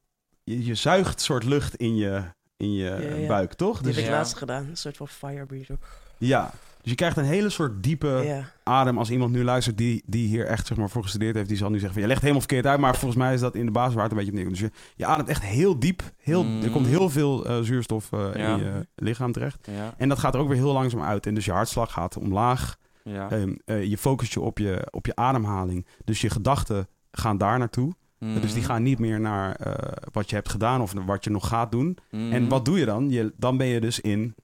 [0.45, 2.23] je, je zuigt soort lucht in je,
[2.57, 3.27] in je Ja, ja.
[3.27, 3.77] buik, toch?
[3.77, 4.17] Die Dus heb ik Ja.
[4.17, 4.67] laatst gedaan.
[4.69, 5.77] Een soort van fire breather.
[6.19, 6.51] ja,
[6.83, 8.51] dus je krijgt een hele soort diepe ja.
[8.63, 8.99] adem.
[8.99, 11.69] Als iemand nu luistert die, die hier echt zeg maar, voor gestudeerd heeft, die zal
[11.69, 13.73] nu zeggen van je legt helemaal verkeerd uit, maar volgens mij is dat in de
[13.73, 14.59] basis waar het een beetje op neerkomt.
[14.61, 16.63] Dus je, je ademt echt heel diep, heel, Mm.
[16.63, 18.55] er komt heel veel eh, zuurstof eh, Ja.
[18.57, 19.67] in je lichaam terecht.
[19.71, 19.95] Ja.
[19.97, 21.27] En dat gaat er ook weer heel langzaam uit.
[21.27, 22.77] En dus je hartslag gaat omlaag.
[23.05, 23.31] Ja.
[23.31, 25.87] Ehm, eh, je focust je op, je op je ademhaling.
[26.05, 27.93] Dus je gedachten gaan daar naartoe.
[28.19, 28.41] Mhm.
[28.41, 31.49] Dus die gaan niet meer naar eh, wat je hebt gedaan of wat je nog
[31.49, 31.99] gaat doen.
[32.11, 32.33] Mhm.
[32.33, 33.11] En wat doe je dan?
[33.11, 34.35] Je, dan ben je dus in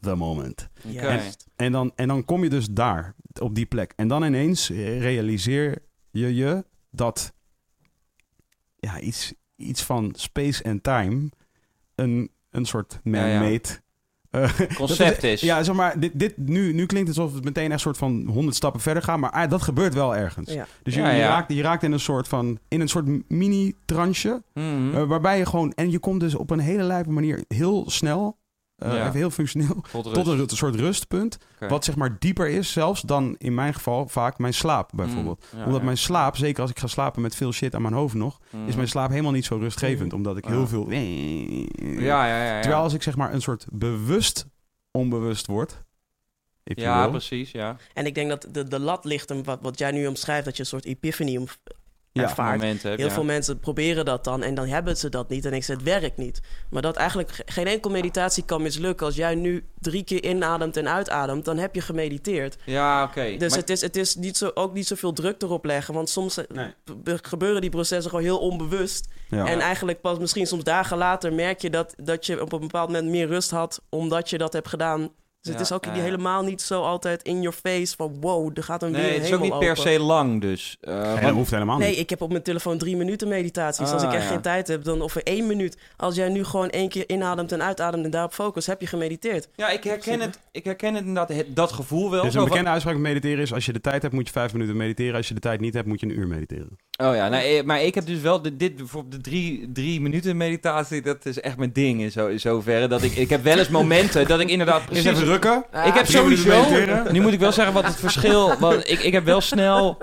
[0.00, 0.68] the moment.
[0.82, 1.46] Juist.
[1.56, 3.92] En dan, en dan kom je dus daar, op die plek.
[3.96, 4.68] En dan ineens
[4.98, 5.78] realiseer
[6.10, 7.34] je je dat
[8.76, 11.30] ja, iets, iets van space en time
[11.94, 13.80] een, een soort man-made...
[14.32, 15.40] eh, Concept dat is.
[15.40, 18.26] Ja, zeg maar, dit, dit, nu, nu klinkt het alsof het meteen echt soort van
[18.26, 19.18] honderd stappen verder gaat.
[19.18, 20.52] Maar ah, dat gebeurt wel ergens.
[20.52, 20.66] Ja.
[20.82, 22.58] Dus je, Ja, je raakt, je raakt in een soort van...
[22.68, 24.42] In een soort mini-transje.
[24.54, 24.94] Mhm.
[24.94, 25.72] eh, waarbij je gewoon...
[25.72, 28.40] En je komt dus op een hele lijpe manier heel snel...
[28.82, 29.00] eh, Ja.
[29.00, 29.84] Even heel functioneel.
[29.90, 30.14] Tot rust.
[30.16, 31.38] Tot een, een soort rustpunt.
[31.68, 35.44] Wat zeg maar dieper is zelfs dan in mijn geval vaak mijn slaap bijvoorbeeld.
[35.52, 35.84] Mm, ja, omdat ja.
[35.84, 38.40] mijn slaap, zeker als ik ga slapen met veel shit aan mijn hoofd nog...
[38.50, 38.68] Mhm.
[38.68, 40.12] is mijn slaap helemaal niet zo rustgevend.
[40.12, 40.50] Omdat ik Ja.
[40.50, 40.90] heel veel...
[40.90, 42.54] Ja, ja, ja.
[42.54, 42.60] ja.
[42.60, 44.46] Terwijl als ik zeg maar een soort bewust
[44.90, 45.82] onbewust word...
[46.64, 47.76] Ja, precies, ja.
[47.94, 50.56] En ik denk dat de, de lat ligt hem, wat, wat jij nu omschrijft, dat
[50.56, 51.46] je een soort epiphany om,
[52.14, 52.60] Ja, ervaart.
[52.60, 53.12] Momenten heb, Heel ja.
[53.14, 55.44] veel mensen proberen dat dan en dan hebben ze dat niet.
[55.44, 56.40] En ik zeg, het werkt niet.
[56.70, 59.06] Maar dat eigenlijk ge- geen enkel meditatie kan mislukken.
[59.06, 62.56] Als jij nu drie keer inademt en uitademt, dan heb je gemediteerd.
[62.64, 63.36] Ja, oké.
[63.38, 65.94] Dus Maar- het is, het is niet zo, ook niet zoveel druk erop leggen.
[65.94, 66.74] Want soms eh, Nee.
[67.22, 69.08] gebeuren die processen gewoon heel onbewust.
[69.28, 69.46] Ja.
[69.46, 72.88] En eigenlijk pas misschien soms dagen later merk je dat, dat je op een bepaald
[72.88, 75.10] moment meer rust had, omdat je dat hebt gedaan.
[75.42, 75.92] Dus het is ook ja.
[75.92, 79.24] helemaal niet zo altijd in your face van wow, er gaat een weer Nee, het
[79.24, 80.76] is ook niet per se lang, dus.
[80.80, 81.86] eh, En want- dat hoeft helemaal niet.
[81.86, 83.92] Nee, ik heb op mijn telefoon drie minuten meditaties.
[83.92, 84.28] Als Ah, ik echt ja.
[84.30, 85.76] geen tijd heb, dan of één minuut.
[85.96, 89.48] Als jij nu gewoon één keer inademt en uitademt en daarop focust, heb je gemediteerd.
[89.56, 92.22] Ja, ik herken het, ik herken het inderdaad, het- dat gevoel wel.
[92.22, 93.52] Dus een van- bekende uitspraak met mediteren is...
[93.52, 95.14] als je de tijd hebt, moet je vijf minuten mediteren.
[95.16, 96.76] Als je de tijd niet hebt, moet je een uur mediteren.
[96.96, 100.00] Oh ja, nou, eh, maar ik heb dus wel de, dit bijvoorbeeld de drie, drie
[100.00, 102.86] minuten meditatie, dat is echt mijn ding in, zo, in zoverre.
[102.86, 105.04] Dat ik, ik heb wel eens momenten dat ik inderdaad precies...
[105.32, 105.64] rukken.
[105.84, 106.64] Ik heb sowieso,
[107.10, 109.98] nu moet ik wel zeggen wat het verschil, want ik, ik heb wel snel,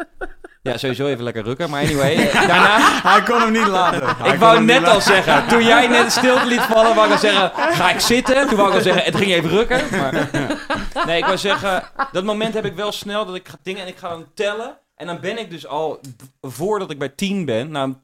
[0.61, 4.15] ja sowieso even lekker rukken, maar anyway, daarna, Hij kon hem niet laten.
[4.18, 5.01] Hij ik wou net al laten.
[5.01, 8.47] zeggen, toen jij net de stilte liet vallen, wou ik al zeggen, ga ik zitten?
[8.47, 9.81] Toen wou ik al zeggen, het ging even rukken.
[9.91, 10.30] Maar,
[11.07, 13.88] nee, ik wou zeggen, dat moment heb ik wel snel dat ik ga dingen en
[13.88, 14.77] ik ga dan tellen.
[14.95, 15.99] En dan ben ik dus al,
[16.41, 17.95] voordat ik bij 10 ben, nou,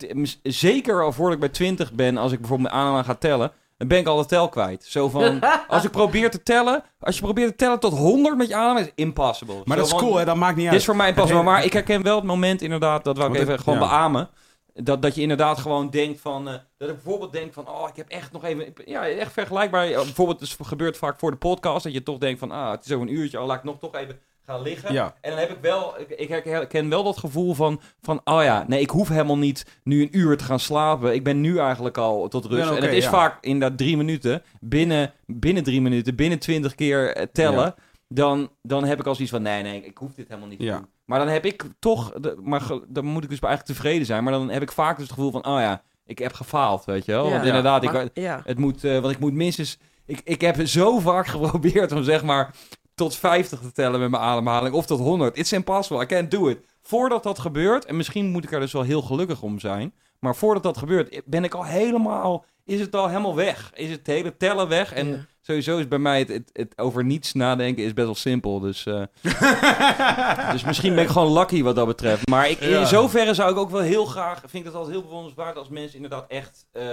[0.44, 3.88] zeker al voordat ik bij 20 ben, als ik bijvoorbeeld mijn aan ga tellen, dan
[3.88, 4.84] ben ik al de tel kwijt.
[4.86, 8.48] Zo van, als ik probeer te tellen, als je probeert te tellen tot 100 met
[8.48, 9.56] je adem, is impossible.
[9.56, 10.26] Maar Zo dat is van, cool, hè?
[10.26, 10.80] Dat maakt niet dit uit.
[10.80, 13.52] is voor mij impossible, maar ik herken wel het moment inderdaad, dat wou ik even
[13.54, 13.88] het- gewoon ja.
[13.88, 14.30] beamen.
[14.74, 17.96] Dat, dat je inderdaad gewoon denkt van, eh, dat ik bijvoorbeeld denk van, oh, ik
[17.96, 19.88] heb echt nog even, ja, echt vergelijkbaar.
[19.88, 22.86] Bijvoorbeeld, het is- gebeurt vaak voor de podcast, dat je toch denkt van, ah, het
[22.86, 24.94] is over een uurtje, oh, laat ik nog toch even gaan liggen.
[24.94, 25.16] Ja.
[25.22, 28.66] En dan heb ik wel, ik, ik herken wel dat gevoel van, van, oh ja,
[28.68, 31.14] nee, ik hoef helemaal niet nu een uur te gaan slapen.
[31.14, 32.70] Ik ben nu eigenlijk al tot rust.
[32.70, 33.10] Ja, en het is ja.
[33.10, 37.64] vaak inderdaad drie minuten, binnen, binnen drie minuten, binnen twintig keer eh, tellen.
[37.66, 37.76] Ja.
[38.08, 40.66] Dan, dan heb ik al zoiets van, nee, nee, ik hoef dit helemaal niet te
[40.66, 40.78] Ja.
[40.78, 40.88] doen.
[41.06, 44.24] Maar dan heb ik toch, de, maar dan moet ik dus eigenlijk tevreden zijn.
[44.24, 47.06] Maar dan heb ik vaak dus het gevoel van, oh ja, ik heb gefaald, weet
[47.06, 47.26] je wel.
[47.26, 47.32] Ja.
[47.32, 48.42] Want inderdaad, ik, Maar- ja.
[48.46, 52.24] het moet, eh, want ik moet minstens, ik, ik heb zo vaak geprobeerd om zeg
[52.24, 52.54] maar
[52.96, 55.38] tot 50 te tellen met mijn ademhaling of tot 100.
[55.38, 56.58] It's impossible, I can't do it.
[56.82, 60.36] Voordat dat gebeurt, en misschien moet ik er dus wel heel gelukkig om zijn, maar
[60.36, 63.72] voordat dat gebeurt, ben ik al helemaal, is het al helemaal weg.
[63.74, 65.08] Is het hele tellen weg en...
[65.08, 65.26] Ja.
[65.42, 68.60] Sowieso is bij mij het, het, het over niets nadenken is best wel simpel.
[68.60, 69.02] Dus, eh,
[70.52, 72.28] dus misschien ben ik gewoon lucky wat dat betreft.
[72.30, 74.40] Maar ik, in zoverre zou ik ook wel heel graag...
[74.40, 76.66] Vind ik het altijd heel bewonderenswaard als mensen inderdaad echt...
[76.72, 76.86] eh,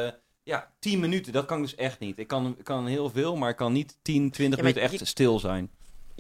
[0.43, 2.19] ja, 10 minuten, dat kan ik dus echt niet.
[2.19, 4.99] Ik kan, kan heel veel, maar ik kan niet 10, 20 Ja, maar minuten echt
[4.99, 5.71] je- stil zijn.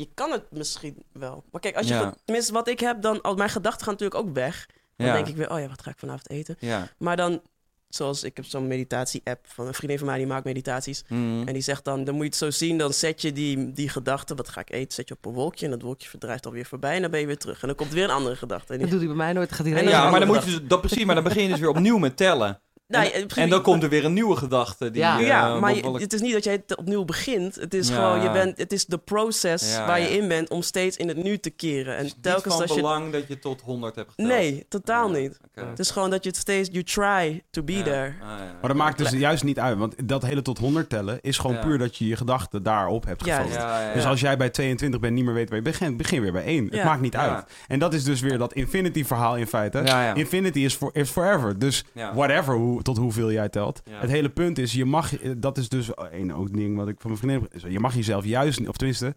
[0.03, 1.45] Je kan het misschien wel.
[1.51, 2.15] Maar kijk, als je, Ja.
[2.25, 4.67] tenminste wat ik heb, dan, al mijn gedachten gaan natuurlijk ook weg.
[4.97, 5.13] Dan Ja.
[5.13, 6.57] denk ik weer, oh ja, wat ga ik vanavond eten?
[6.59, 6.89] Ja.
[6.99, 7.41] Maar dan,
[7.89, 11.05] zoals ik heb zo'n meditatie-app van een vriendin van mij, die maakt meditaties.
[11.09, 11.21] Mhm.
[11.47, 13.89] En die zegt dan, dan moet je het zo zien, dan zet je die, die
[13.89, 15.65] gedachte, wat ga ik eten, zet je op een wolkje.
[15.65, 17.61] En dat wolkje verdrijft alweer voorbij en dan ben je weer terug.
[17.61, 18.73] En dan komt weer een andere gedachte.
[18.73, 19.53] En Dat doet hij bij mij nooit.
[19.53, 21.59] Gaat hij Ja, maar dan moet je dus, dat precies, maar dan begin je dus
[21.61, 22.61] weer opnieuw met tellen.
[22.93, 24.91] Nou, en, dan komt er weer een nieuwe gedachte.
[24.91, 25.19] Die, Ja.
[25.21, 27.55] eh, ja, maar je- het is niet dat jij het opnieuw begint.
[27.55, 27.95] Het is Ja.
[27.95, 31.09] gewoon, je bent, het is de proces Ja, waar je in bent om steeds in
[31.09, 31.93] het nu te keren.
[31.93, 32.81] En het is niet telkens van als je...
[32.81, 34.29] belang dat je tot 100 hebt geteld.
[34.29, 35.39] Nee, totaal Ja, niet.
[35.55, 37.83] Het is gewoon dat je het steeds, you try to be Ja.
[37.83, 38.07] there.
[38.23, 38.37] Ah, ja.
[38.61, 39.79] Maar dat maakt dus juist niet uit.
[39.79, 41.63] Want dat hele tot 100 tellen is gewoon Ja.
[41.63, 43.55] puur dat je je gedachten daarop hebt gefocust.
[43.57, 43.95] Ja, ja, ja.
[43.95, 46.45] Dus als jij bij 22 bent niet meer weet waar je begint, begin weer bij
[46.47, 46.69] 1.
[46.71, 47.35] Het maakt niet Ja.
[47.35, 47.45] uit.
[47.69, 49.81] En dat is dus weer dat infinity verhaal in feite.
[49.85, 50.15] Ja, ja.
[50.15, 51.59] Infinity is, for, is forever.
[51.59, 52.15] Dus Ja.
[52.15, 53.83] whatever, hoe, tot hoeveel jij telt.
[53.85, 54.01] Ja.
[54.01, 57.11] Het hele punt is, je mag, dat is dus één ook ding wat ik van
[57.11, 57.71] mijn vriendin heb.
[57.73, 59.15] Je mag jezelf juist, niet- of tenminste,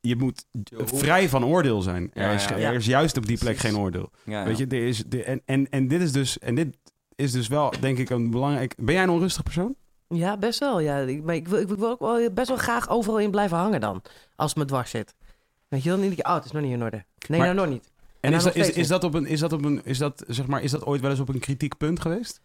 [0.00, 0.46] je moet
[0.84, 2.10] vrij van oordeel zijn.
[2.14, 2.56] Ja, er, is, ja.
[2.56, 4.10] er is juist op die plek geen oordeel.
[4.24, 4.44] Ja, ja.
[4.46, 6.76] Weet je, er is, de, en, en, en dit is dus, en dit
[7.14, 8.74] is dus wel, denk ik, een belangrijk.
[8.76, 9.74] Ben jij een onrustig persoon?
[10.08, 10.80] Ja, best wel.
[10.80, 10.98] Ja.
[10.98, 13.80] Ik, maar ik, wil, ik wil ook wel best wel graag overal in blijven hangen
[13.80, 14.02] dan.
[14.36, 15.14] Als het me dwars zit.
[15.68, 16.24] Weet je dan niet?
[16.24, 17.04] Oh, het is nog niet in orde.
[17.28, 17.92] Nee, Maar- nou nog niet.
[18.24, 20.24] En, En is, dat, is, is dat op een, is dat op een, is dat,
[20.28, 22.40] zeg maar, is dat ooit wel eens op een kritiek punt geweest?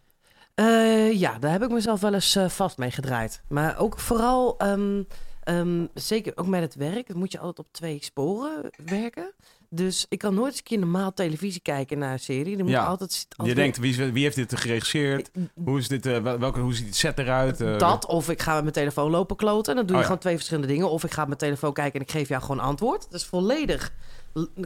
[0.54, 3.42] Eh, ja, daar heb ik mezelf wel eens eh, vast mee gedraaid.
[3.48, 5.02] Maar ook vooral, ehm,
[5.42, 9.32] ehm, zeker ook met het werk, dan moet je altijd op twee sporen werken.
[9.68, 12.56] Dus ik kan nooit eens een keer normaal televisie kijken naar een serie.
[12.56, 12.84] Dan moet Ja.
[12.84, 15.30] altijd, je denkt, wie, wie heeft dit geregisseerd?
[15.64, 17.58] Hoe, is dit, eh, wel- welke, hoe ziet het set eruit?
[17.58, 19.70] Dat, of ik ga met mijn telefoon lopen kloten.
[19.72, 20.04] En dan doe je Oh, ja.
[20.06, 20.90] gewoon twee verschillende dingen.
[20.90, 23.10] Of ik ga op mijn telefoon kijken en ik geef jou gewoon antwoord.
[23.10, 23.92] Dus volledig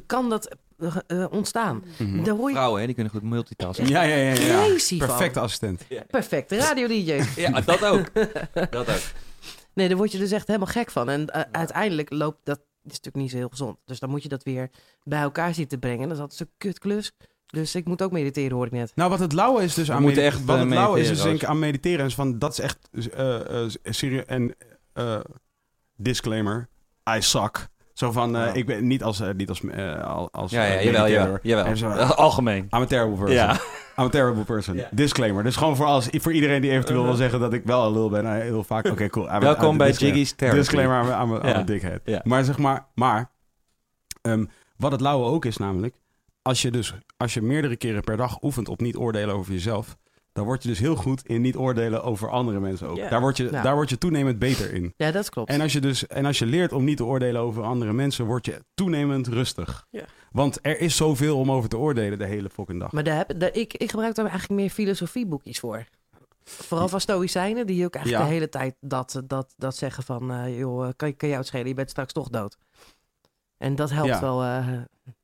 [0.07, 1.85] kan dat eh, eh, ontstaan.
[1.99, 3.89] Daar word je Vrouwen, hè, die kunnen goed multitasken.
[3.89, 4.33] Ja, ja, ja.
[4.33, 4.67] ja.
[4.67, 4.99] crazy.
[4.99, 5.87] Perfecte assistent.
[6.11, 7.23] Perfecte radio-dj.
[7.37, 8.11] Ja, dat ook.
[8.71, 9.03] dat ook.
[9.75, 11.09] Nee, daar word je dus echt helemaal gek van.
[11.09, 13.79] En eh, uiteindelijk loopt dat is natuurlijk niet zo heel gezond.
[13.85, 14.71] Dus dan moet je dat weer
[15.03, 16.09] bij elkaar zien te brengen.
[16.09, 17.13] Dat is altijd zo'n kutklus.
[17.47, 18.93] Dus ik moet ook mediteren, hoor ik net.
[18.95, 21.43] Nou, wat het lauwe is dus We aan echt, wat het lauwe is, is denk
[21.43, 24.55] ik aan mediteren is van dat is echt eh eh serieus en
[24.93, 25.21] eh,
[25.97, 26.69] disclaimer,
[27.17, 27.69] I suck.
[27.95, 28.53] Zo van, eh, Ja.
[28.53, 29.61] ik ben niet als eh, niet als
[30.05, 31.39] al- als Ja, ja, jawel, jawel.
[31.43, 31.65] jawel.
[31.65, 31.89] En zo,
[32.27, 32.63] Algemeen.
[32.71, 33.35] I'm a terrible person.
[33.37, 33.53] Ja.
[33.99, 34.77] I'm a terrible person.
[34.77, 34.89] Ja.
[34.91, 35.43] Disclaimer.
[35.43, 38.09] Dus gewoon voor, als, voor iedereen die eventueel wil zeggen dat ik wel een lul
[38.09, 38.25] ben.
[38.25, 38.87] nou, heel vaak.
[38.87, 39.25] Oké, cool.
[39.27, 39.91] I'm a- I'm Welkom bij.
[39.91, 40.59] Jiggy's Therapy.
[40.59, 42.01] Disclaimer, I'm a, I'm a dickhead.
[42.05, 42.21] Ja.
[42.25, 43.31] Maar zeg maar, maar
[44.23, 44.45] ehm,
[44.77, 45.97] wat het lauwe ook is namelijk,
[46.43, 49.97] als je dus, als je meerdere keren per dag oefent op niet oordelen over jezelf,
[50.35, 52.97] dan word je dus heel goed in niet oordelen over andere mensen ook.
[53.11, 53.63] Daar, word je, Ja.
[53.63, 54.95] daar word je toenemend beter in.
[54.97, 55.51] Ja, dat klopt.
[55.51, 58.25] En als je dus, en als je leert om niet te oordelen over andere mensen,
[58.27, 59.87] word je toenemend rustig.
[59.91, 60.05] Ja.
[60.33, 62.93] Want er is zoveel om over te oordelen de hele fucking dag.
[62.93, 65.85] Maar daar heb, daar, ik, ik gebruik daar eigenlijk meer filosofieboekjes voor.
[66.45, 68.29] Vooral van stoïcijnen, die ook eigenlijk Ja.
[68.31, 70.31] de hele tijd dat, dat, dat zeggen van...
[70.33, 72.57] eh, joh, kan, kan jou het schelen, je bent straks toch dood.
[73.59, 74.21] En dat helpt Ja.
[74.21, 74.43] wel.
[74.43, 74.69] eh,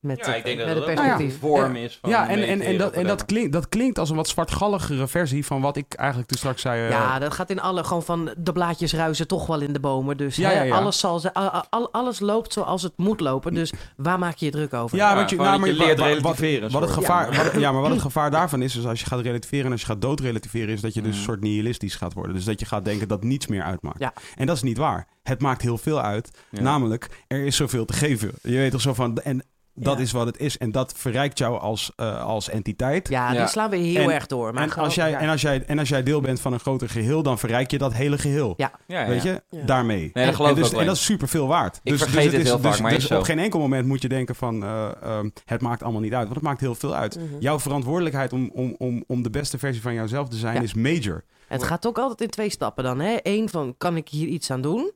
[0.01, 1.39] Met, Ja, ik denk dat met dat het perspectief.
[1.39, 4.17] vorm is van ja, en, en, en, dat, en dat, klinkt, dat klinkt als een
[4.17, 6.83] wat zwartgalligere versie van wat ik eigenlijk toen straks zei.
[6.85, 9.81] eh, Ja, dat gaat in alle, gewoon van de blaadjes ruisen toch wel in de
[9.81, 10.17] bomen.
[10.17, 10.77] Dus Ja, hè, ja, ja.
[10.77, 11.31] Alles, zal,
[11.71, 13.55] al- alles loopt zoals het moet lopen.
[13.55, 14.97] Dus waar maak je je druk over?
[14.97, 17.35] Ja, Ja, want je, nou, maar je leert wa- wa- relativeren, Wat, wat het gevaar,
[17.37, 19.81] wat, ja, maar wat het gevaar daarvan is, is als je gaat relativeren en als
[19.81, 21.17] je gaat doodrelativeren, is dat je dus Mm.
[21.19, 22.35] een soort nihilistisch gaat worden.
[22.35, 23.99] Dus dat je gaat denken dat niets meer uitmaakt.
[23.99, 24.13] Ja.
[24.37, 25.09] En dat is niet waar.
[25.23, 26.31] Het maakt heel veel uit.
[26.51, 26.61] Ja.
[26.61, 28.31] Namelijk, er is zoveel te geven.
[28.43, 29.19] Je weet toch zo van.
[29.19, 29.43] En
[29.75, 30.03] dat Ja.
[30.03, 30.59] is wat het is.
[30.59, 33.09] En dat verrijkt jou als, eh, als entiteit.
[33.09, 33.39] Ja, Ja.
[33.39, 34.55] die slaan we heel En- erg door.
[34.55, 35.19] Maar en, gewoon- als jij, ja.
[35.19, 37.79] en, als jij, en als jij deel bent van een groter geheel, dan verrijk je
[37.79, 38.55] dat hele geheel.
[38.57, 38.73] Ja.
[38.87, 39.31] Ja, ja, Weet ja.
[39.33, 39.57] je?
[39.59, 39.65] Ja.
[39.67, 40.11] Daarmee.
[40.13, 41.81] Nee, dat geloof en, ik dus, ook en dat is super veel waard.
[41.83, 44.03] Ik vergeet het het is, heel vaak, dus, maar dus op geen enkel moment moet
[44.03, 46.23] je denken van eh, ehm, het maakt allemaal niet uit.
[46.25, 47.17] Want het maakt heel veel uit.
[47.17, 47.25] Mhm.
[47.41, 50.61] Jouw verantwoordelijkheid om, om, om, om de beste versie van jouzelf te zijn Ja.
[50.61, 51.25] is major.
[51.49, 53.01] Het gaat ook altijd in twee stappen dan.
[53.01, 53.17] Hè?
[53.23, 54.93] Eén van, kan ik hier iets aan doen?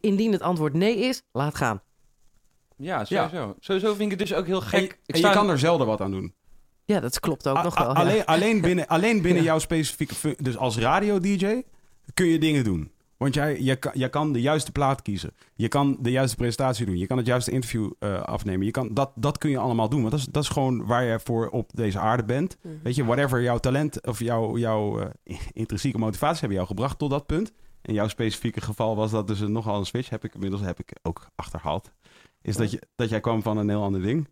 [0.00, 1.80] Indien het antwoord nee is, laat gaan.
[2.82, 3.54] Ja, sowieso.
[3.60, 4.82] Sowieso vind ik het dus ook heel gek.
[5.06, 6.34] ik en je kan er zelden wat aan doen.
[6.84, 7.94] Ja, dat klopt ook A- nog a- wel.
[7.94, 8.00] ja.
[8.00, 10.36] alleen, alleen binnen, alleen binnen jouw specifieke...
[10.42, 11.62] Dus als radio-dj
[12.14, 12.90] kun je dingen doen.
[13.16, 15.30] Want jij, je, kan- jij kan de juiste plaat kiezen.
[15.54, 16.98] Je kan de juiste presentatie doen.
[16.98, 18.66] Je kan het juiste interview eh, afnemen.
[18.66, 20.00] Je kan, dat, dat kun je allemaal doen.
[20.00, 22.56] Want dat is, dat is gewoon waar je voor op deze aarde bent.
[22.62, 22.74] Mhm.
[22.82, 27.10] Weet je, whatever jouw talent of jouw, jouw eh, intrinsieke motivatie hebben jou gebracht tot
[27.10, 27.52] dat punt.
[27.82, 30.08] In jouw specifieke geval was dat dus een, nogal een switch.
[30.08, 31.90] Heb ik inmiddels heb ik ook achterhaald.
[32.42, 34.28] Is dat, je, dat jij kwam van een heel ander ding.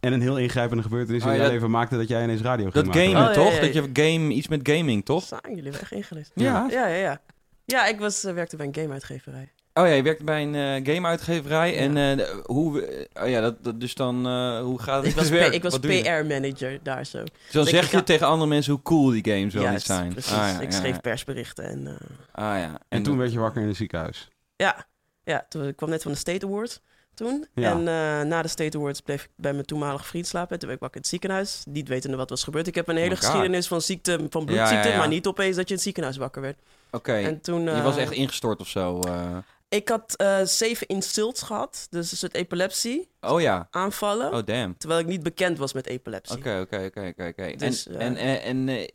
[0.00, 2.40] En een heel ingrijpende gebeurtenis in Oh, ja, jouw dat- leven maakte dat jij ineens
[2.40, 3.02] radio ging Dat maken.
[3.02, 3.52] gamen, Oh, ja, toch?
[3.54, 5.22] ja, Dat je game, iets met gaming, toch?
[5.22, 6.30] Staan jullie weg ingelicht?
[6.34, 6.66] Ja.
[6.70, 7.20] Ja, ja, ja.
[7.64, 9.52] Ja, ik was, eh, werkte bij een gameuitgeverij.
[9.74, 11.76] Oh ja, je werkt bij een eh gameuitgeverij.
[11.78, 12.82] En eh, hoe...
[13.22, 14.26] oh ja, dat, dat, dus dan...
[14.26, 16.02] eh, hoe gaat het Ik was, ik was je?
[16.02, 17.22] PR-manager daar zo.
[17.22, 19.70] Dus dan ik- zeg ik je had- tegen andere mensen hoe cool die games wel
[19.70, 20.12] niet zijn.
[20.12, 20.32] precies.
[20.32, 21.00] Ah, ja, ik ja, schreef ja.
[21.00, 21.86] persberichten en...
[21.86, 21.94] eh,
[22.32, 22.80] Ah ja.
[22.88, 24.28] En toen werd je wakker in het ziekenhuis.
[24.56, 24.86] Ja,
[25.24, 26.80] ja toen, ik kwam net van de State Awards
[27.16, 27.46] toen.
[27.54, 27.70] Ja.
[27.70, 30.50] En eh, na de State Awards bleef ik bij mijn toenmalige vriend slapen.
[30.52, 31.62] En toen werd ik wakker in het ziekenhuis.
[31.68, 32.66] Niet wetende wat was gebeurd.
[32.66, 33.24] Ik heb een hele Oh God.
[33.24, 34.74] geschiedenis van ziekte, van bloedziekte.
[34.88, 34.98] ja, ja.
[34.98, 36.58] maar niet opeens dat je in het ziekenhuis wakker werd.
[36.90, 37.12] Oké.
[37.14, 37.62] En toen...
[37.62, 39.00] Je eh, was echt ingestort of zo.
[39.00, 39.36] eh.
[39.68, 41.86] Ik had eh, zeven insults gehad.
[41.90, 43.68] Dus een soort epilepsie Oh ja.
[43.70, 44.32] aanvallen.
[44.34, 44.78] Oh damn.
[44.78, 46.36] Terwijl ik niet bekend was met epilepsie.
[46.36, 47.42] Oké, oké, oké, oké.
[47.42, 48.86] En- Dus, eh, En, en, en, eh,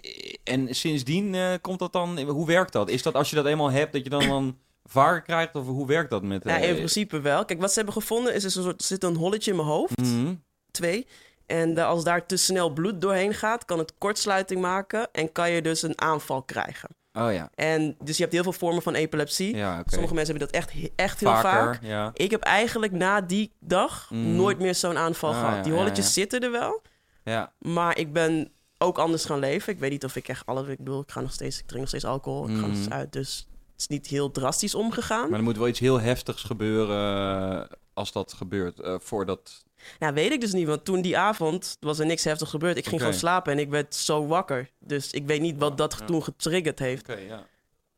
[0.44, 2.20] en sindsdien eh, komt dat dan...
[2.20, 2.90] Hoe werkt dat?
[2.90, 4.58] Is dat als je dat eenmaal hebt, dat je dan dan
[4.92, 5.56] vaker krijgt?
[5.56, 6.44] Of hoe werkt dat met...
[6.44, 7.46] Ja, eh, in principe wel.
[7.46, 9.68] Kijk, wat ze hebben gevonden is, is een soort, er zit een holletje in mijn
[9.70, 9.98] hoofd.
[9.98, 10.34] mhm.
[10.72, 11.08] Twee.
[11.46, 15.08] En eh, als daar te snel bloed doorheen gaat, kan het kortsluiting maken.
[15.12, 16.90] En kan je dus een aanval krijgen.
[17.14, 17.50] Oh ja.
[17.56, 19.56] En dus je hebt heel veel vormen van epilepsie.
[19.56, 19.84] Ja.
[19.86, 21.80] Sommige mensen hebben dat echt, echt heel Vaker, vaak.
[21.84, 22.12] ja.
[22.14, 24.36] Ik heb eigenlijk na die dag Mm.
[24.36, 25.56] nooit meer zo'n aanval Ah, gehad.
[25.56, 26.82] ja, Die holletjes zitten er wel.
[27.24, 27.54] Ja.
[27.60, 29.74] Maar ik ben ook anders gaan leven.
[29.74, 30.68] Ik weet niet of ik echt alles...
[30.68, 31.58] Ik bedoel, ik ga nog steeds...
[31.60, 32.44] Ik drink nog steeds alcohol.
[32.48, 32.76] Ik ga nog Mm.
[32.76, 33.12] steeds uit.
[33.14, 33.48] Dus
[33.82, 35.30] is niet heel drastisch omgegaan.
[35.30, 38.80] Maar er moet wel iets heel heftigs gebeuren eh, als dat gebeurt.
[38.80, 39.64] eh, voordat...
[40.00, 40.68] Nou, weet ik dus niet.
[40.68, 42.78] Want toen die avond was er niks heftigs gebeurd.
[42.78, 44.70] Ik ging gewoon slapen en ik werd zo wakker.
[44.80, 46.06] Dus ik weet niet wat dat Ja.
[46.06, 47.08] toen getriggerd heeft.
[47.28, 47.46] Ja.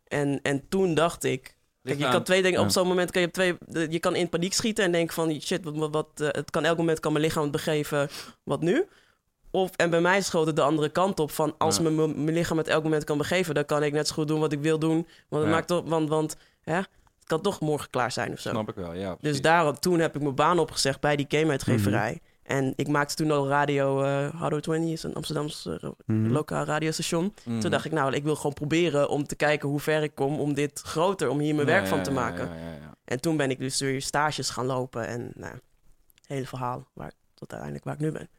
[0.08, 1.58] En, en toen dacht ik...
[1.84, 2.60] Kijk, je kan twee dingen...
[2.60, 2.66] ja.
[2.66, 3.58] Op zo'n moment kan je twee...
[3.90, 5.42] Je kan in paniek schieten en denken van...
[5.42, 8.10] Shit, wat, wat, wat, eh, het kan elk moment kan mijn lichaam het begeven.
[8.44, 8.86] Wat nu?
[9.56, 11.56] Of, en bij mij schoot het de andere kant op van...
[11.58, 11.84] Als Ja.
[11.90, 13.54] mijn mijn lichaam het elk moment kan begeven...
[13.56, 15.08] dan kan ik net zo goed doen wat ik wil doen.
[15.30, 15.84] Want het maakt toch...
[15.86, 16.88] Want, want ja, het
[17.26, 18.50] kan toch morgen klaar zijn of zo.
[18.50, 19.18] Snap ik wel, ja.
[19.20, 22.12] Dus daarom, toen heb ik mijn baan opgezegd bij die gameuitgeverij.
[22.12, 22.56] Mhm.
[22.56, 26.32] En ik maakte toen al radio, eh Hardo 20 is een Amsterdamse Mhm.
[26.32, 27.34] lokaal radiostation.
[27.46, 27.60] Mhm.
[27.60, 30.40] Toen dacht ik, nou, ik wil gewoon proberen om te kijken hoe ver ik kom
[30.40, 32.50] om dit groter, om hier mijn Ja, werk van te maken.
[33.06, 37.12] En toen ben ik dus weer stages gaan lopen en nou, het hele verhaal waar,
[37.34, 38.30] tot uiteindelijk waar ik nu ben.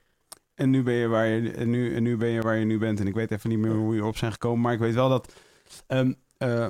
[0.55, 2.79] En nu ben je waar je, en nu, en nu ben je waar je nu
[2.79, 3.01] bent.
[3.01, 4.61] En ik weet even niet meer hoe je op zijn gekomen.
[4.61, 5.33] Maar ik weet wel dat.
[5.87, 6.67] ehm, eh,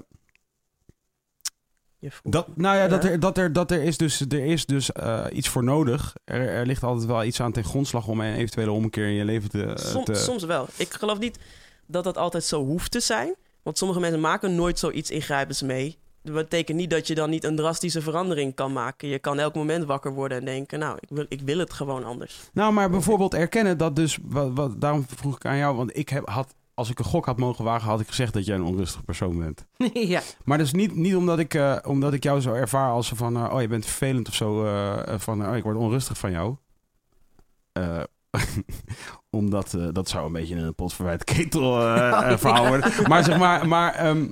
[2.23, 5.25] dat nou ja, dat, er, dat, er, dat er is dus, er is dus eh,
[5.33, 6.15] iets voor nodig.
[6.25, 9.25] Er, er ligt altijd wel iets aan ten grondslag om een eventuele ommekeer in je
[9.25, 9.63] leven te.
[9.65, 10.67] eh, Som- te Soms wel.
[10.77, 11.39] Ik geloof niet
[11.87, 13.35] dat dat altijd zo hoeft te zijn.
[13.63, 15.99] Want sommige mensen maken nooit zoiets ingrijpends mee.
[16.25, 19.09] Dat betekent niet dat je dan niet een drastische verandering kan maken.
[19.09, 20.79] Je kan elk moment wakker worden en denken...
[20.79, 22.41] nou, ik wil, ik wil het gewoon anders.
[22.53, 24.19] Nou, maar bijvoorbeeld erkennen dat dus.
[24.23, 25.77] Wat, wat, daarom vroeg ik aan jou.
[25.77, 26.55] Want ik heb, had.
[26.75, 29.39] Als ik een gok had mogen wagen, had ik gezegd dat jij een onrustig persoon
[29.39, 29.67] bent.
[30.15, 30.21] ja.
[30.45, 33.37] Maar dus niet, niet omdat, ik, eh, omdat ik jou zo ervaar als van...
[33.37, 34.65] eh, oh, je bent vervelend of zo.
[34.65, 36.57] eh, van, oh, ik word onrustig van jou.
[37.73, 38.03] Eh,
[39.31, 42.69] omdat eh, dat zou een beetje een pot verwijt ketel eh, Oh, verhaal ja.
[42.69, 43.09] worden.
[43.09, 43.69] Maar zeg maar...
[43.69, 44.29] Maar, ehm,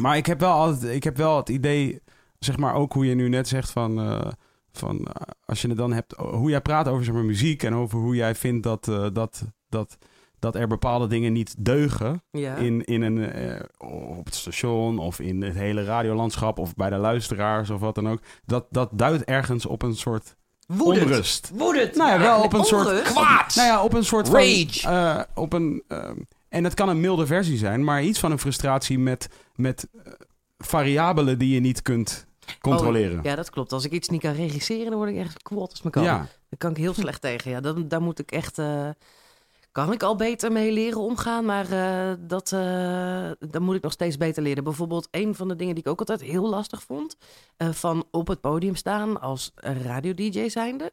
[0.00, 2.00] maar ik, heb wel altijd, ik heb wel het idee...
[2.38, 4.00] Zeg maar ook hoe je nu net zegt van...
[4.00, 4.30] eh,
[4.72, 5.14] van eh,
[5.44, 6.14] als je het dan hebt...
[6.16, 7.62] Hoe jij praat over zeg maar, muziek...
[7.62, 8.88] En over hoe jij vindt dat...
[8.88, 9.98] eh, dat, dat
[10.38, 12.54] dat er bepaalde dingen niet deugen Ja.
[12.56, 13.32] in, in een,
[13.78, 18.08] op het station of in het hele radiolandschap of bij de luisteraars of wat dan
[18.08, 18.20] ook.
[18.44, 20.36] Dat, dat duidt ergens op een soort
[20.66, 21.06] Woedend.
[21.06, 21.50] onrust.
[21.54, 21.96] Woedend.
[21.96, 23.02] Nou ja, wel op een soort...
[23.02, 23.54] Kwaad!
[23.54, 24.68] Nou ja, op een soort Rage.
[24.80, 25.26] van...
[25.42, 26.10] op een, eh,
[26.52, 30.12] en het kan een milde versie zijn, maar iets van een frustratie met, met eh,
[30.58, 32.26] variabelen die je niet kunt
[32.60, 33.18] controleren.
[33.18, 33.72] Oh, ja, dat klopt.
[33.72, 36.02] Als ik iets niet kan regisseren, dan word ik echt kwaad als me kan.
[36.02, 36.16] Ja.
[36.16, 37.50] Daar kan ik heel slecht tegen.
[37.50, 38.58] Ja, dan, daar moet ik echt.
[38.58, 38.88] eh,
[39.72, 43.92] kan ik al beter mee leren omgaan, maar eh, dat, eh dan moet ik nog
[43.92, 44.64] steeds beter leren.
[44.64, 47.16] Bijvoorbeeld, een van de dingen die ik ook altijd heel lastig vond,
[47.56, 50.92] eh, van op het podium staan als radio-dj zijnde.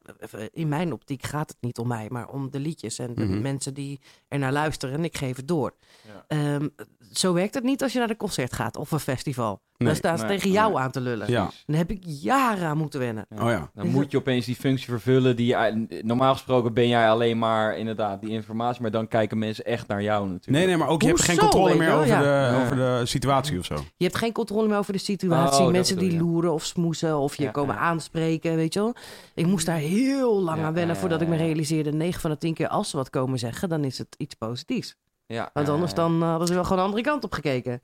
[0.52, 3.42] In mijn optiek gaat het niet om mij, maar om de liedjes en de Mhm.
[3.42, 5.74] mensen die er naar luisteren en ik geef het door.
[6.08, 6.24] Ja.
[6.28, 6.68] Ehm,
[7.12, 9.62] zo werkt het niet als je naar een concert gaat of een festival.
[9.78, 9.88] Nee.
[9.88, 10.82] dan staan ze Nee, tegen jou nee.
[10.82, 11.32] aan te lullen.
[11.32, 11.50] Ja.
[11.66, 13.26] Dan heb ik jaren aan moeten wennen.
[13.30, 13.72] Oh ja.
[13.74, 15.86] Dan moet je opeens die functie vervullen die je...
[16.04, 20.02] Normaal gesproken ben jij alleen maar inderdaad die informatie, maar dan kijken mensen echt naar
[20.04, 20.50] jou natuurlijk.
[20.58, 21.98] Nee, nee, maar ook je hebt geen controle weet meer wel?
[21.98, 22.20] over, Ja.
[22.22, 22.64] de, Ja.
[22.64, 23.76] over de situatie of zo.
[23.98, 25.58] Je hebt geen controle meer over de situatie.
[25.58, 26.24] Oh, dat Mensen bedoel die je.
[26.26, 27.82] loeren of smoesen of je Ja, komen ja.
[27.82, 28.96] aanspreken, weet je wel.
[29.34, 31.42] Ik moest daar heel lang Ja, aan wennen ja, voordat ik me ja.
[31.44, 31.92] realiseerde...
[31.92, 34.96] 9 van de 10 keer als ze wat komen zeggen, dan is het iets positiefs.
[35.26, 35.98] Ja, Want ja, anders ja.
[35.98, 37.82] dan eh, hadden ze wel gewoon de andere kant op gekeken.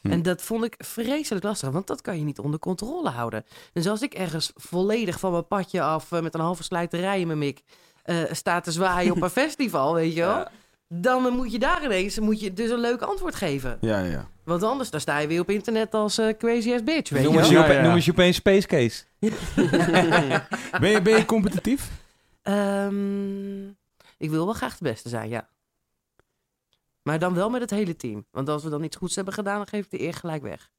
[0.00, 0.10] Hm.
[0.10, 3.44] En dat vond ik vreselijk lastig, want dat kan je niet onder controle houden.
[3.72, 7.26] Dus als ik ergens volledig van mijn padje af eh, met een halve slijterij in
[7.26, 7.62] mijn mik
[8.08, 10.36] eh sta te zwaaien op een festival, weet je wel.
[10.36, 10.50] Ja.
[10.88, 13.78] Dan moet je daar ineens moet je dus een leuk antwoord geven.
[13.80, 14.28] Ja, ja.
[14.44, 17.28] Want anders dan sta je weer op internet als eh, crazy ass bitch, weet je
[17.28, 17.82] Noem eens, je Ja, ope- ja.
[17.82, 19.04] noem eens je opeens Space Case.
[20.80, 21.90] Ben je, ben je competitief?
[22.42, 23.66] Ehm,
[24.18, 25.48] ik wil wel graag het beste zijn, ja.
[27.02, 28.26] Maar dan wel met het hele team.
[28.30, 30.70] Want als we dan iets goeds hebben gedaan, dan geef ik de eer gelijk weg.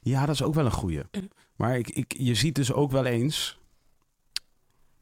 [0.00, 1.02] Ja, dat is ook wel een goeie.
[1.56, 3.58] Maar ik, ik, je ziet dus ook wel eens...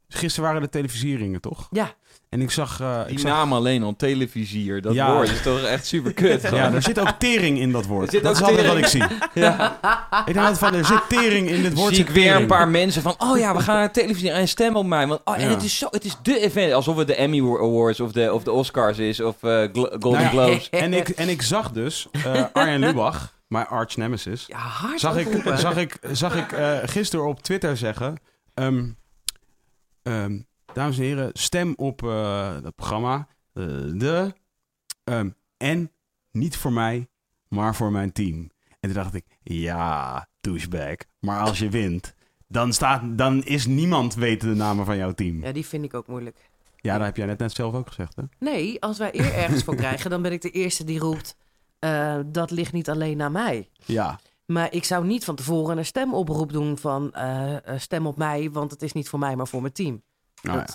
[0.08, 1.68] Gisteren waren de televisieringen, toch?
[1.70, 1.94] Ja.
[2.28, 2.80] En ik zag...
[2.80, 5.12] eh, Die ik zag naam alleen al, televisier, dat Ja.
[5.12, 6.42] woord is toch echt super kut.
[6.42, 8.22] ja, er zit ook tering in dat woord.
[8.22, 9.02] Dat is altijd wat ik zie.
[9.34, 9.78] ja.
[10.26, 11.94] Ik denk altijd van, er zit tering in dit woord.
[11.94, 14.76] Zie ik weer een paar mensen van, oh ja, we gaan naar televisie en stem
[14.76, 15.06] op mij.
[15.06, 15.48] Want, oh, en Ja.
[15.48, 16.72] het is zo, het is de event.
[16.72, 20.18] Alsof het de Emmy Awards of de, of de Oscars is of eh, Golden Nou
[20.20, 20.70] ja, Globes.
[20.70, 24.44] En ik, en ik zag dus eh, Arjen Lubach, mijn arch nemesis...
[24.46, 24.58] Ja,
[24.98, 28.14] zag ik, zag ik, zag ik eh, gisteren op Twitter zeggen...
[28.54, 28.84] ehm,
[30.06, 30.40] ehm,
[30.72, 33.28] dames en heren, stem op eh dat programma.
[33.52, 33.64] eh,
[33.94, 34.34] de,
[35.04, 35.90] ehm, en
[36.32, 37.08] niet voor mij,
[37.48, 38.36] maar voor mijn team.
[38.80, 40.96] En toen dacht ik, ja, douchebag.
[41.20, 42.14] Maar als je wint,
[42.48, 45.42] dan, staat, dan is niemand weten de namen van jouw team.
[45.42, 46.50] Ja, die vind ik ook moeilijk.
[46.76, 48.22] Ja, dat heb jij net, net zelf ook gezegd, hè?
[48.38, 51.36] Nee, als wij eer ergens voor krijgen, dan ben ik de eerste die roept...
[51.78, 53.68] eh, dat ligt niet alleen naar mij.
[53.84, 57.12] Ja, Maar ik zou niet van tevoren een stemoproep doen van...
[57.12, 60.02] eh, eh, stem op mij, want het is niet voor mij, maar voor mijn team.
[60.43, 60.66] nou ja.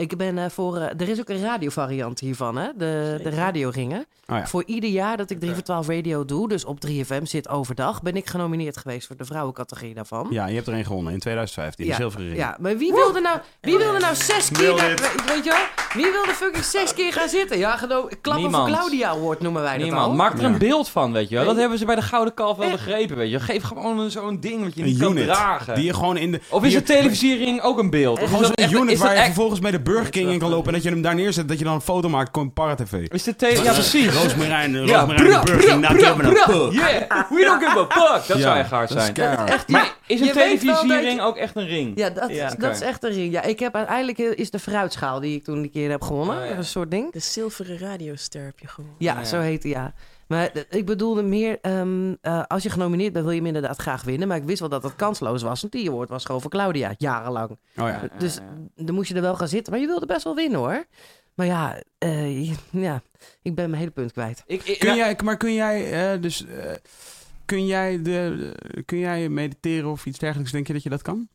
[0.00, 0.76] Ik ben eh, voor...
[0.76, 2.68] eh, er is ook een radiovariant hiervan, hè?
[2.76, 4.06] De, de radioringen.
[4.26, 4.46] Oh ja.
[4.46, 8.02] Voor ieder jaar dat ik 3 voor 12 radio doe, dus op 3FM zit overdag...
[8.02, 10.26] ben ik genomineerd geweest voor de vrouwencategorie daarvan.
[10.30, 12.38] ja, je hebt er een gewonnen in 2015, de zilveren ring.
[12.38, 14.74] Ja, maar wie wilde nou, wie wilde nou zes keer...
[14.74, 15.58] weet je wel?
[16.02, 17.58] Wie wilde fucking zes keer gaan zitten?
[17.58, 18.68] Ja, klappen Niemand.
[18.68, 20.06] voor Claudia Award noemen wij dat Niemand.
[20.06, 20.14] al.
[20.14, 20.46] Maak er Ja.
[20.46, 21.44] een beeld van, weet je wel.
[21.44, 23.40] Dat hebben ze bij de Gouden Kalf wel begrepen, weet je.
[23.40, 25.74] Geef gewoon een- zo'n ding wat je Een niet kan unit, dragen.
[25.74, 26.40] die je gewoon in de...
[26.48, 28.18] Of is de televisiering ook een beeld?
[28.18, 30.30] Gewoon dat zo'n echt- unit is dat waar je echt- vervolgens bij de Burger King
[30.30, 30.66] in kan lopen...
[30.66, 32.92] en dat je hem daar neerzet, dat je dan een foto maakt, komt Paratv.
[32.92, 33.62] Is de tele...
[33.62, 34.14] Ja, precies.
[34.14, 35.98] Roosmarijn, Ja, Roosmarijn, Burger King, nou.
[35.98, 38.26] Yeah, we don't give a fuck.
[38.28, 39.48] Dat Ja, zou echt hard dat is zijn.
[39.66, 41.92] Maar is een televisiering je- ook echt een ring?
[41.98, 42.54] Ja, dat, Ja.
[42.58, 43.32] dat is echt een ring.
[43.32, 46.40] Ja, ik heb uiteindelijk is de fruitschaal die ik toen een keer heb gewonnen.
[46.42, 46.56] Oh, ja.
[46.56, 47.12] Een soort ding.
[47.12, 48.90] De zilveren radioster heb je gewoon.
[48.98, 49.24] Ja, Ja.
[49.24, 49.92] zo heette ja.
[50.30, 54.02] Maar ik bedoelde meer, ehm, eh, als je genomineerd bent, wil je hem inderdaad graag
[54.02, 54.28] winnen.
[54.28, 55.60] Maar ik wist wel dat het kansloos was.
[55.60, 57.50] Want die award was gewoon voor Claudia, jarenlang.
[57.50, 57.56] Oh
[57.88, 58.08] ja.
[58.18, 58.38] Dus
[58.74, 59.72] dan moest je er wel gaan zitten.
[59.72, 60.84] Maar je wilde best wel winnen hoor.
[61.34, 63.02] Maar ja, eh, ja
[63.42, 64.42] ik ben mijn hele punt kwijt.
[64.46, 66.46] Ik, ik, Kun nou, jij, maar kun jij eh, dus...
[66.46, 66.72] eh,
[67.44, 70.52] kun, jij de, de- kun jij mediteren of iets dergelijks?
[70.52, 71.28] Denk je dat je dat kan?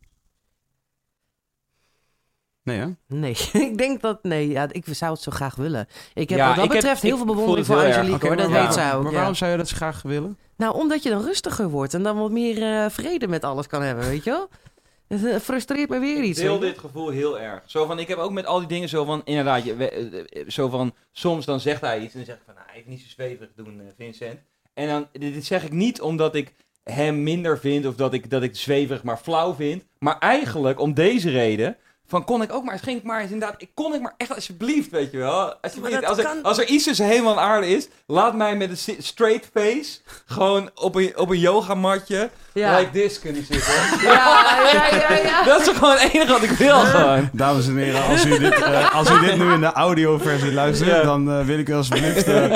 [2.66, 2.86] Nee, hè?
[3.08, 3.36] Nee,
[3.70, 5.88] ik denk dat, nee, ja, ik zou het zo graag willen.
[6.14, 7.76] Ik heb Ja, wat dat ik heb- betreft ik heel veel bewondering voor.
[7.76, 9.04] Angelique hoor, dat maar weet zij waarom- ook.
[9.04, 9.18] Maar ja.
[9.18, 10.38] waarom zou je dat graag willen?
[10.58, 13.82] Nou, omdat je dan rustiger wordt en dan wat meer eh, vrede met alles kan
[13.82, 14.50] hebben, weet je wel?
[15.08, 16.40] Het eh, frustreert me weer Ik iets.
[16.40, 16.74] deel weet je?
[16.74, 17.64] dit gevoel heel erg.
[17.66, 20.70] Zo van, ik heb ook met al die dingen zo van, inderdaad, je, eh, zo
[20.70, 23.08] van, soms dan zegt hij iets en dan zeg ik van, nou, even niet zo
[23.10, 24.40] zweverig doen, Vincent.
[24.74, 28.30] En dan, dit, dit zeg ik niet omdat ik hem minder vind of dat ik,
[28.30, 31.78] dat ik zweverig maar flauw vind, maar eigenlijk om deze reden.
[32.07, 34.36] Van kon ik ook maar, ging ik maar eens inderdaad, ik kon ik maar echt
[34.36, 35.53] alsjeblieft, weet je wel.
[35.61, 38.69] Alsjeblieft, als, er, kan- als er iets tussen helemaal aan aarde is, laat mij met
[38.88, 42.77] een straight face gewoon op een, op een yogamatje Ja.
[42.77, 43.73] like this kunnen zitten.
[44.03, 45.44] Ja, ja, ja, ja.
[45.49, 47.30] Dat is toch gewoon het enige wat ik wil gewoon.
[47.32, 50.90] Dames en heren, als u dit, eh, als u dit nu in de audioversie luistert,
[50.90, 51.02] Ja.
[51.03, 52.44] dan eh, wil ik u alsjeblieft eh,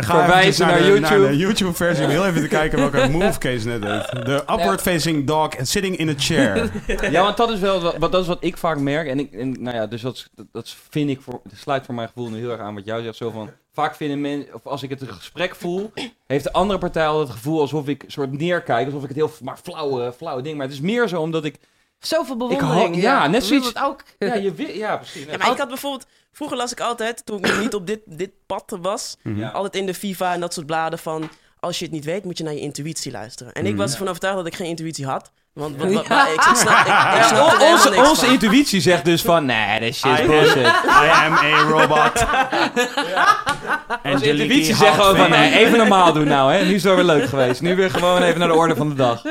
[0.00, 1.00] ga naar de, YouTube.
[1.00, 4.24] Naar de YouTube-versie om heel even te kijken welke move Case net deed.
[4.26, 6.70] De upward facing dog and sitting in a chair.
[7.10, 9.10] Ja, want dat is wel wat, wat- dat is wat ik vaak gemerkt.
[9.10, 12.08] En, ik, en nou ja, dus dat, dat, vind ik voor, dat sluit voor mijn
[12.08, 13.16] gevoel nu heel erg aan wat jou zegt.
[13.16, 15.92] Zo van, vaak vinden mensen, of als ik het een gesprek voel,
[16.26, 18.86] heeft de andere partij al het gevoel alsof ik soort neerkijk.
[18.86, 20.56] Alsof ik het heel, maar flauwe, flauwe ding.
[20.56, 21.58] Maar het is meer zo omdat ik,
[21.98, 22.96] Zoveel Ik bewondering.
[22.96, 24.02] ja, net zoiets- ook.
[24.18, 25.24] ja, je, ja precies.
[25.24, 26.06] Ja, maar ik had bijvoorbeeld...
[26.32, 29.16] Vroeger las ik altijd, toen ik nog niet op dit, dit pad was...
[29.22, 29.38] Mhm.
[29.38, 29.48] Ja.
[29.50, 31.28] altijd in de FIFA en dat soort bladen van...
[31.66, 33.52] als je het niet weet, moet je naar je intuïtie luisteren.
[33.52, 33.80] En ik Mhm.
[33.80, 35.30] was ervan overtuigd dat ik geen intuïtie had.
[35.52, 36.04] Want wat, ik, ik
[36.56, 36.86] snap,
[37.16, 38.32] ik, snap onze, niks onze van.
[38.32, 40.66] intuïtie zegt dus van, nee, dat shit is I- bullshit.
[41.02, 42.24] I am a robot.
[44.12, 46.64] Onze intuïtie zegt gewoon van, nee, even normaal doen nou, hè.
[46.64, 47.60] Nu is het weer leuk geweest.
[47.60, 49.24] Nu weer gewoon even naar de orde van de dag.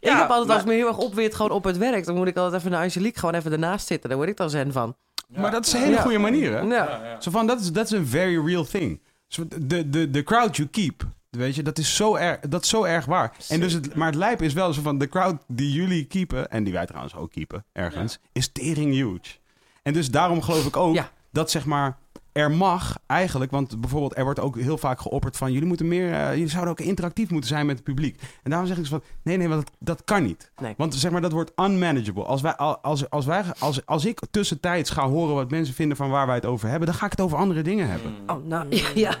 [0.00, 2.26] ik heb altijd, als ik me heel erg opweert gewoon op het werk, dan moet
[2.26, 4.08] ik altijd even naar Angelique gewoon even ernaast zitten.
[4.08, 4.96] Daar word ik dan zen van.
[5.28, 6.00] Maar dat is een hele Ja.
[6.00, 6.60] goede manier, hè?
[6.60, 7.16] Ja.
[7.20, 9.00] Zo van, dat is dat is een very real thing.
[9.28, 11.02] Zo, de, de, de crowd you keep,
[11.38, 13.32] weet je, dat is zo erg, dat is zo erg waar.
[13.48, 16.50] En dus het, maar het lijp is wel zo van, de crowd die jullie keepen,
[16.50, 19.38] en die wij trouwens ook keepen, ergens, is tering huge.
[19.82, 21.10] En dus daarom geloof ik ook Ja.
[21.30, 21.96] dat, zeg maar,
[22.32, 26.12] er mag eigenlijk, want bijvoorbeeld er wordt ook heel vaak geopperd van, jullie moeten meer,
[26.12, 28.20] eh, jullie zouden ook interactief moeten zijn met het publiek.
[28.42, 30.50] En daarom zeg ik zo van, nee, nee, want dat, dat kan niet.
[30.60, 30.74] Nee.
[30.76, 32.24] Want zeg maar, dat wordt unmanageable.
[32.24, 36.10] Als, wij, als, als, wij, als, als ik tussentijds ga horen wat mensen vinden van
[36.10, 38.14] waar wij het over hebben, dan ga ik het over andere dingen hebben.
[38.26, 39.14] Oh, nou, ja.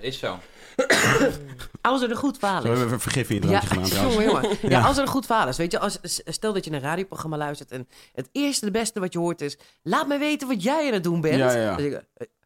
[0.00, 0.36] Is zo.
[1.80, 2.68] Als er een goed verhaal is.
[2.68, 4.48] hebben we vergif in je Ja, gedaan jongen.
[4.48, 4.80] Ja, Ja.
[4.80, 5.56] als er een goed verhaal is.
[5.56, 9.12] Weet je, als, stel dat je een radioprogramma luistert en het eerste, de beste wat
[9.12, 9.58] je hoort is...
[9.82, 11.36] Laat me weten wat jij aan het doen bent.
[11.36, 12.02] Ja, zeg ik,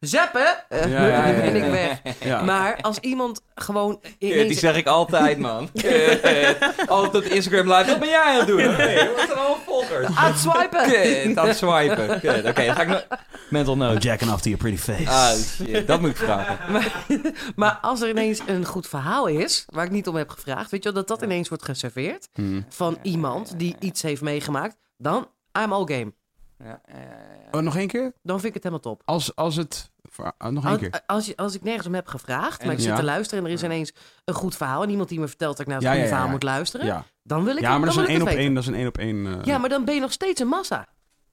[0.07, 0.69] Zeppen?
[0.69, 1.65] Eh, Ja, ja, dan ja, ben ja.
[1.65, 2.01] ik weg.
[2.29, 2.41] Ja.
[2.41, 4.59] Maar als iemand gewoon Kut, die ineens...
[4.59, 5.69] zeg ik altijd, man.
[6.87, 7.89] Altijd op Instagram live.
[7.89, 8.57] Wat ben jij aan het doen?
[8.57, 10.05] Nee, wat zijn allemaal volgers?
[10.15, 10.83] Aan het swipen!
[10.91, 12.15] Kut, aan het swipen.
[12.15, 13.07] Oké, dan ga ik nog...
[13.49, 13.99] Mental note.
[13.99, 15.09] Jacking off to your pretty face.
[15.09, 15.31] Ah,
[15.67, 15.87] shit.
[15.87, 16.57] Dat moet ik vragen.
[17.55, 20.71] Maar als er ineens een goed verhaal is, waar ik niet om heb gevraagd...
[20.71, 22.65] Weet je wel, dat dat ineens wordt geserveerd Hmm.
[22.69, 24.75] van iemand die iets heeft meegemaakt...
[24.97, 25.27] Dan,
[25.63, 26.13] I'm all game.
[26.63, 27.47] Ja, ja, ja.
[27.51, 28.13] Oh, nog één keer?
[28.23, 29.01] Dan vind ik het helemaal top.
[29.05, 29.91] Als, als het...
[30.19, 31.01] ah, nog één Als, keer.
[31.05, 32.95] als, je- als ik nergens om heb gevraagd, maar ik zit Ja.
[32.95, 33.93] te luisteren en er is ineens
[34.25, 36.09] een goed verhaal en iemand die me vertelt dat ik naar het Ja, goede ja,
[36.09, 36.39] ja, verhaal ja.
[36.39, 38.53] moet luisteren, Ja, dan wil ik ja het, maar dat is een op het één.
[38.53, 39.25] Dat is een één op één.
[39.27, 40.87] eh, Ja, maar dan ben je nog steeds een massa.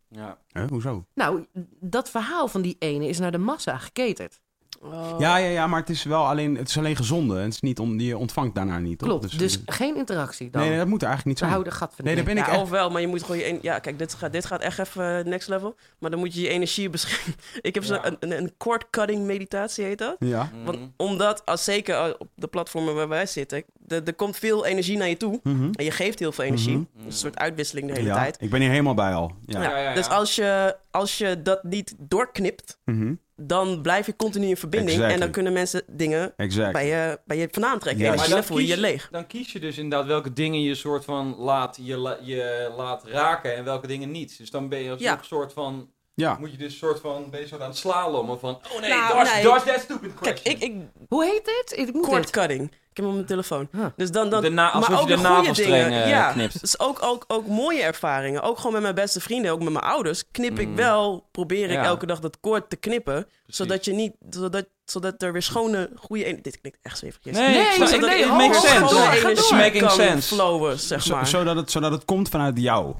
[0.09, 0.39] Ja.
[0.48, 1.05] hè, hoezo?
[1.15, 1.47] Nou,
[1.81, 4.40] dat verhaal van die ene is naar de massa geketerd.
[4.82, 5.15] Oh.
[5.19, 7.36] Ja, ja, ja, maar het is wel alleen, het is alleen gezonde.
[7.36, 8.98] En het is niet om, je ontvangt daarna niet.
[8.98, 9.09] toch?
[9.09, 10.61] Klopt, dus, eh, geen interactie dan.
[10.61, 11.51] nee, nee, dat moet er eigenlijk niet We zijn.
[11.51, 12.61] houden gat van Nee, daar ben ik Ja, echt...
[12.62, 13.44] of wel, maar je moet gewoon je...
[13.44, 15.77] en- Ja, kijk, dit gaat, dit gaat echt even eh, next level.
[15.98, 17.35] Maar dan moet je je energie beschermen.
[17.61, 18.07] Ik heb zo Ja.
[18.07, 20.16] een, een, een cord-cutting meditatie, heet dat.
[20.19, 20.51] Ja.
[20.65, 23.65] Want omdat, als zeker eh, op de platformen waar wij zitten...
[23.89, 25.40] Er, er komt veel energie naar je toe.
[25.43, 25.69] Mhm.
[25.73, 26.77] En je geeft heel veel energie.
[26.77, 27.07] Mhm.
[27.07, 28.36] Een soort uitwisseling de hele Ja, tijd.
[28.40, 29.32] ik ben hier helemaal bij al.
[29.47, 29.62] Ja.
[29.62, 29.94] Ja, Ja, ja, ja.
[29.94, 32.78] Dus als je, als je dat niet doorknipt...
[32.85, 33.15] Mhm.
[33.42, 34.90] Dan blijf je continu in verbinding.
[34.90, 35.14] Exactly.
[35.14, 36.32] En dan kunnen mensen dingen
[36.72, 38.04] bij je, bij je vandaan trekken.
[38.04, 38.10] Ja.
[38.10, 39.08] En Maar dan dan voel je je leeg.
[39.10, 43.04] Dan kies je dus inderdaad welke dingen je soort van laat, je, la- je laat
[43.06, 44.38] raken en welke dingen niet.
[44.38, 45.18] Dus dan ben je als Ja.
[45.18, 46.36] een soort van, Ja.
[46.40, 49.74] moet je dus soort van, soort aan het slalommen van, oh nee, Nou, dodge, nee.
[49.74, 50.54] that stupid Kijk, question.
[50.54, 50.74] ik, ik
[51.08, 51.78] Hoe heet dit?
[51.78, 52.30] Ik moet cord dit.
[52.30, 52.62] cutting.
[52.62, 53.68] Ik heb hem op mijn telefoon.
[53.72, 53.86] Huh.
[53.96, 56.02] Dus dan, dan, De na- alsof maar je ook de goede navelstreng, dingen.
[56.02, 56.60] eh, ja, knipt.
[56.60, 58.42] Dus ook, ook, ook mooie ervaringen.
[58.42, 60.30] Ook gewoon met mijn beste vrienden, ook met mijn ouders.
[60.30, 60.76] Knip ik Mm.
[60.76, 61.84] wel, probeer ik Ja.
[61.84, 63.22] elke dag dat koord te knippen.
[63.24, 63.56] Precies.
[63.56, 66.40] Zodat je niet, zodat, zodat er weer schone, goede...
[66.40, 67.24] Dit klinkt echt zweverig.
[67.36, 68.80] Nee, Nee, ik snap- nee, nee, it ho, makes ho, sense.
[68.84, 69.58] ga door, ga It's door.
[69.58, 70.34] making kan sense.
[70.34, 71.26] flowen, zeg Zo- maar.
[71.26, 72.94] zodat, het, zodat het komt vanuit jou.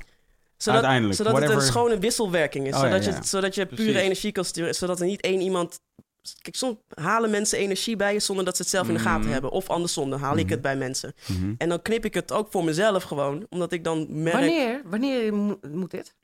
[0.63, 2.75] Zodat uiteindelijk, zodat het een schone wisselwerking is.
[2.75, 3.11] Oh, zodat, ja.
[3.17, 4.01] Je, zodat je pure Precies.
[4.03, 4.75] energie kan sturen.
[4.75, 5.81] Zodat er niet één iemand...
[6.43, 9.21] Kijk, soms halen mensen energie bij je zonder dat ze het zelf in de gaten
[9.23, 9.31] Mhm.
[9.33, 9.51] hebben.
[9.51, 10.53] Of andersom, dan haal ik Mhm.
[10.53, 11.15] het bij mensen.
[11.27, 11.55] Mhm.
[11.59, 13.47] En dan knip ik het ook voor mezelf gewoon.
[13.51, 14.35] Omdat ik dan merk...
[14.35, 14.83] Wanneer?
[14.85, 16.15] Wanneer mo- moet dit?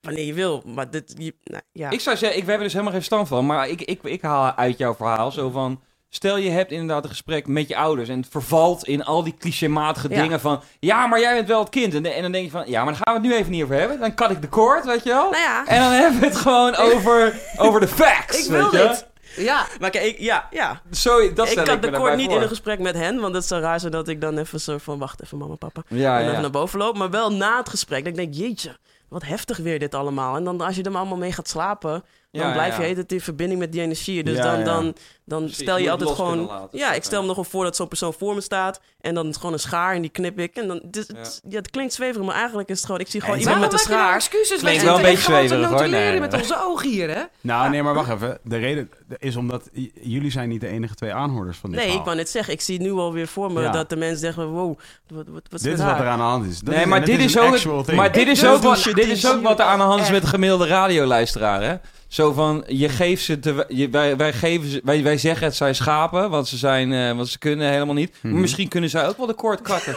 [0.00, 0.62] Wanneer je wil.
[0.66, 1.14] Maar dit...
[1.16, 1.90] Je, nou, ja.
[1.90, 4.02] Ik zou zeggen, ik, we hebben er dus helemaal geen stand van, maar ik, ik,
[4.02, 5.82] ik haal uit jouw verhaal zo van...
[6.10, 9.34] Stel je hebt inderdaad een gesprek met je ouders en het vervalt in al die
[9.38, 10.22] clichématige Ja.
[10.22, 10.62] dingen van...
[10.80, 11.94] Ja, maar jij bent wel het kind.
[11.94, 13.62] En, en dan denk je van, ja, maar daar gaan we het nu even niet
[13.62, 14.00] over hebben.
[14.00, 15.30] Dan kat ik de koord, weet je wel.
[15.30, 15.66] Nou ja.
[15.66, 18.88] En dan hebben we het gewoon over, over de facts, Ik wil weet je?
[18.88, 19.06] dit.
[19.36, 20.80] Ja, Maar kijk, ik, ja, ja.
[20.90, 22.36] Zo, dat ik had de kort niet voor.
[22.36, 23.20] in een gesprek met hen.
[23.20, 24.98] Want het zou raar zijn dat ik dan even zo van...
[24.98, 25.82] Wacht even, mama, papa.
[25.88, 26.40] Ja, en even ja.
[26.40, 26.96] naar boven loop.
[26.98, 27.98] Maar wel na het gesprek.
[28.04, 28.76] Dat ik denk, jeetje,
[29.08, 30.36] wat heftig weer dit allemaal.
[30.36, 32.04] En dan als je er allemaal mee gaat slapen...
[32.30, 32.80] Dan Ja, blijf ja.
[32.80, 34.24] je heet het in verbinding met die energie.
[34.24, 34.64] Dus Ja, dan, ja.
[34.64, 36.46] dan, dan stel je altijd gewoon...
[36.46, 38.80] laten, ja, ik stel me nog wel voor dat zo'n persoon voor me staat.
[39.00, 40.56] En dan is gewoon een schaar en die knip ik.
[40.56, 41.56] En dan, dus, het, ja.
[41.56, 43.00] het klinkt zweverig, maar eigenlijk is het gewoon...
[43.00, 44.14] Ik zie gewoon Ja, iemand met een nou schaar.
[44.14, 44.60] excuses?
[44.60, 46.20] Klinkt wel een beetje zweverig, hoor.
[46.20, 47.22] met onze ogen hier, hè?
[47.40, 48.38] Nou, nee, maar wacht even.
[48.42, 49.68] De reden is omdat
[50.02, 52.60] jullie zijn niet de enige twee aanhoorders van dit Nee, ik wou net zeggen, ik
[52.60, 53.70] zie nu alweer voor me Ja.
[53.70, 54.46] dat de mensen zeggen...
[54.48, 54.78] Wow,
[55.08, 56.58] wat, wat, wat is Dit is wat er aan de hand is.
[56.58, 59.42] Dat Nee, is, maar dit is, ook, maar dit is ook, wat, dit is ook
[59.42, 61.74] wat er aan de hand is met de gemiddelde radioluisteraar, hè?
[62.08, 65.56] Zo van, je geeft ze te, je, wij, wij, geven ze, wij, wij zeggen het
[65.56, 68.14] zijn schapen, want ze, zijn, eh, want ze kunnen helemaal niet.
[68.20, 68.32] Mhm.
[68.32, 69.96] Maar misschien kunnen zij ook wel de koord katten.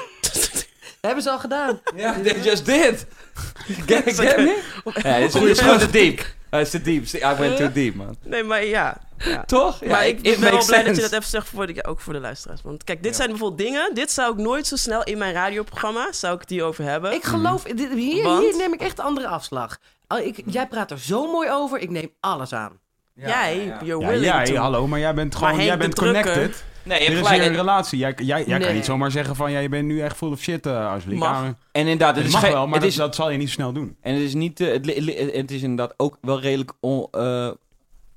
[1.02, 1.80] hebben ze al gedaan.
[1.96, 3.06] Ja, they just did.
[3.88, 4.62] Get, get me?
[4.84, 6.26] Ja, het is, het is gewoon te diep.
[6.52, 7.06] Het is te diep.
[7.06, 8.16] I went too deep, man.
[8.24, 8.98] Nee, maar ja.
[9.18, 9.44] ja.
[9.46, 9.80] Toch?
[9.84, 12.14] Ja, maar ik ben wel blij dat je dat even zegt, voor de, ook voor
[12.14, 12.62] de luisteraars.
[12.62, 13.18] Want kijk, dit Ja.
[13.18, 13.94] zijn bijvoorbeeld dingen...
[13.96, 16.12] Dit zou ik nooit zo snel in mijn radioprogramma...
[16.12, 17.14] zou ik het hier over hebben.
[17.14, 18.44] Ik geloof, dit- hier, Want?
[18.44, 19.78] hier neem ik echt andere afslag.
[20.08, 22.80] Al- Ik, jij praat er zo mooi over, ik neem alles aan.
[23.14, 24.56] jij, you're Ja, willing jij, to.
[24.56, 26.64] hallo, maar jij bent gewoon, jij bent drukker- connected.
[26.84, 27.42] Nee, je Dit hebt is hier gelijk.
[27.42, 28.00] een En, relatie.
[28.00, 28.76] Jij, jij, jij kan Nee.
[28.76, 31.20] niet zomaar zeggen van, ja, je bent nu echt full of shit, uh, Angelique.
[31.26, 31.42] Mag.
[31.44, 33.30] Ja, en inderdaad, het het is mag geen- wel, maar het dat, is, dat zal
[33.30, 33.98] je niet zo snel doen.
[34.02, 37.08] En het is niet, eh, het, li- li- het is inderdaad ook wel redelijk, on-
[37.12, 37.46] eh,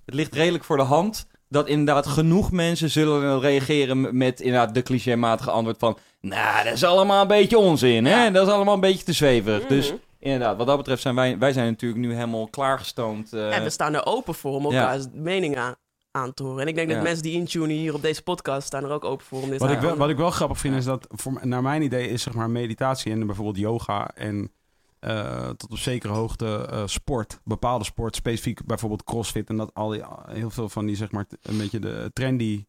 [0.04, 4.82] het ligt redelijk voor de hand dat inderdaad genoeg mensen zullen reageren met inderdaad de
[4.82, 8.30] clichématige antwoord van, nou, dat is allemaal een beetje onzin, hè?
[8.30, 9.60] Dat is allemaal een beetje te zweverig.
[9.62, 9.68] Mhm.
[9.68, 13.32] Dus inderdaad, wat dat betreft zijn wij, wij zijn natuurlijk nu helemaal klaargestoomd.
[13.32, 14.80] eh, En we staan er open voor om Ja.
[14.80, 15.74] elkaars mening aan,
[16.14, 16.60] aan te horen.
[16.60, 16.94] En ik denk Ja.
[16.94, 18.66] dat mensen die intunen hier op deze podcast...
[18.66, 20.74] staan er ook open voor om dit Wat ik, wel, wat ik wel grappig vind
[20.76, 24.52] is dat, voor, naar mijn idee, is zeg maar meditatie en bijvoorbeeld yoga en
[25.00, 29.88] eh, tot op zekere hoogte eh, sport, bepaalde sport, specifiek bijvoorbeeld crossfit en dat al
[29.88, 32.64] die, heel veel van die zeg maar een beetje de trendy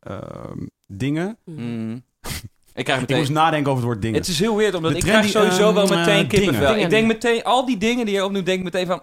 [0.00, 1.38] ehm, dingen.
[1.44, 2.02] mm.
[2.74, 3.22] Ik krijg Ik meteen...
[3.22, 4.18] moest nadenken over het woord dingen.
[4.20, 6.66] Het is heel weird, omdat De ik krijg sowieso wel ehm, meteen kippenvel.
[6.68, 6.82] dingen.
[6.84, 9.02] Ik denk meteen, al die dingen die je opnoemt, denk ik meteen van,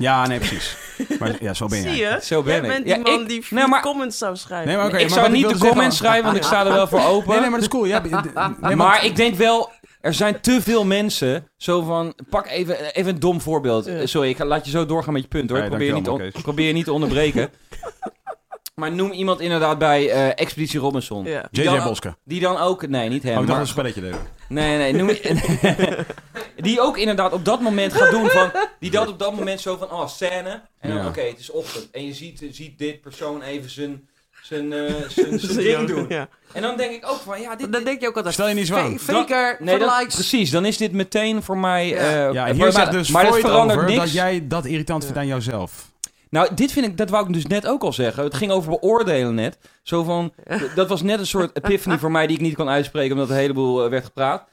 [0.00, 0.76] Ja, nee, precies.
[1.18, 2.12] maar ja, zo ben Zie jij.
[2.14, 2.18] je?
[2.22, 2.68] Zo ben Jij ik.
[2.68, 4.66] bent Ja, die man ik- die nee, maar- comments zou schrijven.
[4.68, 6.72] Nee, maar oké, ik maar zou niet de comments zeggen- schrijven, want ik sta er
[6.72, 7.28] wel voor open.
[7.30, 7.84] Nee, nee, maar dat is cool.
[7.84, 8.12] Ja, nee,
[8.60, 9.70] maar maar ik denk wel,
[10.00, 13.84] er zijn te veel mensen zo van, pak even, even een dom voorbeeld.
[13.86, 14.06] Ja.
[14.06, 15.58] Sorry, ik laat je zo doorgaan met je punt hoor.
[15.58, 17.50] Ik probeer je niet, on- probeer je niet te onderbreken.
[18.74, 21.24] Maar noem iemand inderdaad bij eh, Expeditie Robinson.
[21.24, 21.48] Ja.
[21.50, 22.14] Die JJ dan- Boske.
[22.24, 24.20] Die dan ook, nee niet hem, Oh, ik dacht maar, dat een spelletje deden.
[24.48, 25.08] nee nee, noem,
[26.66, 28.50] die ook inderdaad op dat moment gaat doen van,
[28.80, 30.62] die dat op dat moment zo van, oh scène.
[30.80, 31.06] En dan Ja.
[31.06, 31.88] oké, het is ochtend.
[31.90, 34.08] En je ziet, ziet dit persoon even zijn,
[34.42, 36.06] zijn, eh, zijn, zijn ding doen.
[36.08, 36.28] Ja.
[36.52, 38.54] En dan denk ik ook van, ja, dit, Dan denk je ook altijd, Stel je
[38.54, 38.98] niet zo aan.
[38.98, 40.14] fa- faker, Nee, voor dat- likes.
[40.14, 40.50] precies.
[40.50, 41.88] Dan is dit meteen voor mij...
[41.88, 41.96] Ja.
[41.96, 44.02] eh, Ja, en hier maar- zegt dus maar dat Freud verandert over niks.
[44.04, 45.88] dat jij dat irritant vindt aan jouzelf.
[46.30, 48.24] Nou, dit vind ik, dat wou ik dus net ook al zeggen.
[48.24, 49.58] Het ging over beoordelen net.
[49.82, 50.32] Zo van,
[50.74, 53.36] dat was net een soort epiphany voor mij die ik niet kon uitspreken omdat een
[53.36, 54.48] heleboel eh, werd gepraat.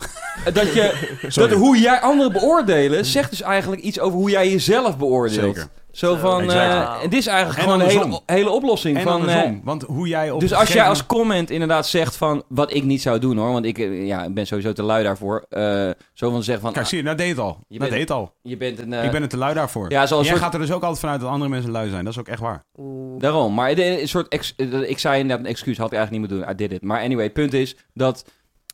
[0.45, 4.49] Eh, dat je, dat hoe jij anderen beoordelen, zegt dus eigenlijk iets over hoe jij
[4.49, 5.55] jezelf beoordeelt.
[5.55, 5.69] Zeker.
[5.97, 8.97] Zo van, eh, het is eigenlijk En gewoon een hele, oplossing.
[8.97, 9.61] En van, eh, andersom.
[9.63, 13.01] Want hoe jij op dus als jij als comment inderdaad zegt van, wat ik niet
[13.01, 15.45] zou doen hoor, want ik eh, ja, ik ben sowieso te lui daarvoor.
[15.49, 17.57] eh, zo van zeggen van, Kijk, ah, zie je, dat deed het al.
[17.67, 18.33] Je dat bent- deed al.
[18.41, 18.93] je bent een...
[18.93, 19.91] eh, ik ben er te lui daarvoor.
[19.91, 22.03] ja, zoals Jij soort- gaat er dus ook altijd vanuit dat andere mensen lui zijn.
[22.03, 22.63] Dat is ook echt waar.
[22.79, 23.19] Oeh.
[23.21, 26.31] Daarom, maar een soort ex- eh, ik zei inderdaad een excuus, had ik eigenlijk niet
[26.31, 26.55] moeten doen.
[26.65, 26.87] I did it.
[26.87, 28.25] Maar anyway, punt is dat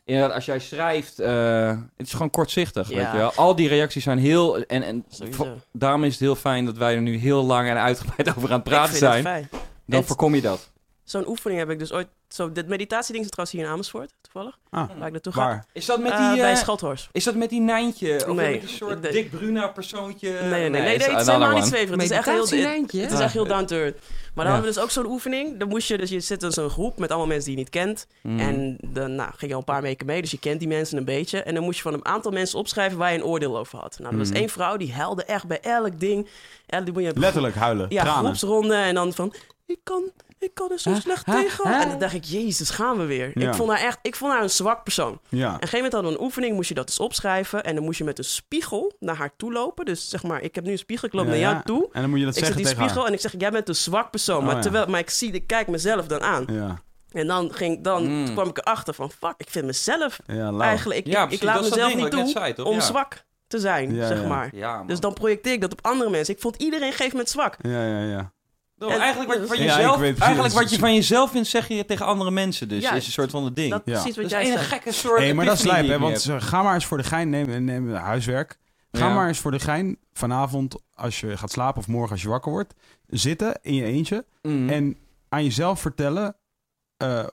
[0.06, 1.68] inderdaad als jij schrijft, eh,
[1.98, 2.96] het is gewoon kortzichtig, Ja.
[2.96, 3.32] weet je wel.
[3.34, 5.06] Al die reacties zijn heel, en, en
[5.72, 8.58] daarom is het heel fijn dat wij er nu heel lang en uitgebreid over aan
[8.58, 9.24] het Ik praten zijn.
[9.24, 9.48] fijn.
[9.86, 10.72] Dan En- voorkom je dat.
[11.04, 12.08] Zo'n oefening heb ik dus ooit...
[12.34, 14.58] Zo, dit meditatieding is trouwens hier in Amersfoort, toevallig.
[14.70, 15.40] Ah, Waar ik naartoe ga.
[15.46, 15.66] waar?
[15.74, 17.10] Is dat met Eh, die, bij eh, Schathorst.
[17.12, 18.16] is dat met die Nijntje?
[18.28, 18.52] Of Nee.
[18.52, 19.12] met die soort Nee.
[19.12, 20.30] dik Bruna persoontje?
[20.30, 20.82] Nee, nee, nee.
[20.82, 21.92] nee, het is helemaal niet zweverig.
[22.02, 22.40] Het is echt heel...
[22.42, 23.98] Het, het is echt heel down to earth.
[24.00, 24.52] Maar dan Ja.
[24.52, 25.60] hadden we dus ook zo'n oefening.
[25.60, 25.98] Dan moest je...
[25.98, 28.08] Dus je zit in zo'n groep met allemaal mensen die je niet kent.
[28.22, 28.40] Mhm.
[28.40, 30.98] En dan nou, ging je al een paar weken mee, dus je kent die mensen
[30.98, 31.44] een beetje.
[31.44, 33.98] En dan moest je van een aantal mensen opschrijven waar je een oordeel over had.
[34.00, 34.38] Nou, er was Mhm.
[34.38, 36.28] één vrouw die huilde echt bij elk ding.
[36.66, 37.86] En die moet je Letterlijk huilen.
[37.90, 38.24] Ja, tranen.
[38.24, 39.34] groepsronde en dan van...
[39.66, 40.04] Ik kan,
[40.44, 41.66] ik kan er zo slecht tegen.
[41.82, 43.32] En dan dacht ik, jezus, gaan we weer.
[43.40, 43.48] Ja.
[43.50, 45.08] Ik vond haar echt, ik vond haar een zwak persoon.
[45.12, 47.64] En op een gegeven moment hadden we een oefening, moest je dat dus opschrijven.
[47.64, 49.86] En dan moest je met een spiegel naar haar toe lopen.
[49.86, 51.62] Dus zeg maar, ik heb nu een spiegel, ik loop Ja, naar jou ja.
[51.62, 51.90] toe.
[51.92, 53.08] En dan moet je dat Ik zeg zeggen die tegen spiegel haar.
[53.10, 54.38] en ik zeg, jij bent een zwak persoon.
[54.40, 54.62] Oh, maar, ja.
[54.62, 56.46] terwijl, maar ik, zie, ik kijk mezelf dan aan.
[56.52, 56.82] Ja,
[57.12, 58.26] En dan, ging, dan Mm.
[58.26, 61.00] toen kwam ik erachter van, fuck, ik vind mezelf ja eigenlijk...
[61.00, 62.80] Ik, Ja, ik, ik laat mezelf niet ik toe zei, om Ja.
[62.80, 64.28] zwak te zijn, Ja, zeg ja.
[64.28, 64.52] maar.
[64.88, 66.34] Dus dan projecteer ik dat op andere mensen.
[66.34, 67.58] Ik vond iedereen geeft moment zwak.
[67.62, 68.32] Ja, ja, ja.
[68.92, 70.20] En- eigenlijk wat je van Ja, jezelf, precies.
[70.20, 72.68] eigenlijk wat je van jezelf vindt, zeg je tegen andere mensen.
[72.68, 72.92] Dus Ja.
[72.94, 73.72] is een soort van het ding.
[73.72, 73.92] Dat Ja.
[74.02, 74.70] precies wat dat is jij een zegt.
[74.72, 75.20] gekke soort.
[75.20, 76.00] Hé, maar dat is lijp, hè?
[76.00, 78.58] Want eh, ga maar eens voor de gein, neem, neem huiswerk.
[78.92, 79.14] Ga Ja.
[79.14, 82.52] maar eens voor de gein vanavond, als je gaat slapen of morgen als je wakker
[82.52, 82.74] wordt,
[83.08, 84.70] zitten in je eentje Mm.
[84.70, 84.98] en
[85.30, 86.36] aan jezelf vertellen
[86.98, 87.26] eh,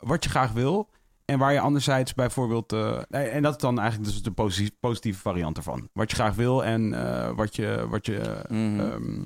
[0.00, 0.88] wat je graag wil.
[1.24, 2.72] En waar je anderzijds bijvoorbeeld...
[2.72, 5.88] eh, nee, en dat is dan eigenlijk dus de posi- positieve variant ervan.
[5.92, 7.86] Wat je graag wil en eh, wat je...
[7.88, 8.80] Wat je Mhm.
[8.80, 9.22] ehm,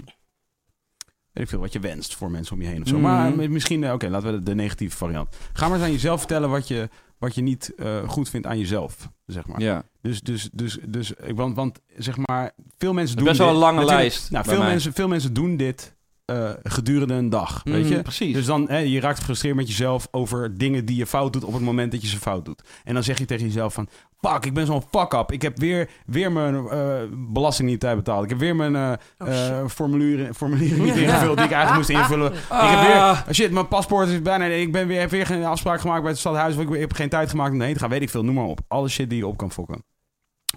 [1.40, 2.94] weet ik veel, wat je wenst voor mensen om je heen of zo.
[2.94, 3.02] Mhm.
[3.02, 5.36] Maar eh, misschien, eh, oké, laten we de, de negatieve variant.
[5.52, 6.88] Ga maar eens aan jezelf vertellen wat je,
[7.18, 9.60] wat je niet eh, goed vindt aan jezelf, zeg maar.
[9.60, 9.82] ja.
[10.02, 13.48] Dus, dus, dus, dus ik- want, want zeg maar, veel mensen doen is best wel
[13.48, 13.56] dit.
[13.56, 14.68] een lange Natuurlijk, lijst Nou, veel mij.
[14.68, 15.96] mensen, veel mensen doen dit
[16.30, 17.60] eh, gedurende een dag.
[17.64, 18.02] Weet Mhm, je?
[18.02, 18.34] precies.
[18.34, 21.52] Dus dan, hè, je raakt gefrustreerd met jezelf over dingen die je fout doet op
[21.52, 22.62] het moment dat je ze fout doet.
[22.84, 23.88] En dan zeg je tegen jezelf van,
[24.20, 25.32] fuck, ik ben zo'n fuck-up.
[25.32, 28.24] Ik heb weer, weer mijn eh, belasting niet tijd betaald.
[28.24, 32.32] Ik heb weer mijn Oh, eh, formulieren, formulieren niet ingevuld die ik eigenlijk moest invullen.
[32.32, 33.18] Ik heb weer, Ah.
[33.26, 36.10] oh shit, mijn paspoort is bijna, ik ben weer, heb weer geen afspraak gemaakt bij
[36.10, 36.56] het stadhuis.
[36.56, 38.60] Ik heb geen tijd gemaakt om heen te gaan, weet ik veel, noem maar op.
[38.68, 39.84] Alle shit die je op kan fokken.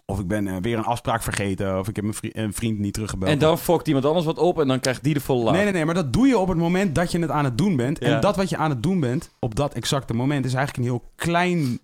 [0.06, 1.80] Of ik ben eh, weer een afspraak vergeten.
[1.80, 3.32] Of ik heb mijn vri- een vriend niet teruggebeld.
[3.32, 5.54] En dan fokt iemand anders wat op en dan krijgt die de volle laag.
[5.54, 7.58] Nee, nee, nee, maar dat doe je op het moment dat je het aan het
[7.58, 8.00] doen bent.
[8.00, 8.06] Ja.
[8.16, 10.94] En dat wat je aan het doen bent op dat exacte moment is eigenlijk een
[10.94, 11.80] heel klein.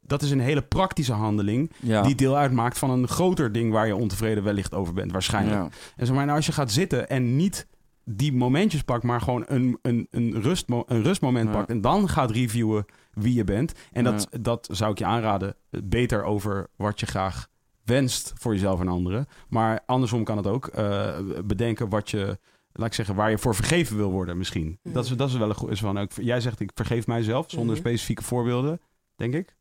[0.00, 2.02] Dat is een hele praktische handeling Ja.
[2.02, 5.56] die deel uitmaakt van een groter ding waar je ontevreden wellicht over bent, waarschijnlijk.
[5.56, 5.68] Ja.
[5.96, 7.66] En zeg maar, nou, als je gaat zitten en niet
[8.04, 12.30] die momentjes pakt, maar gewoon een, een, een, rustmo een rustmoment pakt en dan gaat
[12.30, 13.72] reviewen wie je bent.
[13.92, 17.48] En dat, dat zou ik je aanraden, beter over wat je graag
[17.84, 19.26] wenst voor jezelf en anderen.
[19.48, 22.38] Maar andersom kan het ook eh, bedenken wat je,
[22.72, 24.78] laat ik zeggen, waar je voor vergeven wil worden misschien.
[24.82, 24.94] Mhm.
[24.94, 25.70] Dat, is, dat is wel een goed.
[25.70, 27.84] Is van, ook, jij zegt, ik vergeef mijzelf zonder Mhm.
[27.84, 28.80] specifieke voorbeelden,
[29.16, 29.56] denk ik.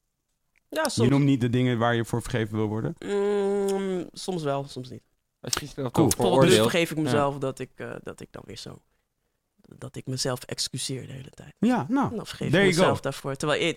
[0.70, 1.10] Ja, Je soms.
[1.10, 2.96] noemt niet de dingen waar je voor vergeven wil worden.
[3.00, 5.04] Mm, soms wel, soms niet.
[5.42, 5.90] Als je Cool.
[5.90, 8.82] toch Bijvoorbeeld, dus vergeef ik mezelf dat, ik, eh, dat ik dan weer zo...
[9.78, 11.54] Dat ik mezelf excuseer de hele tijd.
[11.60, 13.36] Ja, nou, Dan vergeef there ik mezelf daarvoor.
[13.36, 13.76] Terwijl,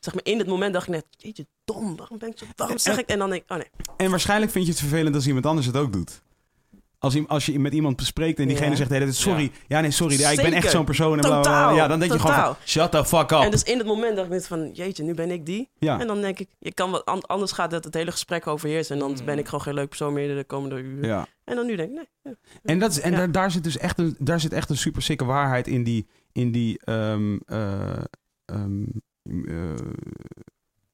[0.00, 1.06] zeg maar, in het moment dacht ik net...
[1.10, 2.44] Jeetje, dom, waarom ben ik zo...
[2.56, 3.08] Waarom zeg ik...
[3.08, 3.70] En dan denk ik, oh nee.
[3.96, 6.22] En waarschijnlijk vind je het vervelend als iemand anders het ook doet.
[7.06, 8.76] Als, je- als je met iemand bespreekt en diegene Ja.
[8.76, 9.50] zegt: hey, sorry.
[9.68, 9.80] Ja.
[9.80, 10.18] nee, sorry.
[10.18, 11.12] Ja, ik ben echt zo'n persoon.
[11.12, 11.42] En bla, bla, bla.
[11.42, 11.74] Totaal.
[11.76, 13.40] Ja, dan denk je gewoon: van, shut the fuck up.
[13.40, 14.70] En dus in het moment dacht ik net van...
[14.72, 15.68] Jeetje, nu ben ik die.
[15.78, 16.00] ja.
[16.00, 16.48] En dan denk ik...
[16.58, 18.94] Je kan wat, an- anders gaat het, het hele gesprek overheersen.
[18.94, 21.08] En dan ben ik gewoon geen leuk persoon meer de komende uren.
[21.08, 21.26] ja.
[21.44, 22.08] En dan nu denk ik, nee.
[22.22, 22.32] ja.
[22.62, 23.16] En, dat is, en Ja.
[23.16, 26.06] daar, daar zit dus echt een, daar zit echt een super sikke waarheid in die.
[26.32, 27.80] In die ehm, eh,
[28.44, 28.82] ehm,
[29.46, 29.74] eh,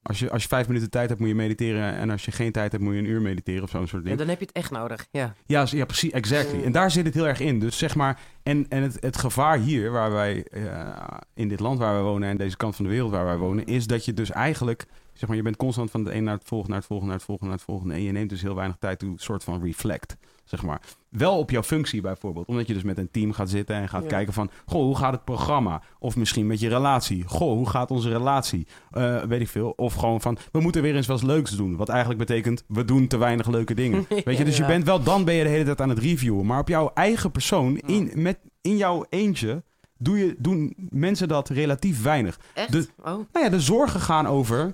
[0.02, 1.94] als, je, als je vijf minuten tijd hebt, moet je mediteren.
[1.94, 4.08] En als je geen tijd hebt, moet je een uur mediteren of zo'n soort Ja,
[4.08, 4.18] ding.
[4.18, 5.06] dan heb je het echt nodig.
[5.10, 5.34] Ja.
[5.46, 6.62] Ja, ja precies, exactly.
[6.62, 7.58] En daar zit het heel erg in.
[7.60, 10.88] Dus zeg maar, en, en het, het gevaar hier, waar wij, eh,
[11.34, 13.66] in dit land waar wij wonen en deze kant van de wereld waar wij wonen,
[13.66, 16.44] is dat je dus eigenlijk, zeg maar, je bent constant van het een naar het
[16.44, 17.94] volgende, naar het volgende, naar het volgende, naar het volgende.
[17.94, 20.80] En je neemt dus heel weinig tijd toe, soort van reflect, zeg maar.
[21.08, 22.46] Wel op jouw functie bijvoorbeeld.
[22.46, 24.08] Omdat je dus met een team gaat zitten en gaat Ja.
[24.08, 25.82] kijken van, goh, hoe gaat het programma?
[25.98, 27.24] Of misschien met je relatie.
[27.26, 28.66] Goh, hoe gaat onze relatie?
[28.90, 29.72] Eh, weet ik veel.
[29.76, 31.76] Of gewoon van, we moeten weer eens wat leuks doen.
[31.76, 34.06] Wat eigenlijk betekent, we doen te weinig leuke dingen.
[34.24, 36.46] Weet je, dus je bent wel, dan ben je de hele tijd aan het reviewen.
[36.46, 39.62] Maar op jouw eigen persoon, in, met, in jouw eentje,
[39.98, 42.40] doe je, doen mensen dat relatief weinig.
[42.54, 42.72] Echt?
[42.72, 43.04] De- oh.
[43.04, 44.72] Nou ja, de zorgen gaan over...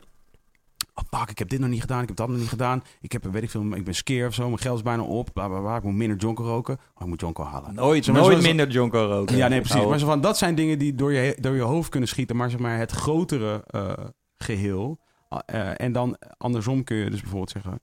[0.98, 2.82] Oh, pak, ik heb dit nog niet gedaan, ik heb dat nog niet gedaan.
[3.00, 5.30] Ik heb, weet ik veel, ik ben skeer of zo, mijn geld is bijna op.
[5.32, 5.76] Bla, bla, bla.
[5.76, 6.74] Ik moet minder jonko roken.
[6.94, 7.74] Oh, ik moet jonko halen.
[7.74, 9.36] Nooit, nooit minder Jonko roken.
[9.36, 9.86] Ja, nee, precies.
[9.88, 12.36] Maar zo van, dat zijn dingen die door je, door je hoofd kunnen schieten.
[12.36, 13.92] Maar zeg maar het grotere eh,
[14.38, 14.98] geheel.
[15.46, 17.80] eh, en dan andersom kun je dus bijvoorbeeld zeggen...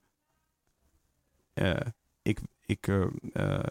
[1.54, 1.86] eh,
[2.22, 3.64] ik, ik, eh, eh,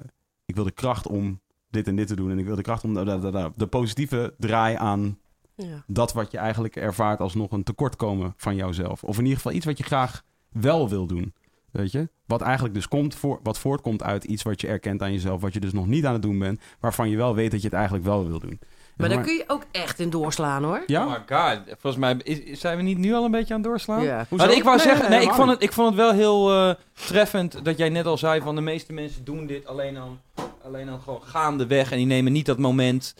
[0.45, 2.31] ik wil de kracht om dit en dit te doen.
[2.31, 5.19] En ik wil de kracht om da- da- de positieve draai aan
[5.55, 5.83] Ja.
[5.87, 9.03] dat wat je eigenlijk ervaart als nog een tekortkomen van jouzelf.
[9.03, 11.33] Of in ieder geval iets wat je graag wel wil doen.
[11.71, 12.09] Weet je?
[12.25, 15.53] Wat eigenlijk dus komt voor, wat voortkomt uit iets wat je erkent aan jezelf, wat
[15.53, 17.75] je dus nog niet aan het doen bent, waarvan je wel weet dat je het
[17.75, 18.59] eigenlijk wel wil doen.
[18.97, 20.83] Maar daar kun je ook echt in doorslaan hoor.
[20.87, 21.05] Ja?
[21.05, 21.59] Oh my god.
[21.67, 24.03] Volgens mij is- zijn we niet nu al een beetje aan het doorslaan?
[24.03, 24.25] Ja.
[24.29, 24.45] Hoezo?
[24.45, 26.75] Maar ik wou Nee, zeggen, nee, ik, vond het, ik vond het wel heel eh,
[26.93, 30.19] treffend dat jij net al zei van de meeste mensen doen dit alleen dan,
[30.63, 33.15] alleen dan gewoon gaandeweg en die nemen niet dat moment,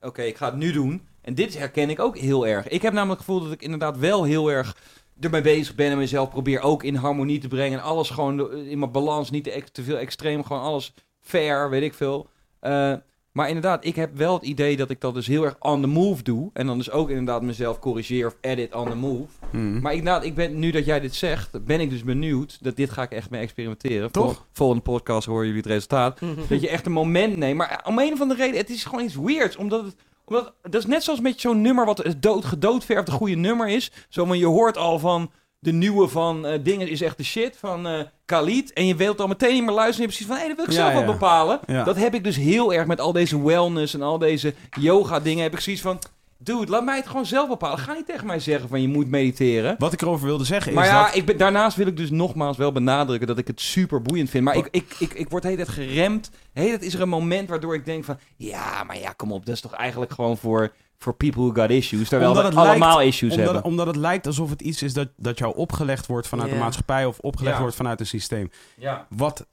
[0.00, 1.02] oké, ik ga het nu doen.
[1.22, 2.68] En dit herken ik ook heel erg.
[2.68, 4.76] Ik heb namelijk het gevoel dat ik inderdaad wel heel erg
[5.20, 7.78] ermee bezig ben en mezelf probeer ook in harmonie te brengen.
[7.78, 11.94] En alles gewoon in mijn balans, niet te, veel extreem, gewoon alles fair, weet ik
[11.94, 12.28] veel.
[12.60, 12.94] Eh,
[13.32, 15.86] maar inderdaad, ik heb wel het idee dat ik dat dus heel erg on the
[15.86, 16.50] move doe.
[16.52, 19.26] En dan dus ook inderdaad mezelf corrigeer of edit on the move.
[19.50, 19.80] Hmm.
[19.80, 22.58] Maar inderdaad, ik ben, nu dat jij dit zegt, ben ik dus benieuwd.
[22.60, 24.12] Dat dit ga ik echt mee experimenteren.
[24.12, 24.34] Toch?
[24.34, 26.20] Vol- volgende podcast horen jullie het resultaat.
[26.48, 27.56] dat je echt een moment neemt.
[27.56, 29.56] Maar om een of andere reden, het is gewoon iets weirds.
[29.56, 29.94] Omdat het,
[30.32, 33.90] omdat, dat is net zoals met zo'n nummer wat het dood, gedoodverfde goede nummer is.
[34.08, 37.56] Zo, maar je hoort al van de nieuwe van eh, dingen is echt de shit
[37.56, 38.72] van eh Khalid.
[38.72, 40.08] En je wilt al meteen niet meer luisteren.
[40.08, 41.18] En je hebt precies van, hé, dat wil ik Ja, zelf wel ja.
[41.18, 41.60] bepalen.
[41.66, 41.84] Ja.
[41.84, 45.42] Dat heb ik dus heel erg met al deze wellness en al deze yoga dingen.
[45.42, 45.98] Heb ik zoiets van,
[46.44, 47.78] dude, laat mij het gewoon zelf bepalen.
[47.78, 49.74] Ga niet tegen mij zeggen van je moet mediteren.
[49.78, 51.14] Wat ik erover wilde zeggen Maar is ja, dat...
[51.14, 54.44] ik ben, daarnaast wil ik dus nogmaals wel benadrukken dat ik het super boeiend vind.
[54.44, 56.30] Maar ik, ik, ik, ik word de hele tijd geremd.
[56.52, 58.18] De hele tijd is er een moment waardoor ik denk van...
[58.36, 59.46] Ja, maar ja, kom op.
[59.46, 62.08] Dat is toch eigenlijk gewoon voor, voor people who got issues.
[62.08, 63.64] Terwijl Omdat we het allemaal lijkt- issues omdat, hebben.
[63.64, 66.60] omdat het lijkt alsof het iets is dat, dat jou opgelegd wordt vanuit de Ja.
[66.62, 67.60] maatschappij of opgelegd Ja.
[67.60, 68.50] wordt vanuit een systeem.
[68.76, 69.06] Ja.
[69.08, 69.46] Wat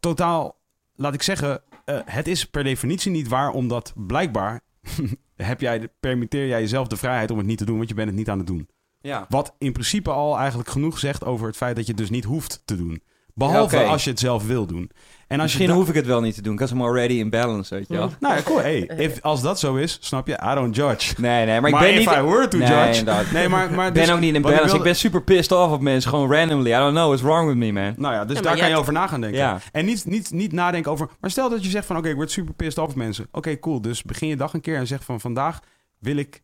[0.00, 0.56] totaal,
[0.94, 4.60] laat ik zeggen, eh, het is per definitie niet waar, omdat blijkbaar
[5.36, 8.08] heb jij, permitteer jij jezelf de vrijheid om het niet te doen, want je bent
[8.08, 8.68] het niet aan het doen.
[9.00, 9.26] Ja.
[9.28, 12.24] Wat in principe al eigenlijk genoeg zegt over het feit dat je het dus niet
[12.24, 13.02] hoeft te doen.
[13.34, 14.90] Behalve Ja, als je het zelf wil doen.
[15.32, 17.12] En als Misschien je da- hoef ik het wel niet te doen, because I'm already
[17.14, 18.10] in balance, weet je wel.
[18.20, 18.58] Nou ja, cool.
[18.60, 20.32] Hey, if, als dat zo is, snap je?
[20.50, 21.14] I don't judge.
[21.20, 22.08] Nee, nee, maar ik Maar ben if niet...
[22.08, 23.30] I were to nee, judge- inderdaad.
[23.30, 24.76] Nee, maar, maar Ik ben dus ook niet in ik balance.
[24.76, 26.70] Ik, ben super pissed off op mensen, gewoon randomly.
[26.70, 27.94] I don't know what's wrong with me, man.
[27.96, 29.38] Nou ja, dus Ja, daar kan je over na gaan denken.
[29.38, 29.58] Ja.
[29.72, 31.08] En niet, niet, niet nadenken over...
[31.20, 31.96] Maar stel dat je zegt van...
[31.96, 33.26] Oké, ik word super pissed off op mensen.
[33.32, 33.80] Oké, cool.
[33.80, 35.20] Dus begin je dag een keer en zeg van...
[35.20, 35.58] Vandaag
[35.98, 36.42] wil ik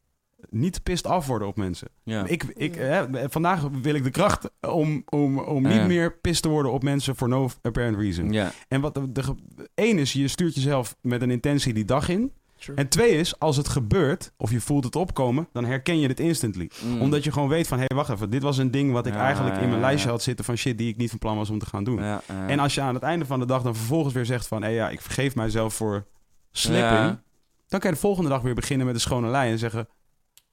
[0.51, 1.89] niet pissed af worden op mensen.
[2.03, 2.27] Ja.
[2.27, 5.87] Ik, ik, hè, vandaag wil ik de kracht om, om, om niet Ja.
[5.87, 8.33] meer pissed te worden op mensen for no apparent reason.
[8.33, 8.53] Ja.
[8.69, 9.23] En wat de, de,
[9.75, 12.33] één is, je stuurt jezelf met een intentie die dag in.
[12.75, 16.21] En twee is, als het gebeurt of je voelt het opkomen, dan herken je het
[16.21, 16.71] instantly.
[16.85, 17.01] Mm.
[17.01, 19.13] Omdat je gewoon weet van, hé, hey, wacht even, dit was een ding wat ik
[19.13, 20.13] Ja, eigenlijk in mijn ja, lijstje ja.
[20.13, 22.01] had zitten van shit die ik niet van plan was om te gaan doen.
[22.47, 24.63] En als je aan het einde van de dag dan vervolgens weer zegt van...
[24.63, 26.07] hé ja, ik vergeef mijzelf voor
[26.51, 26.99] slipping.
[26.99, 27.23] Ja.
[27.69, 29.89] Dan kan je de volgende dag weer beginnen met een schone lei en zeggen...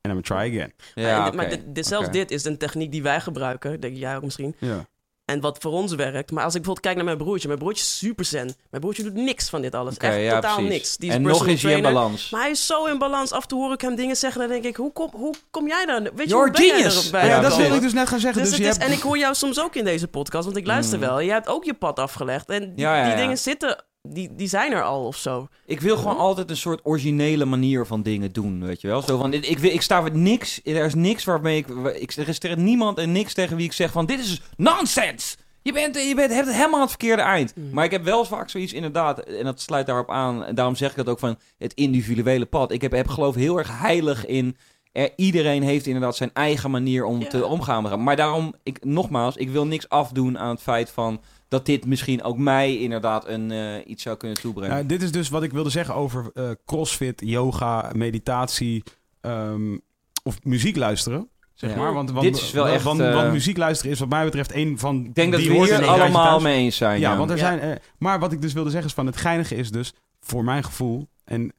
[0.09, 0.73] en I'm gonna try again.
[0.95, 1.31] Ja.
[1.31, 4.55] Maar dit- zelfs dit is een techniek die wij gebruiken, denk jij ook misschien.
[4.59, 4.85] Ja.
[5.25, 6.31] En wat voor ons werkt.
[6.31, 7.47] Maar als ik bijvoorbeeld kijk naar mijn broertje.
[7.47, 8.45] Mijn broertje is super zen.
[8.69, 9.97] Mijn broertje doet niks van dit alles.
[9.97, 10.73] Echt ja, totaal precies.
[10.73, 10.97] niks.
[10.97, 12.29] Die is en nog is hij in balans.
[12.29, 13.31] Maar hij is zo in balans.
[13.31, 14.41] Af en toe hoor ik hem dingen zeggen.
[14.41, 16.09] Dan denk ik, hoe kom, hoe kom jij dan?
[16.15, 16.99] Weet je, hoe ben jij genius.
[16.99, 18.41] erop bij Ja, Ja, dat wilde ik dus net gaan zeggen.
[18.41, 20.97] Dus Dus, is, en ik hoor jou soms ook in deze podcast, want ik luister
[20.99, 21.05] Mm.
[21.05, 21.19] wel.
[21.19, 22.49] Je hebt ook je pad afgelegd.
[22.49, 23.17] En die, Ja, ja, die ja.
[23.19, 25.47] dingen zitten, die, die zijn er al of zo.
[25.65, 29.01] Ik wil gewoon altijd een soort originele manier van dingen doen, weet je wel.
[29.01, 32.11] Zo van, ik, ik, wil- ik sta met niks, er is niks waarmee ik, ik...
[32.11, 35.37] Er is tegen niemand en niks tegen wie ik zeg van, dit is nonsens!
[35.61, 37.55] Je bent, je bent hebt het helemaal aan het verkeerde eind.
[37.55, 37.69] Mm.
[37.71, 40.43] Maar ik heb wel vaak zoiets inderdaad, en dat sluit daarop aan.
[40.43, 42.71] En daarom zeg ik dat ook van het individuele pad.
[42.71, 44.57] Ik heb, heb geloof heel erg heilig in...
[44.91, 47.27] Er, iedereen heeft inderdaad zijn eigen manier om Ja.
[47.27, 48.03] te omgaan.
[48.03, 51.21] Maar daarom, ik, nogmaals, ik wil niks afdoen aan het feit van...
[51.47, 54.75] dat dit misschien ook mij inderdaad een, eh, iets zou kunnen toebrengen.
[54.75, 58.83] Nou, dit is dus wat ik wilde zeggen over eh, crossfit, yoga, meditatie
[59.21, 59.77] ehm,
[60.23, 61.29] of muziek luisteren.
[61.53, 61.75] Zeg Ja.
[61.77, 61.93] maar.
[61.93, 64.53] Want, want, Dit is wel echt, Want, eh, want muziek luisteren is wat mij betreft
[64.53, 65.05] een van.
[65.05, 66.99] Ik denk dat die we hoort in hier allemaal mee eens zijn.
[66.99, 67.43] Ja, Ja, want er Ja.
[67.43, 67.59] zijn.
[67.59, 70.63] eh, maar wat ik dus wilde zeggen is van het geinige is dus voor mijn
[70.63, 71.53] gevoel en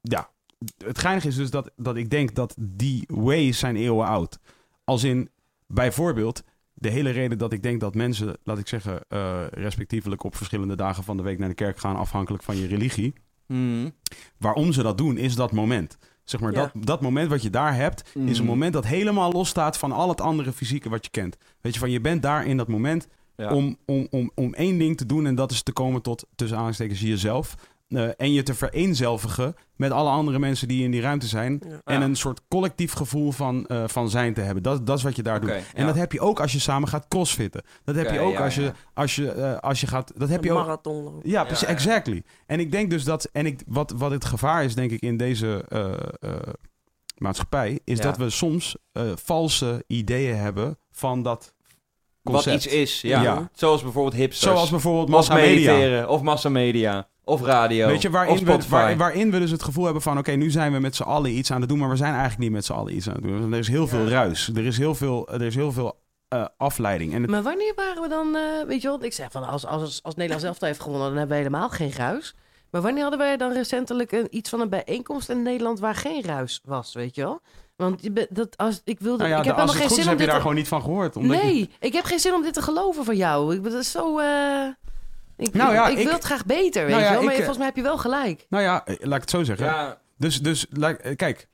[0.00, 0.30] ja,
[0.84, 4.38] het geinige is dus dat, dat ik denk dat die ways zijn eeuwen oud.
[4.84, 5.30] Als in
[5.66, 6.42] bijvoorbeeld
[6.82, 10.76] de hele reden dat ik denk dat mensen, laat ik zeggen, eh, respectievelijk op verschillende
[10.76, 13.12] dagen van de week naar de kerk gaan, afhankelijk van je religie.
[13.46, 13.90] Hmm.
[14.38, 15.98] Waarom ze dat doen, is dat moment.
[16.24, 16.70] Zeg maar, Ja.
[16.74, 18.50] dat, dat moment wat je daar hebt, is een Mm.
[18.50, 21.36] moment dat helemaal losstaat van al het andere fysieke wat je kent.
[21.60, 23.54] Weet je, van je bent daar in dat moment Ja.
[23.54, 26.56] om, om, om, om één ding te doen en dat is te komen tot, tussen
[26.56, 27.54] aanhalingstekens, jezelf.
[27.94, 31.60] Eh, en je te vereenzelvigen met alle andere mensen die in die ruimte zijn.
[31.68, 31.80] Ja.
[31.84, 32.04] En Ja.
[32.04, 34.62] een soort collectief gevoel van, eh, van zijn te hebben.
[34.62, 35.50] Dat, dat is wat je daar doet.
[35.50, 35.86] En ja.
[35.86, 37.62] dat heb je ook als je samen gaat crossfitten.
[37.84, 40.12] Dat heb je ook als, je, als, je, eh, als je gaat...
[40.16, 41.02] Dat heb je Een ook, marathon.
[41.02, 41.30] lopen.
[41.30, 42.22] ja, precies, exactly.
[42.46, 45.16] En ik denk dus dat, en ik, wat, wat het gevaar is, denk ik, in
[45.16, 45.64] deze
[47.16, 48.76] maatschappij, is dat we soms
[49.14, 51.54] valse ideeën hebben van dat
[52.22, 52.56] Wat concept.
[52.56, 53.22] iets is, ja.
[53.22, 53.50] Ja.
[53.52, 54.52] Zoals bijvoorbeeld hipsters.
[54.52, 56.06] Zoals bijvoorbeeld massamedia.
[56.06, 59.84] of massamedia, of radio, Weet je, of waarin we, waar- waarin we dus het gevoel
[59.84, 60.18] hebben van...
[60.18, 61.78] oké, nu zijn we met z'n allen iets aan het doen...
[61.78, 63.52] maar we zijn eigenlijk niet met z'n allen iets aan het doen.
[63.52, 64.50] Er is heel veel ruis.
[64.54, 67.14] Er is heel veel, er is heel veel eh, afleiding.
[67.14, 69.66] En het, Maar wanneer waren we dan, eh, weet je wel, ik zeg van als,
[69.66, 72.34] als, als Nederland zelf heeft gewonnen, dan hebben we helemaal geen ruis.
[72.70, 76.22] Maar wanneer hadden wij dan recentelijk een, iets van een bijeenkomst in Nederland waar geen
[76.22, 77.40] ruis was, weet je wel?
[77.76, 79.88] Want je dat, als, ik wilde, nou ja, ik heb de- als helemaal het geen
[79.88, 80.40] goed is, zin heb je om dit daar te...
[80.42, 81.16] gewoon niet van gehoord.
[81.16, 83.54] Omdat je- Nee, ik heb geen zin om dit te geloven van jou.
[83.54, 84.18] Ik ben dat is zo.
[84.18, 84.66] eh,
[85.42, 87.22] ik, Nou ja, ik, ik- wil het graag beter, weet Nou ja, je wel.
[87.22, 88.46] Maar ik, volgens mij heb je wel gelijk.
[88.48, 89.66] Nou ja, eh, laat ik het zo zeggen.
[89.66, 91.48] ja, Dus, dus laat- eh, kijk,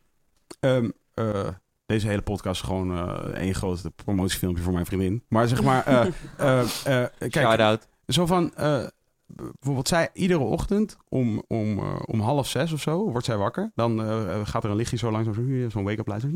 [0.60, 1.48] ehm, eh,
[1.86, 5.24] deze hele podcast is gewoon eh één grote promotiefilmpje voor mijn vriendin.
[5.28, 7.88] Maar zeg maar, eh, eh, eh, kijk, shout-out.
[8.06, 8.84] zo van, eh,
[9.28, 13.70] bijvoorbeeld zij iedere ochtend om, om, eh, om half zes of zo wordt zij wakker.
[13.74, 16.22] Dan eh, gaat er een lichtje zo langzaam, zo- zo'n wake-up light.
[16.22, 16.28] Zo,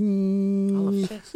[0.75, 1.33] Half Oké, zes.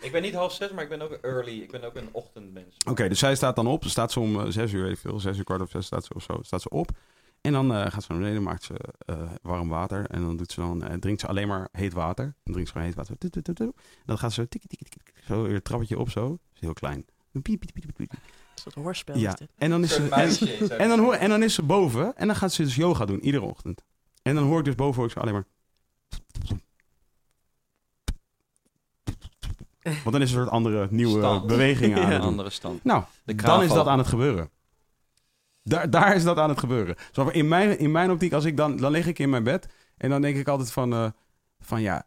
[0.00, 1.60] Ik ben niet half zes, maar ik ben ook early.
[1.60, 2.76] Ik ben ook een ochtendmens.
[2.94, 3.82] dus zij staat dan op.
[3.82, 5.86] Ze staat zo om eh, zes uur, weet ik veel, zes uur, kwart of zes
[5.86, 6.90] staat ze of zo, staat ze op.
[7.40, 10.06] En dan eh, gaat ze naar beneden, maakt ze eh, warm water.
[10.10, 12.24] En dan, doet ze dan eh, drinkt ze alleen maar heet water.
[12.24, 13.16] Dan drinkt ze gewoon heet water.
[13.20, 13.72] En
[14.06, 16.38] dan gaat ze tikkie, tikkie, tikkie, tikkie, zo weer het trappetje op zo.
[16.54, 17.04] is heel klein.
[17.32, 18.12] Piep, piep, piep, piep,
[18.54, 19.48] Een soort hoorspel Ja, is dit.
[19.58, 20.08] en dan is ze...
[20.08, 23.04] En, en dan, hoor, en dan is ze boven en dan gaat ze dus yoga
[23.04, 23.82] doen, iedere ochtend.
[24.22, 25.44] En dan hoor ik dus boven hoor ik ze alleen maar...
[29.82, 31.46] Want dan is er een soort andere nieuwe Stand.
[31.46, 32.14] beweging aan Ja.
[32.14, 32.84] Een andere stand.
[32.84, 34.50] Nou, dan is dat aan het gebeuren.
[35.62, 36.96] Daar, daar is dat aan het gebeuren.
[37.12, 39.68] Zo, in, mijn, in mijn optiek, als ik dan, dan lig ik in mijn bed
[39.96, 41.06] en dan denk ik altijd van, eh,
[41.60, 42.06] van ja,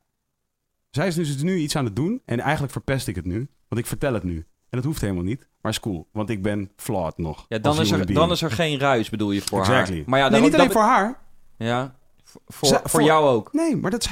[0.89, 3.81] zij is dus nu iets aan het doen en eigenlijk verpest ik het nu, want
[3.81, 4.45] ik vertel het nu.
[4.69, 7.45] En dat hoeft helemaal niet, maar is cool, want ik ben flawed nog.
[7.47, 9.95] Ja, dan is, er, dan is er geen ruis, bedoel je, voor Exactly.
[9.95, 10.03] haar.
[10.09, 11.19] Maar ja, nee, niet alleen dat- voor haar.
[11.57, 13.53] Ja, voor, voor, Zij- voor voor- jou ook.
[13.53, 14.09] Nee, maar dat is,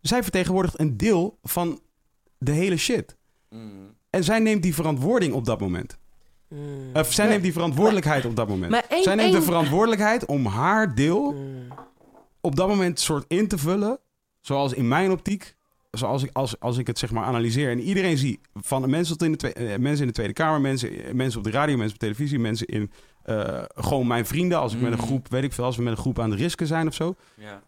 [0.00, 1.80] zij vertegenwoordigt een deel van
[2.38, 3.16] de hele shit.
[3.50, 3.94] Mm.
[4.10, 5.98] En zij neemt die verantwoording op dat moment.
[6.48, 6.90] Mm.
[6.92, 8.70] Of zij neemt die verantwoordelijkheid op dat moment.
[8.70, 11.68] Maar één- zij neemt de verantwoordelijkheid om haar deel Mm.
[12.40, 13.98] op dat moment soort in te vullen.
[14.40, 15.56] Zoals in mijn optiek,
[15.98, 19.18] zoals ik, als, als ik het zeg maar analyseer en iedereen zie, van de mensen,
[19.18, 21.50] tot in de twe- eh, mensen in de Tweede Kamer, mensen, eh, mensen op de
[21.50, 22.90] radio, mensen op televisie, mensen in
[23.22, 25.06] eh, gewoon mijn vrienden, als ik met een Mhm.
[25.06, 27.14] groep, weet ik veel, als we met een groep aan de risken zijn of zo.
[27.36, 27.62] Ja.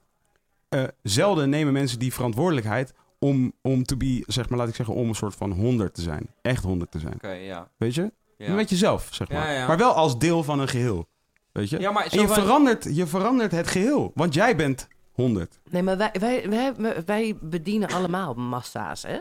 [1.02, 5.08] zelden nemen mensen die verantwoordelijkheid om, om te be, zeg maar, laat ik zeggen, om
[5.08, 6.28] een soort van 100 te zijn.
[6.42, 7.42] Echt 100 te zijn.
[7.44, 7.68] Ja.
[7.76, 8.12] Weet je?
[8.38, 8.54] Ja.
[8.54, 9.66] Met jezelf, zeg maar.
[9.66, 11.08] Maar wel als deel van een geheel.
[11.52, 11.78] Weet je?
[11.80, 14.10] Ja, maar en je, van- verandert, je verandert het geheel.
[14.14, 15.58] Want jij bent 100.
[15.70, 19.18] Nee, maar wij, wij, wij, wij bedienen allemaal massa's, hè?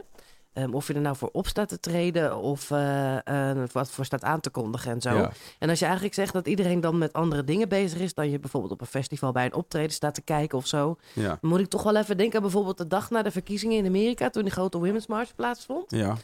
[0.54, 4.06] Ehm, of je er nou voor op staat te treden of eh, eh, wat voor
[4.06, 5.16] staat aan te kondigen en zo.
[5.16, 5.32] Ja.
[5.60, 8.14] En als je eigenlijk zegt dat iedereen dan met andere dingen bezig is...
[8.14, 10.98] dan je bijvoorbeeld op een festival bij een optreden staat te kijken of zo...
[11.14, 11.38] Ja.
[11.42, 13.86] dan moet ik toch wel even denken aan bijvoorbeeld de dag na de verkiezingen in
[13.86, 14.30] Amerika...
[14.30, 15.92] toen die grote Women's March plaatsvond.
[15.92, 16.18] Ja.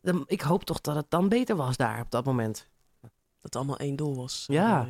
[0.00, 2.66] Dan, ik hoop toch dat het dan beter was daar op dat moment.
[3.00, 3.10] Dat
[3.40, 4.44] het allemaal één doel was.
[4.46, 4.86] Ja.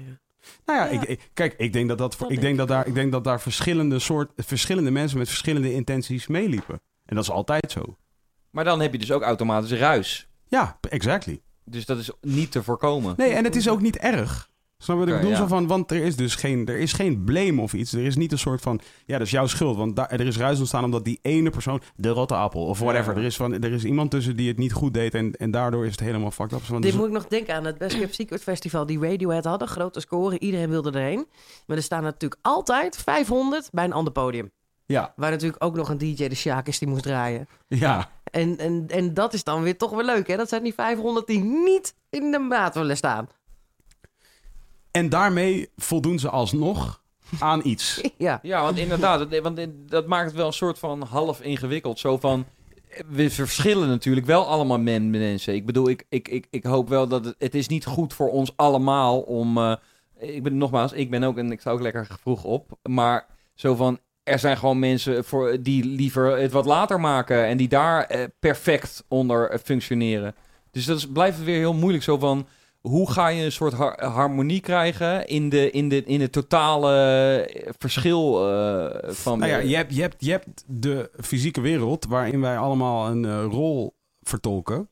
[0.67, 2.76] Nou ja, Ik, ik- kijk, ik denk dat, dat, voor, Dat ik denk denk dat,
[2.76, 6.81] daar, ik denk dat daar verschillende, soort, verschillende mensen met verschillende intenties meeliepen.
[7.05, 7.97] En dat is altijd zo.
[8.50, 10.28] Maar dan heb je dus ook automatisch ruis.
[10.49, 11.41] Ja, exactly.
[11.65, 13.15] Dus dat is niet te voorkomen.
[13.17, 14.50] Nee, en het is ook niet erg.
[14.78, 15.31] Snap je wat ik bedoel?
[15.31, 15.36] ja.
[15.36, 17.92] Zo van, want er is dus geen, er is geen blame of iets.
[17.92, 19.76] Er is niet een soort van, ja, dat is jouw schuld.
[19.76, 23.12] Want daar, er is ruis ontstaan omdat die ene persoon, de rotte appel of whatever.
[23.15, 23.18] Ja.
[23.20, 25.84] Er, is van, er is iemand tussen die het niet goed deed en, en daardoor
[25.84, 26.66] is het helemaal fucked up.
[26.68, 29.68] Dit dus- moet ik nog denken aan het Best Kept Secret Festival die Radiohead hadden.
[29.68, 31.26] Grote score, iedereen wilde erheen.
[31.66, 34.50] Maar er staan natuurlijk altijd 500 bij een ander podium.
[34.86, 37.48] ja, Waar natuurlijk ook nog een DJ de Sjaak is die moest draaien.
[37.68, 38.10] ja.
[38.31, 40.36] En, en, en dat is dan weer toch weer leuk, hè?
[40.36, 43.28] Dat zijn die 500 die niet in de maat willen staan.
[44.98, 47.02] En daarmee voldoen ze alsnog
[47.38, 48.00] aan iets.
[48.16, 48.38] Ja.
[48.42, 51.98] Ja, want inderdaad, want dat maakt het wel een soort van half ingewikkeld.
[51.98, 52.46] Zo van,
[53.08, 55.54] we verschillen natuurlijk wel allemaal men, mensen.
[55.54, 58.30] Ik bedoel, ik, ik, ik, ik hoop wel dat het, het is niet goed voor
[58.30, 59.58] ons allemaal om...
[59.58, 59.74] eh,
[60.18, 62.78] ik ben nogmaals, ik ben ook en ik sta ook lekker vroeg op.
[62.82, 67.56] Maar zo van, er zijn gewoon mensen voor, die liever het wat later maken en
[67.56, 70.34] die daar eh, perfect onder functioneren.
[70.70, 72.04] Dus dat is, blijft weer heel moeilijk.
[72.04, 72.46] Zo van,
[72.81, 76.92] hoe ga je een soort har- harmonie krijgen in, de, in, de, in het totale
[77.47, 79.39] eh, verschil eh, van...
[79.39, 83.24] Nou ja, je hebt, je, hebt, je hebt de fysieke wereld waarin wij allemaal een
[83.24, 84.89] eh, rol vertolken.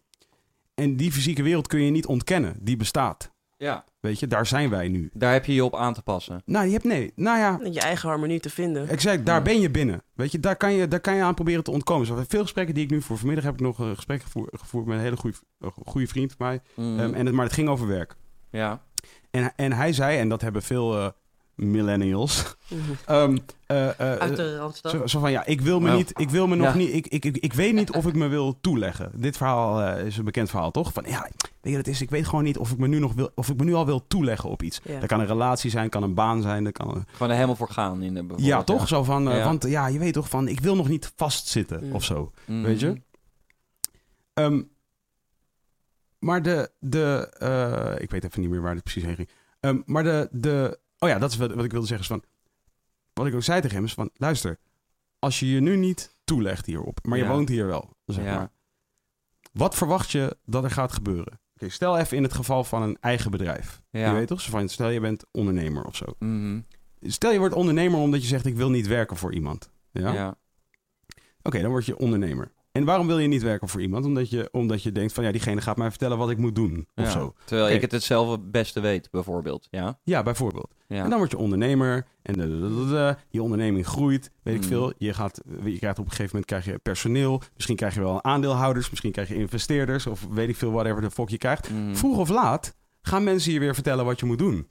[0.74, 2.56] En die fysieke wereld kun je niet ontkennen.
[2.60, 3.34] Die bestaat.
[3.58, 5.10] Ja, Weet je, daar zijn wij nu.
[5.12, 6.42] daar heb je je op aan te passen.
[6.44, 7.12] Nou, je hebt nee.
[7.14, 8.88] Nou ja, Je eigen harmonie te vinden.
[8.88, 9.26] exact.
[9.26, 10.02] Daar ben je binnen.
[10.14, 12.06] Weet je, daar kan je, daar kan je aan proberen te ontkomen.
[12.06, 14.86] Zo, veel gesprekken die ik nu voor vanmiddag heb ik nog een gesprek gevoerd, gevoerd
[14.86, 15.36] met een hele goede,
[15.84, 16.60] goede vriend van mij.
[16.74, 16.98] Mhm.
[17.00, 18.16] Ehm, en het, maar het ging over werk.
[18.50, 18.84] ja.
[19.30, 21.08] En, en hij zei, en dat hebben veel eh,
[21.56, 22.56] millennials.
[22.68, 22.80] Mhm.
[23.06, 23.36] ehm,
[23.66, 24.90] eh, eh, Uit de Randstad.
[24.92, 25.96] Zo, zo van ja, ik wil me Nou.
[25.98, 26.74] niet, ik wil me nog Ja.
[26.74, 29.10] niet, ik, ik, ik, ik weet niet of ik me wil toeleggen.
[29.14, 30.92] Dit verhaal eh, is een bekend verhaal, toch?
[30.92, 31.22] Van ja,
[31.60, 33.48] weet je, het is, ik weet gewoon niet of ik me nu nog wil, of
[33.48, 34.80] ik me nu al wil toeleggen op iets.
[34.84, 34.98] Ja.
[35.00, 36.88] Dat kan een relatie zijn, kan een baan zijn, dat kan.
[36.96, 38.88] Een, Gewoon er helemaal voor gaan in de ja, toch?
[38.88, 39.44] Zo van, eh, Ja.
[39.44, 41.92] want ja, je weet toch van, ik wil nog niet vastzitten Mm.
[41.94, 42.62] of zo, Mhm.
[42.62, 43.00] weet je?
[44.34, 44.62] Ehm,
[46.18, 49.28] maar de, de eh, ik weet even niet meer waar het precies heen ging.
[49.60, 52.04] Ehm, maar de, de, oh ja, dat is wat, wat ik wilde zeggen.
[52.06, 52.30] Is van,
[53.12, 54.58] wat ik ook zei tegen hem is van, luister,
[55.18, 57.30] als je je nu niet toelegt hierop, maar je Ja.
[57.30, 58.34] woont hier wel, zeg Ja.
[58.36, 58.50] maar.
[59.52, 61.40] Wat verwacht je dat er gaat gebeuren?
[61.54, 63.82] Oké, stel even in het geval van een eigen bedrijf.
[63.90, 64.08] Ja.
[64.08, 64.42] Je weet toch?
[64.42, 66.04] Van, stel je bent ondernemer of zo.
[66.18, 66.60] Mhm.
[67.00, 69.70] Stel je wordt ondernemer omdat je zegt ik wil niet werken voor iemand.
[69.90, 70.12] Ja?
[70.12, 70.36] Ja.
[71.42, 72.52] Oké, dan word je ondernemer.
[72.76, 74.04] En waarom wil je niet werken voor iemand?
[74.04, 76.86] Omdat je, omdat je denkt van ja, diegene gaat mij vertellen wat ik moet doen.
[76.94, 77.10] Of Ja.
[77.10, 77.34] zo.
[77.44, 79.66] Terwijl ik het het zelf het beste weet, bijvoorbeeld.
[79.70, 79.98] Ja.
[80.02, 80.74] Ja, bijvoorbeeld.
[80.86, 81.02] ja.
[81.04, 82.06] En dan word je ondernemer.
[82.22, 82.34] En
[83.30, 84.30] je onderneming groeit.
[84.42, 84.66] Weet ik Mm.
[84.68, 84.92] veel.
[84.98, 87.42] Je, gaat, je krijgt op een gegeven moment krijg je personeel.
[87.54, 88.90] Misschien krijg je wel aandeelhouders.
[88.90, 90.06] Misschien krijg je investeerders.
[90.06, 91.70] Of weet ik veel, whatever de fok je krijgt.
[91.70, 91.94] Mhm.
[91.94, 94.66] Vroeg of laat gaan mensen je weer vertellen wat je moet doen.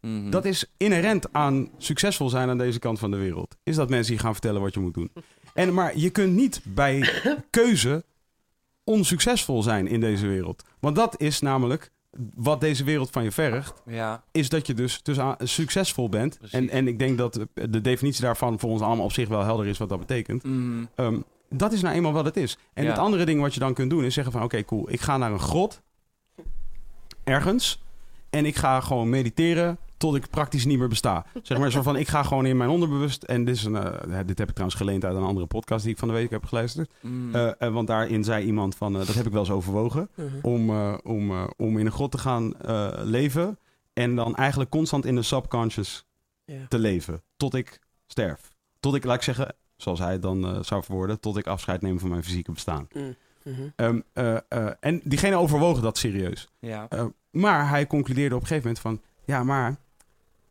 [0.00, 0.30] Mhm.
[0.30, 3.56] Dat is inherent aan succesvol zijn aan deze kant van de wereld.
[3.62, 5.10] Is dat mensen je gaan vertellen wat je moet doen.
[5.60, 7.08] En, maar je kunt niet bij
[7.50, 8.04] keuze
[8.84, 10.64] onsuccesvol zijn in deze wereld.
[10.78, 11.90] Want dat is namelijk
[12.34, 13.82] wat deze wereld van je vergt.
[13.86, 14.22] Ja.
[14.32, 16.38] Is dat je dus, dus succesvol bent.
[16.38, 16.58] Precies.
[16.58, 19.66] En, en ik denk dat de definitie daarvan voor ons allemaal op zich wel helder
[19.66, 20.42] is wat dat betekent.
[20.42, 20.84] Mhm.
[20.94, 22.58] Ehm, dat is nou eenmaal wat het is.
[22.72, 22.90] En Ja.
[22.90, 24.42] het andere ding wat je dan kunt doen is zeggen van...
[24.42, 25.82] oké, cool, ik ga naar een grot.
[27.24, 27.82] Ergens.
[28.30, 31.26] En ik ga gewoon mediteren tot ik praktisch niet meer besta.
[31.42, 33.22] Zeg maar zo van, ik ga gewoon in mijn onderbewust...
[33.22, 35.82] en dit, is een, eh, dit heb ik trouwens geleend uit een andere podcast...
[35.82, 36.92] die ik van de week heb geluisterd.
[37.00, 37.34] Mhm.
[37.34, 40.08] Eh, eh, want daarin zei iemand van, dat heb ik wel eens overwogen...
[40.14, 40.26] Mhm.
[40.42, 42.54] om, eh, om, eh, om in een grot te gaan
[43.02, 43.58] leven...
[43.92, 46.04] en dan eigenlijk constant in de subconscious
[46.68, 47.22] te leven.
[47.36, 48.54] Tot ik sterf.
[48.80, 51.20] Tot ik, laat ik zeggen, zoals hij het dan zou verwoorden...
[51.20, 52.88] tot ik afscheid neem van mijn fysieke bestaan.
[52.92, 53.14] Mm.
[53.44, 53.68] Mhm.
[53.76, 56.48] Ehm, eh, eh, en diegene overwogen dat serieus.
[56.58, 56.86] Ja.
[56.88, 59.08] Eh, maar hij concludeerde op een gegeven moment van...
[59.24, 59.76] Ja, maar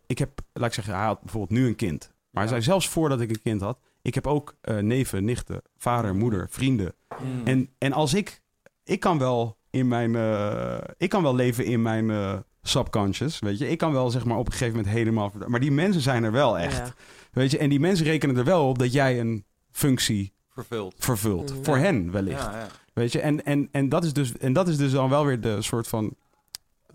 [0.09, 2.11] ik heb, laat ik zeggen, hij had bijvoorbeeld nu een kind.
[2.29, 3.79] Maar hij zei zelfs voordat ik een kind had...
[4.01, 6.93] Ik heb ook eh, neven, nichten, vader, moeder, vrienden.
[7.23, 7.41] Mm.
[7.47, 8.41] En, en als ik...
[8.83, 10.15] Ik kan wel in mijn...
[10.15, 13.69] eh, ik kan wel leven in mijn eh, subconscious, weet je.
[13.69, 15.31] Ik kan wel zeg maar op een gegeven moment helemaal...
[15.47, 16.77] Maar die mensen zijn er wel echt.
[16.77, 16.93] Ja.
[17.31, 20.95] Weet je, en die mensen rekenen er wel op dat jij een functie Vervuld.
[20.97, 21.53] vervult.
[21.53, 21.63] Mhm.
[21.63, 22.43] Voor hen wellicht.
[22.43, 22.67] Ja, ja.
[22.93, 25.41] Weet je, en, en, en, dat is dus, en dat is dus dan wel weer
[25.41, 26.15] de soort van.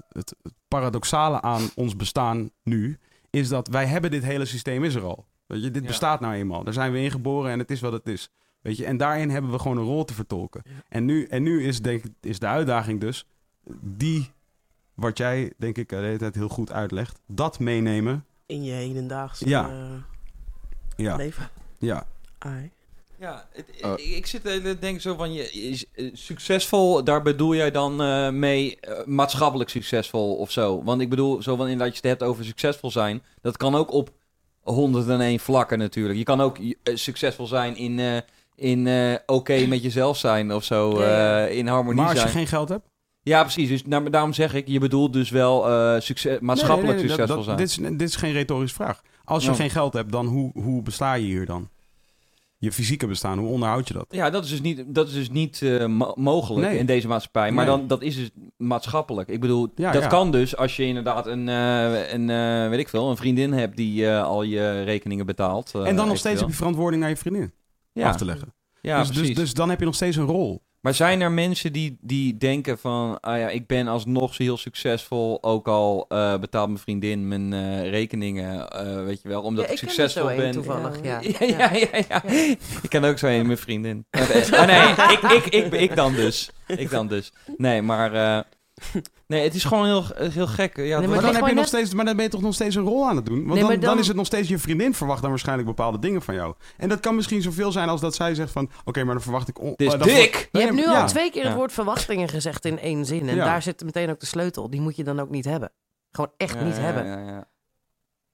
[0.09, 2.99] Het, het paradoxale aan ons bestaan nu.
[3.31, 5.27] Is dat wij hebben dit hele systeem is er al.
[5.47, 5.89] Weet je, dit Ja.
[5.89, 6.65] bestaat nou eenmaal.
[6.65, 8.31] Daar zijn we ingeboren en het is wat het is.
[8.61, 10.63] Weet je, en daarin hebben we gewoon een rol te vertolken.
[10.89, 13.27] En nu, en nu is, denk ik, is de uitdaging dus.
[13.81, 14.31] Die,
[14.95, 17.21] wat jij denk ik de hele tijd heel goed uitlegt.
[17.27, 18.25] Dat meenemen.
[18.47, 19.69] In je hedendaagse Ja.
[19.69, 19.93] eh,
[20.97, 21.49] Ja, leven.
[21.79, 22.07] ja.
[22.39, 22.71] Ai.
[23.21, 23.93] Ja, het, Oh.
[23.97, 28.03] ik, ik zit te denken zo van, je, is, eh, succesvol, daar bedoel jij dan
[28.03, 30.83] eh, mee eh, maatschappelijk succesvol of zo?
[30.85, 33.93] Want ik bedoel, zo van inderdaad je het hebt over succesvol zijn, dat kan ook
[33.93, 34.11] op
[34.63, 36.19] 101 vlakken natuurlijk.
[36.19, 38.17] Je kan ook eh, succesvol zijn in, eh,
[38.57, 41.47] in eh, oké met jezelf zijn of zo, Ja, ja.
[41.47, 42.33] eh, in harmonie Maar als je zijn.
[42.33, 42.89] geen geld hebt.
[43.23, 43.69] Ja, precies.
[43.69, 47.27] Dus daar- daarom zeg ik, je bedoelt dus wel eh, succes, maatschappelijk Nee, nee, nee,
[47.27, 47.57] dat- succesvol dat- zijn.
[47.57, 49.03] Dit is, dit is geen retorische vraag.
[49.25, 51.69] Als je geen geld hebt, dan hoe, hoe besta je hier dan?
[52.65, 54.07] Je fysieke bestaan, hoe onderhoud je dat?
[54.09, 56.79] Ja, dat is dus niet, dat is dus niet eh, mo- mogelijk Nee.
[56.79, 57.51] in deze maatschappij.
[57.53, 57.77] Maar Nee.
[57.77, 59.29] dan, dat is dus maatschappelijk.
[59.29, 60.09] Ik bedoel, Ja, dat ja.
[60.09, 63.77] kan dus als je inderdaad een, eh, een eh, weet ik veel, een vriendin hebt
[63.77, 65.75] die al je rekeningen betaalt.
[65.75, 67.53] en dan nog steeds heb je verantwoording naar je vriendin
[67.93, 68.09] ja.
[68.09, 68.55] af te leggen.
[68.81, 69.37] Ja, dus, dus, precies.
[69.37, 70.63] dus dan heb je nog steeds een rol.
[70.85, 74.57] Maar zijn er mensen die, die denken van, ah ja, ik ben alsnog zo heel
[74.57, 79.65] succesvol, ook al eh, betaalt mijn vriendin mijn eh, rekeningen, eh, weet je wel, omdat
[79.65, 80.51] Ja, ik, ik ken succesvol ben.
[80.53, 81.21] toevallig, ja.
[81.21, 82.25] Ja, ja, ja, ja.
[82.83, 84.07] Ik ken ook zo een, mijn vriendin.
[84.11, 86.51] Ah, nee, ik, ik, ik, ik dan dus.
[86.67, 87.33] Ik dan dus.
[87.57, 88.45] Nee, maar...
[89.27, 90.77] nee, het is gewoon heel, heel gek.
[90.77, 92.41] Ja, Nee, Maar, maar dan, heb je nog net- steeds, maar dan ben je toch
[92.41, 93.35] nog steeds een rol aan het doen?
[93.47, 93.81] Want Nee, dan, dan...
[93.81, 96.55] dan- is het nog steeds je vriendin verwacht dan waarschijnlijk bepaalde dingen van jou.
[96.77, 98.71] En dat kan misschien zoveel zijn als dat zij zegt van...
[98.85, 99.59] Oké, maar dan verwacht ik...
[99.59, 100.49] Is dan dik!
[100.53, 101.01] Je hebt nu Ja.
[101.01, 103.29] al twee keer het woord verwachtingen gezegd in één zin.
[103.29, 103.45] En Ja.
[103.45, 104.71] daar zit meteen ook de sleutel.
[104.71, 105.73] Die moet je dan ook niet hebben.
[106.11, 107.07] Gewoon echt niet Ja, hebben.
[107.07, 107.49] Ja, ja.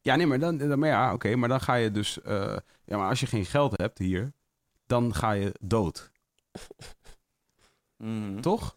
[0.00, 2.22] Ja, nee, maar dan, dan maar ja, oké, maar dan ga je dus...
[2.22, 4.32] eh, ja, maar als je geen geld hebt hier,
[4.86, 6.10] dan ga je dood,
[7.96, 8.40] Mhm.
[8.40, 8.76] toch?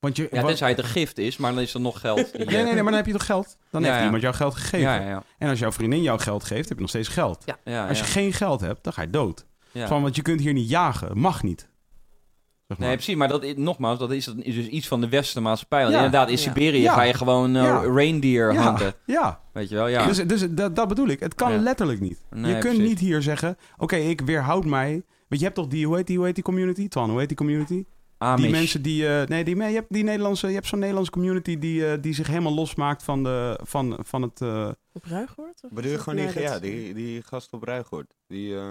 [0.00, 0.28] Want je...
[0.30, 2.32] Ja, tenzij het een gift is, maar dan is er nog geld.
[2.32, 3.56] die Nee, nee, nee, maar dan heb je toch geld?
[3.70, 4.04] Dan Ja, heeft ja.
[4.04, 4.78] iemand jou geld gegeven.
[4.80, 5.22] Ja, ja, ja.
[5.38, 7.42] En als jouw vriendin jou geld geeft, heb je nog steeds geld.
[7.46, 7.58] Ja.
[7.64, 8.10] ja, Als je ja.
[8.10, 9.46] geen geld hebt, dan ga je dood.
[9.72, 9.86] Ja.
[9.86, 11.18] Van, want je kunt hier niet jagen.
[11.18, 11.68] Mag niet.
[12.66, 12.86] Zeg maar.
[12.86, 15.40] Nee, precies, maar dat is, nogmaals, dat is, dat is dus iets van de westerse
[15.40, 15.80] maatschappij.
[15.80, 15.96] Want Ja.
[15.96, 16.40] inderdaad, in Ja.
[16.40, 16.94] Siberië Ja.
[16.94, 17.80] ga je gewoon eh, Ja.
[17.80, 18.62] reindeer Ja.
[18.64, 18.94] hunten.
[19.06, 20.06] Ja, Weet je wel, ja.
[20.06, 21.20] dus, dus dat, dat bedoel ik.
[21.20, 21.58] Het kan Ja.
[21.58, 22.20] letterlijk niet.
[22.30, 22.88] Nee, je kunt precies.
[22.88, 23.56] niet hier zeggen...
[23.76, 25.02] Oké, ik weerhoud mij...
[25.28, 25.86] Je, je hebt toch die...
[25.86, 26.88] Hoe heet die, hoe heet die community?
[26.88, 27.84] Twan, hoe heet die community?
[28.22, 28.42] Amish.
[28.42, 29.08] Die mensen die...
[29.08, 30.46] eh, nee, die, je hebt die Nederlandse...
[30.48, 34.22] Je hebt zo'n Nederlandse community die, eh, die zich helemaal losmaakt van, de, van, van
[34.22, 34.40] het...
[34.40, 35.60] eh, Op Ruigoord?
[35.62, 38.14] of Bedoel je gewoon die, ja, die, die gast op Ruigoord.
[38.28, 38.62] Die, eh,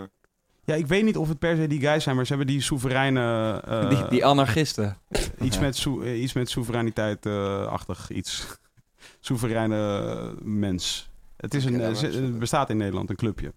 [0.64, 2.62] ja, ik weet niet of het per se die guys zijn, maar ze hebben die
[2.62, 3.54] soevereine...
[3.66, 4.98] eh, die, die anarchisten.
[5.42, 5.62] Iets, Ja.
[5.62, 8.48] met iets met soevereiniteit-achtig iets.
[9.20, 11.10] Soevereine mens.
[11.38, 13.54] Het, is een, nou, het bestaat in Nederland, een clubje.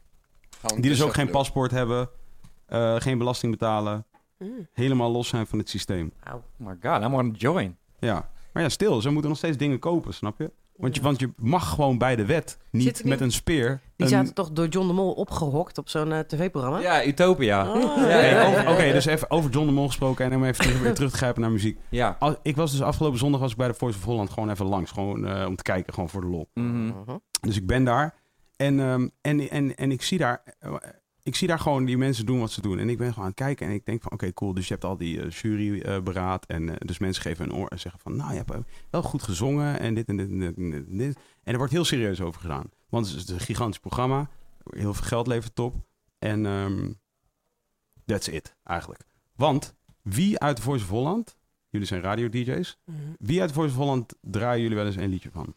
[0.74, 2.08] Die dus ook geen paspoort hebben,
[2.66, 4.06] eh, geen belasting betalen,
[4.42, 4.68] Mm.
[4.72, 6.12] helemaal los zijn van het systeem.
[6.26, 7.76] Oh my god, I'm gonna join.
[7.98, 8.30] Ja.
[8.52, 10.50] Maar ja, stil, ze moeten nog steeds dingen kopen, snap je?
[10.76, 13.80] Want je, want je mag gewoon bij de wet niet Zit niet- met een speer...
[13.96, 16.78] Die een- zaten toch door John de Mol opgehokt op zo'n eh, tv-programma?
[16.78, 17.72] Ja, Utopia.
[17.72, 20.80] Oh, Ja, ja, Oké, dus even over John de Mol gesproken en om even terug,
[20.80, 21.78] weer terug te grijpen naar muziek.
[21.88, 22.16] Ja.
[22.18, 24.66] Al- Ik was dus afgelopen zondag was ik bij de Voice of Holland gewoon even
[24.66, 24.90] langs.
[24.90, 26.48] Gewoon eh, om te kijken, gewoon voor de lol.
[26.54, 26.86] Mhm.
[26.86, 27.16] Mhm.
[27.40, 28.14] Dus ik ben daar
[28.56, 30.74] en, ehm, en, en, en ik, zie daar, eh,
[31.22, 32.78] ik zie daar gewoon die mensen doen wat ze doen.
[32.78, 34.54] En ik ben gewoon aan het kijken en ik denk van oké, cool.
[34.54, 37.80] Dus je hebt al die eh, juryberaad en eh, dus mensen geven een oor en
[37.80, 38.58] zeggen van nou, je hebt eh,
[38.90, 41.18] wel goed gezongen en dit en dit en dit en dit.
[41.42, 42.70] er wordt heel serieus over gedaan.
[42.88, 44.30] Want het is een gigantisch programma.
[44.70, 45.74] Heel veel geld levert op.
[46.18, 46.92] En ehm,
[48.04, 49.04] that's it eigenlijk.
[49.34, 52.96] Want wie uit de Voice of Holland, jullie zijn radio-dj's, Mhm.
[53.18, 55.54] wie uit de Voice of Holland draaien jullie wel eens een liedje van?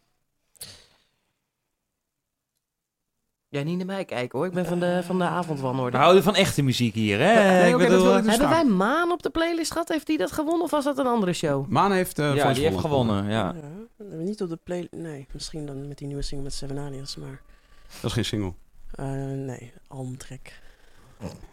[3.56, 4.48] Ja, niet naar mij kijken hoor.
[4.48, 5.98] Ik ben van de, van de We avondwanorde.
[5.98, 7.34] houden van echte muziek hier, hè?
[7.62, 9.88] Nee, bedoel, ik dus Hebben wij Maan op de playlist gehad?
[9.90, 11.68] Heeft die dat gewonnen of was dat een andere show?
[11.68, 13.30] Maan heeft eh ja, die heeft gewonnen, ja.
[13.30, 14.88] Ja, niet op de play...
[14.92, 17.42] Nee, misschien dan met die nieuwe single met Seven Alias, maar...
[18.02, 18.54] Dat is geen single.
[18.92, 20.52] eh, nee, albumtrack.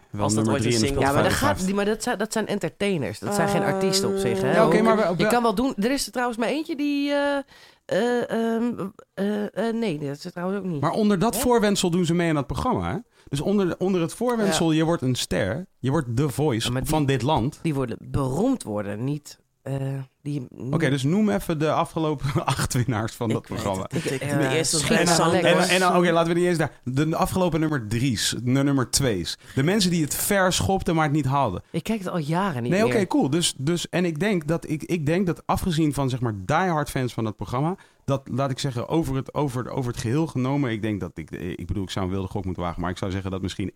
[0.09, 2.33] Wel Als dat ooit een single Ja, maar, dat, gaat, die, maar dat, zijn, dat
[2.33, 3.19] zijn entertainers.
[3.19, 4.41] Dat zijn geen Eh, artiesten op zich.
[4.41, 4.53] Hè?
[4.55, 5.73] Ja, maar we- Je kan wel doen.
[5.77, 7.11] Er is er trouwens maar eentje die.
[7.11, 7.37] eh,
[7.85, 10.81] eh, ehm, eh, Eh, nee, dat is het trouwens ook niet.
[10.81, 11.39] Maar onder dat Hè?
[11.41, 12.91] voorwendsel doen ze mee aan dat programma.
[12.93, 12.97] Hè?
[13.27, 15.65] Dus onder, onder het voorwendsel, je wordt een ster.
[15.79, 17.59] Je wordt de voice Ja, maar die- van dit land.
[17.61, 19.41] Die worden beroemd worden, niet...
[19.63, 19.75] eh,
[20.21, 23.85] die, Oké, dus noem even de afgelopen acht winnaars van dat Ik programma.
[23.87, 24.11] het.
[24.11, 25.19] Ik, mijn eerste was.
[25.31, 26.71] En, en dan- oké, laten we niet eens daar.
[26.83, 29.37] De afgelopen nummer drie's, de nummer twee's.
[29.55, 31.61] De mensen die het ver schopten, maar het niet haalden.
[31.71, 33.07] Ik kijk het al jaren niet Nee, oké, meer.
[33.07, 33.29] cool.
[33.29, 36.89] Dus, dus, en ik denk dat, ik, ik denk dat afgezien van zeg maar diehard
[36.89, 37.75] fans van het programma,
[38.05, 41.31] dat laat ik zeggen, over het, over, over het geheel genomen, ik denk dat ik,
[41.31, 43.71] ik bedoel, ik zou een wilde gok moeten wagen, maar ik zou zeggen dat misschien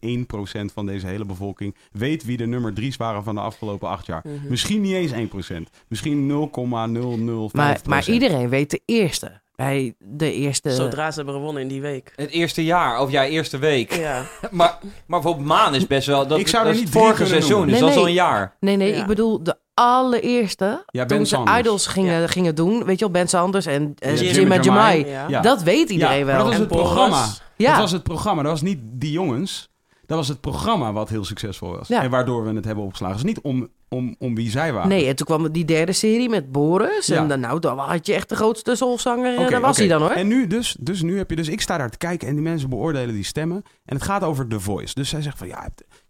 [0.69, 4.05] 1% van deze hele bevolking weet wie de nummer drie's waren van de afgelopen acht
[4.05, 4.21] jaar.
[4.23, 4.49] Mhm.
[4.49, 5.69] Misschien niet eens 1%.
[5.87, 7.51] Misschien 0,005%.
[7.53, 9.41] Maar, maar iedereen weet de eerste.
[9.55, 10.71] Bij de eerste...
[10.71, 12.13] Zodra ze hebben gewonnen in die week.
[12.15, 13.93] Het eerste jaar, of ja, eerste week.
[13.93, 14.25] Ja.
[14.51, 16.27] Maar, maar voor Maan is best wel...
[16.27, 18.01] Dat, Ik zou dat er is niet vorige kunnen seizoen, dus Nee, dat is al
[18.01, 18.11] nee.
[18.11, 18.55] een jaar.
[18.59, 19.01] Nee, nee, Ja.
[19.01, 20.83] ik bedoel de allereerste.
[20.87, 21.59] Ja, Ben toen ze Sanders.
[21.59, 22.83] Idols gingen, gingen doen.
[22.85, 25.05] Weet je wel, Ben Sanders en Ja, Jim, en Jamai.
[25.05, 25.27] Ja.
[25.27, 25.41] Ja.
[25.41, 26.35] Dat weet iedereen wel.
[26.37, 26.85] dat was En het Boris.
[26.85, 27.25] programma.
[27.55, 27.71] ja.
[27.71, 28.41] Dat was het programma.
[28.41, 29.69] Dat was niet die jongens.
[30.05, 31.87] Dat was het programma wat heel succesvol was.
[31.87, 32.01] Ja.
[32.03, 33.15] En waardoor we het hebben opgeslagen.
[33.15, 34.89] Dus niet om, om, om wie zij waren.
[34.89, 37.05] Nee, en toen kwam die derde serie met Boris.
[37.05, 37.17] Ja.
[37.17, 39.37] En dan, nou, dan had je echt de grootste soulzanger.
[39.37, 40.09] en daar was hij dan hoor.
[40.09, 42.43] En nu dus, dus nu heb je dus, ik sta daar te kijken en die
[42.43, 43.63] mensen beoordelen die stemmen.
[43.85, 44.93] En het gaat over The Voice.
[44.93, 45.67] Dus zij zegt van, ja,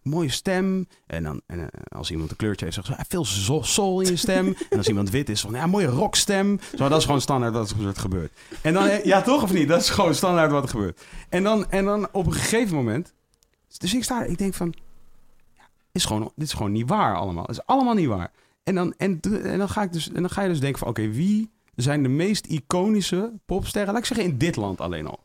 [0.07, 0.87] mooie stem.
[1.07, 3.25] En dan, en, eh, als iemand een kleurtje heeft, zegt ze, "Ah, veel
[3.63, 4.47] soul in je stem.
[4.69, 6.59] en als iemand wit is, van, ja, mooie rockstem.
[6.75, 8.31] Zo, dat is gewoon standaard wat er gebeurt.
[8.61, 9.67] En dan, eh, ja, toch of niet?
[9.67, 11.01] Dat is gewoon standaard wat er gebeurt.
[11.29, 13.13] En dan, en dan op een gegeven moment,
[13.77, 14.73] dus ik sta ik denk van,
[15.55, 17.45] ja, dit is gewoon, dit is gewoon niet waar allemaal.
[17.45, 18.31] Het is allemaal niet waar.
[18.63, 20.87] En dan, en, en dan, ga, ik dus, en dan ga je dus denken van,
[20.87, 23.93] oké, wie zijn de meest iconische popsterren?
[23.93, 25.19] Laat ik zeggen in dit land alleen al.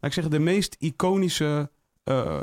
[0.00, 1.70] Laat ik zeggen de meest iconische
[2.04, 2.42] eh,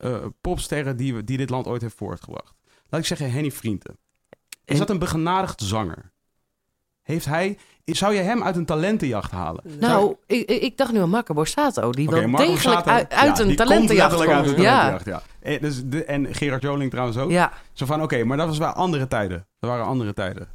[0.00, 2.54] eh, popsterren die, we- die dit land ooit heeft voortgebracht.
[2.88, 3.96] Laat ik zeggen Henny Vrienden.
[4.30, 6.12] Is En- dat een begenadigd zanger?
[7.02, 9.64] Heeft hij, zou je hem uit een talentenjacht halen?
[9.78, 11.90] Nou, ik, ik ik dacht nu aan Marco Borsato.
[11.92, 14.46] Die Oké, wel Marco degelijk Borsato, uit, uit ja, een die talentenjacht uit komt.
[14.56, 15.04] een Ja, talentenjacht,
[15.40, 15.50] ja.
[15.52, 17.30] En, dus de, en Gerard Joling trouwens ook.
[17.30, 17.52] ja.
[17.72, 19.46] Zo van, oké, maar dat was wel andere tijden.
[19.58, 20.48] Dat waren andere tijden.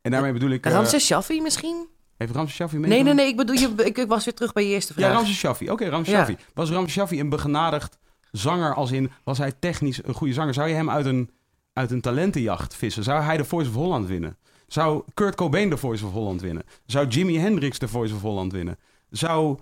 [0.00, 0.66] En daarmee bedoel ik...
[0.66, 1.86] eh, Ramses Shaffi misschien?
[2.16, 3.14] heeft Ramses Shaffi Nee, meegedaan?
[3.16, 3.32] nee, nee.
[3.32, 5.06] Ik bedoel, je, ik, ik was weer terug bij je eerste vraag.
[5.10, 5.70] Ja, Ramses Shaffi.
[5.70, 6.18] Oké, Ramses Ja.
[6.18, 6.36] Shaffi.
[6.54, 7.98] Was Ramses Shaffi een begenadigd
[8.32, 9.10] zanger als in...
[9.24, 10.54] Was hij technisch een goede zanger?
[10.54, 11.30] Zou je hem uit een,
[11.72, 13.02] uit een talentenjacht vissen?
[13.02, 14.36] Zou hij de Voice of Holland winnen?
[14.66, 16.62] Zou Kurt Cobain de Voice of Holland winnen?
[16.86, 18.78] Zou Jimi Hendrix de Voice of Holland winnen?
[19.10, 19.58] Zou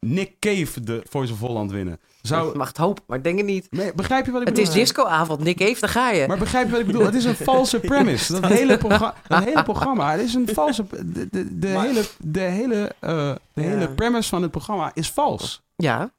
[0.00, 1.94] Nick Cave de Voice of Holland winnen?
[1.94, 2.00] Ik
[2.34, 2.56] Zou...
[2.56, 3.66] mag het hopen, maar ik denk het niet.
[3.70, 4.70] Nee, begrijp je wat ik Het bedoel?
[4.72, 5.42] is discoavond.
[5.42, 6.26] Nick heeft, daar ga je.
[6.26, 7.04] Maar begrijp je wat ik bedoel?
[7.04, 8.40] Het is een valse premise.
[8.40, 10.84] Dat hele, progra- dat hele programma, het is een valse...
[11.04, 13.10] De, de, de hele, de, hele, eh,
[13.52, 13.68] de Ja.
[13.68, 15.62] hele premise van het programma is vals.
[15.76, 16.10] ja.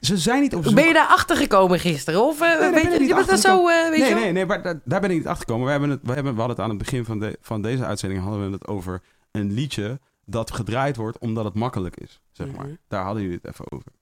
[0.00, 0.74] Ze zijn niet op zoek...
[0.74, 2.22] Ben je daar achter gekomen gisteren?
[2.22, 4.32] Of eh, nee, weet je, niet je bent achter zo, eh, weet nee, je nee,
[4.32, 5.64] nee, maar daar, daar ben ik niet achter gekomen.
[5.64, 7.84] We, hebben het, we, hebben, we hadden het aan het begin van, de, van deze
[7.84, 12.20] uitzending hadden we het over een liedje dat gedraaid wordt omdat het makkelijk is.
[12.32, 12.66] Zeg maar.
[12.66, 12.74] Mhm.
[12.88, 13.92] Daar hadden jullie het even over.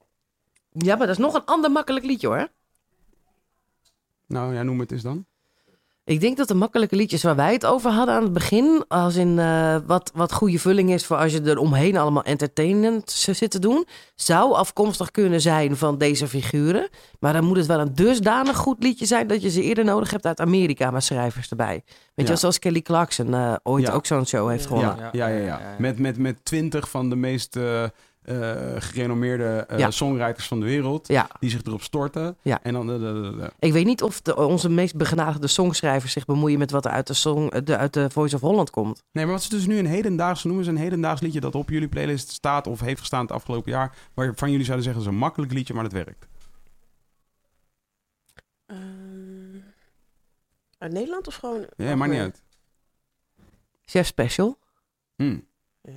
[0.71, 2.47] Ja, maar dat is nog een ander makkelijk liedje hoor.
[4.27, 5.25] Nou ja, noem het eens dan.
[6.09, 9.15] Ik denk dat de makkelijke liedjes waar wij het over hadden aan het begin, als
[9.15, 13.51] in eh, wat, wat goede vulling is voor als je er omheen allemaal entertainment zit
[13.51, 16.89] te doen, zou afkomstig kunnen zijn van deze figuren.
[17.19, 20.11] Maar dan moet het wel een dusdanig goed liedje zijn dat je ze eerder nodig
[20.11, 21.83] hebt uit Amerika met schrijvers erbij.
[22.15, 22.39] Weet je, Ja.
[22.39, 23.93] zoals Kelly Clarkson eh, ooit Ja.
[23.93, 24.95] ook zo'n show heeft gewonnen.
[25.11, 25.61] Ja, ja, ja.
[25.77, 27.57] Met, met, met twintig van de meest
[28.21, 29.91] eh, gerenommeerde eh, Ja.
[29.91, 31.07] songwriters van de wereld.
[31.07, 31.29] Ja.
[31.39, 32.37] Die zich erop storten.
[32.41, 32.59] Ja.
[32.63, 32.89] En dan...
[33.41, 36.91] eh, Ik weet niet of de, onze meest begenadigde songschrijvers zich bemoeien met wat er
[36.91, 39.03] uit de, song, de, uit de Voice of Holland komt.
[39.11, 41.69] Nee, maar wat is dus nu een hedendaags, noemen ze een hedendaags liedje dat op
[41.69, 45.17] jullie playlist staat of heeft gestaan het afgelopen jaar, waarvan jullie zouden zeggen, het is
[45.17, 46.27] een makkelijk liedje, maar het werkt.
[48.65, 49.59] Ehm,
[50.77, 51.65] uit Nederland of gewoon...
[51.77, 52.41] Ja, maakt niet uit.
[53.85, 54.57] Chef Special.
[55.15, 55.37] Hm.
[55.81, 55.91] Ja,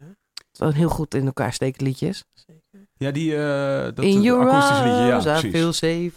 [0.59, 2.25] Een heel goed in elkaar stekend liedje is.
[2.35, 2.89] zeker.
[2.97, 5.51] Ja, die uh, dat In dat your liedje, ja, precies.
[5.51, 6.13] feel safe.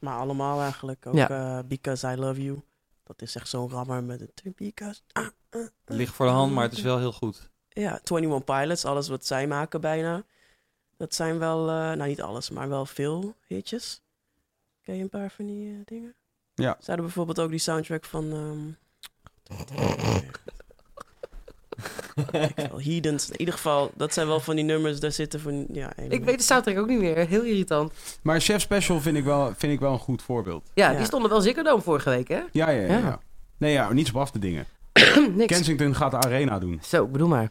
[0.00, 1.06] Maar allemaal eigenlijk.
[1.06, 1.28] Ook Ja.
[1.28, 2.60] eh, Because I Love You.
[3.04, 4.42] Dat is echt zo'n rammer met het...
[4.56, 5.00] Because...
[5.12, 5.26] ah,
[5.84, 7.50] ligt voor de hand, maar het is wel heel goed.
[7.68, 10.24] Ja, 21 Pilots, alles wat zij maken bijna.
[10.96, 14.00] Dat zijn wel, eh, nou niet alles, maar wel veel hitjes.
[14.82, 16.14] Ken je een paar van die eh, dingen?
[16.54, 16.76] Ja.
[16.80, 18.32] Ze hadden bijvoorbeeld ook die soundtrack van...
[18.32, 18.68] ehm
[22.32, 23.30] ik Heathens.
[23.30, 25.66] In ieder geval, dat zijn wel van die nummers, daar zitten van...
[25.72, 27.16] Ja, Ik weet de soundtrack ook niet meer.
[27.28, 27.92] Heel irritant.
[28.22, 30.70] Maar Chef Special vind ik, wel, vind ik wel een goed voorbeeld.
[30.74, 30.96] Ja, Ja.
[30.96, 32.40] die stonden wel Ziggo Dome vorige week, hè?
[32.52, 32.86] Ja, ja, ja.
[32.86, 32.98] Ja.
[32.98, 33.18] ja.
[33.58, 34.66] Nee, ja, niets op af te dingen.
[35.34, 35.46] Niks.
[35.54, 36.80] Kensington gaat de arena doen.
[36.82, 37.50] Zo, bedoel maar.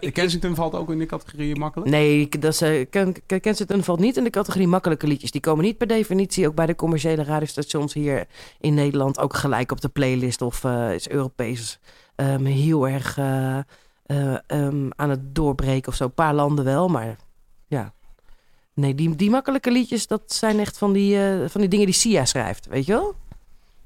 [0.00, 1.90] Ke- Kensington valt ook in de categorie makkelijk?
[1.90, 5.30] Nee, dat is, eh, Ken- Ken- Kensington valt niet in de categorie makkelijke liedjes.
[5.30, 8.26] Die komen niet per definitie ook bij de commerciële radiostations hier
[8.60, 11.78] in Nederland ook gelijk op de playlist of eh, is Europees
[12.16, 13.58] ehm, heel erg eh,
[14.06, 16.04] eh, ehm, aan het doorbreken of zo.
[16.04, 17.16] Een paar landen wel, maar
[17.66, 17.92] ja.
[18.74, 21.94] Nee, die, die makkelijke liedjes, dat zijn echt van die, eh, van die dingen die
[21.94, 23.14] Sia schrijft, weet je wel?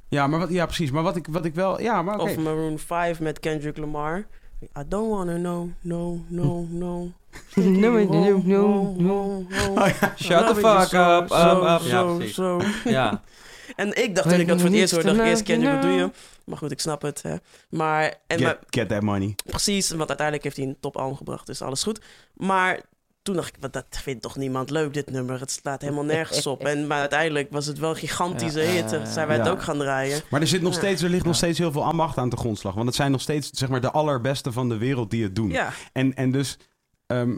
[0.08, 0.90] Ja, maar wat, ja, precies.
[0.90, 1.80] Maar wat ik, wat ik wel...
[1.80, 2.30] Ja, maar oké.
[2.30, 4.26] Of Maroon 5 met Kendrick Lamar.
[4.62, 7.10] I don't wanna know, no, no, no.
[7.54, 9.86] No, no, no, no, no.
[10.16, 11.30] Shut the fuck up.
[11.30, 11.80] um, up.
[11.82, 12.36] Ja, precies.
[12.84, 13.22] Ja.
[13.76, 15.82] En ik dacht toen ik dat voor het eerst hoorde, dacht ik eerst Kendrick, wat
[15.82, 16.10] doe je?
[16.44, 17.22] Maar goed, ik snap het.
[17.22, 17.36] Hè.
[17.70, 19.34] Maar, en maar, Get, get that money.
[19.44, 22.00] precies, want uiteindelijk heeft hij een topalbum gebracht, dus alles goed.
[22.34, 22.80] Maar
[23.22, 25.40] toen dacht ik, wat, dat vindt toch niemand leuk, dit nummer.
[25.40, 26.64] Het slaat helemaal nergens op.
[26.64, 28.90] En, maar uiteindelijk was het wel een gigantische Ja, hit.
[29.08, 29.52] Zijn wij het ja.
[29.52, 30.20] ook gaan draaien.
[30.30, 30.78] Maar er, zit nog Ja.
[30.78, 32.74] steeds, er ligt nog steeds heel veel ambacht aan de grondslag.
[32.74, 35.50] Want het zijn nog steeds zeg maar, de allerbeste van de wereld die het doen.
[35.50, 36.56] Ja, En, en dus...
[37.06, 37.36] ehm,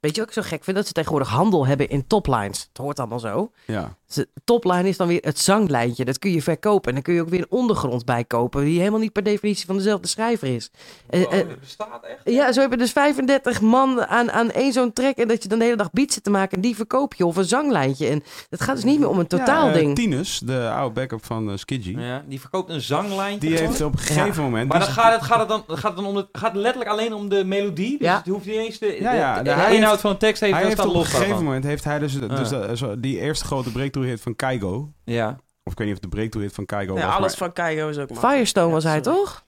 [0.00, 0.76] Weet je wat ik zo gek vind?
[0.76, 2.60] Dat ze tegenwoordig handel hebben in toplines.
[2.68, 3.52] Het hoort allemaal zo.
[3.66, 3.96] ja.
[4.44, 6.04] Topline is dan weer het zanglijntje.
[6.04, 6.88] Dat kun je verkopen.
[6.88, 8.64] En dan kun je ook weer een ondergrond bij kopen.
[8.64, 10.70] Die helemaal niet per definitie van dezelfde schrijver is.
[11.10, 12.20] Eh, eh, dat bestaat echt?
[12.34, 15.16] ja, zo heb je dus 35 man aan, aan één zo'n track.
[15.16, 16.56] En dat je dan de hele dag beats zit te maken.
[16.56, 17.26] En die verkoop je.
[17.26, 18.06] Of een zanglijntje.
[18.08, 19.88] En het gaat dus niet meer om een Ja, totaalding.
[19.88, 21.94] eh, Tinus, de oude backup van uh, Skidgy.
[21.98, 23.48] Ja, die verkoopt een zanglijntje.
[23.48, 24.68] Die heeft op een gegeven moment...
[24.68, 26.60] Maar dan dus- gaat het, gaat het dan gaat het dan om de, gaat het
[26.60, 27.98] letterlijk alleen om de melodie.
[27.98, 28.16] Dus Ja.
[28.16, 30.54] het hoeft niet eens de, Ja, ja, de, de- inhoud heeft- van de tekst heeft,
[30.54, 32.50] hij heeft op een gegeven moment heeft hij dus, dus Ah.
[32.50, 34.92] dat- zo- die eerste grote breakthrough hit van Kaigo.
[35.04, 35.38] Ja.
[35.64, 37.14] Of ik weet niet of de breakthrough hit van Kaigo ja was.
[37.14, 38.34] alles maar van Keigo is ook makkelijk.
[38.34, 39.18] Firestone was Ja, hij, sorry.
[39.18, 39.44] toch?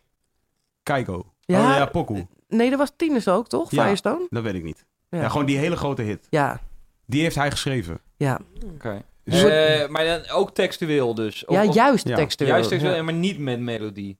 [0.82, 1.32] Kaigo.
[1.40, 1.58] Ja.
[1.70, 2.26] Oh ja, Poku.
[2.48, 3.70] Nee, dat was Tinus ook, toch?
[3.70, 3.82] Ja.
[3.82, 4.26] Firestone?
[4.30, 4.84] Dat weet ik niet.
[5.08, 5.20] Ja.
[5.20, 5.28] Ja.
[5.28, 6.26] gewoon die hele grote hit.
[6.30, 6.60] Ja,
[7.06, 8.00] Die heeft hij geschreven.
[8.16, 8.40] ja.
[8.74, 9.02] Oké.
[9.24, 11.44] Dus- Eh, maar dan ook textueel dus.
[11.44, 12.50] Of- ja juist textueel.
[12.50, 13.02] Juist textueel, Ja.
[13.02, 14.18] maar niet met melodie.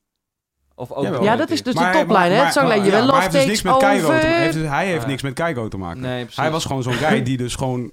[0.75, 2.31] Of ook wel Ja, dat is dus de Maar- maar- hè?
[2.33, 2.91] Het maar- zanglijntje.
[2.91, 3.95] ja, wel maar heeft dus niks met te hij
[4.41, 5.09] heeft, dus- hij heeft Ah.
[5.09, 6.01] niks met Kaigo te maken.
[6.01, 6.37] Nee, precies.
[6.37, 7.93] Hij was gewoon zo'n guy die dus gewoon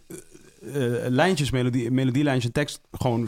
[0.74, 3.28] eh, eh, lijntjes, melodie, melodielijntjes, tekst gewoon...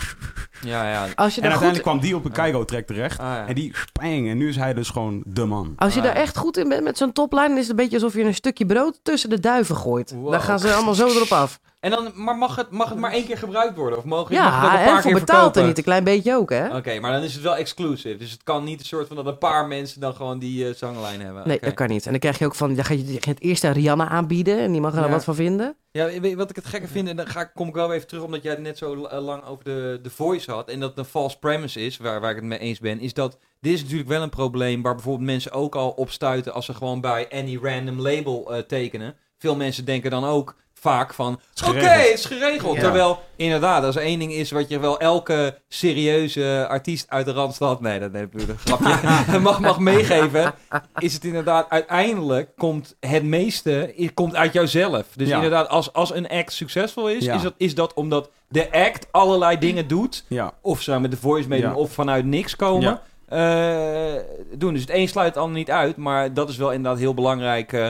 [0.61, 1.08] Ja, ja.
[1.16, 3.19] Als je En daar goed uiteindelijk kwam die op een Kaigo-track terecht.
[3.19, 3.48] Ah, ja.
[3.48, 4.30] En die spang.
[4.30, 5.74] En nu is hij dus gewoon de man.
[5.76, 6.06] Als je Ah.
[6.06, 8.24] daar echt goed in bent met zo'n topline, dan is het een beetje alsof je
[8.24, 10.11] een stukje brood tussen de duiven gooit.
[10.11, 10.32] Wow.
[10.32, 11.59] Dan gaan ze allemaal zo erop af.
[11.80, 13.98] En dan, maar mag het, mag het maar één keer gebruikt worden?
[13.98, 16.35] Of mogen mag het een paar en voor keer betaalt er niet een klein beetje
[16.35, 16.75] ook, hè?
[16.77, 18.17] Oké, maar dan is het wel exclusive.
[18.17, 20.74] Dus het kan niet een soort van dat een paar mensen dan gewoon die eh,
[20.75, 21.48] zanglijn hebben.
[21.48, 22.06] Nee, dat kan niet.
[22.06, 24.59] En dan krijg je ook van, dan ga je, je gaat eerst aan Rihanna aanbieden
[24.59, 25.75] en die mag er dan wat van vinden.
[25.91, 27.08] Ja, weet je wat ik het gekke vind?
[27.08, 29.19] En dan ga, ik- kom ik wel even terug, omdat jij het net zo eh,
[29.24, 30.69] lang over de, de voice had.
[30.69, 32.99] En dat het een false premise is, waar, waar ik het mee eens ben.
[32.99, 36.53] Is dat, dit is natuurlijk wel een probleem waar bijvoorbeeld mensen ook al op stuiten
[36.53, 39.16] als ze gewoon bij any random label eh, tekenen.
[39.38, 42.75] Veel mensen denken dan ook vaak van, is oké, het is geregeld.
[42.75, 42.82] Ja.
[42.82, 47.82] Terwijl, inderdaad, als één ding is wat je wel elke serieuze artiest uit de Randstad,
[47.82, 50.53] nee, dat nee, dat is een grapje, mag, mag meegeven,
[50.98, 55.06] is het inderdaad, uiteindelijk komt het meeste komt uit jouzelf.
[55.16, 55.35] Dus Ja.
[55.35, 57.33] inderdaad, als, als een act succesvol is, Ja.
[57.35, 60.25] is, dat, is dat omdat de act allerlei dingen doet,
[60.61, 62.99] of ze met de voice meedoen, of vanuit niks komen.
[63.30, 64.14] Eh,
[64.53, 64.74] doen.
[64.74, 67.74] Dus het een sluit het ander niet uit, maar dat is wel inderdaad heel belangrijk
[67.74, 67.88] eh,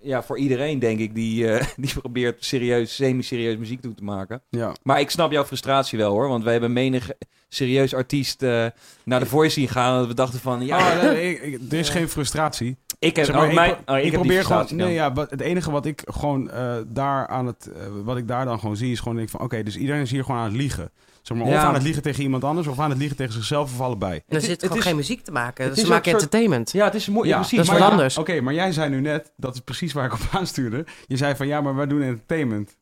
[0.00, 4.42] ja, voor iedereen, denk ik, die, eh, die probeert serieus, semi-serieus muziek toe te maken.
[4.50, 4.72] Ja.
[4.82, 7.10] Maar ik snap jouw frustratie wel hoor, want we hebben menig
[7.48, 8.66] serieus artiest eh,
[9.04, 10.02] naar de voice zien gaan.
[10.02, 12.76] En we dachten van, ja, nee, ik- ik- er is geen frustratie.
[12.98, 14.66] ik heb, Zeg maar, oh, mijn, ik, oh, ik ik heb die probeer gewoon.
[14.70, 17.66] Nee, ja, wat, het enige wat ik gewoon eh, daar aan het.
[17.76, 20.00] eh, wat ik daar dan gewoon zie, is gewoon denk ik van: oké, dus iedereen
[20.02, 20.90] is hier gewoon aan het liegen.
[21.28, 23.72] Zeg maar, of aan het liegen tegen iemand anders, of aan het liegen tegen zichzelf,
[23.72, 24.20] of allebei.
[24.28, 25.64] Er is- zit het gewoon is- geen muziek te maken.
[25.64, 26.72] het Ze is maken soort- entertainment.
[26.72, 27.30] Ja, het is moeilijk.
[27.34, 27.56] Ja, precies.
[27.56, 28.18] dat is maar wat anders.
[28.18, 30.86] Oké, maar jij zei nu net, dat is precies waar ik op aanstuurde.
[31.06, 32.76] Je zei van ja, maar wij doen entertainment.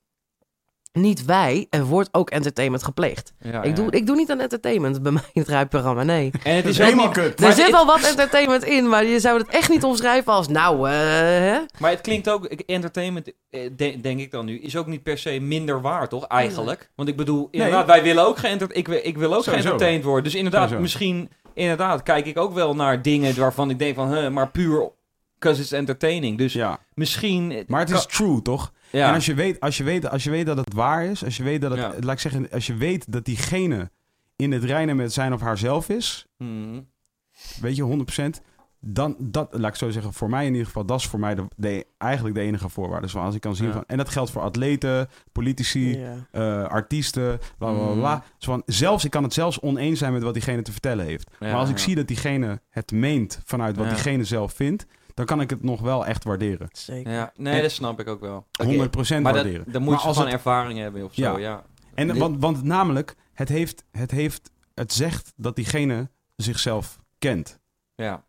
[0.97, 3.33] Niet wij, er wordt ook entertainment gepleegd.
[3.41, 3.75] Ja, ik, ja.
[3.83, 6.31] doe, ik doe niet aan entertainment bij mij in het rijprogramma, nee.
[6.43, 7.41] En het is helemaal kut.
[7.41, 10.49] er Maar zit wel wat entertainment in, maar je zou het echt niet omschrijven als,
[10.49, 11.59] nou, eh, hè?
[11.79, 15.19] Maar het klinkt ook, entertainment, eh, de- denk ik dan nu, is ook niet per
[15.19, 16.27] se minder waar, toch?
[16.27, 16.91] Eigenlijk.
[16.95, 20.25] Want ik bedoel, inderdaad, wij willen ook geëntert, ik, wil- ik wil ook geëntertained worden.
[20.25, 20.83] Dus inderdaad, Sowieso.
[20.83, 24.91] misschien, inderdaad, kijk ik ook wel naar dingen waarvan ik denk van, huh, maar puur,
[25.39, 26.39] because it's entertaining.
[26.39, 27.65] Dus Ja, misschien...
[27.67, 28.73] maar het is true, toch?
[28.91, 29.09] Ja.
[29.09, 31.37] En als je, weet, als, je weet, als je weet dat het waar is, als
[31.37, 31.95] je weet dat het, Ja.
[32.01, 33.91] laat ik zeggen, als je weet dat diegene
[34.37, 36.89] in het reinen met zijn of haarzelf is, Hmm.
[37.61, 38.41] weet je, 100%,
[38.81, 41.35] dan, dat, laat ik zo zeggen, voor mij in ieder geval, dat is voor mij
[41.35, 43.07] de, de, eigenlijk de enige voorwaarde.
[43.07, 43.73] Zoals ik kan zien Ja.
[43.73, 46.15] van, en dat geldt voor atleten, politici, Ja.
[46.31, 48.15] eh, artiesten, bla bla bla.
[48.15, 48.23] Mm.
[48.39, 51.31] Zo van, zelfs, ik kan het zelfs oneens zijn met wat diegene te vertellen heeft.
[51.41, 51.83] Ja, maar als ik ja.
[51.83, 53.93] zie dat diegene het meent vanuit wat Ja.
[53.93, 54.87] diegene zelf vindt,
[55.17, 56.69] dan kan ik het nog wel echt waarderen.
[56.73, 57.13] Zeker.
[57.13, 58.47] Ja, nee, En- dat snap ik ook wel.
[58.61, 59.73] Oké, 100% Maar dat, waarderen.
[59.73, 61.39] dan moet Maar je als gewoon het- ervaring hebben of zo, Ja.
[61.39, 61.65] ja.
[61.95, 67.61] En, want, want namelijk, het, heeft, het, heeft, het zegt dat diegene zichzelf kent.
[67.95, 68.25] Ja.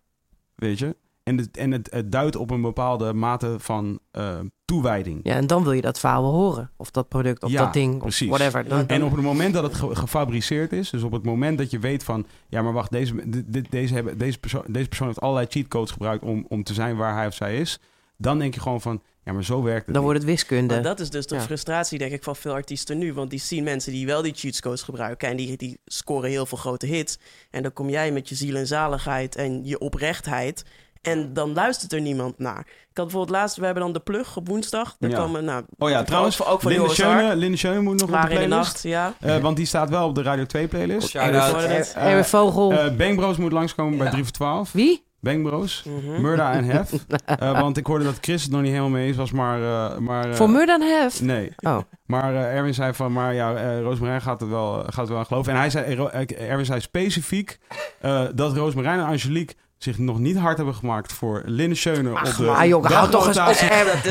[0.56, 0.96] Weet je?
[1.28, 5.20] En, het, en het, het duidt op een bepaalde mate van eh, toewijding.
[5.24, 6.72] Ja, en dan wil je dat verhaal wel horen.
[6.78, 8.30] Of dat product, of Ja, dat ding, precies.
[8.30, 8.68] of whatever.
[8.68, 11.72] Dan, En op het moment dat het ge- gefabriceerd is, dus op het moment dat
[11.72, 15.08] je weet van, ja, maar wacht, deze, dit- dit- deze, hebben, deze, persoon, deze persoon
[15.08, 17.80] heeft allerlei cheatcodes gebruikt om, om te zijn waar hij of zij is,
[18.18, 19.94] dan denk je gewoon van, ja, maar zo werkt het.
[19.94, 20.04] dan niet.
[20.04, 20.74] wordt het wiskunde.
[20.74, 21.42] Maar dat is dus de Ja.
[21.42, 23.14] frustratie, denk ik, van veel artiesten nu.
[23.14, 25.30] Want die zien mensen die wel die cheatscodes gebruiken.
[25.30, 27.18] En die, die scoren heel veel grote hits.
[27.52, 30.66] En dan kom jij met je ziel en zaligheid en je oprechtheid.
[31.02, 32.60] En dan luistert er niemand naar.
[32.60, 34.96] Ik had bijvoorbeeld laatst, we hebben dan de plug op woensdag.
[35.00, 35.16] Daar Ja.
[35.16, 37.36] kwam, nou, Oh ja, trouwens, ook van Linde Schöne.
[37.36, 39.14] Linde Schöne moet nog op de Waar in de nacht, ja.
[39.20, 41.16] Eh, want die staat wel op de Radio 2 playlist.
[41.16, 42.72] Eh, Erwin Vogel.
[42.74, 44.12] Eh Bang Bros moet langskomen bij Ja.
[44.12, 44.72] 3 voor 12.
[44.72, 45.06] Wie?
[45.20, 45.84] Bang Bros.
[45.86, 46.22] Mhm.
[46.22, 46.92] Murda en Hef.
[47.26, 49.62] Eh, want ik hoorde dat Chris het nog niet helemaal mee eens was, maar...
[49.62, 51.22] eh, maar eh, Voor More Than Hef?
[51.22, 51.54] Nee.
[51.58, 51.78] Oh.
[52.06, 55.18] Maar eh, Erwin zei van, maar ja, eh Roosmarijn gaat het wel, gaat het wel
[55.18, 55.52] aan geloven.
[55.54, 57.58] En hij zei, eh, Erwin zei specifiek
[58.02, 62.24] eh, dat Roosmarijn en Angelique zich nog niet hard hebben gemaakt voor Linde Schöne op
[62.38, 63.48] de maar jongen, hou toch eens op.
[63.48, 63.60] is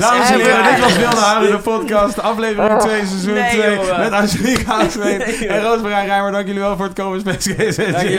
[0.00, 0.74] Dames en echt heren, waar.
[0.74, 3.98] dit was Wilde Haren, de podcast, aflevering 2, seizoen Nee, 2, jongen.
[4.00, 5.50] met Angelique Haasveen Nee, joh.
[5.54, 6.32] en Roosmarijn Rijmer.
[6.32, 7.52] Dank jullie wel voor het komen, Space.
[7.54, 8.16] Ga je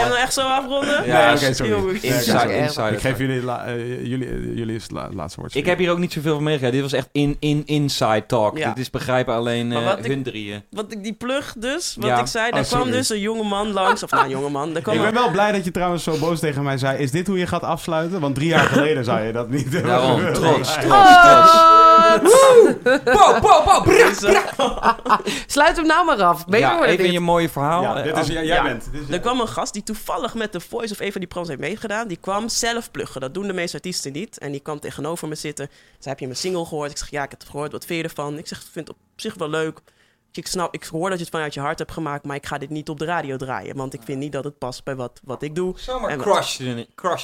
[0.00, 1.06] hem nou echt zo afronden?
[1.06, 1.98] Ja, oké, sorry.
[2.00, 2.90] Inside.
[2.90, 5.54] Ik geef jullie, eh, jullie, eh, jullie is het la- laatste woord.
[5.54, 6.74] Ik heb hier ook niet zoveel van meegekregen.
[6.74, 8.56] Dit was echt in, in, inside talk.
[8.56, 10.62] Dit is begrijpen alleen eh, hun drieën.
[10.70, 12.96] Wat ik die plug dus, wat ik zei, daar Oh, kwam sorry.
[12.96, 14.02] dus een jonge man langs.
[14.02, 14.72] Of nou, een jonge man.
[14.72, 16.98] Daar kwam Ik ben wel blij dat je trouwens zo boos tegen mij zei.
[16.98, 18.20] Is dit hoe je gaat afsluiten?
[18.20, 19.72] Want drie jaar geleden zei je dat niet.
[19.82, 21.52] Daarom, trots, trots, trots.
[24.56, 25.18] Oh!
[25.46, 26.44] Sluit hem nou maar af.
[26.48, 27.12] Ja, wordt even dit.
[27.12, 27.82] je mooie verhaal.
[27.82, 28.28] Ja, dit is, af.
[28.28, 28.62] jij Ja.
[28.62, 28.88] bent.
[28.92, 31.30] Dit is- Er kwam een gast die toevallig met de Voice of een van die
[31.30, 32.08] proms heeft meegedaan.
[32.08, 33.20] Die kwam zelf pluggen.
[33.20, 34.38] Dat doen de meeste artiesten niet.
[34.38, 35.68] En die kwam tegenover me zitten.
[35.98, 36.90] Ze heb je mijn single gehoord?
[36.90, 37.72] Ik zeg, ja, ik heb het gehoord.
[37.72, 38.38] Wat vind je ervan?
[38.38, 39.78] Ik zeg, ik vind het op zich wel leuk.
[40.32, 42.58] Ik snap, ik hoor dat je het vanuit je hart hebt gemaakt, maar ik ga
[42.58, 43.76] dit niet op de radio draaien.
[43.76, 45.72] Want ik vind niet dat het past bij wat, wat ik doe.
[45.76, 46.56] Zomaar crush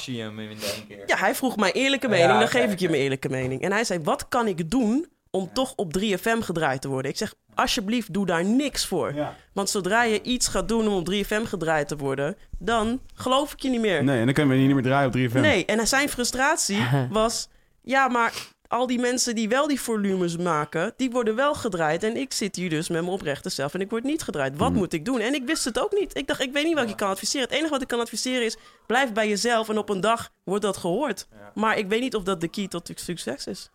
[0.05, 1.03] je, hem in één keer.
[1.05, 3.61] Ja, hij vroeg mijn eerlijke mening, Ja, dan geef ik je mijn eerlijke mening.
[3.61, 7.11] En hij zei, wat kan ik doen om toch op 3FM gedraaid te worden?
[7.11, 9.13] Ik zeg, alsjeblieft, doe daar niks voor.
[9.13, 9.35] Ja.
[9.53, 13.61] Want zodra je iets gaat doen om op 3FM gedraaid te worden, dan geloof ik
[13.61, 14.03] je niet meer.
[14.03, 15.39] Nee, en dan kunnen we niet meer draaien op 3FM.
[15.41, 17.49] Nee, en zijn frustratie was...
[17.81, 18.33] Ja, maar
[18.67, 20.93] al die mensen die wel die volumes maken...
[20.97, 22.03] die worden wel gedraaid.
[22.03, 23.73] En ik zit hier dus met mijn oprechte zelf...
[23.73, 24.57] en ik word niet gedraaid.
[24.57, 24.77] Wat Hmm.
[24.77, 25.19] moet ik doen?
[25.19, 26.17] En ik wist het ook niet.
[26.17, 27.47] Ik dacht, ik weet niet wat ik kan adviseren.
[27.47, 28.57] Het enige wat ik kan adviseren is...
[28.85, 31.27] blijf bij jezelf en op een dag wordt dat gehoord.
[31.53, 33.69] Maar ik weet niet of dat de key tot succes is.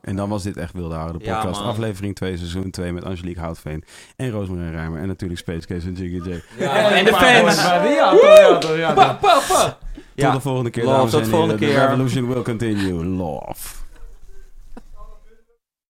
[0.00, 1.60] En dan was dit echt Wilde Houden, de Ja, podcast.
[1.60, 3.84] aflevering 2, seizoen 2 met Angelique Houtveen
[4.16, 5.00] en Roosmarijn Rijmer.
[5.00, 6.42] En natuurlijk Space Case en Jiggy J.
[6.58, 7.56] Ja, en de fans.
[10.14, 11.74] Tot de volgende keer, Love, dames tot en de volgende heren.
[11.74, 11.88] The keer.
[11.88, 13.04] revolution will continue.
[13.04, 13.81] Love.